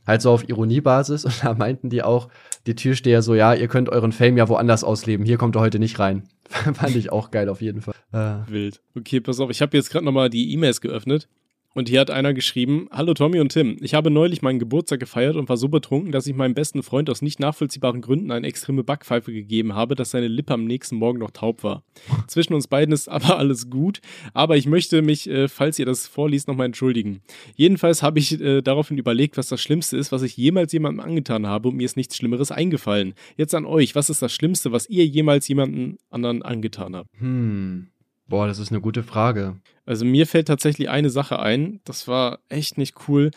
Halt 0.07 0.23
so 0.23 0.31
auf 0.31 0.49
Ironiebasis. 0.49 1.25
Und 1.27 1.45
da 1.45 1.55
meinten 1.55 1.91
die 1.91 2.03
auch, 2.03 2.29
die 2.67 2.75
Türsteher 2.75 3.23
so, 3.23 3.35
ja, 3.35 3.55
ihr 3.55 3.69
könnt 3.69 3.89
euren 3.89 4.13
Fame 4.13 4.37
ja 4.37 4.49
woanders 4.49 4.85
ausleben. 4.85 5.27
Hier 5.27 5.39
kommt 5.39 5.57
er 5.57 5.61
heute 5.61 5.79
nicht 5.79 5.99
rein. 5.99 6.25
Fand 6.49 6.95
ich 6.97 7.11
auch 7.13 7.31
geil 7.31 7.49
auf 7.49 7.61
jeden 7.61 7.83
Fall. 7.83 7.95
Äh. 8.13 8.51
Wild. 8.51 8.81
Okay, 8.97 9.21
pass 9.21 9.41
auf, 9.41 9.51
ich 9.51 9.63
habe 9.63 9.77
jetzt 9.77 9.91
gerade 9.91 10.05
nochmal 10.05 10.31
die 10.31 10.53
E-Mails 10.53 10.81
geöffnet 10.81 11.29
und 11.77 11.91
hier 11.91 12.01
hat 12.01 12.11
einer 12.11 12.33
geschrieben: 12.33 12.89
Hallo 12.91 13.13
Tommy 13.13 13.39
und 13.39 13.53
Tim. 13.53 13.77
Ich 13.81 13.93
habe 13.93 14.11
neulich 14.11 14.41
meinen 14.41 14.59
Geburtstag 14.59 14.99
gefeiert 14.99 15.37
und 15.37 15.51
war 15.51 15.59
so 15.59 15.69
betrunken, 15.69 16.11
dass 16.11 16.27
ich 16.27 16.35
meinem 16.35 16.55
besten 16.55 16.83
Freund 16.83 17.11
aus 17.11 17.21
nicht 17.21 17.39
nachvollziehbaren 17.39 18.01
Gründen 18.01 18.31
eine 18.31 18.47
extreme 18.47 18.83
Backpfeife 18.83 19.31
gegeben 19.31 19.75
habe, 19.75 19.95
dass 19.95 20.11
seine 20.11 20.27
Lippe 20.27 20.55
am 20.55 20.65
nächsten 20.65 20.97
Morgen 20.97 21.19
noch 21.19 21.31
taub 21.31 21.63
war. 21.63 21.83
Zwischen 22.29 22.55
uns 22.55 22.67
beiden 22.67 22.95
ist 22.95 23.09
aber 23.09 23.39
alles 23.39 23.69
gut, 23.69 24.01
aber 24.33 24.57
ich 24.57 24.67
möchte 24.67 25.03
mich, 25.03 25.29
äh, 25.29 25.49
falls 25.49 25.79
ihr 25.79 25.85
das 25.85 26.07
vorliest, 26.07 26.49
nochmal 26.49 26.67
entschuldigen. 26.67 27.21
Jedenfalls 27.57 28.03
habe 28.03 28.21
ich 28.21 28.41
äh, 28.41 28.63
daraufhin 28.63 28.97
überlegt, 28.97 29.37
was 29.37 29.49
das 29.49 29.61
Schlimmste 29.61 29.99
ist, 29.99 30.13
was 30.13 30.23
ich 30.23 30.35
jemals 30.35 30.73
jemandem 30.73 31.05
angetan 31.05 31.47
habe 31.47 31.69
und 31.69 31.77
mir 31.77 31.85
ist 31.85 31.99
nichts 31.99 32.17
Schlimmeres 32.17 32.51
eingefallen. 32.51 33.13
Jetzt 33.37 33.55
an 33.55 33.67
euch: 33.67 33.95
Was 33.95 34.09
ist 34.09 34.23
das 34.23 34.33
Schlimmste, 34.33 34.73
was 34.73 34.89
ihr 34.89 35.07
jemals 35.07 35.47
jemandem 35.47 35.99
anderen 36.09 36.43
angetan 36.43 36.97
habt? 36.97 37.11
Hm. 37.19 37.89
Boah, 38.29 38.47
das 38.47 38.59
ist 38.59 38.73
eine 38.73 38.81
gute 38.81 39.03
Frage. 39.03 39.61
Also 39.87 40.05
mir 40.05 40.27
fällt 40.27 40.49
tatsächlich 40.49 40.91
eine 40.91 41.11
Sache 41.11 41.39
ein, 41.39 41.81
das 41.85 42.09
war 42.09 42.41
echt 42.49 42.77
nicht 42.77 43.09
cool. 43.09 43.31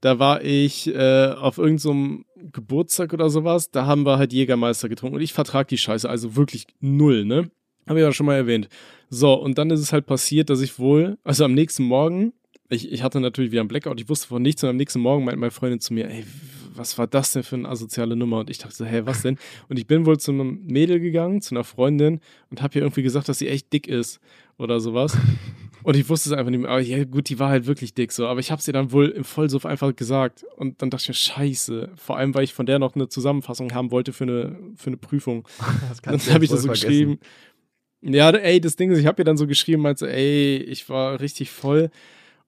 Da 0.00 0.20
war 0.20 0.44
ich 0.44 0.86
äh, 0.94 1.32
auf 1.32 1.58
irgendeinem 1.58 2.24
so 2.36 2.44
Geburtstag 2.52 3.12
oder 3.12 3.30
sowas, 3.30 3.72
da 3.72 3.84
haben 3.84 4.06
wir 4.06 4.16
halt 4.16 4.32
Jägermeister 4.32 4.88
getrunken 4.88 5.16
und 5.16 5.22
ich 5.22 5.32
vertrag 5.32 5.66
die 5.68 5.78
Scheiße, 5.78 6.08
also 6.08 6.36
wirklich 6.36 6.68
null, 6.80 7.24
ne? 7.24 7.50
Habe 7.88 7.98
ich 7.98 8.04
ja 8.04 8.12
schon 8.12 8.26
mal 8.26 8.36
erwähnt. 8.36 8.68
So, 9.10 9.34
und 9.34 9.58
dann 9.58 9.70
ist 9.70 9.80
es 9.80 9.92
halt 9.92 10.06
passiert, 10.06 10.50
dass 10.50 10.60
ich 10.60 10.78
wohl, 10.78 11.18
also 11.24 11.44
am 11.44 11.54
nächsten 11.54 11.82
Morgen, 11.82 12.32
ich, 12.68 12.92
ich 12.92 13.02
hatte 13.02 13.18
natürlich 13.18 13.50
wieder 13.50 13.62
einen 13.62 13.68
Blackout, 13.68 14.00
ich 14.00 14.08
wusste 14.08 14.28
von 14.28 14.42
nichts 14.42 14.62
und 14.62 14.68
am 14.68 14.76
nächsten 14.76 15.00
Morgen 15.00 15.24
meinte 15.24 15.40
meine 15.40 15.50
Freundin 15.50 15.80
zu 15.80 15.94
mir, 15.94 16.08
ey, 16.08 16.24
was 16.74 16.96
war 16.96 17.06
das 17.06 17.32
denn 17.32 17.42
für 17.42 17.56
eine 17.56 17.68
asoziale 17.68 18.14
Nummer? 18.14 18.38
Und 18.38 18.50
ich 18.50 18.58
dachte 18.58 18.74
so, 18.74 18.84
hä, 18.84 19.02
was 19.04 19.22
denn? 19.22 19.36
Und 19.68 19.78
ich 19.78 19.86
bin 19.86 20.06
wohl 20.06 20.18
zu 20.18 20.30
einem 20.30 20.64
Mädel 20.64 21.00
gegangen, 21.00 21.40
zu 21.40 21.54
einer 21.54 21.64
Freundin 21.64 22.20
und 22.50 22.62
habe 22.62 22.78
ihr 22.78 22.82
irgendwie 22.82 23.02
gesagt, 23.02 23.28
dass 23.28 23.38
sie 23.38 23.48
echt 23.48 23.72
dick 23.72 23.88
ist 23.88 24.20
oder 24.58 24.78
sowas. 24.78 25.16
Und 25.82 25.96
ich 25.96 26.08
wusste 26.08 26.30
es 26.30 26.36
einfach 26.36 26.50
nicht 26.50 26.60
mehr. 26.60 26.70
Aber 26.70 26.80
ja, 26.80 27.04
gut, 27.04 27.28
die 27.28 27.38
war 27.38 27.50
halt 27.50 27.66
wirklich 27.66 27.94
dick 27.94 28.12
so. 28.12 28.26
Aber 28.26 28.40
ich 28.40 28.50
habe 28.50 28.60
sie 28.60 28.72
dann 28.72 28.92
wohl 28.92 29.08
im 29.08 29.24
Vollsuff 29.24 29.64
einfach 29.66 29.94
gesagt. 29.94 30.44
Und 30.56 30.82
dann 30.82 30.90
dachte 30.90 31.02
ich 31.02 31.08
mir, 31.08 31.14
scheiße. 31.14 31.90
Vor 31.96 32.16
allem, 32.16 32.34
weil 32.34 32.44
ich 32.44 32.54
von 32.54 32.66
der 32.66 32.78
noch 32.78 32.94
eine 32.94 33.08
Zusammenfassung 33.08 33.72
haben 33.72 33.90
wollte 33.90 34.12
für 34.12 34.24
eine, 34.24 34.58
für 34.76 34.88
eine 34.88 34.96
Prüfung. 34.96 35.46
Das 35.88 36.02
dann 36.02 36.34
habe 36.34 36.44
ich 36.44 36.50
das 36.50 36.62
so 36.62 36.66
vergessen. 36.66 36.88
geschrieben. 36.88 37.18
Ja, 38.02 38.30
ey, 38.30 38.60
das 38.60 38.76
Ding 38.76 38.90
ist, 38.90 38.98
ich 38.98 39.06
habe 39.06 39.20
ihr 39.22 39.24
dann 39.24 39.36
so 39.36 39.46
geschrieben, 39.46 39.82
meinte, 39.82 40.10
ey, 40.10 40.56
ich 40.56 40.88
war 40.88 41.20
richtig 41.20 41.50
voll. 41.50 41.90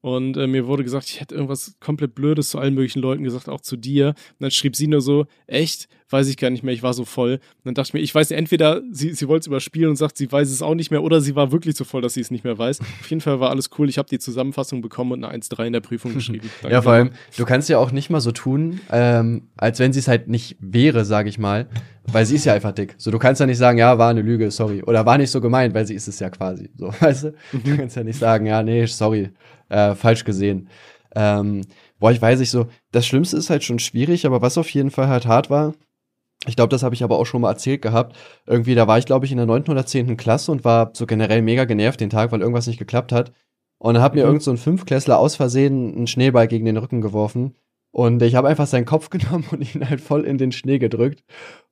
Und 0.03 0.39
äh, 0.39 0.47
mir 0.47 0.67
wurde 0.67 0.83
gesagt, 0.83 1.07
ich 1.11 1.21
hätte 1.21 1.35
irgendwas 1.35 1.75
komplett 1.79 2.15
Blödes 2.15 2.49
zu 2.49 2.59
allen 2.59 2.75
möglichen 2.75 3.01
Leuten 3.01 3.23
gesagt, 3.23 3.51
auch 3.51 3.61
zu 3.61 3.77
dir. 3.77 4.09
Und 4.09 4.41
dann 4.41 4.51
schrieb 4.51 4.75
sie 4.75 4.87
nur 4.87 5.03
so, 5.03 5.27
echt? 5.47 5.89
Weiß 6.09 6.27
ich 6.27 6.39
gar 6.39 6.51
nicht 6.51 6.65
mehr, 6.65 6.73
ich 6.73 6.83
war 6.83 6.95
so 6.95 7.05
voll. 7.05 7.35
Und 7.35 7.41
dann 7.65 7.75
dachte 7.75 7.89
ich 7.89 7.95
mir, 7.95 8.01
ich 8.01 8.15
weiß 8.15 8.31
entweder 8.31 8.81
sie, 8.91 9.13
sie 9.13 9.29
wollte 9.29 9.43
es 9.43 9.47
überspielen 9.47 9.91
und 9.91 9.97
sagt, 9.97 10.17
sie 10.17 10.33
weiß 10.33 10.51
es 10.51 10.63
auch 10.63 10.75
nicht 10.75 10.91
mehr, 10.91 11.03
oder 11.03 11.21
sie 11.21 11.37
war 11.37 11.53
wirklich 11.53 11.77
so 11.77 11.85
voll, 11.85 12.01
dass 12.01 12.15
sie 12.15 12.21
es 12.21 12.31
nicht 12.31 12.45
mehr 12.45 12.59
weiß. 12.59 12.81
Auf 12.81 13.11
jeden 13.11 13.21
Fall 13.21 13.41
war 13.41 13.51
alles 13.51 13.71
cool. 13.79 13.89
Ich 13.89 13.99
habe 13.99 14.09
die 14.09 14.19
Zusammenfassung 14.19 14.81
bekommen 14.81 15.13
und 15.13 15.25
eine 15.25 15.39
1-3 15.41 15.67
in 15.67 15.73
der 15.75 15.81
Prüfung 15.81 16.15
geschrieben. 16.15 16.51
ja, 16.69 16.81
vor 16.81 16.93
allem, 16.93 17.11
du 17.37 17.45
kannst 17.45 17.69
ja 17.69 17.79
auch 17.79 17.93
nicht 17.93 18.09
mal 18.09 18.21
so 18.21 18.33
tun, 18.33 18.81
ähm, 18.91 19.49
als 19.57 19.79
wenn 19.79 19.93
sie 19.93 20.01
es 20.01 20.09
halt 20.09 20.29
nicht 20.29 20.57
wäre, 20.61 21.05
sage 21.05 21.29
ich 21.29 21.39
mal. 21.39 21.69
Weil 22.13 22.27
sie 22.27 22.37
ist 22.37 22.47
ja 22.47 22.55
einfach 22.55 22.73
dick. 22.73 22.95
So, 22.97 23.13
du 23.13 23.19
kannst 23.19 23.41
ja 23.41 23.47
nicht 23.47 23.59
sagen, 23.59 23.79
ja, 23.79 23.99
war 23.99 24.09
eine 24.09 24.23
Lüge, 24.23 24.51
sorry. 24.51 24.83
Oder 24.83 25.07
war 25.07 25.19
nicht 25.19 25.31
so 25.31 25.41
gemeint, 25.41 25.75
weil 25.75 25.87
sie 25.87 25.95
ist 25.95 26.09
es 26.09 26.19
ja 26.19 26.31
quasi. 26.31 26.71
So, 26.77 26.93
weißt 27.01 27.25
du? 27.25 27.35
Du 27.53 27.77
kannst 27.77 27.95
ja 27.95 28.03
nicht 28.03 28.19
sagen, 28.19 28.47
ja, 28.47 28.63
nee, 28.63 28.87
sorry 28.87 29.31
äh, 29.71 29.95
falsch 29.95 30.25
gesehen. 30.25 30.69
Ähm, 31.17 31.63
boah, 31.99 32.13
ich 32.13 32.23
weiß 32.23 32.39
nicht 32.39 32.51
so, 32.51 32.67
das 32.93 33.07
Schlimmste 33.07 33.37
ist 33.37 33.51
halt 33.51 33.65
schon 33.65 33.79
schwierig, 33.79 34.27
aber 34.27 34.43
was 34.43 34.59
auf 34.59 34.71
jeden 34.71 34.91
Fall 34.91 35.09
halt 35.09 35.27
hart 35.27 35.51
war, 35.51 35.75
ich 36.47 36.57
glaube, 36.57 36.71
das 36.71 36.83
habe 36.83 36.95
ich 36.95 37.05
aber 37.05 37.19
auch 37.19 37.27
schon 37.27 37.43
mal 37.43 37.51
erzählt 37.51 37.83
gehabt. 37.83 38.17
Irgendwie, 38.47 38.75
da 38.75 38.87
war 38.87 38.99
ich, 38.99 39.05
glaube 39.05 39.27
ich, 39.27 39.33
in 39.33 39.37
der 39.37 39.47
9. 39.47 39.65
oder 39.69 39.85
10. 39.85 40.17
Klasse 40.17 40.51
und 40.51 40.65
war 40.65 40.91
so 40.95 41.07
generell 41.07 41.43
mega 41.43 41.65
genervt 41.67 42.01
den 42.01 42.09
Tag, 42.09 42.33
weil 42.33 42.41
irgendwas 42.41 42.67
nicht 42.67 42.79
geklappt 42.79 43.13
hat. 43.13 43.33
Und 43.79 43.95
dann 43.95 44.03
hat 44.03 44.15
mir 44.15 44.23
mhm. 44.23 44.29
irgend 44.29 44.43
so 44.43 44.51
ein 44.51 44.57
Fünfklässler 44.57 45.19
aus 45.19 45.37
Versehen 45.37 45.95
einen 45.95 46.07
Schneeball 46.07 46.49
gegen 46.49 46.65
den 46.65 46.79
Rücken 46.79 47.03
geworfen. 47.03 47.57
Und 47.93 48.23
ich 48.23 48.37
habe 48.37 48.49
einfach 48.49 48.67
seinen 48.67 48.87
Kopf 48.87 49.11
genommen 49.11 49.45
und 49.51 49.75
ihn 49.75 49.89
halt 49.89 50.01
voll 50.01 50.25
in 50.25 50.39
den 50.39 50.53
Schnee 50.53 50.79
gedrückt. 50.79 51.25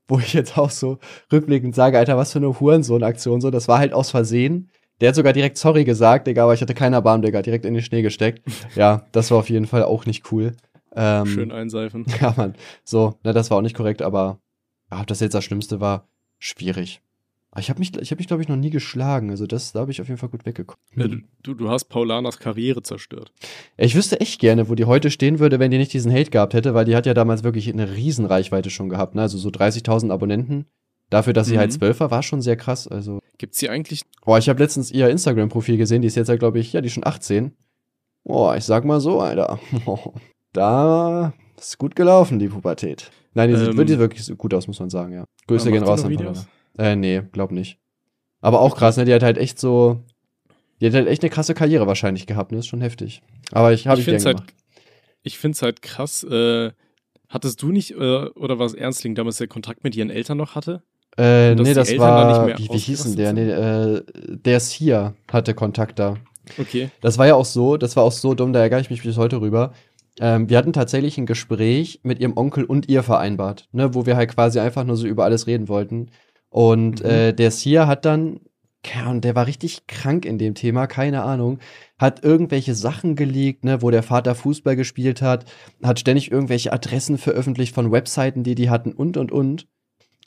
Wo 0.07 0.19
ich 0.19 0.33
jetzt 0.33 0.57
auch 0.57 0.71
so 0.71 0.99
rückblickend 1.33 1.75
sage, 1.75 1.99
Alter, 1.99 2.17
was 2.17 2.33
für 2.33 2.39
eine 2.39 2.61
Hurensohn-Aktion 2.61 3.41
so. 3.41 3.51
Das 3.51 3.69
war 3.69 3.79
halt 3.79 3.93
aus 3.93 4.11
Versehen. 4.11 4.71
Der 5.01 5.09
hat 5.09 5.15
sogar 5.15 5.33
direkt 5.33 5.59
sorry 5.59 5.85
gesagt, 5.85 6.27
Digga, 6.27 6.43
aber 6.43 6.55
ich 6.55 6.61
hatte 6.61 6.75
keine 6.75 6.97
Erbarmen, 6.97 7.23
Digga, 7.23 7.43
direkt 7.43 7.65
in 7.65 7.75
den 7.75 7.83
Schnee 7.83 8.03
gesteckt. 8.03 8.43
Ja, 8.75 9.07
das 9.13 9.31
war 9.31 9.39
auf 9.39 9.51
jeden 9.51 9.67
Fall 9.67 9.83
auch 9.83 10.07
nicht 10.07 10.31
cool. 10.33 10.53
Ähm, 10.95 11.27
Schön 11.27 11.53
einseifen. 11.53 12.07
Ja, 12.21 12.35
Mann. 12.37 12.55
So, 12.85 13.15
ne, 13.25 13.33
das 13.33 13.51
war 13.51 13.59
auch 13.59 13.63
nicht 13.63 13.77
korrekt, 13.77 14.03
aber 14.03 14.41
ja, 14.91 15.01
ob 15.01 15.07
das 15.07 15.21
jetzt 15.21 15.35
das 15.35 15.45
Schlimmste 15.45 15.81
war, 15.81 16.09
schwierig. 16.39 17.01
Aber 17.51 17.61
ich 17.61 17.71
habe 17.71 17.79
mich, 17.79 17.97
ich 17.97 18.11
hab 18.11 18.19
mich 18.19 18.27
glaube 18.27 18.43
ich, 18.43 18.49
noch 18.49 18.57
nie 18.57 18.71
geschlagen. 18.71 19.31
Also 19.31 19.47
das, 19.47 19.73
da 19.73 19.81
habe 19.81 19.91
ich 19.91 20.01
auf 20.01 20.09
jeden 20.09 20.19
Fall 20.19 20.29
gut 20.29 20.45
weggekommen. 20.45 20.79
Ja, 20.97 21.07
du, 21.43 21.55
du 21.55 21.71
hast 21.71 21.87
Paulanas 21.87 22.39
Karriere 22.39 22.83
zerstört. 22.83 23.33
Ich 23.77 23.95
wüsste 23.95 24.21
echt 24.21 24.41
gerne, 24.41 24.69
wo 24.69 24.75
die 24.75 24.85
heute 24.85 25.11
stehen 25.11 25.39
würde, 25.39 25.59
wenn 25.59 25.71
die 25.71 25.79
nicht 25.79 25.93
diesen 25.93 26.13
Hate 26.13 26.31
gehabt 26.31 26.53
hätte, 26.55 26.75
weil 26.75 26.85
die 26.85 26.95
hat 26.95 27.07
ja 27.07 27.15
damals 27.15 27.45
wirklich 27.45 27.73
eine 27.73 27.95
Riesenreichweite 27.95 28.71
schon 28.71 28.91
gehabt. 28.91 29.15
Ne? 29.15 29.23
Also 29.23 29.39
so 29.39 29.49
30.000 29.49 30.13
Abonnenten 30.13 30.67
Dafür, 31.11 31.33
dass 31.33 31.47
sie 31.47 31.59
halt 31.59 31.71
Mhm. 31.71 31.77
zwölf 31.79 32.01
war, 32.01 32.11
war 32.11 32.23
schon 32.23 32.43
sehr 32.43 32.57
krass. 32.57 32.87
Also, 32.87 33.21
Gibt's 33.39 33.61
hier 33.61 33.71
eigentlich. 33.73 34.03
boah, 34.25 34.39
ich 34.39 34.49
habe 34.49 34.63
letztens 34.63 34.91
ihr 34.91 35.09
Instagram-Profil 35.09 35.77
gesehen, 35.79 36.03
die 36.03 36.09
ist 36.09 36.17
jetzt 36.17 36.29
ja, 36.29 36.37
glaube 36.37 36.59
ich, 36.59 36.73
ja, 36.73 36.81
die 36.81 36.89
ist 36.89 36.93
schon 36.95 37.07
18. 37.07 37.57
Boah, 38.25 38.57
ich 38.57 38.65
sag 38.65 38.85
mal 38.85 39.01
so, 39.01 39.21
Alter. 39.21 39.59
Da 40.53 41.33
ist 41.59 41.79
gut 41.79 41.95
gelaufen, 41.95 42.39
die 42.39 42.49
Pubertät. 42.49 43.11
Nein, 43.35 43.51
die 43.51 43.57
sieht 43.57 43.69
Ähm, 43.69 43.99
wirklich, 43.99 44.27
gut 44.39 44.55
aus, 44.55 44.67
muss 44.67 44.81
man 44.81 44.91
sagen, 44.91 45.13
ja. 45.13 45.25
Grüße 45.47 45.71
gehen 45.71 45.83
raus 45.83 46.05
an 46.05 46.11
Videos? 46.11 46.47
Äh, 46.79 46.97
nee, 46.97 47.23
glaub 47.33 47.51
nicht. 47.53 47.79
Aber 48.41 48.61
auch 48.61 48.77
krass, 48.77 48.97
ne? 48.97 49.05
Die 49.05 49.13
hat 49.15 49.23
halt 49.23 49.37
echt 49.39 49.59
so. 49.59 50.03
Die 50.81 50.87
hat 50.87 50.95
halt 50.95 51.09
echt 51.09 51.23
eine 51.23 51.31
krasse 51.31 51.55
Karriere 51.55 51.87
wahrscheinlich 51.87 52.27
gehabt, 52.27 52.53
ne? 52.53 52.59
Ist 52.59 52.67
schon 52.69 52.81
heftig. 52.81 53.21
Aber 53.53 53.73
ich 53.73 53.87
habe 53.87 54.01
ich 54.01 54.09
ich, 54.09 54.15
es 54.15 54.25
halt, 54.25 54.39
gemacht. 54.39 54.55
ich 55.23 55.39
find's 55.39 55.61
halt 55.63 55.83
krass. 55.83 56.23
Äh, 56.25 56.71
hattest 57.29 57.63
du 57.63 57.71
nicht, 57.73 57.93
äh, 57.93 57.97
oder 58.29 58.59
war 58.59 58.67
es 58.67 58.75
Ernstling 58.75 59.15
damals, 59.15 59.39
der 59.39 59.49
Kontakt 59.49 59.85
mit 59.85 59.97
ihren 59.97 60.11
Eltern 60.11 60.39
noch 60.39 60.55
hatte? 60.55 60.83
Äh, 61.19 61.55
nee, 61.57 61.75
das 61.75 61.97
war. 61.99 62.47
Wie, 62.59 62.69
wie 62.71 62.79
hieß 62.79 63.03
denn 63.03 63.17
der? 63.17 63.33
Nee, 63.33 63.51
äh, 63.51 64.03
der 64.13 64.61
hier, 64.61 65.15
hatte 65.31 65.55
Kontakt 65.55 65.99
da. 65.99 66.17
Okay. 66.59 66.91
Das 67.01 67.19
war 67.19 67.27
ja 67.27 67.35
auch 67.35 67.45
so, 67.45 67.77
das 67.77 67.97
war 67.97 68.05
auch 68.05 68.13
so 68.13 68.35
dumm, 68.35 68.53
da 68.53 68.61
ärgere 68.61 68.81
ich 68.81 68.91
mich 68.91 69.03
bis 69.03 69.17
heute 69.19 69.41
rüber. 69.41 69.73
Ähm, 70.21 70.49
wir 70.49 70.59
hatten 70.59 70.73
tatsächlich 70.73 71.19
ein 71.19 71.27
Gespräch 71.27 72.01
mit 72.03 72.21
ihrem 72.21 72.37
Onkel 72.37 72.65
und 72.65 72.89
ihr 72.89 73.03
vereinbart, 73.03 73.69
ne, 73.73 73.95
wo 73.95 74.07
wir 74.07 74.17
halt 74.17 74.35
quasi 74.35 74.59
einfach 74.59 74.85
nur 74.85 74.97
so 74.97 75.07
über 75.07 75.25
alles 75.25 75.47
reden 75.47 75.69
wollten. 75.69 76.11
Und 76.49 77.03
Mhm. 77.03 77.11
äh, 77.11 77.33
der 77.33 77.51
Sia 77.51 77.87
hat 77.87 78.05
dann, 78.05 78.41
und 79.09 79.25
der 79.25 79.35
war 79.35 79.47
richtig 79.47 79.87
krank 79.87 80.25
in 80.25 80.39
dem 80.39 80.55
Thema, 80.55 80.87
keine 80.87 81.23
Ahnung, 81.23 81.59
hat 81.99 82.25
irgendwelche 82.25 82.75
Sachen 82.75 83.17
geleakt, 83.17 83.65
ne, 83.65 83.83
wo 83.83 83.91
der 83.91 84.03
Vater 84.03 84.35
Fußball 84.35 84.77
gespielt 84.77 85.21
hat, 85.21 85.45
hat 85.83 86.01
ständig 86.01 86.31
irgendwelche 86.31 86.73
Adressen 86.73 87.19
veröffentlicht 87.19 87.75
von 87.75 87.93
Webseiten, 87.93 88.45
die 88.45 88.55
die 88.55 88.71
hatten 88.71 88.93
und 88.93 89.17
und 89.17 89.31
und. 89.33 89.67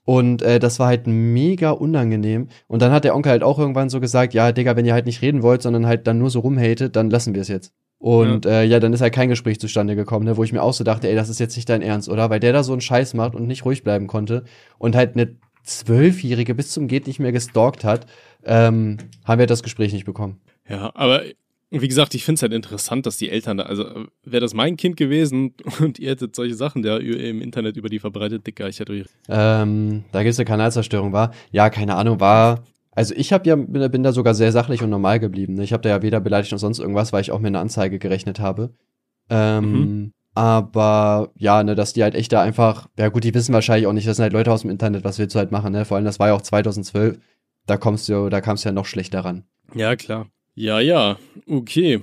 Und 0.04 0.42
äh, 0.42 0.60
das 0.60 0.80
war 0.80 0.88
halt 0.88 1.06
mega 1.08 1.72
unangenehm. 1.72 2.48
Und 2.68 2.82
dann 2.82 2.92
hat 2.92 3.04
der 3.04 3.16
Onkel 3.16 3.32
halt 3.32 3.44
auch 3.44 3.60
irgendwann 3.60 3.90
so 3.90 4.00
gesagt, 4.00 4.34
ja, 4.34 4.52
Digga, 4.52 4.76
wenn 4.76 4.86
ihr 4.86 4.94
halt 4.94 5.06
nicht 5.06 5.22
reden 5.22 5.44
wollt, 5.44 5.62
sondern 5.62 5.86
halt 5.86 6.08
dann 6.08 6.18
nur 6.18 6.30
so 6.30 6.40
rumhatet, 6.40 6.96
dann 6.96 7.10
lassen 7.10 7.36
wir 7.36 7.42
es 7.42 7.48
jetzt. 7.48 7.74
Und 8.00 8.46
ja. 8.46 8.62
Äh, 8.62 8.66
ja, 8.66 8.80
dann 8.80 8.94
ist 8.94 9.02
halt 9.02 9.14
kein 9.14 9.30
Gespräch 9.30 9.60
zustande 9.60 9.96
gekommen, 9.96 10.26
ne, 10.26 10.36
wo 10.36 10.44
ich 10.44 10.52
mir 10.52 10.64
auch 10.64 10.74
so 10.74 10.84
dachte, 10.84 11.08
ey, 11.08 11.16
das 11.16 11.30
ist 11.30 11.40
jetzt 11.40 11.56
nicht 11.56 11.70
dein 11.70 11.84
Ernst, 11.84 12.10
oder? 12.10 12.32
Weil 12.32 12.40
der 12.40 12.52
da 12.52 12.64
so 12.64 12.72
einen 12.72 12.82
Scheiß 12.82 13.14
macht 13.14 13.36
und 13.36 13.46
nicht 13.46 13.64
ruhig 13.64 13.84
bleiben 13.84 14.08
konnte 14.08 14.44
und 14.80 14.96
halt 14.96 15.16
eine 15.16 15.36
Zwölfjährige 15.64 16.56
bis 16.56 16.72
zum 16.72 16.88
Geht 16.88 17.06
nicht 17.06 17.20
mehr 17.20 17.32
gestalkt 17.32 17.84
hat, 17.84 18.08
ähm, 18.44 18.98
haben 19.24 19.38
wir 19.38 19.46
das 19.46 19.62
Gespräch 19.62 19.94
nicht 19.94 20.06
bekommen. 20.06 20.42
Ja, 20.68 20.92
aber 20.96 21.22
wie 21.72 21.88
gesagt, 21.88 22.14
ich 22.16 22.26
finde 22.26 22.38
es 22.38 22.42
halt 22.42 22.54
interessant, 22.54 23.06
dass 23.06 23.16
die 23.16 23.30
Eltern 23.30 23.58
da, 23.58 23.64
also 23.64 23.86
wäre 24.24 24.42
das 24.42 24.54
mein 24.54 24.76
Kind 24.76 24.98
gewesen 24.98 25.54
und 25.80 26.00
ihr 26.00 26.12
hättet 26.12 26.36
solche 26.36 26.56
Sachen 26.56 26.82
da 26.82 26.98
im 26.98 27.42
Internet 27.42 27.78
über 27.78 27.90
die 27.90 28.00
verbreitet, 28.00 28.46
Dicker, 28.46 28.68
ich 28.68 28.80
hätte 28.80 28.92
euch. 28.92 29.06
Ähm, 29.30 30.04
da 30.12 30.24
gibt 30.24 30.34
es 30.34 30.40
eine 30.40 30.46
Kanalzerstörung, 30.46 31.14
war, 31.14 31.32
ja, 31.52 31.70
keine 31.70 31.96
Ahnung, 31.96 32.20
war, 32.20 32.64
also 32.92 33.16
ich 33.16 33.32
habe 33.32 33.48
ja, 33.48 33.56
bin, 33.56 34.04
da 34.04 34.12
sogar 34.12 34.34
sehr 34.34 34.52
sachlich 34.52 34.84
und 34.84 34.90
normal 34.90 35.20
geblieben. 35.20 35.54
Ne? 35.54 35.64
Ich 35.64 35.72
habe 35.72 35.82
da 35.82 35.90
ja 35.90 36.02
weder 36.02 36.20
beleidigt 36.20 36.52
noch 36.52 36.60
sonst 36.60 36.80
irgendwas, 36.80 37.14
weil 37.14 37.22
ich 37.22 37.32
auch 37.32 37.40
mir 37.40 37.48
eine 37.48 37.60
Anzeige 37.60 38.00
gerechnet 38.00 38.42
habe. 38.42 38.74
Ähm, 39.30 39.72
mhm. 39.72 40.14
Aber 40.34 41.32
ja, 41.36 41.64
ne, 41.64 41.76
dass 41.76 41.94
die 41.94 42.04
halt 42.04 42.16
echt 42.16 42.32
da 42.34 42.42
einfach, 42.42 42.88
ja 42.98 43.10
gut, 43.10 43.24
die 43.24 43.34
wissen 43.34 43.54
wahrscheinlich 43.54 43.88
auch 43.88 43.94
nicht, 43.94 44.08
das 44.08 44.18
sind 44.18 44.24
halt 44.24 44.34
Leute 44.34 44.52
aus 44.52 44.62
dem 44.62 44.70
Internet, 44.70 45.04
was 45.04 45.20
willst 45.20 45.36
du 45.36 45.40
halt 45.40 45.52
machen, 45.52 45.74
ne? 45.74 45.84
Vor 45.84 45.98
allem, 45.98 46.06
das 46.06 46.20
war 46.20 46.30
ja 46.30 46.34
auch 46.34 46.42
2012, 46.42 47.18
da 47.66 47.78
kommst 47.78 48.08
du, 48.08 48.30
da 48.30 48.40
kamst 48.40 48.64
du 48.64 48.70
ja 48.70 48.74
noch 48.74 48.86
schlechter 48.86 49.22
ran. 49.22 49.44
Ja, 49.74 49.96
klar. 49.96 50.28
Ja, 50.56 50.80
ja, 50.80 51.18
okay. 51.48 52.02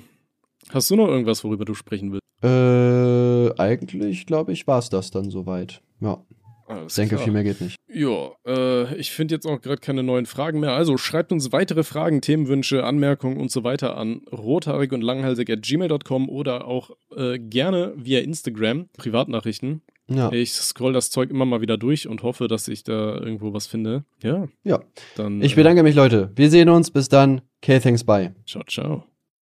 Hast 0.70 0.90
du 0.90 0.96
noch 0.96 1.08
irgendwas, 1.08 1.44
worüber 1.44 1.64
du 1.64 1.74
sprechen 1.74 2.12
willst? 2.12 2.22
Äh, 2.42 3.60
eigentlich, 3.60 4.26
glaube 4.26 4.52
ich, 4.52 4.66
war 4.66 4.78
es 4.78 4.90
das 4.90 5.10
dann 5.10 5.30
soweit. 5.30 5.82
Ja. 6.00 6.22
Alles 6.68 6.92
ich 6.92 6.96
denke, 6.96 7.14
klar. 7.14 7.24
viel 7.24 7.32
mehr 7.32 7.44
geht 7.44 7.60
nicht. 7.62 7.76
Ja, 7.90 8.32
äh, 8.46 8.94
ich 8.96 9.10
finde 9.10 9.34
jetzt 9.34 9.46
auch 9.46 9.60
gerade 9.60 9.80
keine 9.80 10.02
neuen 10.02 10.26
Fragen 10.26 10.60
mehr. 10.60 10.72
Also 10.72 10.98
schreibt 10.98 11.32
uns 11.32 11.50
weitere 11.50 11.82
Fragen, 11.82 12.20
Themenwünsche, 12.20 12.84
Anmerkungen 12.84 13.38
und 13.38 13.50
so 13.50 13.64
weiter 13.64 13.96
an 13.96 14.20
rothaarig 14.30 14.92
und 14.92 15.00
langhalsig 15.00 15.48
at 15.50 15.62
gmail.com 15.62 16.28
oder 16.28 16.66
auch 16.66 16.90
äh, 17.16 17.38
gerne 17.38 17.94
via 17.96 18.20
Instagram, 18.20 18.90
Privatnachrichten. 18.98 19.80
Ja. 20.08 20.30
Ich 20.30 20.52
scroll 20.52 20.92
das 20.92 21.10
Zeug 21.10 21.30
immer 21.30 21.46
mal 21.46 21.62
wieder 21.62 21.78
durch 21.78 22.06
und 22.06 22.22
hoffe, 22.22 22.48
dass 22.48 22.68
ich 22.68 22.82
da 22.82 23.14
irgendwo 23.16 23.52
was 23.54 23.66
finde. 23.66 24.04
Ja. 24.22 24.48
Ja. 24.62 24.80
Dann. 25.16 25.40
Ich 25.42 25.54
bedanke 25.54 25.82
mich, 25.82 25.94
Leute. 25.94 26.32
Wir 26.36 26.50
sehen 26.50 26.68
uns. 26.68 26.90
Bis 26.90 27.08
dann. 27.08 27.42
Okay, 27.62 27.78
thanks, 27.78 28.02
bye. 28.02 28.32
Ciao, 28.46 28.62
ciao. 28.62 29.17